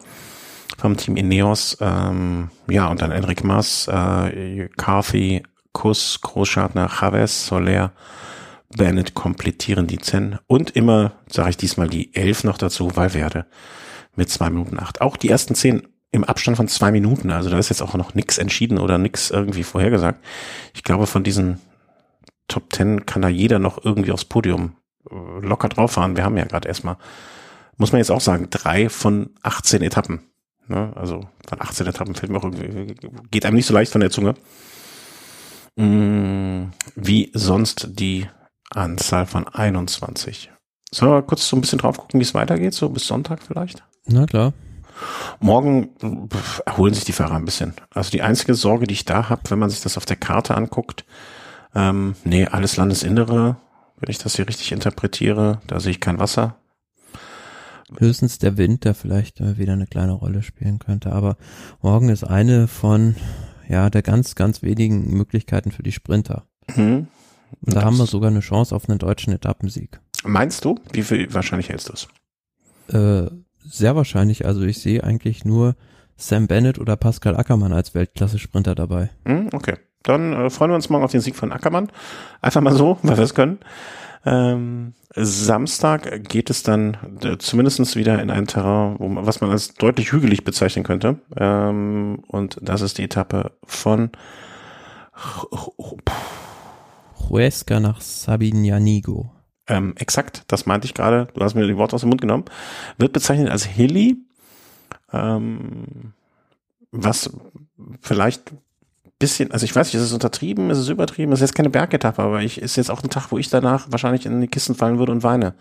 vom 0.84 0.98
Team 0.98 1.16
Ineos. 1.16 1.78
Ähm, 1.80 2.50
ja, 2.70 2.88
und 2.88 3.02
dann 3.02 3.14
Enric 3.14 3.46
Mas, 3.46 3.88
äh, 3.88 4.68
Carthy, 4.76 5.42
Kuss, 5.72 6.20
Großschartner, 6.22 6.90
Chavez, 6.90 7.48
Soler, 7.48 7.94
Bennett 8.76 9.14
komplettieren 9.14 9.88
die 9.88 9.98
10. 9.98 10.40
Und 10.46 10.72
immer, 10.72 11.14
sage 11.32 11.52
ich 11.52 11.58
diesmal, 11.58 11.88
die 11.88 12.14
11 12.14 12.44
noch 12.44 12.58
dazu, 12.58 12.98
Valverde 12.98 13.46
mit 14.18 14.30
zwei 14.30 14.50
Minuten 14.50 14.78
acht. 14.78 15.00
Auch 15.00 15.16
die 15.16 15.30
ersten 15.30 15.56
10 15.56 15.88
im 16.12 16.26
Abstand 16.26 16.58
von 16.58 16.68
zwei 16.68 16.92
Minuten. 16.92 17.32
Also 17.32 17.50
da 17.50 17.58
ist 17.58 17.70
jetzt 17.70 17.82
auch 17.82 17.94
noch 17.94 18.14
nichts 18.14 18.38
entschieden 18.38 18.78
oder 18.78 18.98
nichts 18.98 19.32
irgendwie 19.32 19.64
vorhergesagt. 19.64 20.22
Ich 20.74 20.84
glaube, 20.84 21.08
von 21.08 21.24
diesen 21.24 21.62
Top 22.50 22.74
10 22.74 23.06
kann 23.06 23.22
da 23.22 23.30
jeder 23.30 23.58
noch 23.58 23.86
irgendwie 23.86 24.12
aufs 24.12 24.26
Podium 24.26 24.76
äh, 25.10 25.16
locker 25.40 25.70
drauf 25.70 25.94
fahren. 25.94 26.18
Wir 26.18 26.26
haben 26.26 26.36
ja 26.36 26.44
gerade 26.44 26.68
erstmal, 26.68 26.98
muss 27.78 27.94
man 27.94 28.00
jetzt 28.00 28.12
auch 28.12 28.20
sagen, 28.20 28.50
drei 28.50 28.90
von 28.90 29.30
18 29.44 29.82
Etappen. 29.82 30.20
Ne? 30.68 30.91
Also 30.95 31.22
von 31.47 31.61
18 31.61 31.88
Etappen 31.88 32.16
fällt 32.16 32.32
mir 32.32 32.38
auch 32.38 32.43
irgendwie, 32.43 32.95
geht 33.32 33.45
einem 33.45 33.55
nicht 33.55 33.66
so 33.66 33.74
leicht 33.74 33.91
von 33.91 34.01
der 34.01 34.11
Zunge. 34.11 34.36
Mm, 35.76 36.72
wie 36.95 37.32
sonst 37.34 37.88
die 37.91 38.28
Anzahl 38.70 39.26
von 39.26 39.47
21. 39.47 40.51
Sollen 40.91 41.11
wir 41.11 41.22
kurz 41.24 41.47
so 41.47 41.57
ein 41.57 41.61
bisschen 41.61 41.80
drauf 41.80 41.97
gucken, 41.97 42.20
wie 42.20 42.24
es 42.24 42.34
weitergeht, 42.34 42.74
so 42.74 42.89
bis 42.89 43.07
Sonntag 43.07 43.41
vielleicht? 43.41 43.84
Na 44.05 44.26
klar. 44.26 44.53
Morgen 45.39 45.89
erholen 46.66 46.93
sich 46.93 47.04
die 47.04 47.13
Fahrer 47.13 47.36
ein 47.36 47.46
bisschen. 47.46 47.74
Also 47.89 48.12
die 48.12 48.21
einzige 48.21 48.54
Sorge, 48.54 48.86
die 48.86 48.93
ich 48.93 49.05
da 49.05 49.29
habe, 49.29 49.42
wenn 49.50 49.59
man 49.59 49.70
sich 49.70 49.82
das 49.82 49.97
auf 49.97 50.05
der 50.05 50.16
Karte 50.16 50.55
anguckt, 50.55 51.05
ähm, 51.75 52.16
nee, 52.24 52.46
alles 52.46 52.78
Landesinnere, 52.78 53.58
wenn 54.00 54.12
ich 54.12 54.20
das 54.20 54.36
hier 54.36 54.47
richtig 54.47 54.71
interpretiere, 54.71 55.62
da 55.66 55.79
sehe 55.79 55.92
ich 55.92 56.00
kein 56.00 56.20
Wasser. 56.20 56.58
Höchstens 57.97 58.39
der 58.39 58.57
Wind, 58.57 58.86
der 58.86 58.93
vielleicht 58.93 59.39
wieder 59.57 59.74
eine 59.74 59.87
kleine 59.87 60.13
Rolle 60.13 60.43
spielen 60.43 60.79
könnte. 60.79 61.11
Aber 61.11 61.37
morgen 61.82 62.09
ist 62.09 62.24
eine 62.24 62.67
von 62.67 63.15
ja 63.67 63.89
der 63.89 64.01
ganz, 64.01 64.36
ganz 64.36 64.61
wenigen 64.61 65.09
Möglichkeiten 65.15 65.71
für 65.71 65.83
die 65.83 65.91
Sprinter. 65.91 66.45
Mhm. 66.75 67.07
Und 67.61 67.74
da 67.74 67.75
das 67.75 67.86
haben 67.86 67.97
wir 67.97 68.07
sogar 68.07 68.29
eine 68.29 68.39
Chance 68.39 68.75
auf 68.75 68.89
einen 68.89 68.99
deutschen 68.99 69.33
Etappensieg. 69.33 69.99
Meinst 70.24 70.65
du? 70.65 70.79
Wie 70.91 71.03
viel 71.03 71.33
wahrscheinlich 71.33 71.70
hältst 71.70 71.89
du 71.89 71.93
es? 71.93 72.07
Äh, 72.93 73.29
sehr 73.63 73.95
wahrscheinlich. 73.95 74.45
Also 74.45 74.61
ich 74.61 74.79
sehe 74.79 75.03
eigentlich 75.03 75.45
nur 75.45 75.75
Sam 76.15 76.47
Bennett 76.47 76.79
oder 76.79 76.95
Pascal 76.95 77.36
Ackermann 77.36 77.74
als 77.74 77.93
Weltklasse-Sprinter 77.93 78.75
dabei. 78.75 79.09
Mhm, 79.25 79.49
okay. 79.53 79.75
Dann 80.03 80.33
äh, 80.33 80.49
freuen 80.49 80.71
wir 80.71 80.75
uns 80.75 80.89
morgen 80.89 81.03
auf 81.03 81.11
den 81.11 81.21
Sieg 81.21 81.36
von 81.36 81.51
Ackermann. 81.51 81.89
Einfach 82.41 82.61
mal 82.61 82.75
so, 82.75 82.97
weil 83.03 83.17
wir 83.17 83.24
es 83.24 83.36
können. 83.36 83.59
Ähm, 84.25 84.93
Samstag 85.16 86.24
geht 86.29 86.50
es 86.50 86.63
dann 86.63 87.20
äh, 87.24 87.37
zumindest 87.37 87.95
wieder 87.95 88.21
in 88.21 88.29
ein 88.29 88.47
Terrain, 88.47 88.95
man, 89.00 89.25
was 89.25 89.41
man 89.41 89.51
als 89.51 89.74
deutlich 89.74 90.12
hügelig 90.12 90.43
bezeichnen 90.43 90.83
könnte. 90.83 91.20
Ähm, 91.36 92.24
und 92.28 92.58
das 92.62 92.82
ist 92.82 92.97
die 92.97 93.04
Etappe 93.04 93.51
von 93.63 94.12
Huesca 97.29 97.79
nach 97.79 98.01
Sabignanigo. 98.01 99.32
Ähm, 99.67 99.93
exakt, 99.97 100.43
das 100.47 100.66
meinte 100.66 100.86
ich 100.86 100.93
gerade. 100.93 101.28
Du 101.33 101.41
hast 101.41 101.55
mir 101.55 101.67
die 101.67 101.78
Worte 101.78 101.95
aus 101.95 102.01
dem 102.01 102.09
Mund 102.09 102.21
genommen. 102.21 102.45
Wird 102.97 103.13
bezeichnet 103.13 103.50
als 103.50 103.66
Hilly, 103.66 104.17
ähm, 105.12 106.13
was 106.91 107.29
vielleicht 108.01 108.54
bisschen, 109.20 109.52
also 109.52 109.64
ich 109.64 109.76
weiß 109.76 109.88
nicht, 109.88 109.96
ist 109.96 110.08
es 110.08 110.14
untertrieben, 110.14 110.70
ist 110.70 110.78
es 110.78 110.90
übertrieben, 110.90 111.32
ist 111.32 111.40
jetzt 111.40 111.56
keine 111.56 111.70
Bergetappe, 111.70 112.22
aber 112.22 112.42
ich 112.42 112.62
ist 112.62 112.76
jetzt 112.76 112.92
auch 112.92 113.04
ein 113.04 113.10
Tag, 113.10 113.32
wo 113.32 113.38
ich 113.38 113.50
danach 113.50 113.88
wahrscheinlich 113.90 114.26
in 114.26 114.42
die 114.42 114.48
Kisten 114.48 114.76
fallen 114.76 115.00
würde 115.00 115.12
und 115.12 115.24
weine. 115.24 115.54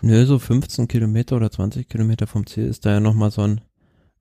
Nö, 0.00 0.24
so 0.26 0.38
15 0.38 0.86
Kilometer 0.86 1.36
oder 1.36 1.50
20 1.50 1.88
Kilometer 1.88 2.26
vom 2.26 2.46
Ziel 2.46 2.66
ist 2.66 2.86
da 2.86 2.90
ja 2.92 3.00
nochmal 3.00 3.30
so 3.30 3.42
ein 3.42 3.60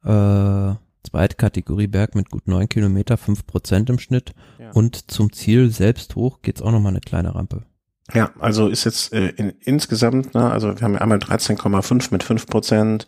äh, 0.04 0.76
Zweitkategorie 1.08 1.88
Berg 1.88 2.16
mit 2.16 2.30
gut 2.30 2.48
9 2.48 2.68
Kilometer, 2.68 3.18
5 3.18 3.46
Prozent 3.46 3.90
im 3.90 4.00
Schnitt. 4.00 4.34
Ja. 4.60 4.72
Und 4.72 5.12
zum 5.12 5.32
Ziel 5.32 5.70
selbst 5.70 6.16
hoch 6.16 6.42
geht's 6.42 6.62
auch 6.62 6.72
nochmal 6.72 6.94
eine 6.94 7.02
kleine 7.02 7.36
Rampe. 7.36 7.64
Ja, 8.14 8.32
also 8.40 8.70
ist 8.70 8.86
jetzt 8.86 9.12
äh, 9.12 9.30
in, 9.30 9.54
insgesamt, 9.62 10.34
ne, 10.34 10.50
also 10.50 10.80
wir 10.80 10.82
haben 10.82 10.98
einmal 10.98 11.18
13,5 11.18 12.08
mit 12.12 12.24
5 12.24 12.48
Prozent, 12.48 13.08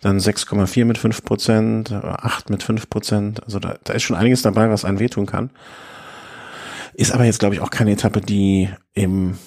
dann 0.00 0.18
6,4 0.18 0.84
mit 0.84 0.98
5 0.98 1.24
Prozent, 1.24 1.92
8 1.92 2.50
mit 2.50 2.62
5 2.62 2.90
Prozent. 2.90 3.42
Also 3.44 3.58
da, 3.58 3.78
da 3.82 3.94
ist 3.94 4.02
schon 4.02 4.16
einiges 4.16 4.42
dabei, 4.42 4.68
was 4.68 4.84
einen 4.84 4.98
wehtun 4.98 5.24
kann. 5.24 5.50
Ist 6.92 7.12
aber 7.12 7.24
jetzt, 7.24 7.38
glaube 7.38 7.54
ich, 7.54 7.60
auch 7.62 7.70
keine 7.70 7.92
Etappe, 7.92 8.20
die 8.20 8.68
im 8.92 9.38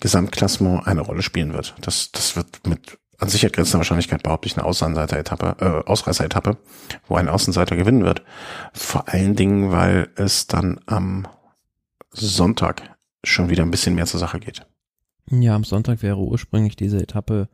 Gesamtklassement 0.00 0.86
eine 0.86 1.02
Rolle 1.02 1.22
spielen 1.22 1.52
wird. 1.52 1.74
Das, 1.80 2.10
das 2.10 2.36
wird 2.36 2.66
mit 2.66 2.98
an 3.18 3.28
Sicherheit 3.28 3.52
grenzender 3.52 3.80
Wahrscheinlichkeit 3.80 4.22
behaupte 4.22 4.46
ich 4.46 4.56
eine 4.56 4.64
Außenseiter-Etappe, 4.64 5.56
äh, 5.60 5.88
Ausreißer-Etappe, 5.88 6.56
wo 7.06 7.16
ein 7.16 7.28
Außenseiter 7.28 7.76
gewinnen 7.76 8.04
wird. 8.04 8.22
Vor 8.72 9.08
allen 9.08 9.36
Dingen, 9.36 9.70
weil 9.70 10.08
es 10.16 10.46
dann 10.46 10.80
am 10.86 11.28
Sonntag 12.12 12.96
schon 13.24 13.50
wieder 13.50 13.62
ein 13.62 13.70
bisschen 13.70 13.94
mehr 13.94 14.06
zur 14.06 14.20
Sache 14.20 14.40
geht. 14.40 14.66
Ja, 15.30 15.54
am 15.54 15.64
Sonntag 15.64 16.02
wäre 16.02 16.18
ursprünglich 16.18 16.76
diese 16.76 17.00
Etappe 17.00 17.48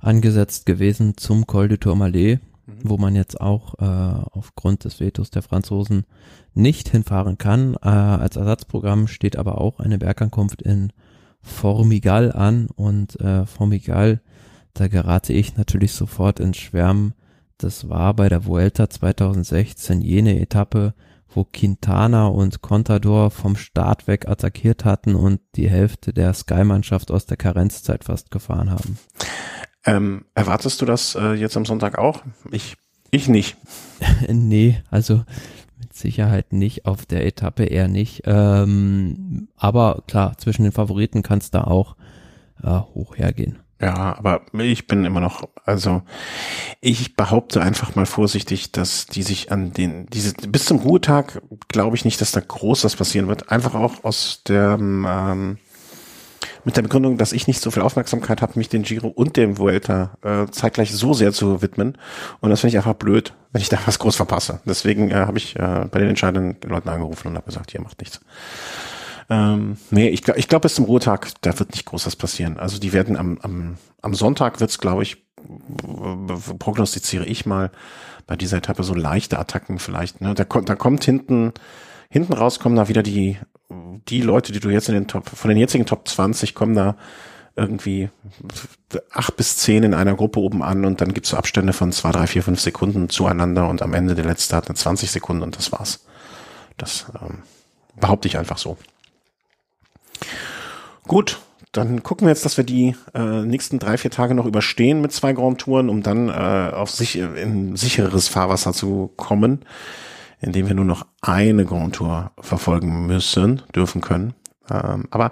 angesetzt 0.00 0.66
gewesen 0.66 1.16
zum 1.16 1.46
Col 1.46 1.68
de 1.68 1.78
Tourmalet, 1.78 2.40
mhm. 2.66 2.74
wo 2.82 2.98
man 2.98 3.14
jetzt 3.14 3.40
auch 3.40 3.74
äh, 3.78 3.84
aufgrund 4.30 4.84
des 4.84 5.00
Vetos 5.00 5.30
der 5.30 5.42
Franzosen 5.42 6.04
nicht 6.54 6.88
hinfahren 6.88 7.38
kann. 7.38 7.74
Äh, 7.82 7.88
als 7.88 8.36
Ersatzprogramm 8.36 9.08
steht 9.08 9.36
aber 9.36 9.60
auch 9.60 9.80
eine 9.80 9.98
Bergankunft 9.98 10.62
in 10.62 10.92
Formigal 11.42 12.32
an 12.32 12.68
und 12.74 13.18
äh, 13.20 13.46
Formigal, 13.46 14.20
da 14.74 14.88
gerate 14.88 15.32
ich 15.32 15.56
natürlich 15.56 15.92
sofort 15.92 16.40
ins 16.40 16.58
Schwärmen. 16.58 17.14
Das 17.56 17.88
war 17.88 18.14
bei 18.14 18.28
der 18.28 18.44
Vuelta 18.44 18.90
2016 18.90 20.02
jene 20.02 20.38
Etappe, 20.40 20.94
wo 21.36 21.44
Quintana 21.44 22.26
und 22.26 22.62
Contador 22.62 23.30
vom 23.30 23.56
Start 23.56 24.08
weg 24.08 24.26
attackiert 24.26 24.84
hatten 24.84 25.14
und 25.14 25.40
die 25.54 25.68
Hälfte 25.68 26.12
der 26.12 26.32
Sky-Mannschaft 26.32 27.10
aus 27.10 27.26
der 27.26 27.36
Karenzzeit 27.36 28.04
fast 28.04 28.30
gefahren 28.30 28.70
haben. 28.70 28.98
Ähm, 29.84 30.24
erwartest 30.34 30.80
du 30.80 30.86
das 30.86 31.14
äh, 31.14 31.34
jetzt 31.34 31.56
am 31.56 31.66
Sonntag 31.66 31.98
auch? 31.98 32.22
Ich, 32.50 32.76
ich 33.10 33.28
nicht. 33.28 33.56
nee, 34.28 34.82
also 34.90 35.22
mit 35.78 35.92
Sicherheit 35.92 36.52
nicht 36.52 36.86
auf 36.86 37.06
der 37.06 37.26
Etappe 37.26 37.64
eher 37.64 37.86
nicht. 37.86 38.22
Ähm, 38.24 39.48
aber 39.56 40.02
klar, 40.08 40.38
zwischen 40.38 40.64
den 40.64 40.72
Favoriten 40.72 41.22
kann 41.22 41.38
es 41.38 41.50
da 41.50 41.64
auch 41.64 41.96
äh, 42.62 42.70
hoch 42.70 43.16
hergehen. 43.16 43.58
Ja, 43.80 44.16
aber 44.16 44.40
ich 44.54 44.86
bin 44.86 45.04
immer 45.04 45.20
noch, 45.20 45.48
also 45.66 46.02
ich 46.80 47.14
behaupte 47.14 47.60
einfach 47.60 47.94
mal 47.94 48.06
vorsichtig, 48.06 48.72
dass 48.72 49.06
die 49.06 49.22
sich 49.22 49.52
an 49.52 49.74
den, 49.74 50.06
diese, 50.06 50.32
bis 50.32 50.64
zum 50.64 50.78
Ruhetag 50.78 51.42
glaube 51.68 51.94
ich 51.94 52.06
nicht, 52.06 52.20
dass 52.22 52.32
da 52.32 52.40
groß 52.40 52.84
was 52.84 52.96
passieren 52.96 53.28
wird. 53.28 53.50
Einfach 53.50 53.74
auch 53.74 54.02
aus 54.02 54.42
der, 54.46 54.78
ähm, 54.80 55.58
mit 56.64 56.76
der 56.76 56.82
Begründung, 56.82 57.18
dass 57.18 57.32
ich 57.32 57.46
nicht 57.46 57.60
so 57.60 57.70
viel 57.70 57.82
Aufmerksamkeit 57.82 58.40
habe, 58.40 58.54
mich 58.56 58.70
den 58.70 58.82
Giro 58.82 59.08
und 59.08 59.36
dem 59.36 59.58
Vuelta 59.58 60.16
äh, 60.22 60.50
zeitgleich 60.50 60.92
so 60.92 61.12
sehr 61.12 61.32
zu 61.32 61.60
widmen. 61.60 61.98
Und 62.40 62.50
das 62.50 62.60
finde 62.60 62.70
ich 62.72 62.78
einfach 62.78 62.94
blöd, 62.94 63.34
wenn 63.52 63.60
ich 63.60 63.68
da 63.68 63.78
was 63.84 63.98
groß 63.98 64.16
verpasse. 64.16 64.60
Deswegen 64.64 65.10
äh, 65.10 65.14
habe 65.14 65.36
ich 65.36 65.54
äh, 65.56 65.86
bei 65.90 66.00
den 66.00 66.08
entscheidenden 66.08 66.56
Leuten 66.68 66.88
angerufen 66.88 67.28
und 67.28 67.36
habe 67.36 67.46
gesagt, 67.46 67.72
hier 67.72 67.82
macht 67.82 68.00
nichts. 68.00 68.20
Ähm, 69.28 69.76
nee, 69.90 70.08
ich, 70.08 70.26
ich 70.28 70.48
glaube, 70.48 70.62
bis 70.62 70.74
zum 70.74 70.84
Ruhetag, 70.84 71.28
da 71.40 71.58
wird 71.58 71.72
nicht 71.72 71.86
groß 71.86 72.06
was 72.06 72.16
passieren. 72.16 72.58
Also 72.58 72.78
die 72.78 72.92
werden 72.92 73.16
am, 73.16 73.38
am, 73.42 73.76
am 74.02 74.14
Sonntag 74.14 74.60
wird's, 74.60 74.78
glaube 74.78 75.02
ich, 75.02 75.24
prognostiziere 76.58 77.26
ich 77.26 77.46
mal, 77.46 77.70
bei 78.26 78.36
dieser 78.36 78.58
Etappe 78.58 78.82
so 78.82 78.94
leichte 78.94 79.38
Attacken 79.38 79.78
vielleicht. 79.78 80.20
Ne? 80.20 80.34
Da, 80.34 80.44
da 80.44 80.74
kommt 80.74 81.04
hinten, 81.04 81.52
hinten 82.08 82.32
raus 82.32 82.58
kommen 82.58 82.76
da 82.76 82.88
wieder 82.88 83.02
die, 83.02 83.38
die 84.08 84.20
Leute, 84.20 84.52
die 84.52 84.60
du 84.60 84.70
jetzt 84.70 84.88
in 84.88 84.94
den 84.94 85.08
Top, 85.08 85.28
von 85.28 85.48
den 85.48 85.58
jetzigen 85.58 85.86
Top 85.86 86.06
20 86.08 86.54
kommen 86.54 86.74
da 86.74 86.96
irgendwie 87.56 88.10
acht 89.10 89.36
bis 89.36 89.56
zehn 89.56 89.82
in 89.82 89.94
einer 89.94 90.14
Gruppe 90.14 90.40
oben 90.40 90.62
an 90.62 90.84
und 90.84 91.00
dann 91.00 91.14
gibt's 91.14 91.30
so 91.30 91.38
Abstände 91.38 91.72
von 91.72 91.90
zwei, 91.90 92.12
drei, 92.12 92.26
vier, 92.26 92.42
fünf 92.42 92.60
Sekunden 92.60 93.08
zueinander 93.08 93.68
und 93.68 93.80
am 93.80 93.94
Ende 93.94 94.14
der 94.14 94.26
letzte 94.26 94.56
hat 94.56 94.68
eine 94.68 94.74
20 94.74 95.10
Sekunden 95.10 95.42
und 95.42 95.56
das 95.56 95.72
war's. 95.72 96.04
Das 96.76 97.06
ähm, 97.20 97.42
behaupte 97.98 98.28
ich 98.28 98.36
einfach 98.36 98.58
so. 98.58 98.76
Gut, 101.06 101.38
dann 101.72 102.02
gucken 102.02 102.26
wir 102.26 102.30
jetzt, 102.30 102.44
dass 102.44 102.56
wir 102.56 102.64
die 102.64 102.96
äh, 103.14 103.42
nächsten 103.42 103.78
drei, 103.78 103.98
vier 103.98 104.10
Tage 104.10 104.34
noch 104.34 104.46
überstehen 104.46 105.00
mit 105.00 105.12
zwei 105.12 105.32
Grand 105.32 105.60
Touren, 105.60 105.88
um 105.88 106.02
dann 106.02 106.28
äh, 106.28 106.72
auf 106.74 106.90
sich 106.90 107.16
in 107.18 107.76
sichereres 107.76 108.28
Fahrwasser 108.28 108.72
zu 108.72 109.12
kommen, 109.16 109.64
indem 110.40 110.68
wir 110.68 110.74
nur 110.74 110.84
noch 110.84 111.06
eine 111.20 111.64
Grand 111.64 111.96
Tour 111.96 112.32
verfolgen 112.40 113.06
müssen, 113.06 113.62
dürfen 113.74 114.00
können. 114.00 114.34
Ähm, 114.70 115.04
aber 115.10 115.30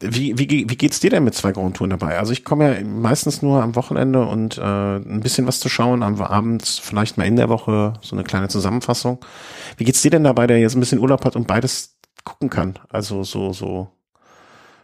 wie, 0.00 0.38
wie, 0.38 0.48
wie 0.48 0.76
geht's 0.76 1.00
dir 1.00 1.10
denn 1.10 1.24
mit 1.24 1.34
zwei 1.34 1.52
Grand 1.52 1.76
Touren 1.76 1.90
dabei? 1.90 2.18
Also 2.18 2.32
ich 2.32 2.44
komme 2.44 2.78
ja 2.78 2.84
meistens 2.84 3.40
nur 3.40 3.62
am 3.62 3.76
Wochenende 3.76 4.26
und 4.26 4.58
äh, 4.58 4.96
ein 4.96 5.20
bisschen 5.20 5.46
was 5.46 5.60
zu 5.60 5.68
schauen, 5.68 6.02
am 6.02 6.20
Abend 6.20 6.66
vielleicht 6.66 7.16
mal 7.16 7.24
in 7.26 7.36
der 7.36 7.48
Woche 7.48 7.94
so 8.02 8.14
eine 8.14 8.24
kleine 8.24 8.48
Zusammenfassung. 8.48 9.24
Wie 9.76 9.84
geht's 9.84 10.02
dir 10.02 10.10
denn 10.10 10.24
dabei, 10.24 10.46
der 10.46 10.58
jetzt 10.58 10.76
ein 10.76 10.80
bisschen 10.80 10.98
Urlaub 10.98 11.24
hat 11.24 11.36
und 11.36 11.46
beides 11.46 11.95
gucken 12.26 12.50
kann? 12.50 12.78
Also 12.90 13.24
so, 13.24 13.54
so 13.54 13.88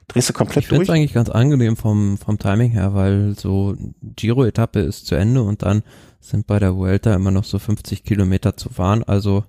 Drehst 0.09 0.29
du 0.29 0.33
komplett 0.33 0.65
ich 0.65 0.69
durch? 0.69 0.83
Ich 0.83 0.91
eigentlich 0.91 1.13
ganz 1.13 1.31
angenehm 1.31 1.77
vom, 1.77 2.19
vom 2.19 2.39
Timing 2.39 2.71
her, 2.71 2.95
weil 2.95 3.35
so 3.37 3.75
Giro-Etappe 4.03 4.81
ist 4.81 5.07
zu 5.07 5.15
Ende 5.15 5.43
und 5.43 5.63
dann 5.63 5.83
sind 6.21 6.47
bei 6.47 6.59
der 6.59 6.77
Vuelta 6.77 7.15
immer 7.15 7.31
noch 7.31 7.45
so 7.45 7.59
50 7.59 8.05
Kilometer 8.05 8.57
zu 8.57 8.69
fahren. 8.69 9.03
Also 9.05 9.45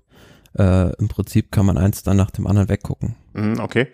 äh, 0.57 0.95
im 0.95 1.07
Prinzip 1.07 1.51
kann 1.51 1.65
man 1.65 1.77
eins 1.77 2.03
dann 2.03 2.17
nach 2.17 2.31
dem 2.31 2.47
anderen 2.47 2.69
weggucken. 2.69 3.15
Mhm, 3.33 3.59
okay. 3.59 3.87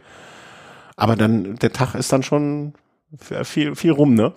Aber 0.96 1.16
dann, 1.16 1.56
der 1.56 1.72
Tag 1.72 1.96
ist 1.96 2.12
dann 2.12 2.24
schon 2.24 2.74
viel, 3.18 3.76
viel 3.76 3.92
rum, 3.92 4.14
ne? 4.14 4.34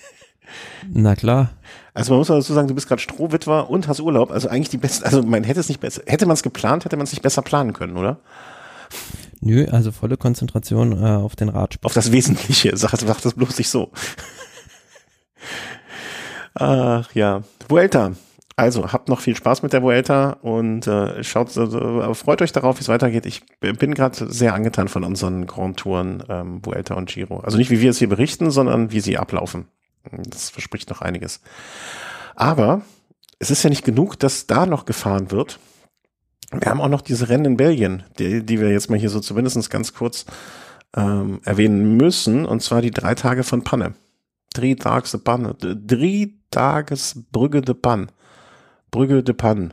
Na 0.88 1.16
klar. 1.16 1.50
Also 1.94 2.12
man 2.12 2.18
muss 2.18 2.28
dazu 2.28 2.52
sagen, 2.52 2.68
du 2.68 2.74
bist 2.74 2.86
gerade 2.86 3.02
Strohwitwer 3.02 3.68
und 3.70 3.88
hast 3.88 4.00
Urlaub. 4.00 4.30
Also 4.30 4.48
eigentlich 4.48 4.68
die 4.68 4.78
beste, 4.78 5.04
also 5.04 5.22
man 5.22 5.44
hätte 5.44 5.60
es 5.60 5.68
nicht 5.68 5.80
besser, 5.80 6.02
hätte 6.06 6.26
man 6.26 6.34
es 6.34 6.42
geplant, 6.42 6.84
hätte 6.84 6.96
man 6.96 7.04
es 7.04 7.12
nicht 7.12 7.22
besser 7.22 7.42
planen 7.42 7.72
können, 7.72 7.96
oder? 7.96 8.20
Nö, 9.40 9.66
also 9.70 9.92
volle 9.92 10.16
Konzentration 10.16 10.92
äh, 10.92 11.06
auf 11.06 11.36
den 11.36 11.48
Radsport. 11.48 11.86
Auf 11.86 11.94
das 11.94 12.12
Wesentliche, 12.12 12.76
sag, 12.76 12.96
sag 12.96 13.20
das 13.22 13.34
bloß 13.34 13.58
nicht 13.58 13.70
so. 13.70 13.90
Ach 16.54 17.10
ja, 17.14 17.42
Vuelta. 17.68 18.12
Also 18.56 18.92
habt 18.92 19.08
noch 19.08 19.20
viel 19.20 19.34
Spaß 19.34 19.62
mit 19.62 19.72
der 19.72 19.82
Vuelta 19.82 20.32
und 20.42 20.86
äh, 20.86 21.24
schaut, 21.24 21.56
äh, 21.56 22.14
freut 22.14 22.42
euch 22.42 22.52
darauf, 22.52 22.76
wie 22.76 22.82
es 22.82 22.88
weitergeht. 22.88 23.24
Ich 23.24 23.42
bin 23.60 23.94
gerade 23.94 24.30
sehr 24.30 24.52
angetan 24.52 24.88
von 24.88 25.02
unseren 25.02 25.46
Grand 25.46 25.78
Touren 25.78 26.22
ähm, 26.28 26.60
Vuelta 26.62 26.92
und 26.94 27.08
Giro. 27.08 27.40
Also 27.40 27.56
nicht 27.56 27.70
wie 27.70 27.80
wir 27.80 27.88
es 27.88 27.98
hier 27.98 28.10
berichten, 28.10 28.50
sondern 28.50 28.92
wie 28.92 29.00
sie 29.00 29.16
ablaufen. 29.16 29.68
Das 30.12 30.50
verspricht 30.50 30.90
noch 30.90 31.00
einiges. 31.00 31.40
Aber 32.34 32.82
es 33.38 33.50
ist 33.50 33.62
ja 33.62 33.70
nicht 33.70 33.84
genug, 33.84 34.18
dass 34.18 34.46
da 34.46 34.66
noch 34.66 34.84
gefahren 34.84 35.30
wird. 35.30 35.58
Wir 36.50 36.70
haben 36.70 36.80
auch 36.80 36.88
noch 36.88 37.02
diese 37.02 37.28
Rennen 37.28 37.44
in 37.44 37.56
Belgien, 37.56 38.02
die, 38.18 38.44
die 38.44 38.60
wir 38.60 38.70
jetzt 38.70 38.90
mal 38.90 38.98
hier 38.98 39.10
so 39.10 39.20
zumindest 39.20 39.70
ganz 39.70 39.94
kurz 39.94 40.26
ähm, 40.96 41.40
erwähnen 41.44 41.96
müssen, 41.96 42.44
und 42.44 42.62
zwar 42.62 42.82
die 42.82 42.90
drei 42.90 43.14
Tage 43.14 43.44
von 43.44 43.62
Panne. 43.62 43.94
Drei 44.52 44.74
Tages 44.74 45.12
de 45.12 45.20
Panne. 45.20 45.54
Drei 45.54 46.30
Tages 46.50 47.24
Brügge 47.30 47.62
de 47.62 47.74
Panne. 47.74 48.08
Brügge 48.90 49.22
de 49.22 49.34
Panne. 49.34 49.70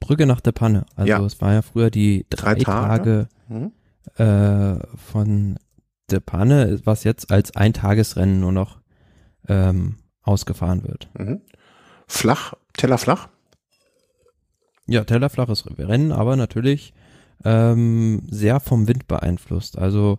Brügge 0.00 0.26
nach 0.26 0.40
der 0.40 0.52
Panne. 0.52 0.84
Also 0.96 1.08
ja. 1.08 1.24
es 1.24 1.40
war 1.40 1.52
ja 1.52 1.62
früher 1.62 1.90
die 1.90 2.26
drei, 2.28 2.54
drei 2.54 2.64
Tage, 2.64 3.28
Tage 3.48 3.70
hm? 4.16 4.82
äh, 4.82 4.96
von 4.96 5.58
de 6.10 6.18
Panne, 6.18 6.80
was 6.84 7.04
jetzt 7.04 7.30
als 7.30 7.54
Eintagesrennen 7.54 8.40
nur 8.40 8.52
noch 8.52 8.78
ähm, 9.48 9.98
ausgefahren 10.22 10.82
wird. 10.82 11.08
Mhm. 11.16 11.40
Flach, 12.08 12.54
Teller 12.74 12.98
flach? 12.98 13.28
Ja, 14.92 15.04
tellerflaches 15.04 15.64
Rennen, 15.78 16.12
aber 16.12 16.36
natürlich 16.36 16.92
ähm, 17.46 18.24
sehr 18.28 18.60
vom 18.60 18.88
Wind 18.88 19.08
beeinflusst. 19.08 19.78
Also 19.78 20.18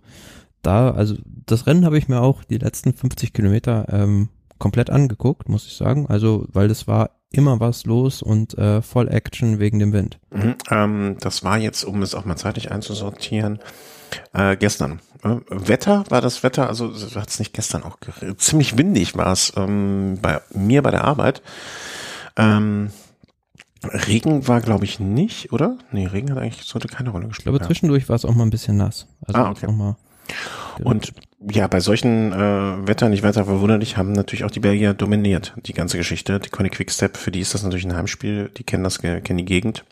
da, 0.64 0.90
also 0.90 1.16
das 1.46 1.68
Rennen 1.68 1.86
habe 1.86 2.00
ich 2.00 2.08
mir 2.08 2.22
auch 2.22 2.44
die 2.44 2.58
letzten 2.58 2.92
50 2.92 3.34
Kilometer 3.34 3.86
ähm, 3.92 4.30
komplett 4.58 4.90
angeguckt, 4.90 5.48
muss 5.48 5.68
ich 5.68 5.76
sagen. 5.76 6.08
Also, 6.08 6.48
weil 6.52 6.68
das 6.68 6.88
war 6.88 7.12
immer 7.30 7.60
was 7.60 7.86
los 7.86 8.24
und 8.24 8.58
äh, 8.58 8.82
voll 8.82 9.10
Action 9.10 9.60
wegen 9.60 9.78
dem 9.78 9.94
Wind. 9.94 10.18
Mhm, 10.32 10.56
ähm, 10.72 11.18
das 11.20 11.44
war 11.44 11.60
jetzt, 11.60 11.84
um 11.84 12.02
es 12.02 12.16
auch 12.16 12.26
mal 12.26 12.36
zeitlich 12.36 12.72
einzusortieren, 12.72 13.60
äh, 14.34 14.58
gestern. 14.58 15.02
Äh, 15.24 15.36
Wetter 15.50 16.04
war 16.10 16.22
das 16.22 16.42
Wetter, 16.42 16.68
also 16.68 16.92
hat 17.14 17.30
es 17.30 17.38
nicht 17.38 17.54
gestern 17.54 17.84
auch 17.84 17.98
ziemlich 18.38 18.76
windig 18.76 19.16
war 19.16 19.32
es 19.32 19.54
ähm, 19.56 20.18
bei 20.20 20.42
mir 20.52 20.82
bei 20.82 20.90
der 20.90 21.04
Arbeit. 21.04 21.44
Ähm, 22.38 22.90
Regen 23.84 24.48
war, 24.48 24.62
glaube 24.62 24.86
ich, 24.86 25.00
nicht, 25.00 25.52
oder? 25.52 25.78
Nee, 25.92 26.08
Regen 26.08 26.32
hat 26.32 26.38
eigentlich 26.38 26.64
sollte 26.64 26.88
keine 26.88 27.10
Rolle 27.10 27.28
gespielt. 27.28 27.56
Glaube, 27.56 27.66
zwischendurch 27.66 28.08
war 28.10 28.16
es 28.16 28.26
auch 28.26 28.34
mal 28.34 28.44
ein 28.44 28.50
bisschen 28.50 28.78
nass. 28.78 29.08
Also 29.26 29.40
ah, 29.40 29.50
okay. 29.52 29.72
Mal, 29.72 29.98
Und 30.84 31.14
ja, 31.52 31.68
bei 31.68 31.82
solchen 31.82 32.32
äh, 32.32 32.88
Wetter, 32.88 33.10
nicht 33.10 33.24
weiter 33.24 33.46
verwunderlich, 33.46 33.98
haben 33.98 34.14
natürlich 34.14 34.46
auch 34.46 34.52
die 34.52 34.62
Belgier 34.62 34.94
dominiert, 34.94 35.54
die 35.66 35.74
ganze 35.74 35.98
Geschichte. 35.98 36.40
Die 36.40 36.50
Conny 36.50 36.70
Quickstep, 36.70 37.18
für 37.18 37.32
die 37.32 37.42
ist 37.42 37.54
das 37.54 37.64
natürlich 37.64 37.86
ein 37.86 37.96
Heimspiel, 37.96 38.50
die 38.58 38.64
kennen 38.64 38.84
das, 38.84 39.00
kennen 39.00 39.38
die 39.38 39.46
Gegend. 39.46 39.84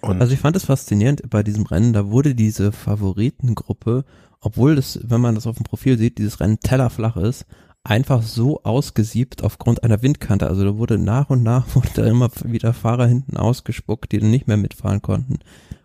Und 0.00 0.20
also 0.20 0.34
ich 0.34 0.40
fand 0.40 0.56
es 0.56 0.64
faszinierend 0.64 1.30
bei 1.30 1.42
diesem 1.42 1.64
Rennen, 1.64 1.92
da 1.92 2.10
wurde 2.10 2.34
diese 2.34 2.72
Favoritengruppe, 2.72 4.04
obwohl 4.40 4.76
das, 4.76 4.98
wenn 5.02 5.20
man 5.20 5.34
das 5.34 5.46
auf 5.46 5.56
dem 5.56 5.64
Profil 5.64 5.96
sieht, 5.96 6.18
dieses 6.18 6.40
Rennen 6.40 6.60
tellerflach 6.60 7.16
ist, 7.16 7.46
einfach 7.84 8.22
so 8.22 8.62
ausgesiebt 8.64 9.44
aufgrund 9.44 9.84
einer 9.84 10.02
Windkante. 10.02 10.48
Also 10.48 10.64
da 10.64 10.76
wurde 10.76 10.98
nach 10.98 11.30
und 11.30 11.42
nach 11.42 11.66
wurde 11.74 11.90
da 11.94 12.06
immer 12.06 12.30
wieder 12.44 12.72
Fahrer 12.72 13.06
hinten 13.06 13.36
ausgespuckt, 13.36 14.10
die 14.10 14.18
dann 14.18 14.30
nicht 14.30 14.48
mehr 14.48 14.56
mitfahren 14.56 15.02
konnten, 15.02 15.38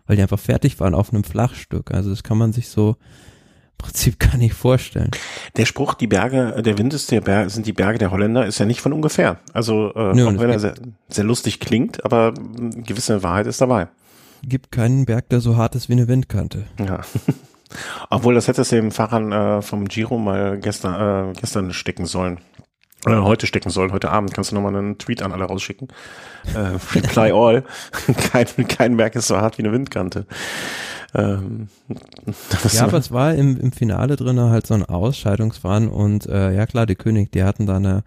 weil 0.06 0.16
die 0.16 0.22
einfach 0.22 0.38
fertig 0.38 0.80
waren 0.80 0.94
auf 0.94 1.12
einem 1.12 1.24
Flachstück. 1.24 1.92
Also 1.92 2.10
das 2.10 2.22
kann 2.22 2.38
man 2.38 2.52
sich 2.52 2.68
so 2.68 2.96
im 3.72 3.78
Prinzip 3.78 4.18
gar 4.18 4.38
nicht 4.38 4.54
vorstellen. 4.54 5.10
Der 5.56 5.66
Spruch, 5.66 5.94
die 5.94 6.06
Berge, 6.06 6.62
der 6.62 6.78
Wind 6.78 6.94
ist 6.94 7.10
der 7.10 7.20
Berg, 7.20 7.50
sind 7.50 7.66
die 7.66 7.74
Berge 7.74 7.98
der 7.98 8.10
Holländer, 8.10 8.46
ist 8.46 8.58
ja 8.58 8.66
nicht 8.66 8.80
von 8.80 8.94
ungefähr. 8.94 9.38
Also 9.52 9.92
äh, 9.94 10.14
Nö, 10.14 10.26
auch 10.26 10.38
wenn 10.38 10.50
er 10.50 10.58
sehr, 10.58 10.74
sehr 11.08 11.24
lustig 11.24 11.60
klingt, 11.60 12.04
aber 12.04 12.32
eine 12.58 12.82
gewisse 12.82 13.22
Wahrheit 13.22 13.46
ist 13.46 13.60
dabei. 13.60 13.88
Gibt 14.42 14.72
keinen 14.72 15.04
Berg, 15.04 15.28
der 15.28 15.40
so 15.40 15.58
hart 15.58 15.74
ist 15.74 15.90
wie 15.90 15.92
eine 15.92 16.08
Windkante. 16.08 16.64
Ja. 16.78 17.00
Obwohl, 18.08 18.34
das 18.34 18.48
hättest 18.48 18.72
du 18.72 18.76
dem 18.76 18.90
Fahrern 18.90 19.32
äh, 19.32 19.62
vom 19.62 19.86
Giro 19.86 20.18
mal 20.18 20.58
gestern, 20.58 21.30
äh, 21.30 21.32
gestern 21.40 21.72
stecken 21.72 22.06
sollen. 22.06 22.38
Äh, 23.06 23.16
heute 23.16 23.46
stecken 23.46 23.70
sollen, 23.70 23.92
heute 23.92 24.10
Abend 24.10 24.34
kannst 24.34 24.50
du 24.50 24.54
nochmal 24.54 24.76
einen 24.76 24.98
Tweet 24.98 25.22
an 25.22 25.32
alle 25.32 25.44
rausschicken. 25.44 25.88
Äh, 26.54 26.76
reply 26.94 27.32
all. 27.34 27.64
kein, 28.32 28.46
kein 28.68 28.96
Berg 28.96 29.14
ist 29.14 29.28
so 29.28 29.36
hart 29.36 29.58
wie 29.58 29.62
eine 29.62 29.72
Windkante. 29.72 30.26
Ähm, 31.14 31.68
ja, 32.72 32.84
aber 32.84 32.98
es 32.98 33.10
war 33.10 33.34
im, 33.34 33.58
im 33.58 33.72
Finale 33.72 34.16
drin 34.16 34.38
halt 34.38 34.66
so 34.66 34.74
ein 34.74 34.84
Ausscheidungsfahren 34.84 35.88
und 35.88 36.26
äh, 36.26 36.54
ja 36.54 36.66
klar, 36.66 36.86
die 36.86 36.94
König, 36.94 37.32
die 37.32 37.42
hatten 37.42 37.66
da 37.66 37.76
eine 37.76 38.04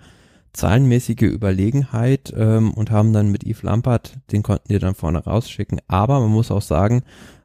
zahlenmäßige 0.53 1.23
Überlegenheit 1.23 2.31
ähm, 2.37 2.71
und 2.73 2.91
haben 2.91 3.11
dann 3.11 3.29
mit 3.29 3.43
Yves 3.43 3.63
Lampert, 3.63 4.19
den 4.31 4.43
konnten 4.43 4.69
die 4.69 4.79
dann 4.79 4.95
vorne 4.95 5.23
rausschicken. 5.23 5.81
Aber 5.87 6.19
man 6.19 6.29
muss 6.29 6.51
auch 6.51 6.61
sagen, 6.61 7.03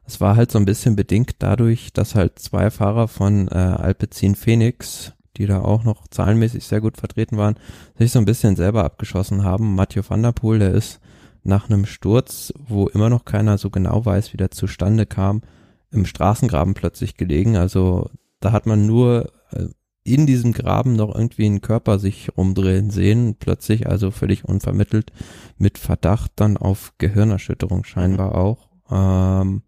es 0.09 0.19
war 0.19 0.35
halt 0.35 0.49
so 0.49 0.57
ein 0.57 0.65
bisschen 0.65 0.95
bedingt 0.95 1.35
dadurch, 1.37 1.93
dass 1.93 2.15
halt 2.15 2.39
zwei 2.39 2.71
Fahrer 2.71 3.07
von 3.07 3.47
äh, 3.47 3.53
Alpecin 3.53 4.33
Phoenix, 4.33 5.13
die 5.37 5.45
da 5.45 5.61
auch 5.61 5.83
noch 5.83 6.07
zahlenmäßig 6.07 6.65
sehr 6.65 6.81
gut 6.81 6.97
vertreten 6.97 7.37
waren, 7.37 7.57
sich 7.95 8.11
so 8.11 8.17
ein 8.17 8.25
bisschen 8.25 8.55
selber 8.55 8.83
abgeschossen 8.83 9.43
haben. 9.43 9.75
Mathieu 9.75 10.01
van 10.07 10.23
der 10.23 10.31
Poel, 10.31 10.57
der 10.57 10.73
ist 10.73 10.99
nach 11.43 11.69
einem 11.69 11.85
Sturz, 11.85 12.51
wo 12.57 12.87
immer 12.87 13.11
noch 13.11 13.23
keiner 13.23 13.59
so 13.59 13.69
genau 13.69 14.03
weiß, 14.03 14.33
wie 14.33 14.37
der 14.37 14.49
zustande 14.49 15.05
kam, 15.05 15.43
im 15.91 16.05
Straßengraben 16.05 16.73
plötzlich 16.73 17.15
gelegen. 17.15 17.55
Also 17.55 18.09
da 18.39 18.51
hat 18.51 18.65
man 18.65 18.87
nur 18.87 19.31
äh, 19.51 19.67
in 20.03 20.25
diesem 20.25 20.53
Graben 20.53 20.95
noch 20.95 21.13
irgendwie 21.13 21.45
einen 21.45 21.61
Körper 21.61 21.99
sich 21.99 22.35
rumdrehen 22.35 22.89
sehen, 22.89 23.35
plötzlich 23.37 23.87
also 23.87 24.09
völlig 24.09 24.43
unvermittelt 24.43 25.11
mit 25.59 25.77
Verdacht 25.77 26.31
dann 26.35 26.57
auf 26.57 26.93
Gehirnerschütterung 26.97 27.83
scheinbar 27.83 28.33
auch. 28.33 28.69
Ähm, 28.89 29.61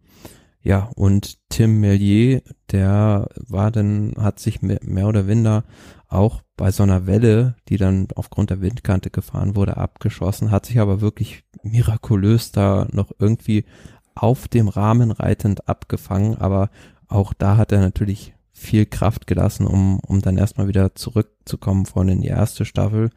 ja, 0.64 0.90
und 0.96 1.38
Tim 1.50 1.80
Mellier, 1.80 2.42
der 2.72 3.30
war 3.36 3.72
dann, 3.72 4.14
hat 4.18 4.40
sich 4.40 4.62
mehr 4.62 5.08
oder 5.08 5.24
minder 5.24 5.64
auch 6.08 6.42
bei 6.56 6.72
so 6.72 6.84
einer 6.84 7.08
Welle, 7.08 7.56
die 7.68 7.78
dann 7.78 8.08
aufgrund 8.16 8.52
der 8.52 8.62
Windkante 8.62 9.10
gefahren 9.10 9.56
wurde, 9.56 9.78
abgeschossen, 9.78 10.52
hat 10.52 10.66
sich 10.66 10.80
aber 10.80 11.02
wirklich 11.02 11.44
mirakulös 11.64 12.52
da 12.52 12.88
noch 12.92 13.12
irgendwie 13.18 13.66
auf 14.14 14.48
dem 14.48 14.68
Rahmen 14.68 15.12
reitend 15.12 15.68
abgefangen, 15.68 16.36
aber 16.36 16.70
auch 17.08 17.34
da 17.34 17.58
hat 17.58 17.72
er 17.72 17.80
natürlich 17.80 18.34
viel 18.62 18.86
Kraft 18.86 19.26
gelassen, 19.26 19.66
um, 19.66 20.00
um 20.00 20.22
dann 20.22 20.38
erstmal 20.38 20.68
wieder 20.68 20.94
zurückzukommen 20.94 21.86
vorne 21.86 22.14
in 22.14 22.22
die 22.22 22.28
erste 22.28 22.64
Staffel. 22.64 23.10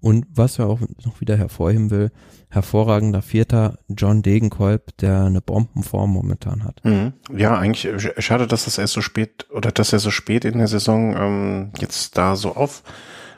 Und 0.00 0.26
was 0.32 0.58
er 0.58 0.66
auch 0.66 0.80
noch 1.04 1.20
wieder 1.20 1.36
hervorheben 1.36 1.90
will, 1.90 2.10
hervorragender 2.48 3.20
Vierter 3.20 3.78
John 3.88 4.22
Degenkolb, 4.22 4.96
der 4.98 5.24
eine 5.24 5.42
Bombenform 5.42 6.10
momentan 6.10 6.64
hat. 6.64 6.80
Mhm. 6.84 7.12
Ja, 7.36 7.58
eigentlich 7.58 7.88
schade, 8.18 8.46
dass 8.46 8.64
das 8.64 8.78
erst 8.78 8.94
so 8.94 9.02
spät 9.02 9.46
oder 9.50 9.70
dass 9.70 9.92
er 9.92 9.98
so 9.98 10.10
spät 10.10 10.44
in 10.44 10.58
der 10.58 10.68
Saison 10.68 11.14
ähm, 11.16 11.72
jetzt 11.78 12.16
da 12.16 12.34
so 12.34 12.54
auf 12.54 12.82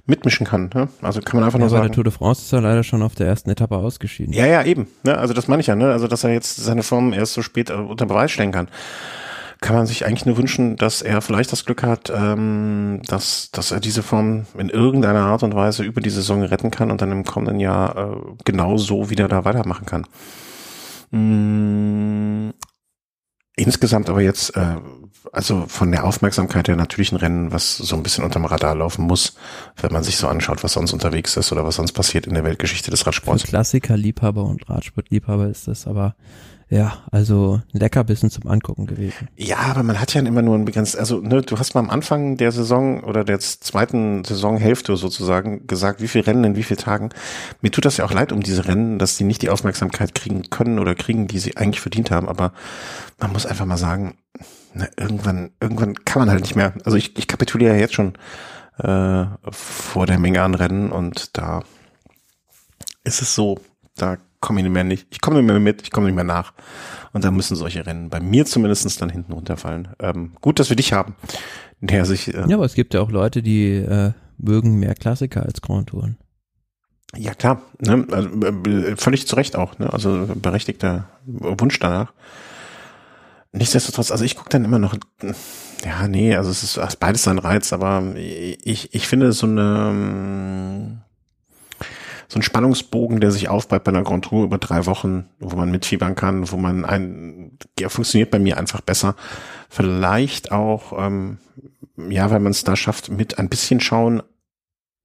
mitmischen 0.07 0.47
kann. 0.47 0.71
Ne? 0.75 0.89
Also 1.03 1.21
kann 1.21 1.41
man 1.41 1.45
einfach 1.45 1.59
ja, 1.59 1.65
nur 1.65 1.71
sagen. 1.71 1.89
der 1.89 1.93
Tour 1.93 2.05
de 2.05 2.13
France 2.13 2.43
ist 2.43 2.53
er 2.53 2.61
leider 2.61 2.85
schon 2.85 3.03
auf 3.03 3.15
der 3.15 3.27
ersten 3.27 3.51
Etappe 3.51 3.77
ausgeschieden. 3.77 4.33
Ja, 4.33 4.47
ja, 4.47 4.63
eben. 4.63 4.87
Ne? 5.03 5.19
Also 5.19 5.35
das 5.35 5.49
meine 5.49 5.61
ich 5.61 5.67
ja. 5.67 5.75
Ne? 5.75 5.91
Also 5.91 6.07
dass 6.07 6.25
er 6.25 6.31
jetzt 6.31 6.57
seine 6.57 6.83
Form 6.83 7.13
erst 7.13 7.35
so 7.35 7.43
spät 7.43 7.71
äh, 7.71 7.75
unter 7.75 8.07
Beweis 8.07 8.31
stellen 8.31 8.53
kann 8.53 8.69
kann 9.61 9.77
man 9.77 9.87
sich 9.87 10.07
eigentlich 10.07 10.27
nur 10.27 10.37
wünschen, 10.37 10.77
dass 10.77 11.03
er 11.03 11.21
vielleicht 11.21 11.51
das 11.51 11.65
Glück 11.65 11.83
hat, 11.83 12.13
ähm, 12.15 13.03
dass, 13.07 13.51
dass 13.51 13.73
er 13.73 13.81
diese 13.81 14.03
Form 14.03 14.47
in 14.57 14.69
irgendeiner 14.69 15.27
Art 15.27 15.43
und 15.43 15.55
Weise 15.55 15.83
über 15.83 16.01
die 16.01 16.11
Saison 16.11 16.43
retten 16.43 16.71
kann 16.71 16.91
und 16.91 17.03
dann 17.03 17.11
im 17.11 17.25
kommenden 17.25 17.59
Jahr 17.59 17.97
äh, 17.97 18.17
genau 18.45 18.77
so 18.77 19.11
wieder 19.11 19.27
da 19.27 19.45
weitermachen 19.45 19.87
kann. 19.87 20.07
Mm, 21.11 22.51
insgesamt 23.57 24.09
aber 24.09 24.21
jetzt, 24.21 24.57
äh, 24.57 24.77
also 25.33 25.65
von 25.67 25.91
der 25.91 26.05
Aufmerksamkeit 26.05 26.69
her 26.69 26.77
natürlich 26.77 27.11
ein 27.11 27.17
Rennen, 27.17 27.53
was 27.53 27.77
so 27.79 27.97
ein 27.97 28.05
bisschen 28.05 28.25
unterm 28.25 28.45
Radar 28.45 28.77
laufen 28.77 29.07
muss, 29.07 29.35
wenn 29.81 29.93
man 29.93 30.05
sich 30.05 30.19
so 30.19 30.29
anschaut, 30.29 30.63
was 30.63 30.75
sonst 30.75 30.93
unterwegs 30.93 31.37
ist 31.37 31.51
oder 31.51 31.65
was 31.65 31.77
sonst 31.77 31.93
passiert 31.93 32.29
in 32.29 32.35
der 32.35 32.45
Weltgeschichte 32.45 32.93
des 32.93 33.07
Radsports. 33.07 33.43
Klassiker, 33.43 33.97
Liebhaber 33.97 34.45
und 34.45 34.69
Radsportliebhaber 34.69 35.49
ist 35.49 35.67
das 35.67 35.89
aber 35.89 36.15
ja, 36.71 36.99
also 37.11 37.63
Leckerbissen 37.73 38.31
zum 38.31 38.47
Angucken 38.47 38.87
gewesen. 38.87 39.29
Ja, 39.37 39.57
aber 39.57 39.83
man 39.83 39.99
hat 39.99 40.13
ja 40.13 40.21
immer 40.21 40.43
nur 40.43 40.55
ein 40.55 40.67
begrenzt, 40.67 40.99
also 40.99 41.21
ne, 41.21 41.41
du 41.41 41.59
hast 41.59 41.75
mal 41.75 41.81
am 41.81 41.89
Anfang 41.89 42.37
der 42.37 42.53
Saison 42.53 43.03
oder 43.05 43.25
der 43.25 43.41
zweiten 43.41 44.23
Saisonhälfte 44.23 44.97
sozusagen 44.97 45.67
gesagt, 45.67 46.03
wie 46.03 46.09
viele 46.09 46.27
Rennen 46.27 46.45
in 46.45 46.57
wie 46.57 46.63
vielen 46.63 46.79
Tagen. 46.79 47.09
Mir 47.63 47.71
tut 47.71 47.87
das 47.87 47.97
ja 47.97 48.05
auch 48.05 48.13
leid 48.13 48.33
um 48.33 48.43
diese 48.43 48.67
Rennen, 48.67 48.99
dass 48.99 49.17
die 49.17 49.25
nicht 49.25 49.41
die 49.41 49.49
Aufmerksamkeit 49.49 50.15
kriegen 50.15 50.51
können 50.51 50.79
oder 50.79 50.95
kriegen, 50.95 51.27
die 51.27 51.39
sie 51.39 51.57
eigentlich 51.57 51.81
verdient 51.81 52.11
haben, 52.11 52.29
aber 52.29 52.53
man 53.19 53.33
muss 53.33 53.47
einfach 53.47 53.65
mal 53.65 53.79
sagen, 53.79 54.19
na, 54.75 54.89
irgendwann, 54.99 55.53
irgendwann 55.61 55.95
kann 56.05 56.21
man 56.21 56.31
halt 56.31 56.43
nicht 56.43 56.55
mehr. 56.55 56.75
Also 56.85 56.99
ich, 56.99 57.17
ich 57.17 57.29
kapituliere 57.29 57.79
jetzt 57.79 57.95
schon 57.95 58.13
äh, 58.79 59.25
vor 59.51 60.07
der 60.07 60.19
Menge 60.19 60.43
an 60.43 60.55
Rennen 60.55 60.93
und 60.93 61.39
da 61.39 61.63
ist 63.05 63.23
es 63.23 63.35
so, 63.35 63.59
da 63.97 64.19
komme 64.41 64.61
ich 64.61 64.65
nicht 64.65 64.73
mehr 64.73 64.85
nicht, 64.85 65.07
ich 65.11 65.21
komme 65.21 65.39
nicht 65.39 65.47
mehr 65.47 65.59
mit, 65.59 65.83
ich 65.83 65.91
komme 65.91 66.07
nicht 66.07 66.15
mehr 66.15 66.25
nach. 66.25 66.53
Und 67.13 67.25
dann 67.25 67.35
müssen 67.35 67.57
solche 67.57 67.87
Rennen 67.87 68.11
bei 68.11 68.21
mir 68.21 68.45
zumindestens 68.47 68.97
dann 68.97 69.11
hinten 69.11 69.33
runterfallen. 69.33 69.89
Ähm, 69.99 70.33
gut, 70.41 70.59
dass 70.59 70.69
wir 70.69 70.77
dich 70.77 70.93
haben. 70.93 71.15
Der 71.81 72.05
sich, 72.05 72.35
äh, 72.35 72.45
ja, 72.49 72.57
aber 72.57 72.65
es 72.65 72.75
gibt 72.75 72.95
ja 72.95 73.01
auch 73.01 73.11
Leute, 73.11 73.43
die 73.43 73.75
äh, 73.75 74.13
mögen 74.37 74.79
mehr 74.79 74.95
Klassiker 74.95 75.45
als 75.45 75.61
Grand 75.61 75.89
Touren. 75.89 76.17
Ja, 77.17 77.35
klar. 77.35 77.63
Ne? 77.81 78.07
Also, 78.11 78.29
äh, 78.29 78.97
völlig 78.97 79.27
zu 79.27 79.37
Recht 79.37 79.57
auch. 79.57 79.79
Ne? 79.79 79.93
Also 79.93 80.29
berechtigter 80.35 81.09
Wunsch 81.25 81.79
danach. 81.79 82.13
Nichtsdestotrotz, 83.53 84.11
also 84.11 84.25
ich 84.25 84.37
gucke 84.37 84.51
dann 84.51 84.65
immer 84.65 84.79
noch, 84.79 84.95
ja, 85.85 86.07
nee, 86.07 86.37
also 86.37 86.51
es 86.51 86.63
ist 86.63 87.01
beides 87.01 87.23
sein 87.23 87.39
Reiz, 87.39 87.73
aber 87.73 88.15
ich, 88.15 88.95
ich 88.95 89.09
finde 89.09 89.33
so 89.33 89.47
eine 89.47 91.03
so 92.29 92.39
ein 92.39 92.43
Spannungsbogen, 92.43 93.21
der 93.21 93.31
sich 93.31 93.49
aufbaut 93.49 93.85
bei 93.85 93.91
einer 93.91 94.03
Grand 94.03 94.27
Tour 94.27 94.45
über 94.45 94.59
drei 94.59 94.85
Wochen, 94.85 95.31
wo 95.39 95.57
man 95.57 95.71
mitfiebern 95.71 96.15
kann, 96.15 96.53
wo 96.53 96.59
man 96.59 96.85
ein, 96.85 97.57
ja, 97.79 97.89
funktioniert 97.89 98.31
bei 98.31 98.39
mir 98.39 98.59
einfach 98.59 98.83
besser. 98.83 99.17
Vielleicht 99.71 100.53
auch, 100.53 100.93
ähm, 100.99 101.39
ja, 101.97 102.31
weil 102.31 102.41
man 102.41 102.53
es 102.53 102.65
da 102.65 102.77
schafft, 102.77 103.09
mit 103.09 103.39
ein 103.39 103.49
bisschen 103.49 103.81
schauen 103.81 104.23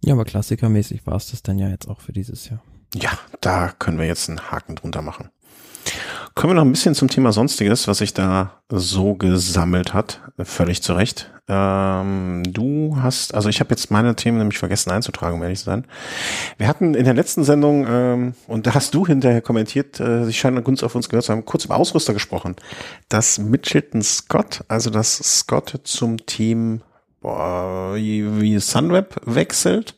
Ja, 0.00 0.14
aber 0.14 0.24
klassikermäßig 0.24 1.06
war 1.06 1.16
es 1.16 1.30
das 1.30 1.42
dann 1.42 1.58
ja 1.58 1.68
jetzt 1.68 1.88
auch 1.88 2.00
für 2.00 2.12
dieses 2.12 2.48
Jahr. 2.48 2.62
Ja, 2.94 3.10
da 3.40 3.72
können 3.78 3.98
wir 3.98 4.06
jetzt 4.06 4.28
einen 4.28 4.50
Haken 4.50 4.76
drunter 4.76 5.02
machen. 5.02 5.30
Kommen 6.34 6.52
wir 6.52 6.54
noch 6.54 6.64
ein 6.64 6.72
bisschen 6.72 6.94
zum 6.94 7.08
Thema 7.08 7.32
Sonstiges, 7.32 7.88
was 7.88 7.98
sich 7.98 8.14
da 8.14 8.52
so 8.68 9.14
gesammelt 9.14 9.92
hat. 9.92 10.20
Völlig 10.38 10.82
zu 10.82 10.92
Recht. 10.92 11.30
Ähm, 11.48 12.42
du 12.46 12.98
hast, 13.00 13.34
also 13.34 13.48
ich 13.48 13.60
habe 13.60 13.70
jetzt 13.70 13.90
meine 13.90 14.14
Themen 14.14 14.38
nämlich 14.38 14.58
vergessen 14.58 14.90
einzutragen, 14.90 15.36
um 15.36 15.42
ehrlich 15.42 15.58
zu 15.58 15.64
sein. 15.64 15.84
Wir 16.58 16.68
hatten 16.68 16.94
in 16.94 17.04
der 17.04 17.14
letzten 17.14 17.42
Sendung, 17.42 17.86
ähm, 17.88 18.34
und 18.46 18.66
da 18.66 18.74
hast 18.74 18.94
du 18.94 19.06
hinterher 19.06 19.40
kommentiert, 19.40 19.98
äh, 19.98 20.26
sie 20.26 20.32
scheinen 20.32 20.62
Gunst 20.62 20.84
auf 20.84 20.94
uns 20.94 21.08
gehört 21.08 21.24
zu 21.24 21.32
haben, 21.32 21.44
kurz 21.44 21.64
über 21.64 21.76
Ausrüster 21.76 22.12
gesprochen. 22.12 22.54
Dass 23.08 23.38
Mitchelton 23.38 24.02
Scott, 24.02 24.62
also 24.68 24.90
dass 24.90 25.16
Scott 25.16 25.80
zum 25.84 26.24
Team 26.26 26.82
boah, 27.20 27.94
wie 27.96 28.58
Sunweb 28.58 29.16
wechselt 29.24 29.97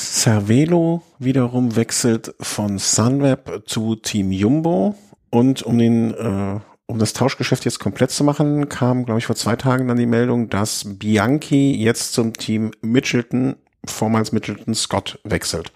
Cervelo 0.00 1.02
wiederum 1.18 1.76
wechselt 1.76 2.34
von 2.40 2.78
Sunweb 2.78 3.64
zu 3.66 3.96
Team 3.96 4.32
Jumbo 4.32 4.94
und 5.30 5.62
um 5.62 5.78
den 5.78 6.14
äh, 6.14 6.60
um 6.86 6.98
das 6.98 7.12
Tauschgeschäft 7.12 7.64
jetzt 7.64 7.78
komplett 7.78 8.10
zu 8.10 8.24
machen, 8.24 8.68
kam, 8.68 9.04
glaube 9.04 9.20
ich, 9.20 9.26
vor 9.26 9.36
zwei 9.36 9.54
Tagen 9.54 9.86
dann 9.86 9.96
die 9.96 10.06
Meldung, 10.06 10.48
dass 10.50 10.84
Bianchi 10.98 11.72
jetzt 11.72 12.14
zum 12.14 12.32
Team 12.32 12.72
Mitchelton, 12.80 13.54
vormals 13.86 14.32
Mitchelton 14.32 14.74
Scott 14.74 15.20
wechselt. 15.22 15.70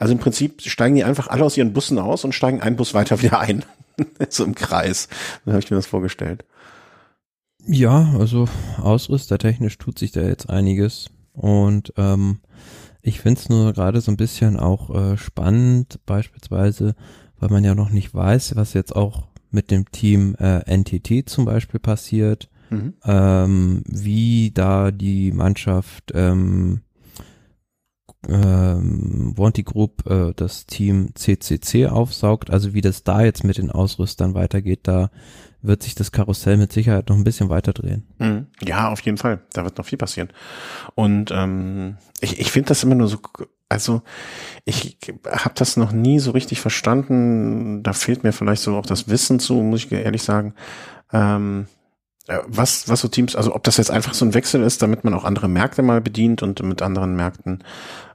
Also 0.00 0.12
im 0.12 0.18
Prinzip 0.18 0.62
steigen 0.62 0.96
die 0.96 1.04
einfach 1.04 1.28
alle 1.28 1.44
aus 1.44 1.56
ihren 1.56 1.72
Bussen 1.72 2.00
aus 2.00 2.24
und 2.24 2.34
steigen 2.34 2.60
einen 2.60 2.74
Bus 2.74 2.94
weiter 2.94 3.22
wieder 3.22 3.38
ein. 3.38 3.64
so 4.28 4.44
im 4.44 4.56
Kreis. 4.56 5.08
Dann 5.44 5.54
habe 5.54 5.62
ich 5.62 5.70
mir 5.70 5.76
das 5.76 5.86
vorgestellt. 5.86 6.44
Ja, 7.64 8.12
also 8.18 8.46
ausrüstertechnisch 8.78 9.78
tut 9.78 9.98
sich 9.98 10.10
da 10.10 10.22
jetzt 10.22 10.50
einiges. 10.50 11.10
Und 11.32 11.92
ähm, 11.96 12.40
ich 13.02 13.20
finde 13.20 13.40
es 13.40 13.48
nur 13.48 13.72
gerade 13.72 14.00
so 14.00 14.10
ein 14.10 14.16
bisschen 14.16 14.58
auch 14.58 14.90
äh, 14.94 15.16
spannend, 15.16 16.00
beispielsweise, 16.06 16.94
weil 17.38 17.50
man 17.50 17.64
ja 17.64 17.74
noch 17.74 17.90
nicht 17.90 18.14
weiß, 18.14 18.56
was 18.56 18.74
jetzt 18.74 18.94
auch 18.94 19.28
mit 19.50 19.70
dem 19.70 19.90
Team 19.90 20.36
äh, 20.38 20.62
NTT 20.76 21.28
zum 21.28 21.44
Beispiel 21.44 21.80
passiert, 21.80 22.48
mhm. 22.70 22.94
ähm, 23.04 23.82
wie 23.86 24.52
da 24.52 24.90
die 24.90 25.32
Mannschaft 25.32 26.12
ähm, 26.14 26.82
ähm, 28.28 29.32
Wanty 29.36 29.62
Group 29.62 30.08
äh, 30.08 30.32
das 30.36 30.66
Team 30.66 31.10
CCC 31.14 31.86
aufsaugt, 31.86 32.50
also 32.50 32.74
wie 32.74 32.82
das 32.82 33.02
da 33.02 33.22
jetzt 33.22 33.44
mit 33.44 33.58
den 33.58 33.70
Ausrüstern 33.70 34.34
weitergeht, 34.34 34.80
da 34.82 35.10
wird 35.62 35.82
sich 35.82 35.94
das 35.94 36.12
Karussell 36.12 36.56
mit 36.56 36.72
Sicherheit 36.72 37.08
noch 37.08 37.16
ein 37.16 37.24
bisschen 37.24 37.48
weiter 37.48 37.72
drehen. 37.72 38.06
Mhm. 38.18 38.46
Ja, 38.62 38.88
auf 38.88 39.00
jeden 39.00 39.18
Fall. 39.18 39.40
Da 39.52 39.64
wird 39.64 39.78
noch 39.78 39.84
viel 39.86 39.98
passieren. 39.98 40.30
Und 40.94 41.30
ähm, 41.30 41.96
ich, 42.20 42.40
ich 42.40 42.50
finde 42.50 42.68
das 42.68 42.82
immer 42.82 42.94
nur 42.94 43.08
so, 43.08 43.18
also 43.68 44.02
ich 44.64 44.98
habe 45.26 45.54
das 45.54 45.76
noch 45.76 45.92
nie 45.92 46.18
so 46.18 46.30
richtig 46.30 46.60
verstanden. 46.60 47.82
Da 47.82 47.92
fehlt 47.92 48.24
mir 48.24 48.32
vielleicht 48.32 48.62
so 48.62 48.76
auch 48.76 48.86
das 48.86 49.08
Wissen 49.08 49.40
zu, 49.40 49.54
muss 49.54 49.84
ich 49.84 49.92
ehrlich 49.92 50.22
sagen. 50.22 50.54
Ähm, 51.12 51.66
äh, 52.26 52.38
was, 52.46 52.88
was 52.88 53.00
so 53.00 53.08
Teams, 53.08 53.36
also 53.36 53.54
ob 53.54 53.64
das 53.64 53.76
jetzt 53.76 53.90
einfach 53.90 54.14
so 54.14 54.24
ein 54.24 54.34
Wechsel 54.34 54.62
ist, 54.62 54.82
damit 54.82 55.04
man 55.04 55.14
auch 55.14 55.24
andere 55.24 55.48
Märkte 55.48 55.82
mal 55.82 56.00
bedient 56.00 56.42
und 56.42 56.62
mit 56.62 56.80
anderen 56.82 57.16
Märkten 57.16 57.64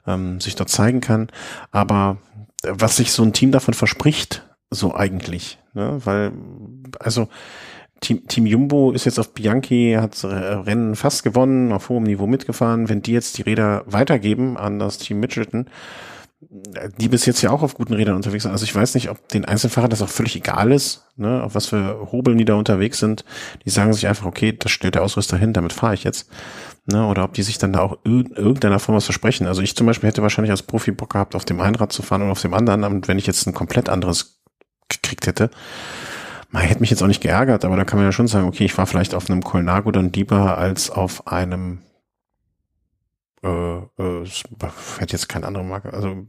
ähm, 0.08 0.42
sich 0.42 0.56
dort 0.56 0.70
zeigen 0.70 1.02
kann. 1.02 1.30
Aber 1.72 2.18
was 2.64 2.98
sich 2.98 3.12
so 3.12 3.24
ein 3.24 3.34
Team 3.34 3.52
davon 3.52 3.74
verspricht, 3.74 4.44
so 4.76 4.94
eigentlich, 4.94 5.60
ne? 5.74 6.00
weil 6.04 6.32
also 7.00 7.28
Team, 8.02 8.28
Team 8.28 8.46
Jumbo 8.46 8.92
ist 8.92 9.06
jetzt 9.06 9.20
auf 9.20 9.34
Bianchi, 9.34 9.98
hat 10.00 10.24
Rennen 10.24 10.96
fast 10.96 11.24
gewonnen, 11.24 11.72
auf 11.72 11.90
hohem 11.90 12.04
Niveau 12.04 12.28
mitgefahren. 12.28 12.90
Wenn 12.90 13.02
die 13.02 13.14
jetzt 13.14 13.38
die 13.38 13.42
Räder 13.42 13.84
weitergeben 13.88 14.58
an 14.58 14.80
das 14.80 14.98
Team 14.98 15.20
Mitchelton, 15.20 15.70
die 16.98 17.08
bis 17.08 17.26
jetzt 17.26 17.42
ja 17.42 17.52
auch 17.52 17.62
auf 17.64 17.76
guten 17.76 17.94
Rädern 17.94 18.16
unterwegs 18.16 18.44
sind. 18.44 18.52
Also 18.52 18.66
ich 18.66 18.76
weiß 18.76 18.94
nicht, 18.96 19.10
ob 19.10 19.28
den 19.30 19.46
Einzelfahrern 19.46 19.90
das 19.90 20.02
auch 20.02 20.10
völlig 20.10 20.36
egal 20.36 20.72
ist, 20.72 21.06
ne, 21.16 21.44
auf 21.44 21.56
was 21.56 21.68
für 21.68 22.12
Hobeln 22.12 22.38
die 22.38 22.46
da 22.46 22.56
unterwegs 22.56 23.00
sind. 23.00 23.26
Die 23.66 23.70
sagen 23.70 23.94
sich 23.94 24.08
einfach, 24.08 24.26
okay, 24.26 24.56
das 24.58 24.72
stellt 24.72 24.96
der 24.96 25.04
Ausrüster 25.04 25.38
hin, 25.38 25.54
damit 25.54 25.74
fahre 25.74 25.94
ich 25.94 26.04
jetzt. 26.04 26.30
Ne, 26.88 27.08
oder 27.08 27.24
ob 27.24 27.34
die 27.34 27.42
sich 27.42 27.58
dann 27.58 27.74
da 27.74 27.80
auch 27.80 27.98
in 28.04 28.32
irgendeiner 28.32 28.80
Form 28.80 28.96
was 28.96 29.06
versprechen. 29.06 29.48
Also 29.48 29.62
ich 29.62 29.76
zum 29.76 29.88
Beispiel 29.88 30.08
hätte 30.08 30.22
wahrscheinlich 30.22 30.52
als 30.52 30.62
Profi 30.62 30.92
Bock 30.92 31.14
gehabt, 31.14 31.36
auf 31.36 31.46
dem 31.46 31.60
einen 31.60 31.76
Rad 31.76 31.92
zu 31.92 32.04
fahren 32.04 32.22
und 32.22 32.30
auf 32.30 32.42
dem 32.42 32.54
anderen. 32.54 32.84
Und 32.84 33.08
wenn 33.08 33.18
ich 33.18 33.26
jetzt 33.26 33.48
ein 33.48 33.54
komplett 33.54 33.90
anderes 33.90 34.35
gekriegt 34.90 35.28
hätte, 35.28 35.50
man 36.50 36.64
hätte 36.64 36.80
mich 36.80 36.90
jetzt 36.90 37.04
auch 37.04 37.08
nicht 37.08 37.22
geärgert, 37.22 37.66
aber 37.66 37.76
da 37.76 37.84
kann 37.84 38.00
man 38.00 38.08
ja 38.08 38.12
schon 38.12 38.28
sagen, 38.28 38.48
okay, 38.48 38.66
ich 38.66 38.78
war 38.78 38.86
vielleicht 38.86 39.14
auf 39.14 39.30
einem 39.30 39.44
Colnago 39.44 39.92
dann 39.92 40.12
lieber 40.14 40.58
als 40.58 40.90
auf 40.90 41.28
einem 41.28 41.80
äh, 43.44 43.78
äh, 43.78 44.26
hätte 45.00 45.14
jetzt 45.14 45.30
keine 45.30 45.46
andere 45.46 45.64
Marke, 45.64 45.94
also 45.94 46.26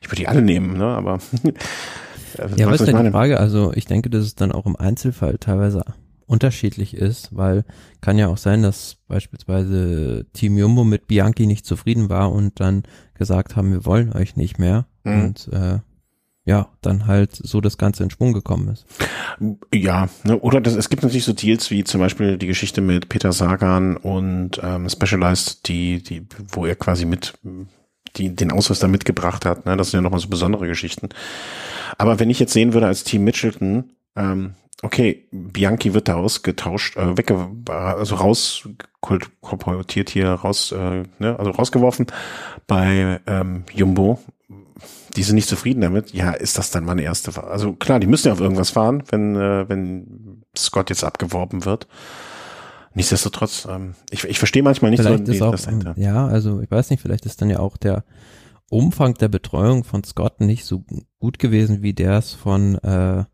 ich 0.00 0.08
würde 0.08 0.16
die 0.16 0.28
alle 0.28 0.42
nehmen, 0.42 0.76
ne, 0.76 0.84
aber 0.84 1.18
äh, 1.44 1.52
ja, 2.56 2.70
was 2.70 2.80
ist 2.80 2.88
denn 2.88 3.04
die 3.04 3.10
Frage? 3.10 3.38
Also 3.40 3.72
ich 3.74 3.86
denke, 3.86 4.10
dass 4.10 4.24
es 4.24 4.34
dann 4.34 4.52
auch 4.52 4.66
im 4.66 4.76
Einzelfall 4.76 5.38
teilweise 5.38 5.84
unterschiedlich 6.26 6.94
ist, 6.94 7.34
weil 7.36 7.64
kann 8.00 8.18
ja 8.18 8.28
auch 8.28 8.36
sein, 8.36 8.62
dass 8.62 8.98
beispielsweise 9.08 10.26
Team 10.32 10.56
Jumbo 10.58 10.84
mit 10.84 11.08
Bianchi 11.08 11.46
nicht 11.46 11.66
zufrieden 11.66 12.08
war 12.08 12.30
und 12.30 12.60
dann 12.60 12.84
gesagt 13.14 13.56
haben, 13.56 13.72
wir 13.72 13.84
wollen 13.84 14.12
euch 14.12 14.36
nicht 14.36 14.58
mehr 14.58 14.86
mhm. 15.02 15.22
und 15.22 15.48
äh, 15.52 15.78
ja, 16.44 16.68
dann 16.80 17.06
halt 17.06 17.34
so 17.34 17.60
das 17.60 17.78
Ganze 17.78 18.02
in 18.02 18.10
Schwung 18.10 18.32
gekommen 18.32 18.68
ist. 18.68 18.86
Ja, 19.72 20.08
ne, 20.24 20.38
oder 20.38 20.60
das, 20.60 20.74
es 20.74 20.88
gibt 20.88 21.02
natürlich 21.02 21.24
so 21.24 21.32
Deals 21.32 21.70
wie 21.70 21.84
zum 21.84 22.00
Beispiel 22.00 22.38
die 22.38 22.46
Geschichte 22.46 22.80
mit 22.80 23.08
Peter 23.08 23.32
Sagan 23.32 23.96
und 23.96 24.60
ähm, 24.62 24.88
Specialized, 24.88 25.68
die, 25.68 26.02
die, 26.02 26.26
wo 26.48 26.66
er 26.66 26.76
quasi 26.76 27.04
mit 27.04 27.34
die 28.16 28.34
den 28.34 28.52
Ausrüster 28.52 28.88
mitgebracht 28.88 29.44
hat. 29.44 29.66
Ne? 29.66 29.76
Das 29.76 29.90
sind 29.90 29.98
ja 29.98 30.02
nochmal 30.02 30.20
so 30.20 30.28
besondere 30.28 30.66
Geschichten. 30.66 31.10
Aber 31.98 32.18
wenn 32.18 32.30
ich 32.30 32.40
jetzt 32.40 32.52
sehen 32.52 32.72
würde 32.72 32.86
als 32.86 33.04
Team 33.04 33.24
Mitchelton, 33.24 33.90
ähm, 34.16 34.54
okay, 34.82 35.26
Bianchi 35.30 35.94
wird 35.94 36.08
da 36.08 36.14
ausgetauscht, 36.14 36.96
äh, 36.96 37.16
wegge 37.16 37.48
also 37.68 38.16
raus 38.16 38.68
kolportiert 39.00 40.10
hier 40.10 40.30
raus, 40.30 40.72
äh, 40.72 41.04
ne, 41.18 41.38
also 41.38 41.50
rausgeworfen 41.50 42.06
bei 42.66 43.20
ähm, 43.26 43.64
Jumbo 43.72 44.18
die 45.16 45.22
sind 45.22 45.34
nicht 45.36 45.48
zufrieden 45.48 45.80
damit, 45.80 46.12
ja, 46.12 46.32
ist 46.32 46.58
das 46.58 46.70
dann 46.70 46.84
meine 46.84 47.02
erste 47.02 47.36
Wahl? 47.36 47.48
Also 47.48 47.72
klar, 47.72 48.00
die 48.00 48.06
müssen 48.06 48.28
ja 48.28 48.32
auf 48.32 48.40
irgendwas 48.40 48.70
fahren, 48.70 49.02
wenn, 49.10 49.36
äh, 49.36 49.68
wenn 49.68 50.42
Scott 50.56 50.90
jetzt 50.90 51.04
abgeworben 51.04 51.64
wird. 51.64 51.86
Nichtsdestotrotz, 52.94 53.66
ähm, 53.70 53.94
ich, 54.10 54.24
ich 54.24 54.38
verstehe 54.38 54.62
manchmal 54.62 54.90
nicht 54.90 55.00
vielleicht 55.00 55.26
so 55.26 55.32
ist 55.32 55.42
auch, 55.42 55.52
das 55.52 55.62
dahinter. 55.62 55.94
Ja, 55.96 56.26
also 56.26 56.60
ich 56.60 56.70
weiß 56.70 56.90
nicht, 56.90 57.00
vielleicht 57.00 57.26
ist 57.26 57.40
dann 57.40 57.50
ja 57.50 57.60
auch 57.60 57.76
der 57.76 58.04
Umfang 58.68 59.14
der 59.14 59.28
Betreuung 59.28 59.84
von 59.84 60.04
Scott 60.04 60.40
nicht 60.40 60.64
so 60.64 60.84
gut 61.18 61.38
gewesen, 61.38 61.82
wie 61.82 61.92
der 61.92 62.18
es 62.18 62.32
von 62.32 62.76
äh, 62.76 63.24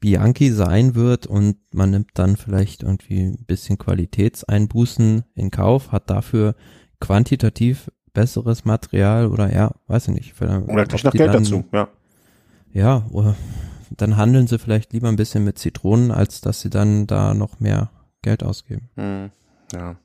Bianchi 0.00 0.50
sein 0.50 0.94
wird 0.94 1.26
und 1.26 1.56
man 1.72 1.90
nimmt 1.90 2.10
dann 2.14 2.36
vielleicht 2.36 2.82
irgendwie 2.82 3.20
ein 3.20 3.44
bisschen 3.46 3.78
Qualitätseinbußen 3.78 5.24
in 5.34 5.50
Kauf, 5.50 5.92
hat 5.92 6.10
dafür 6.10 6.54
quantitativ 7.00 7.90
besseres 8.12 8.64
Material 8.64 9.26
oder 9.26 9.52
ja, 9.52 9.72
weiß 9.86 10.08
ich 10.08 10.14
nicht. 10.14 10.40
Oder 10.40 10.86
kriegt 10.86 11.04
noch 11.04 11.12
Geld 11.12 11.34
dann, 11.34 11.44
dazu, 11.44 11.64
ja. 11.72 11.88
Ja, 12.72 13.04
oder 13.10 13.36
dann 13.90 14.16
handeln 14.16 14.46
sie 14.46 14.58
vielleicht 14.58 14.92
lieber 14.92 15.08
ein 15.08 15.16
bisschen 15.16 15.44
mit 15.44 15.58
Zitronen, 15.58 16.10
als 16.10 16.40
dass 16.40 16.60
sie 16.60 16.70
dann 16.70 17.06
da 17.06 17.34
noch 17.34 17.60
mehr 17.60 17.90
Geld 18.22 18.42
ausgeben. 18.42 18.88
Hm, 18.96 19.30
ja. 19.74 19.96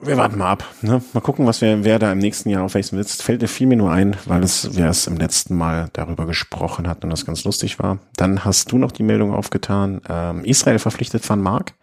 Wir 0.00 0.16
warten 0.16 0.38
mal 0.38 0.52
ab. 0.52 0.64
Ne? 0.80 1.02
Mal 1.12 1.20
gucken, 1.20 1.44
was 1.46 1.60
wir, 1.60 1.82
wer 1.82 1.98
da 1.98 2.12
im 2.12 2.18
nächsten 2.18 2.50
Jahr 2.50 2.62
auf 2.62 2.74
welchem 2.74 2.98
sitzt. 2.98 3.22
Fällt 3.22 3.48
fiel 3.50 3.66
mir 3.66 3.76
nur 3.76 3.90
ein, 3.90 4.16
weil 4.26 4.44
es, 4.44 4.76
wer 4.76 4.88
es 4.90 5.08
im 5.08 5.16
letzten 5.16 5.56
Mal 5.56 5.88
darüber 5.92 6.24
gesprochen 6.24 6.86
hat 6.86 7.02
und 7.02 7.10
das 7.10 7.26
ganz 7.26 7.42
lustig 7.42 7.80
war. 7.80 7.98
Dann 8.16 8.44
hast 8.44 8.70
du 8.70 8.78
noch 8.78 8.92
die 8.92 9.02
Meldung 9.02 9.34
aufgetan. 9.34 10.00
Ähm, 10.08 10.44
Israel 10.44 10.78
verpflichtet 10.78 11.28
Van 11.28 11.40
Mark. 11.40 11.74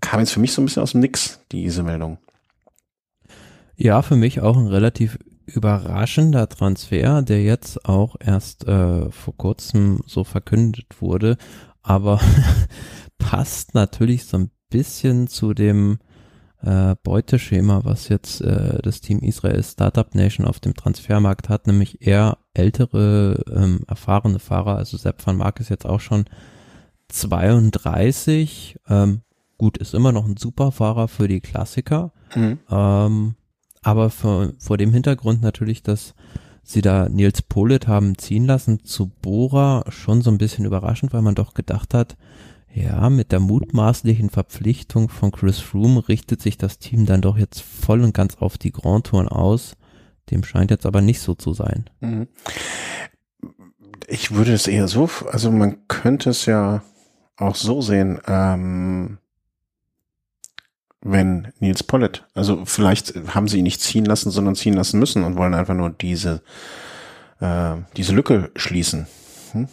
Kam 0.00 0.20
jetzt 0.20 0.32
für 0.32 0.40
mich 0.40 0.52
so 0.52 0.62
ein 0.62 0.66
bisschen 0.66 0.82
aus 0.82 0.92
dem 0.92 1.00
Nix, 1.00 1.40
diese 1.50 1.82
Meldung. 1.82 2.18
Ja, 3.76 4.02
für 4.02 4.16
mich 4.16 4.40
auch 4.40 4.56
ein 4.56 4.66
relativ 4.66 5.18
überraschender 5.46 6.48
Transfer, 6.48 7.22
der 7.22 7.42
jetzt 7.42 7.84
auch 7.84 8.16
erst 8.18 8.66
äh, 8.66 9.10
vor 9.10 9.36
kurzem 9.36 10.00
so 10.06 10.24
verkündet 10.24 11.00
wurde, 11.00 11.36
aber 11.82 12.20
passt 13.18 13.74
natürlich 13.74 14.24
so 14.24 14.38
ein 14.38 14.50
bisschen 14.70 15.28
zu 15.28 15.54
dem 15.54 15.98
äh, 16.62 16.96
Beuteschema, 17.02 17.84
was 17.84 18.08
jetzt 18.08 18.40
äh, 18.40 18.80
das 18.82 19.00
Team 19.00 19.20
Israel 19.20 19.62
Startup 19.62 20.12
Nation 20.14 20.46
auf 20.46 20.58
dem 20.58 20.74
Transfermarkt 20.74 21.48
hat, 21.48 21.66
nämlich 21.66 22.02
eher 22.02 22.38
ältere, 22.54 23.44
ähm, 23.54 23.80
erfahrene 23.86 24.38
Fahrer. 24.38 24.76
Also 24.76 24.96
Sepp 24.96 25.24
van 25.24 25.36
Mark 25.36 25.60
ist 25.60 25.68
jetzt 25.68 25.86
auch 25.86 26.00
schon 26.00 26.24
32. 27.08 28.78
Ähm, 28.88 29.22
gut, 29.58 29.78
ist 29.78 29.94
immer 29.94 30.12
noch 30.12 30.26
ein 30.26 30.36
super 30.36 30.72
Fahrer 30.72 31.08
für 31.08 31.28
die 31.28 31.40
Klassiker. 31.40 32.12
Mhm. 32.34 32.58
Ähm, 32.68 33.34
aber 33.86 34.10
vor, 34.10 34.52
vor 34.58 34.78
dem 34.78 34.92
Hintergrund 34.92 35.42
natürlich, 35.42 35.84
dass 35.84 36.14
sie 36.64 36.82
da 36.82 37.08
Nils 37.08 37.42
Polit 37.42 37.86
haben 37.86 38.18
ziehen 38.18 38.44
lassen 38.44 38.84
zu 38.84 39.12
Bora, 39.22 39.84
schon 39.90 40.22
so 40.22 40.30
ein 40.32 40.38
bisschen 40.38 40.64
überraschend, 40.64 41.12
weil 41.12 41.22
man 41.22 41.36
doch 41.36 41.54
gedacht 41.54 41.94
hat, 41.94 42.16
Ja, 42.74 43.08
mit 43.08 43.30
der 43.30 43.38
mutmaßlichen 43.40 44.28
Verpflichtung 44.28 45.08
von 45.08 45.30
Chris 45.30 45.60
Froome 45.60 46.08
richtet 46.08 46.42
sich 46.42 46.58
das 46.58 46.78
Team 46.78 47.06
dann 47.06 47.22
doch 47.22 47.38
jetzt 47.38 47.62
voll 47.62 48.02
und 48.02 48.12
ganz 48.12 48.36
auf 48.38 48.58
die 48.58 48.72
Grand 48.72 49.06
Touren 49.06 49.28
aus. 49.28 49.76
Dem 50.30 50.42
scheint 50.42 50.72
jetzt 50.72 50.84
aber 50.84 51.00
nicht 51.00 51.20
so 51.20 51.34
zu 51.34 51.54
sein. 51.54 51.88
Mhm. 52.00 52.26
Ich 54.08 54.32
würde 54.34 54.52
es 54.52 54.66
eher 54.66 54.88
so, 54.88 55.08
also 55.30 55.52
man 55.52 55.86
könnte 55.86 56.30
es 56.30 56.44
ja 56.44 56.82
auch 57.36 57.54
so 57.54 57.80
sehen, 57.80 58.20
ähm, 58.26 59.18
wenn 61.02 61.48
Nils 61.60 61.82
Pollitt, 61.82 62.24
also 62.34 62.64
vielleicht 62.64 63.14
haben 63.34 63.48
sie 63.48 63.58
ihn 63.58 63.64
nicht 63.64 63.80
ziehen 63.80 64.04
lassen, 64.04 64.30
sondern 64.30 64.54
ziehen 64.54 64.74
lassen 64.74 64.98
müssen 64.98 65.24
und 65.24 65.36
wollen 65.36 65.54
einfach 65.54 65.74
nur 65.74 65.90
diese, 65.90 66.42
äh, 67.40 67.76
diese 67.96 68.14
Lücke 68.14 68.50
schließen. 68.56 69.06
Hm? 69.52 69.68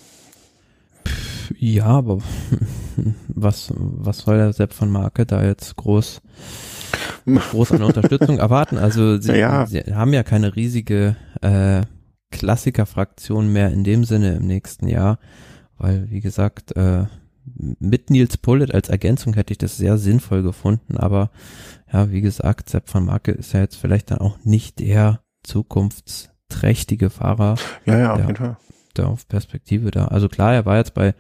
Ja, 1.57 1.85
aber 1.85 2.19
was, 3.27 3.73
was 3.75 4.19
soll 4.19 4.37
der 4.37 4.53
Sepp 4.53 4.73
von 4.73 4.89
Marke 4.89 5.25
da 5.25 5.43
jetzt 5.43 5.75
groß, 5.75 6.21
groß 7.25 7.71
an 7.73 7.83
Unterstützung 7.83 8.37
erwarten? 8.39 8.77
Also 8.77 9.19
sie, 9.19 9.37
ja. 9.37 9.65
sie 9.65 9.81
haben 9.93 10.13
ja 10.13 10.23
keine 10.23 10.55
riesige 10.55 11.15
äh, 11.41 11.81
Klassikerfraktion 12.31 13.51
mehr 13.51 13.71
in 13.71 13.83
dem 13.83 14.03
Sinne 14.05 14.35
im 14.35 14.47
nächsten 14.47 14.87
Jahr, 14.87 15.19
weil 15.77 16.09
wie 16.09 16.21
gesagt, 16.21 16.75
äh, 16.75 17.05
mit 17.45 18.09
Nils 18.09 18.37
Pullet 18.37 18.73
als 18.73 18.89
Ergänzung 18.89 19.33
hätte 19.33 19.53
ich 19.53 19.57
das 19.57 19.77
sehr 19.77 19.97
sinnvoll 19.97 20.43
gefunden, 20.43 20.97
aber 20.97 21.31
ja, 21.91 22.11
wie 22.11 22.21
gesagt, 22.21 22.69
Sepp 22.69 22.89
von 22.89 23.05
Marke 23.05 23.31
ist 23.31 23.53
ja 23.53 23.59
jetzt 23.59 23.75
vielleicht 23.75 24.11
dann 24.11 24.19
auch 24.19 24.37
nicht 24.43 24.79
der 24.79 25.21
zukunftsträchtige 25.43 27.09
Fahrer. 27.09 27.55
Ja, 27.85 27.99
ja, 27.99 28.13
auf 28.13 28.21
jeden 28.21 28.35
Fall. 28.35 28.57
Der 28.95 29.07
auf 29.07 29.27
Perspektive 29.27 29.91
da. 29.91 30.05
Also 30.05 30.29
klar, 30.29 30.53
er 30.53 30.65
war 30.65 30.77
jetzt 30.77 30.93
bei 30.93 31.13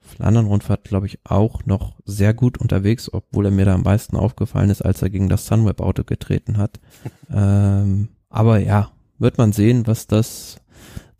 Flandern-Rundfahrt, 0.00 0.84
glaube 0.84 1.06
ich, 1.06 1.18
auch 1.24 1.64
noch 1.64 1.96
sehr 2.04 2.34
gut 2.34 2.58
unterwegs, 2.58 3.12
obwohl 3.12 3.46
er 3.46 3.50
mir 3.50 3.64
da 3.64 3.74
am 3.74 3.82
meisten 3.82 4.16
aufgefallen 4.16 4.70
ist, 4.70 4.82
als 4.82 5.00
er 5.02 5.10
gegen 5.10 5.28
das 5.28 5.46
Sunweb-Auto 5.46 6.04
getreten 6.04 6.58
hat. 6.58 6.80
ähm, 7.32 8.08
aber 8.28 8.58
ja, 8.58 8.90
wird 9.18 9.38
man 9.38 9.52
sehen, 9.52 9.86
was 9.86 10.06
das 10.06 10.60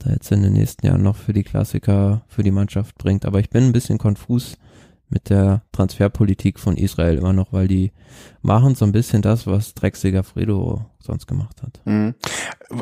da 0.04 0.12
jetzt 0.12 0.30
in 0.30 0.42
den 0.42 0.52
nächsten 0.52 0.86
Jahren 0.86 1.02
noch 1.02 1.16
für 1.16 1.32
die 1.32 1.42
Klassiker, 1.42 2.22
für 2.28 2.42
die 2.42 2.50
Mannschaft 2.50 2.96
bringt. 2.98 3.24
Aber 3.24 3.40
ich 3.40 3.50
bin 3.50 3.64
ein 3.64 3.72
bisschen 3.72 3.98
konfus 3.98 4.56
mit 5.08 5.30
der 5.30 5.62
Transferpolitik 5.72 6.58
von 6.58 6.76
Israel 6.76 7.18
immer 7.18 7.32
noch, 7.32 7.52
weil 7.52 7.68
die 7.68 7.92
machen 8.42 8.74
so 8.74 8.84
ein 8.84 8.92
bisschen 8.92 9.22
das, 9.22 9.46
was 9.46 9.74
Drecksiger 9.74 10.24
Fredo 10.24 10.86
sonst 10.98 11.26
gemacht 11.26 11.62
hat. 11.62 11.80
Mhm. 11.84 12.14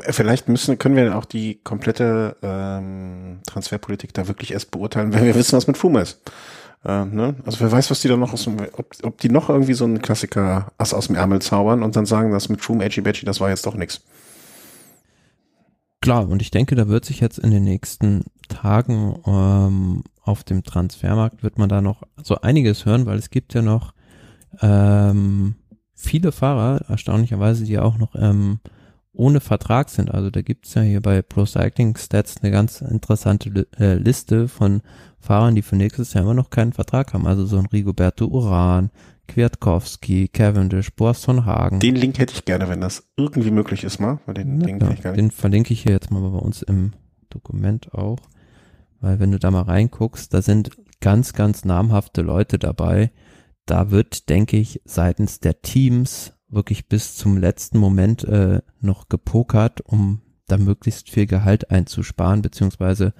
Vielleicht 0.08 0.48
müssen, 0.48 0.78
können 0.78 0.96
wir 0.96 1.16
auch 1.16 1.24
die 1.24 1.60
komplette 1.62 2.36
ähm, 2.42 3.40
Transferpolitik 3.46 4.14
da 4.14 4.28
wirklich 4.28 4.52
erst 4.52 4.70
beurteilen, 4.70 5.12
wenn 5.12 5.24
wir 5.24 5.34
wissen, 5.34 5.56
was 5.56 5.66
mit 5.66 5.76
Fuma 5.76 6.00
ist. 6.00 6.20
Äh, 6.84 7.04
ne? 7.04 7.34
Also 7.44 7.60
wer 7.60 7.70
weiß, 7.70 7.90
was 7.90 8.00
die 8.00 8.08
da 8.08 8.16
noch 8.16 8.32
aus 8.32 8.44
dem, 8.44 8.56
ob, 8.76 8.86
ob 9.02 9.18
die 9.18 9.28
noch 9.28 9.48
irgendwie 9.48 9.74
so 9.74 9.84
einen 9.84 10.02
Klassiker 10.02 10.72
Ass 10.78 10.94
aus 10.94 11.08
dem 11.08 11.16
Ärmel 11.16 11.42
zaubern 11.42 11.82
und 11.82 11.96
dann 11.96 12.06
sagen, 12.06 12.32
dass 12.32 12.48
mit 12.48 12.60
Froome, 12.60 12.84
Edgy 12.84 13.00
Badgy, 13.00 13.24
das 13.24 13.40
war 13.40 13.50
jetzt 13.50 13.66
doch 13.66 13.74
nichts. 13.74 14.00
Klar, 16.02 16.28
und 16.28 16.42
ich 16.42 16.50
denke, 16.50 16.74
da 16.74 16.88
wird 16.88 17.04
sich 17.04 17.20
jetzt 17.20 17.38
in 17.38 17.52
den 17.52 17.62
nächsten 17.62 18.24
Tagen 18.48 19.20
ähm, 19.24 20.02
auf 20.24 20.42
dem 20.42 20.64
Transfermarkt 20.64 21.44
wird 21.44 21.58
man 21.58 21.68
da 21.68 21.80
noch 21.80 22.02
so 22.20 22.40
einiges 22.40 22.84
hören, 22.84 23.06
weil 23.06 23.18
es 23.18 23.30
gibt 23.30 23.54
ja 23.54 23.62
noch 23.62 23.94
ähm, 24.60 25.54
viele 25.94 26.32
Fahrer, 26.32 26.84
erstaunlicherweise, 26.88 27.64
die 27.64 27.78
auch 27.78 27.98
noch 27.98 28.16
ähm, 28.16 28.58
ohne 29.12 29.38
Vertrag 29.38 29.90
sind. 29.90 30.10
Also 30.10 30.30
da 30.30 30.42
gibt's 30.42 30.74
ja 30.74 30.82
hier 30.82 31.00
bei 31.00 31.22
Pro 31.22 31.46
Cycling 31.46 31.96
Stats 31.96 32.38
eine 32.42 32.50
ganz 32.50 32.80
interessante 32.80 33.68
äh, 33.78 33.94
Liste 33.94 34.48
von 34.48 34.82
Fahrern, 35.20 35.54
die 35.54 35.62
für 35.62 35.76
nächstes 35.76 36.14
Jahr 36.14 36.24
immer 36.24 36.34
noch 36.34 36.50
keinen 36.50 36.72
Vertrag 36.72 37.14
haben. 37.14 37.28
Also 37.28 37.46
so 37.46 37.58
ein 37.58 37.66
Rigoberto 37.66 38.26
Uran, 38.26 38.90
Kwiatkowski, 39.32 40.28
Cavendish, 40.28 40.92
Boasson 40.92 41.46
Hagen. 41.46 41.80
Den 41.80 41.96
Link 41.96 42.18
hätte 42.18 42.34
ich 42.34 42.44
gerne, 42.44 42.68
wenn 42.68 42.82
das 42.82 43.10
irgendwie 43.16 43.50
möglich 43.50 43.82
ist, 43.82 43.98
mal. 43.98 44.20
Weil 44.26 44.34
den, 44.34 44.60
den, 44.60 44.78
ja, 44.78 45.12
den 45.12 45.30
verlinke 45.30 45.72
ich 45.72 45.84
hier 45.84 45.92
jetzt 45.92 46.10
mal 46.10 46.20
bei 46.20 46.38
uns 46.38 46.60
im 46.60 46.92
Dokument 47.30 47.94
auch. 47.94 48.18
Weil 49.00 49.20
wenn 49.20 49.32
du 49.32 49.38
da 49.38 49.50
mal 49.50 49.62
reinguckst, 49.62 50.34
da 50.34 50.42
sind 50.42 50.72
ganz, 51.00 51.32
ganz 51.32 51.64
namhafte 51.64 52.20
Leute 52.20 52.58
dabei. 52.58 53.10
Da 53.64 53.90
wird, 53.90 54.28
denke 54.28 54.58
ich, 54.58 54.82
seitens 54.84 55.40
der 55.40 55.62
Teams 55.62 56.34
wirklich 56.50 56.88
bis 56.88 57.16
zum 57.16 57.38
letzten 57.38 57.78
Moment 57.78 58.24
äh, 58.24 58.60
noch 58.80 59.08
gepokert, 59.08 59.80
um 59.80 60.20
da 60.46 60.58
möglichst 60.58 61.08
viel 61.08 61.26
Gehalt 61.26 61.70
einzusparen, 61.70 62.42
beziehungsweise 62.42 63.14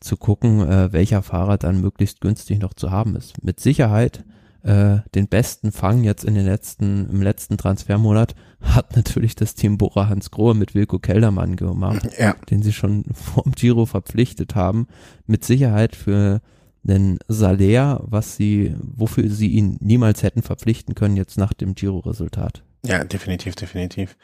zu 0.00 0.16
gucken, 0.16 0.66
äh, 0.66 0.94
welcher 0.94 1.20
Fahrer 1.20 1.58
dann 1.58 1.82
möglichst 1.82 2.22
günstig 2.22 2.58
noch 2.58 2.72
zu 2.72 2.90
haben 2.90 3.16
ist. 3.16 3.44
Mit 3.44 3.60
Sicherheit 3.60 4.24
äh, 4.66 4.98
den 5.14 5.28
besten 5.28 5.70
Fang 5.70 6.02
jetzt 6.02 6.24
in 6.24 6.34
den 6.34 6.44
letzten, 6.44 7.08
im 7.08 7.22
letzten 7.22 7.56
Transfermonat 7.56 8.34
hat 8.60 8.96
natürlich 8.96 9.36
das 9.36 9.54
Team 9.54 9.78
Bora 9.78 10.08
Hans 10.08 10.32
Grohe 10.32 10.54
mit 10.54 10.74
Wilko 10.74 10.98
Keldermann 10.98 11.54
gemacht, 11.54 12.08
ja. 12.18 12.34
den 12.50 12.62
sie 12.62 12.72
schon 12.72 13.04
vorm 13.12 13.52
Giro 13.52 13.86
verpflichtet 13.86 14.56
haben. 14.56 14.88
Mit 15.26 15.44
Sicherheit 15.44 15.94
für 15.94 16.40
den 16.82 17.18
Salär, 17.28 18.00
was 18.02 18.36
sie, 18.36 18.74
wofür 18.80 19.30
sie 19.30 19.48
ihn 19.48 19.76
niemals 19.80 20.24
hätten 20.24 20.42
verpflichten 20.42 20.96
können 20.96 21.16
jetzt 21.16 21.38
nach 21.38 21.52
dem 21.52 21.74
Giro-Resultat. 21.74 22.64
Ja, 22.84 23.04
definitiv, 23.04 23.54
definitiv. 23.54 24.16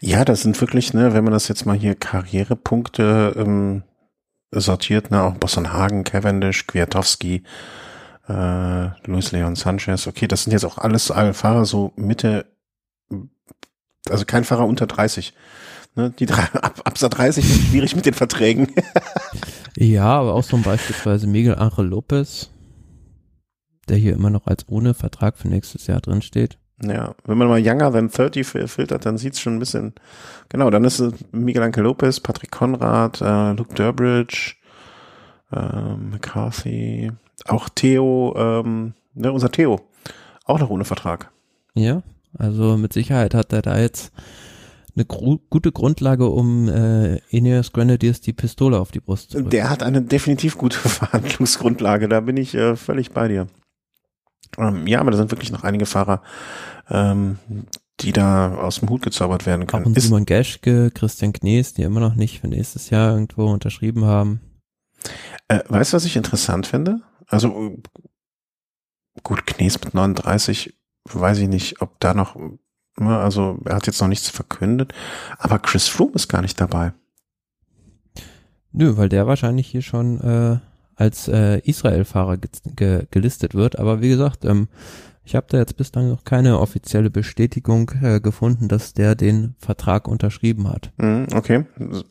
Ja, 0.00 0.24
das 0.24 0.42
sind 0.42 0.60
wirklich, 0.60 0.94
ne, 0.94 1.12
wenn 1.12 1.24
man 1.24 1.32
das 1.32 1.48
jetzt 1.48 1.66
mal 1.66 1.76
hier 1.76 1.94
Karrierepunkte 1.96 3.34
ähm, 3.36 3.82
sortiert, 4.52 5.10
ne, 5.10 5.22
auch 5.22 5.34
Bosson 5.34 5.72
Hagen, 5.72 6.04
Cavendish, 6.04 6.66
Kwiatowski, 6.66 7.42
äh, 8.28 8.90
Luis 9.06 9.32
Leon 9.32 9.56
Sanchez. 9.56 10.06
Okay, 10.06 10.28
das 10.28 10.44
sind 10.44 10.52
jetzt 10.52 10.64
auch 10.64 10.78
alles 10.78 11.10
alle 11.10 11.34
Fahrer 11.34 11.64
so 11.64 11.92
Mitte, 11.96 12.46
also 14.08 14.24
kein 14.24 14.44
Fahrer 14.44 14.66
unter 14.66 14.86
30. 14.86 15.32
Ne, 15.94 16.10
die 16.18 16.26
drei, 16.26 16.42
ab, 16.52 16.80
ab 16.84 16.94
30 16.94 17.44
ist 17.44 17.68
schwierig 17.68 17.96
mit 17.96 18.06
den 18.06 18.14
Verträgen. 18.14 18.68
ja, 19.76 20.04
aber 20.04 20.34
auch 20.34 20.44
so 20.44 20.56
beispielsweise 20.58 21.26
Miguel 21.26 21.56
Angel 21.56 21.86
Lopez, 21.86 22.50
der 23.88 23.96
hier 23.96 24.12
immer 24.12 24.30
noch 24.30 24.46
als 24.46 24.68
ohne 24.68 24.94
Vertrag 24.94 25.36
für 25.38 25.48
nächstes 25.48 25.86
Jahr 25.86 26.00
drin 26.00 26.22
steht. 26.22 26.58
Ja, 26.80 27.16
wenn 27.24 27.38
man 27.38 27.48
mal 27.48 27.58
Younger 27.58 27.90
than 27.90 28.08
30 28.08 28.46
filtert, 28.46 29.04
dann 29.04 29.18
sieht's 29.18 29.40
schon 29.40 29.56
ein 29.56 29.58
bisschen, 29.58 29.94
genau, 30.48 30.70
dann 30.70 30.84
ist 30.84 31.00
es 31.00 31.12
Miguel 31.32 31.64
Angel 31.64 31.82
Lopez, 31.82 32.20
Patrick 32.20 32.52
Conrad, 32.52 33.20
äh, 33.20 33.52
Luke 33.54 33.74
Durbridge, 33.74 34.54
äh, 35.50 35.96
McCarthy, 35.96 37.10
auch 37.46 37.68
Theo, 37.68 38.34
ähm, 38.36 38.94
ne, 39.14 39.32
unser 39.32 39.50
Theo, 39.50 39.80
auch 40.44 40.58
noch 40.58 40.70
ohne 40.70 40.84
Vertrag. 40.84 41.30
Ja, 41.74 42.02
also 42.36 42.76
mit 42.76 42.92
Sicherheit 42.92 43.34
hat 43.34 43.52
er 43.52 43.62
da 43.62 43.78
jetzt 43.78 44.12
eine 44.94 45.04
gute 45.04 45.70
Grundlage, 45.70 46.26
um 46.26 46.68
äh, 46.68 47.18
Ineos 47.30 47.72
Grenadiers 47.72 48.20
die 48.20 48.32
Pistole 48.32 48.80
auf 48.80 48.90
die 48.90 49.00
Brust 49.00 49.30
zu 49.30 49.36
drücken. 49.38 49.50
Der 49.50 49.70
hat 49.70 49.82
eine 49.82 50.02
definitiv 50.02 50.58
gute 50.58 50.78
Verhandlungsgrundlage, 50.88 52.08
da 52.08 52.20
bin 52.20 52.36
ich 52.36 52.54
äh, 52.54 52.76
völlig 52.76 53.12
bei 53.12 53.28
dir. 53.28 53.46
Ähm, 54.56 54.86
ja, 54.86 55.00
aber 55.00 55.10
da 55.10 55.16
sind 55.16 55.30
wirklich 55.30 55.52
noch 55.52 55.62
einige 55.62 55.86
Fahrer, 55.86 56.22
ähm, 56.90 57.38
die 58.00 58.12
da 58.12 58.54
aus 58.54 58.80
dem 58.80 58.88
Hut 58.88 59.02
gezaubert 59.02 59.46
werden 59.46 59.66
können. 59.66 59.94
Auch 59.94 60.00
Simon 60.00 60.24
Geschke, 60.24 60.90
Christian 60.90 61.32
Knies, 61.32 61.74
die 61.74 61.82
immer 61.82 62.00
noch 62.00 62.14
nicht 62.14 62.40
für 62.40 62.48
nächstes 62.48 62.90
Jahr 62.90 63.12
irgendwo 63.12 63.46
unterschrieben 63.46 64.04
haben. 64.04 64.40
Äh, 65.48 65.60
weißt 65.68 65.92
du, 65.92 65.96
was 65.96 66.04
ich 66.04 66.16
interessant 66.16 66.66
finde? 66.66 67.00
Also 67.28 67.76
gut, 69.22 69.46
Knies 69.46 69.78
mit 69.84 69.94
39, 69.94 70.74
weiß 71.04 71.38
ich 71.38 71.48
nicht, 71.48 71.80
ob 71.82 72.00
da 72.00 72.14
noch, 72.14 72.36
ne, 72.96 73.18
also 73.18 73.58
er 73.64 73.76
hat 73.76 73.86
jetzt 73.86 74.00
noch 74.00 74.08
nichts 74.08 74.28
verkündet, 74.30 74.92
aber 75.38 75.58
Chris 75.58 75.88
Froome 75.88 76.14
ist 76.14 76.28
gar 76.28 76.42
nicht 76.42 76.60
dabei. 76.60 76.92
Nö, 78.72 78.96
weil 78.96 79.08
der 79.08 79.26
wahrscheinlich 79.26 79.66
hier 79.66 79.82
schon 79.82 80.20
äh, 80.20 80.58
als 80.94 81.28
äh, 81.28 81.60
Israel-Fahrer 81.60 82.36
ge 82.38 82.50
ge 82.76 83.06
gelistet 83.10 83.54
wird. 83.54 83.78
Aber 83.78 84.00
wie 84.02 84.08
gesagt, 84.08 84.44
ähm, 84.44 84.68
ich 85.28 85.34
habe 85.34 85.46
da 85.50 85.58
jetzt 85.58 85.76
bislang 85.76 86.08
noch 86.08 86.24
keine 86.24 86.58
offizielle 86.58 87.10
Bestätigung 87.10 87.90
äh, 88.02 88.18
gefunden, 88.18 88.66
dass 88.68 88.94
der 88.94 89.14
den 89.14 89.56
Vertrag 89.58 90.08
unterschrieben 90.08 90.70
hat. 90.70 90.90
Mhm, 90.96 91.26
okay, 91.34 91.66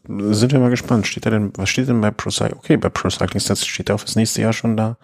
sind 0.07 0.51
wir 0.51 0.59
mal 0.59 0.69
gespannt. 0.69 1.07
Steht 1.07 1.25
da 1.25 1.31
denn, 1.31 1.51
was 1.55 1.67
steht 1.67 1.89
denn 1.89 1.99
bei 1.99 2.11
Pro 2.11 2.29
Cycling? 2.29 2.59
Okay, 2.59 2.77
bei 2.77 2.89
Pro 2.89 3.09
Cycling 3.09 3.39
Stats 3.39 3.65
steht 3.65 3.89
er 3.89 3.97
fürs 3.97 4.15
nächste 4.15 4.43
Jahr 4.43 4.53
schon 4.53 4.77
da 4.77 4.97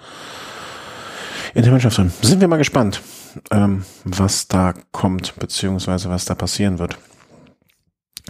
in 1.55 1.63
der 1.63 1.71
Mannschaft 1.71 1.97
drin. 1.97 2.11
Sind 2.21 2.39
wir 2.39 2.47
mal 2.47 2.57
gespannt, 2.57 3.01
ähm, 3.49 3.83
was 4.03 4.47
da 4.47 4.75
kommt, 4.91 5.33
beziehungsweise 5.39 6.07
was 6.09 6.25
da 6.25 6.35
passieren 6.35 6.77
wird. 6.77 6.99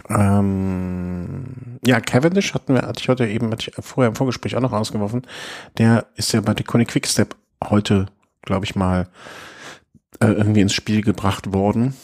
Ähm, 0.08 1.78
ja, 1.84 2.00
Cavendish 2.00 2.54
hatten 2.54 2.72
wir, 2.72 2.82
hatte 2.82 3.02
ich 3.02 3.08
heute 3.10 3.26
eben, 3.26 3.50
hatte 3.52 3.70
ich 3.70 3.84
vorher 3.84 4.08
im 4.08 4.16
Vorgespräch 4.16 4.56
auch 4.56 4.62
noch 4.62 4.72
ausgeworfen. 4.72 5.26
Der 5.76 6.06
ist 6.16 6.32
ja 6.32 6.40
bei 6.40 6.54
Deconic 6.54 6.88
Quickstep 6.88 7.36
heute, 7.62 8.06
glaube 8.40 8.64
ich 8.64 8.74
mal, 8.76 9.08
äh, 10.20 10.26
irgendwie 10.26 10.60
ins 10.60 10.74
Spiel 10.74 11.02
gebracht 11.02 11.52
worden. 11.52 11.94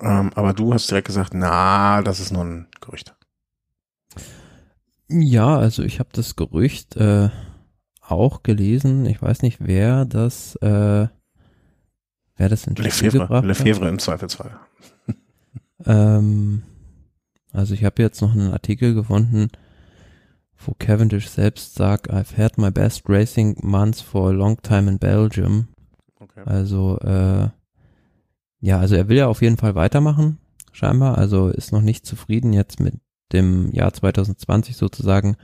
Ähm, 0.00 0.30
aber 0.34 0.52
du 0.52 0.72
hast 0.72 0.90
direkt 0.90 1.06
gesagt, 1.06 1.34
na, 1.34 2.02
das 2.02 2.20
ist 2.20 2.32
nur 2.32 2.44
ein 2.44 2.66
Gerücht. 2.80 3.14
Ja, 5.08 5.58
also 5.58 5.82
ich 5.82 5.98
habe 5.98 6.08
das 6.12 6.36
Gerücht 6.36 6.96
äh, 6.96 7.28
auch 8.00 8.42
gelesen, 8.42 9.06
ich 9.06 9.20
weiß 9.20 9.42
nicht, 9.42 9.58
wer 9.60 10.04
das, 10.04 10.56
äh, 10.56 11.08
wer 12.36 12.48
das 12.48 12.66
in 12.66 12.74
Lefebvre, 12.76 13.40
Lefebvre 13.44 13.88
im 13.88 13.98
Zweifelsfall. 13.98 14.58
ähm, 15.84 16.62
also 17.52 17.74
ich 17.74 17.84
habe 17.84 18.02
jetzt 18.02 18.22
noch 18.22 18.32
einen 18.32 18.52
Artikel 18.52 18.94
gefunden, 18.94 19.50
wo 20.64 20.74
Cavendish 20.78 21.28
selbst 21.28 21.74
sagt, 21.74 22.10
I've 22.10 22.36
had 22.36 22.56
my 22.56 22.70
best 22.70 23.08
racing 23.08 23.56
months 23.62 24.00
for 24.00 24.30
a 24.30 24.32
long 24.32 24.60
time 24.62 24.88
in 24.88 24.98
Belgium. 24.98 25.68
Also, 26.46 26.98
äh, 27.00 27.48
ja, 28.60 28.78
also 28.78 28.94
er 28.94 29.08
will 29.08 29.16
ja 29.16 29.26
auf 29.26 29.42
jeden 29.42 29.56
Fall 29.56 29.74
weitermachen, 29.74 30.38
scheinbar. 30.72 31.18
Also 31.18 31.48
ist 31.48 31.72
noch 31.72 31.82
nicht 31.82 32.06
zufrieden 32.06 32.52
jetzt 32.52 32.80
mit 32.80 32.94
dem 33.32 33.72
Jahr 33.72 33.92
2020 33.92 34.76
sozusagen 34.76 35.36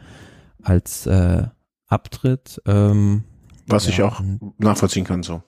als 0.62 1.06
äh, 1.06 1.46
Abtritt. 1.86 2.60
Ähm, 2.66 3.24
Was 3.66 3.86
ja, 3.86 3.90
ich 3.90 4.02
auch 4.02 4.22
nachvollziehen 4.58 5.04
kann, 5.04 5.22
so. 5.22 5.42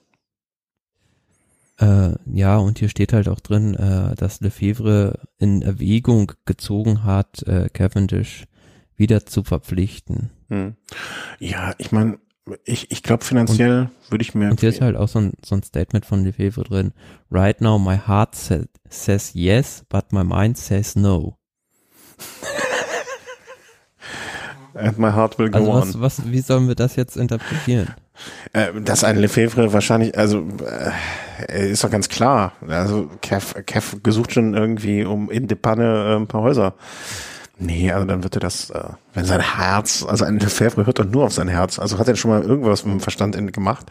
Äh, 1.78 2.14
ja, 2.26 2.58
und 2.58 2.78
hier 2.78 2.88
steht 2.88 3.12
halt 3.12 3.28
auch 3.28 3.40
drin, 3.40 3.74
äh, 3.74 4.14
dass 4.14 4.40
Lefebvre 4.40 5.20
in 5.38 5.62
Erwägung 5.62 6.32
gezogen 6.44 7.04
hat, 7.04 7.42
äh, 7.44 7.70
Cavendish 7.72 8.44
wieder 8.96 9.24
zu 9.24 9.44
verpflichten. 9.44 10.30
Hm. 10.48 10.76
Ja, 11.38 11.74
ich 11.78 11.90
meine, 11.90 12.18
ich, 12.64 12.90
ich 12.90 13.02
glaube 13.02 13.24
finanziell 13.24 13.90
würde 14.08 14.22
ich 14.22 14.34
mir. 14.34 14.50
Und 14.50 14.60
hier 14.60 14.68
ist 14.68 14.80
halt 14.80 14.96
auch 14.96 15.08
so 15.08 15.20
ein, 15.20 15.32
so 15.44 15.54
ein 15.54 15.62
Statement 15.62 16.06
von 16.06 16.24
Lefebvre 16.24 16.64
drin. 16.64 16.92
Right 17.30 17.60
now 17.60 17.78
my 17.78 17.96
heart 17.96 18.34
sa 18.34 18.60
says 18.88 19.32
yes, 19.34 19.84
but 19.88 20.12
my 20.12 20.24
mind 20.24 20.56
says 20.58 20.96
no. 20.96 21.36
And 24.74 24.98
my 24.98 25.10
heart 25.10 25.38
will 25.38 25.50
go 25.50 25.58
also 25.58 25.72
was, 25.72 25.94
on. 25.94 26.00
Was, 26.00 26.32
wie 26.32 26.40
sollen 26.40 26.68
wir 26.68 26.74
das 26.74 26.96
jetzt 26.96 27.16
interpretieren? 27.16 27.94
Äh, 28.52 28.80
dass 28.80 29.04
ein 29.04 29.16
Lefebvre 29.16 29.72
wahrscheinlich, 29.72 30.16
also 30.16 30.46
äh, 31.48 31.70
ist 31.70 31.84
doch 31.84 31.90
ganz 31.90 32.08
klar. 32.08 32.52
Also 32.66 33.10
Kev, 33.20 33.62
Kev 33.64 33.96
gesucht 34.02 34.32
schon 34.32 34.54
irgendwie 34.54 35.04
um 35.04 35.30
in 35.30 35.48
Depanne 35.48 36.12
äh, 36.12 36.16
ein 36.16 36.26
paar 36.26 36.42
Häuser. 36.42 36.74
Nee, 37.60 37.92
also 37.92 38.06
dann 38.06 38.22
wird 38.22 38.36
er 38.36 38.40
das, 38.40 38.70
äh, 38.70 38.84
wenn 39.12 39.26
sein 39.26 39.40
Herz, 39.40 40.02
also 40.02 40.24
ein 40.24 40.38
Lefebvre 40.38 40.86
hört 40.86 40.98
doch 40.98 41.04
nur 41.04 41.26
auf 41.26 41.32
sein 41.34 41.48
Herz. 41.48 41.78
Also 41.78 41.98
hat 41.98 42.08
er 42.08 42.16
schon 42.16 42.30
mal 42.30 42.42
irgendwas 42.42 42.84
mit 42.84 42.94
dem 42.94 43.00
Verstand 43.00 43.36
gemacht. 43.52 43.86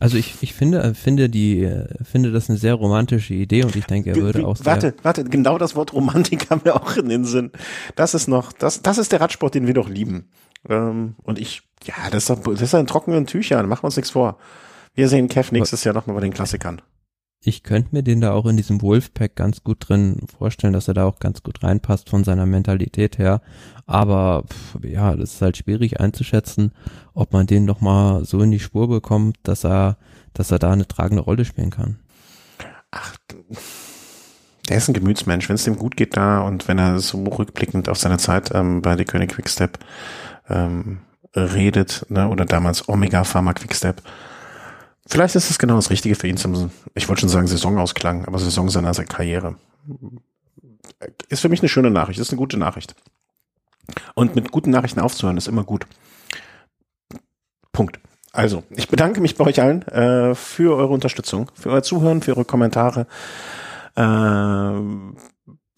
Also 0.00 0.16
ich, 0.16 0.36
ich 0.40 0.54
finde, 0.54 0.94
finde 0.94 1.28
die, 1.28 1.70
finde 2.02 2.32
das 2.32 2.48
eine 2.48 2.58
sehr 2.58 2.74
romantische 2.74 3.34
Idee 3.34 3.64
und 3.64 3.76
ich 3.76 3.86
denke, 3.86 4.10
er 4.10 4.16
würde 4.16 4.46
auch 4.46 4.56
Warte, 4.64 4.94
warte, 5.02 5.24
genau 5.24 5.58
das 5.58 5.76
Wort 5.76 5.92
Romantik 5.92 6.48
haben 6.50 6.64
wir 6.64 6.76
auch 6.76 6.96
in 6.96 7.08
den 7.08 7.24
Sinn. 7.24 7.52
Das 7.96 8.14
ist 8.14 8.26
noch, 8.26 8.52
das, 8.52 8.82
das 8.82 8.98
ist 8.98 9.12
der 9.12 9.20
Radsport, 9.20 9.54
den 9.54 9.66
wir 9.66 9.74
doch 9.74 9.88
lieben. 9.88 10.30
Ähm, 10.68 11.14
und 11.22 11.38
ich, 11.38 11.62
ja, 11.84 11.94
das 12.10 12.28
ist, 12.28 12.46
das 12.46 12.60
ist 12.60 12.74
ein 12.74 12.86
trockenen 12.86 13.26
Tüchern, 13.26 13.68
machen 13.68 13.82
wir 13.82 13.86
uns 13.86 13.96
nichts 13.96 14.10
vor. 14.10 14.38
Wir 14.94 15.08
sehen 15.08 15.28
Kev 15.28 15.52
nächstes 15.52 15.84
Jahr 15.84 15.94
nochmal 15.94 16.16
bei 16.16 16.22
den 16.22 16.32
Klassikern. 16.32 16.82
Ich 17.42 17.62
könnte 17.62 17.90
mir 17.92 18.02
den 18.02 18.20
da 18.20 18.32
auch 18.32 18.44
in 18.44 18.58
diesem 18.58 18.82
Wolfpack 18.82 19.34
ganz 19.34 19.64
gut 19.64 19.88
drin 19.88 20.26
vorstellen, 20.38 20.74
dass 20.74 20.88
er 20.88 20.94
da 20.94 21.06
auch 21.06 21.20
ganz 21.20 21.42
gut 21.42 21.62
reinpasst 21.62 22.10
von 22.10 22.22
seiner 22.22 22.44
Mentalität 22.44 23.16
her. 23.16 23.40
Aber 23.86 24.44
pff, 24.46 24.84
ja, 24.84 25.16
das 25.16 25.34
ist 25.34 25.42
halt 25.42 25.56
schwierig 25.56 26.00
einzuschätzen, 26.00 26.72
ob 27.14 27.32
man 27.32 27.46
den 27.46 27.64
noch 27.64 27.80
mal 27.80 28.26
so 28.26 28.42
in 28.42 28.50
die 28.50 28.60
Spur 28.60 28.88
bekommt, 28.88 29.38
dass 29.42 29.64
er, 29.64 29.96
dass 30.34 30.50
er 30.50 30.58
da 30.58 30.70
eine 30.70 30.86
tragende 30.86 31.22
Rolle 31.22 31.46
spielen 31.46 31.70
kann. 31.70 31.98
Ach, 32.90 33.16
der 34.68 34.76
ist 34.76 34.88
ein 34.88 34.94
Gemütsmensch. 34.94 35.48
Wenn 35.48 35.56
es 35.56 35.64
dem 35.64 35.78
gut 35.78 35.96
geht 35.96 36.18
da 36.18 36.42
und 36.42 36.68
wenn 36.68 36.78
er 36.78 36.98
so 36.98 37.24
rückblickend 37.24 37.88
auf 37.88 37.96
seine 37.96 38.18
Zeit 38.18 38.50
ähm, 38.54 38.82
bei 38.82 38.96
die 38.96 39.06
König 39.06 39.30
Quickstep 39.30 39.78
ähm, 40.50 41.00
redet, 41.34 42.04
ne, 42.10 42.28
oder 42.28 42.44
damals 42.44 42.88
Omega 42.88 43.24
Pharma 43.24 43.54
Quickstep, 43.54 44.02
Vielleicht 45.10 45.34
ist 45.34 45.50
es 45.50 45.58
genau 45.58 45.74
das 45.74 45.90
Richtige 45.90 46.14
für 46.14 46.28
ihn 46.28 46.36
zum, 46.36 46.70
ich 46.94 47.08
wollte 47.08 47.20
schon 47.20 47.28
sagen 47.28 47.48
Saisonausklang, 47.48 48.26
aber 48.26 48.38
Saison 48.38 48.68
seiner 48.68 48.92
Karriere. 48.92 49.56
Ist 51.28 51.40
für 51.40 51.48
mich 51.48 51.60
eine 51.60 51.68
schöne 51.68 51.90
Nachricht, 51.90 52.20
ist 52.20 52.30
eine 52.30 52.38
gute 52.38 52.56
Nachricht. 52.56 52.94
Und 54.14 54.36
mit 54.36 54.52
guten 54.52 54.70
Nachrichten 54.70 55.00
aufzuhören 55.00 55.36
ist 55.36 55.48
immer 55.48 55.64
gut. 55.64 55.86
Punkt. 57.72 57.98
Also, 58.32 58.62
ich 58.70 58.88
bedanke 58.88 59.20
mich 59.20 59.36
bei 59.36 59.44
euch 59.44 59.60
allen 59.60 59.82
äh, 59.88 60.36
für 60.36 60.76
eure 60.76 60.92
Unterstützung, 60.92 61.50
für 61.54 61.70
euer 61.70 61.82
Zuhören, 61.82 62.22
für 62.22 62.36
eure 62.36 62.44
Kommentare. 62.44 63.08
Äh, 63.96 64.02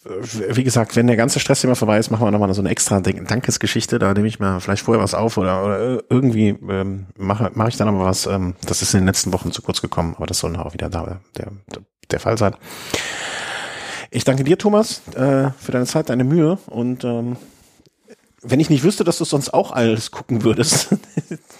wie 0.05 0.65
gesagt, 0.65 0.97
wenn 0.97 1.07
der 1.07 1.17
ganze 1.17 1.39
Stress 1.39 1.63
immer 1.63 1.77
vorbei 1.77 1.99
ist, 1.99 2.11
machen 2.11 2.27
wir 2.27 2.31
nochmal 2.33 2.53
so 2.55 2.61
eine 2.61 2.71
extra 2.71 3.01
Dankesgeschichte. 3.01 3.99
Da 3.99 4.13
nehme 4.13 4.27
ich 4.27 4.41
mir 4.41 4.61
vielleicht 4.61 4.83
vorher 4.83 5.03
was 5.03 5.15
auf 5.15 5.37
oder, 5.39 5.65
oder 5.65 6.03
irgendwie 6.11 6.49
ähm, 6.49 7.07
mache 7.17 7.51
mache 7.55 7.69
ich 7.69 7.77
dann 7.77 7.89
aber 7.89 8.05
was. 8.05 8.27
Ähm, 8.27 8.55
das 8.67 8.83
ist 8.83 8.95
in 8.95 9.01
den 9.01 9.07
letzten 9.07 9.33
Wochen 9.33 9.53
zu 9.53 9.63
kurz 9.63 9.81
gekommen, 9.81 10.15
aber 10.17 10.27
das 10.27 10.39
soll 10.39 10.57
auch 10.57 10.75
wieder 10.75 10.89
da 10.89 11.21
der, 11.37 11.53
der 12.11 12.21
Fall 12.21 12.37
sein. 12.37 12.55
Ich 14.11 14.25
danke 14.25 14.45
dir, 14.45 14.59
Thomas, 14.59 15.03
äh, 15.15 15.51
für 15.59 15.73
deine 15.73 15.87
Zeit, 15.87 16.11
deine 16.11 16.25
Mühe 16.25 16.59
und 16.67 17.05
ähm, 17.05 17.37
wenn 18.43 18.59
ich 18.59 18.71
nicht 18.71 18.83
wüsste, 18.83 19.05
dass 19.05 19.19
du 19.19 19.25
sonst 19.25 19.55
auch 19.55 19.71
alles 19.71 20.11
gucken 20.11 20.43
würdest, 20.43 20.97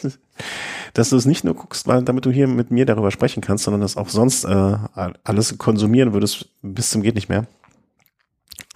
dass 0.95 1.11
du 1.11 1.17
es 1.17 1.27
nicht 1.27 1.45
nur 1.45 1.55
guckst, 1.55 1.87
weil 1.87 2.03
damit 2.03 2.27
du 2.27 2.33
hier 2.33 2.49
mit 2.49 2.73
mir 2.73 2.87
darüber 2.87 3.13
sprechen 3.13 3.41
kannst, 3.41 3.65
sondern 3.65 3.83
das 3.83 3.97
auch 3.97 4.09
sonst 4.09 4.45
äh, 4.45 4.77
alles 5.23 5.57
konsumieren 5.59 6.13
würdest 6.13 6.49
bis 6.61 6.91
zum 6.91 7.03
geht 7.03 7.15
nicht 7.15 7.29
mehr 7.29 7.47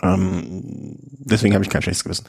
ähm, 0.02 0.96
deswegen 1.00 1.54
habe 1.54 1.64
ich 1.64 1.70
kein 1.70 1.82
schlechtes 1.82 2.04
Gewissen. 2.04 2.26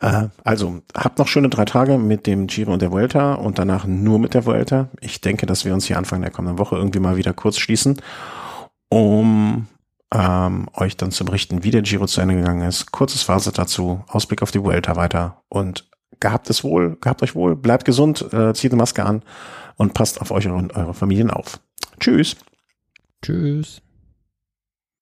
Äh, 0.00 0.28
also, 0.44 0.80
habt 0.94 1.18
noch 1.18 1.28
schöne 1.28 1.48
drei 1.48 1.64
Tage 1.64 1.98
mit 1.98 2.26
dem 2.26 2.46
Giro 2.46 2.72
und 2.72 2.82
der 2.82 2.90
Vuelta 2.90 3.34
und 3.34 3.58
danach 3.58 3.86
nur 3.86 4.18
mit 4.18 4.34
der 4.34 4.46
Vuelta. 4.46 4.88
Ich 5.00 5.20
denke, 5.20 5.46
dass 5.46 5.64
wir 5.64 5.74
uns 5.74 5.86
hier 5.86 5.98
Anfang 5.98 6.22
der 6.22 6.30
kommenden 6.30 6.58
Woche 6.58 6.76
irgendwie 6.76 7.00
mal 7.00 7.16
wieder 7.16 7.34
kurz 7.34 7.58
schließen, 7.58 8.00
um 8.88 9.66
ähm, 10.14 10.68
euch 10.74 10.96
dann 10.96 11.10
zu 11.10 11.24
berichten, 11.24 11.64
wie 11.64 11.70
der 11.70 11.82
Giro 11.82 12.06
zu 12.06 12.20
Ende 12.20 12.36
gegangen 12.36 12.66
ist. 12.66 12.92
Kurzes 12.92 13.22
Fazit 13.22 13.58
dazu, 13.58 14.04
Ausblick 14.08 14.42
auf 14.42 14.50
die 14.50 14.62
Vuelta 14.62 14.96
weiter 14.96 15.42
und 15.48 15.88
gehabt 16.20 16.48
es 16.48 16.64
wohl, 16.64 16.96
gehabt 17.00 17.22
euch 17.22 17.34
wohl, 17.34 17.56
bleibt 17.56 17.84
gesund, 17.84 18.32
äh, 18.32 18.54
zieht 18.54 18.72
eine 18.72 18.78
Maske 18.78 19.04
an 19.04 19.22
und 19.76 19.92
passt 19.92 20.20
auf 20.20 20.30
euch 20.30 20.46
und 20.46 20.74
eure 20.74 20.94
Familien 20.94 21.30
auf. 21.30 21.60
Tschüss. 22.00 22.36
Tschüss. 23.22 23.82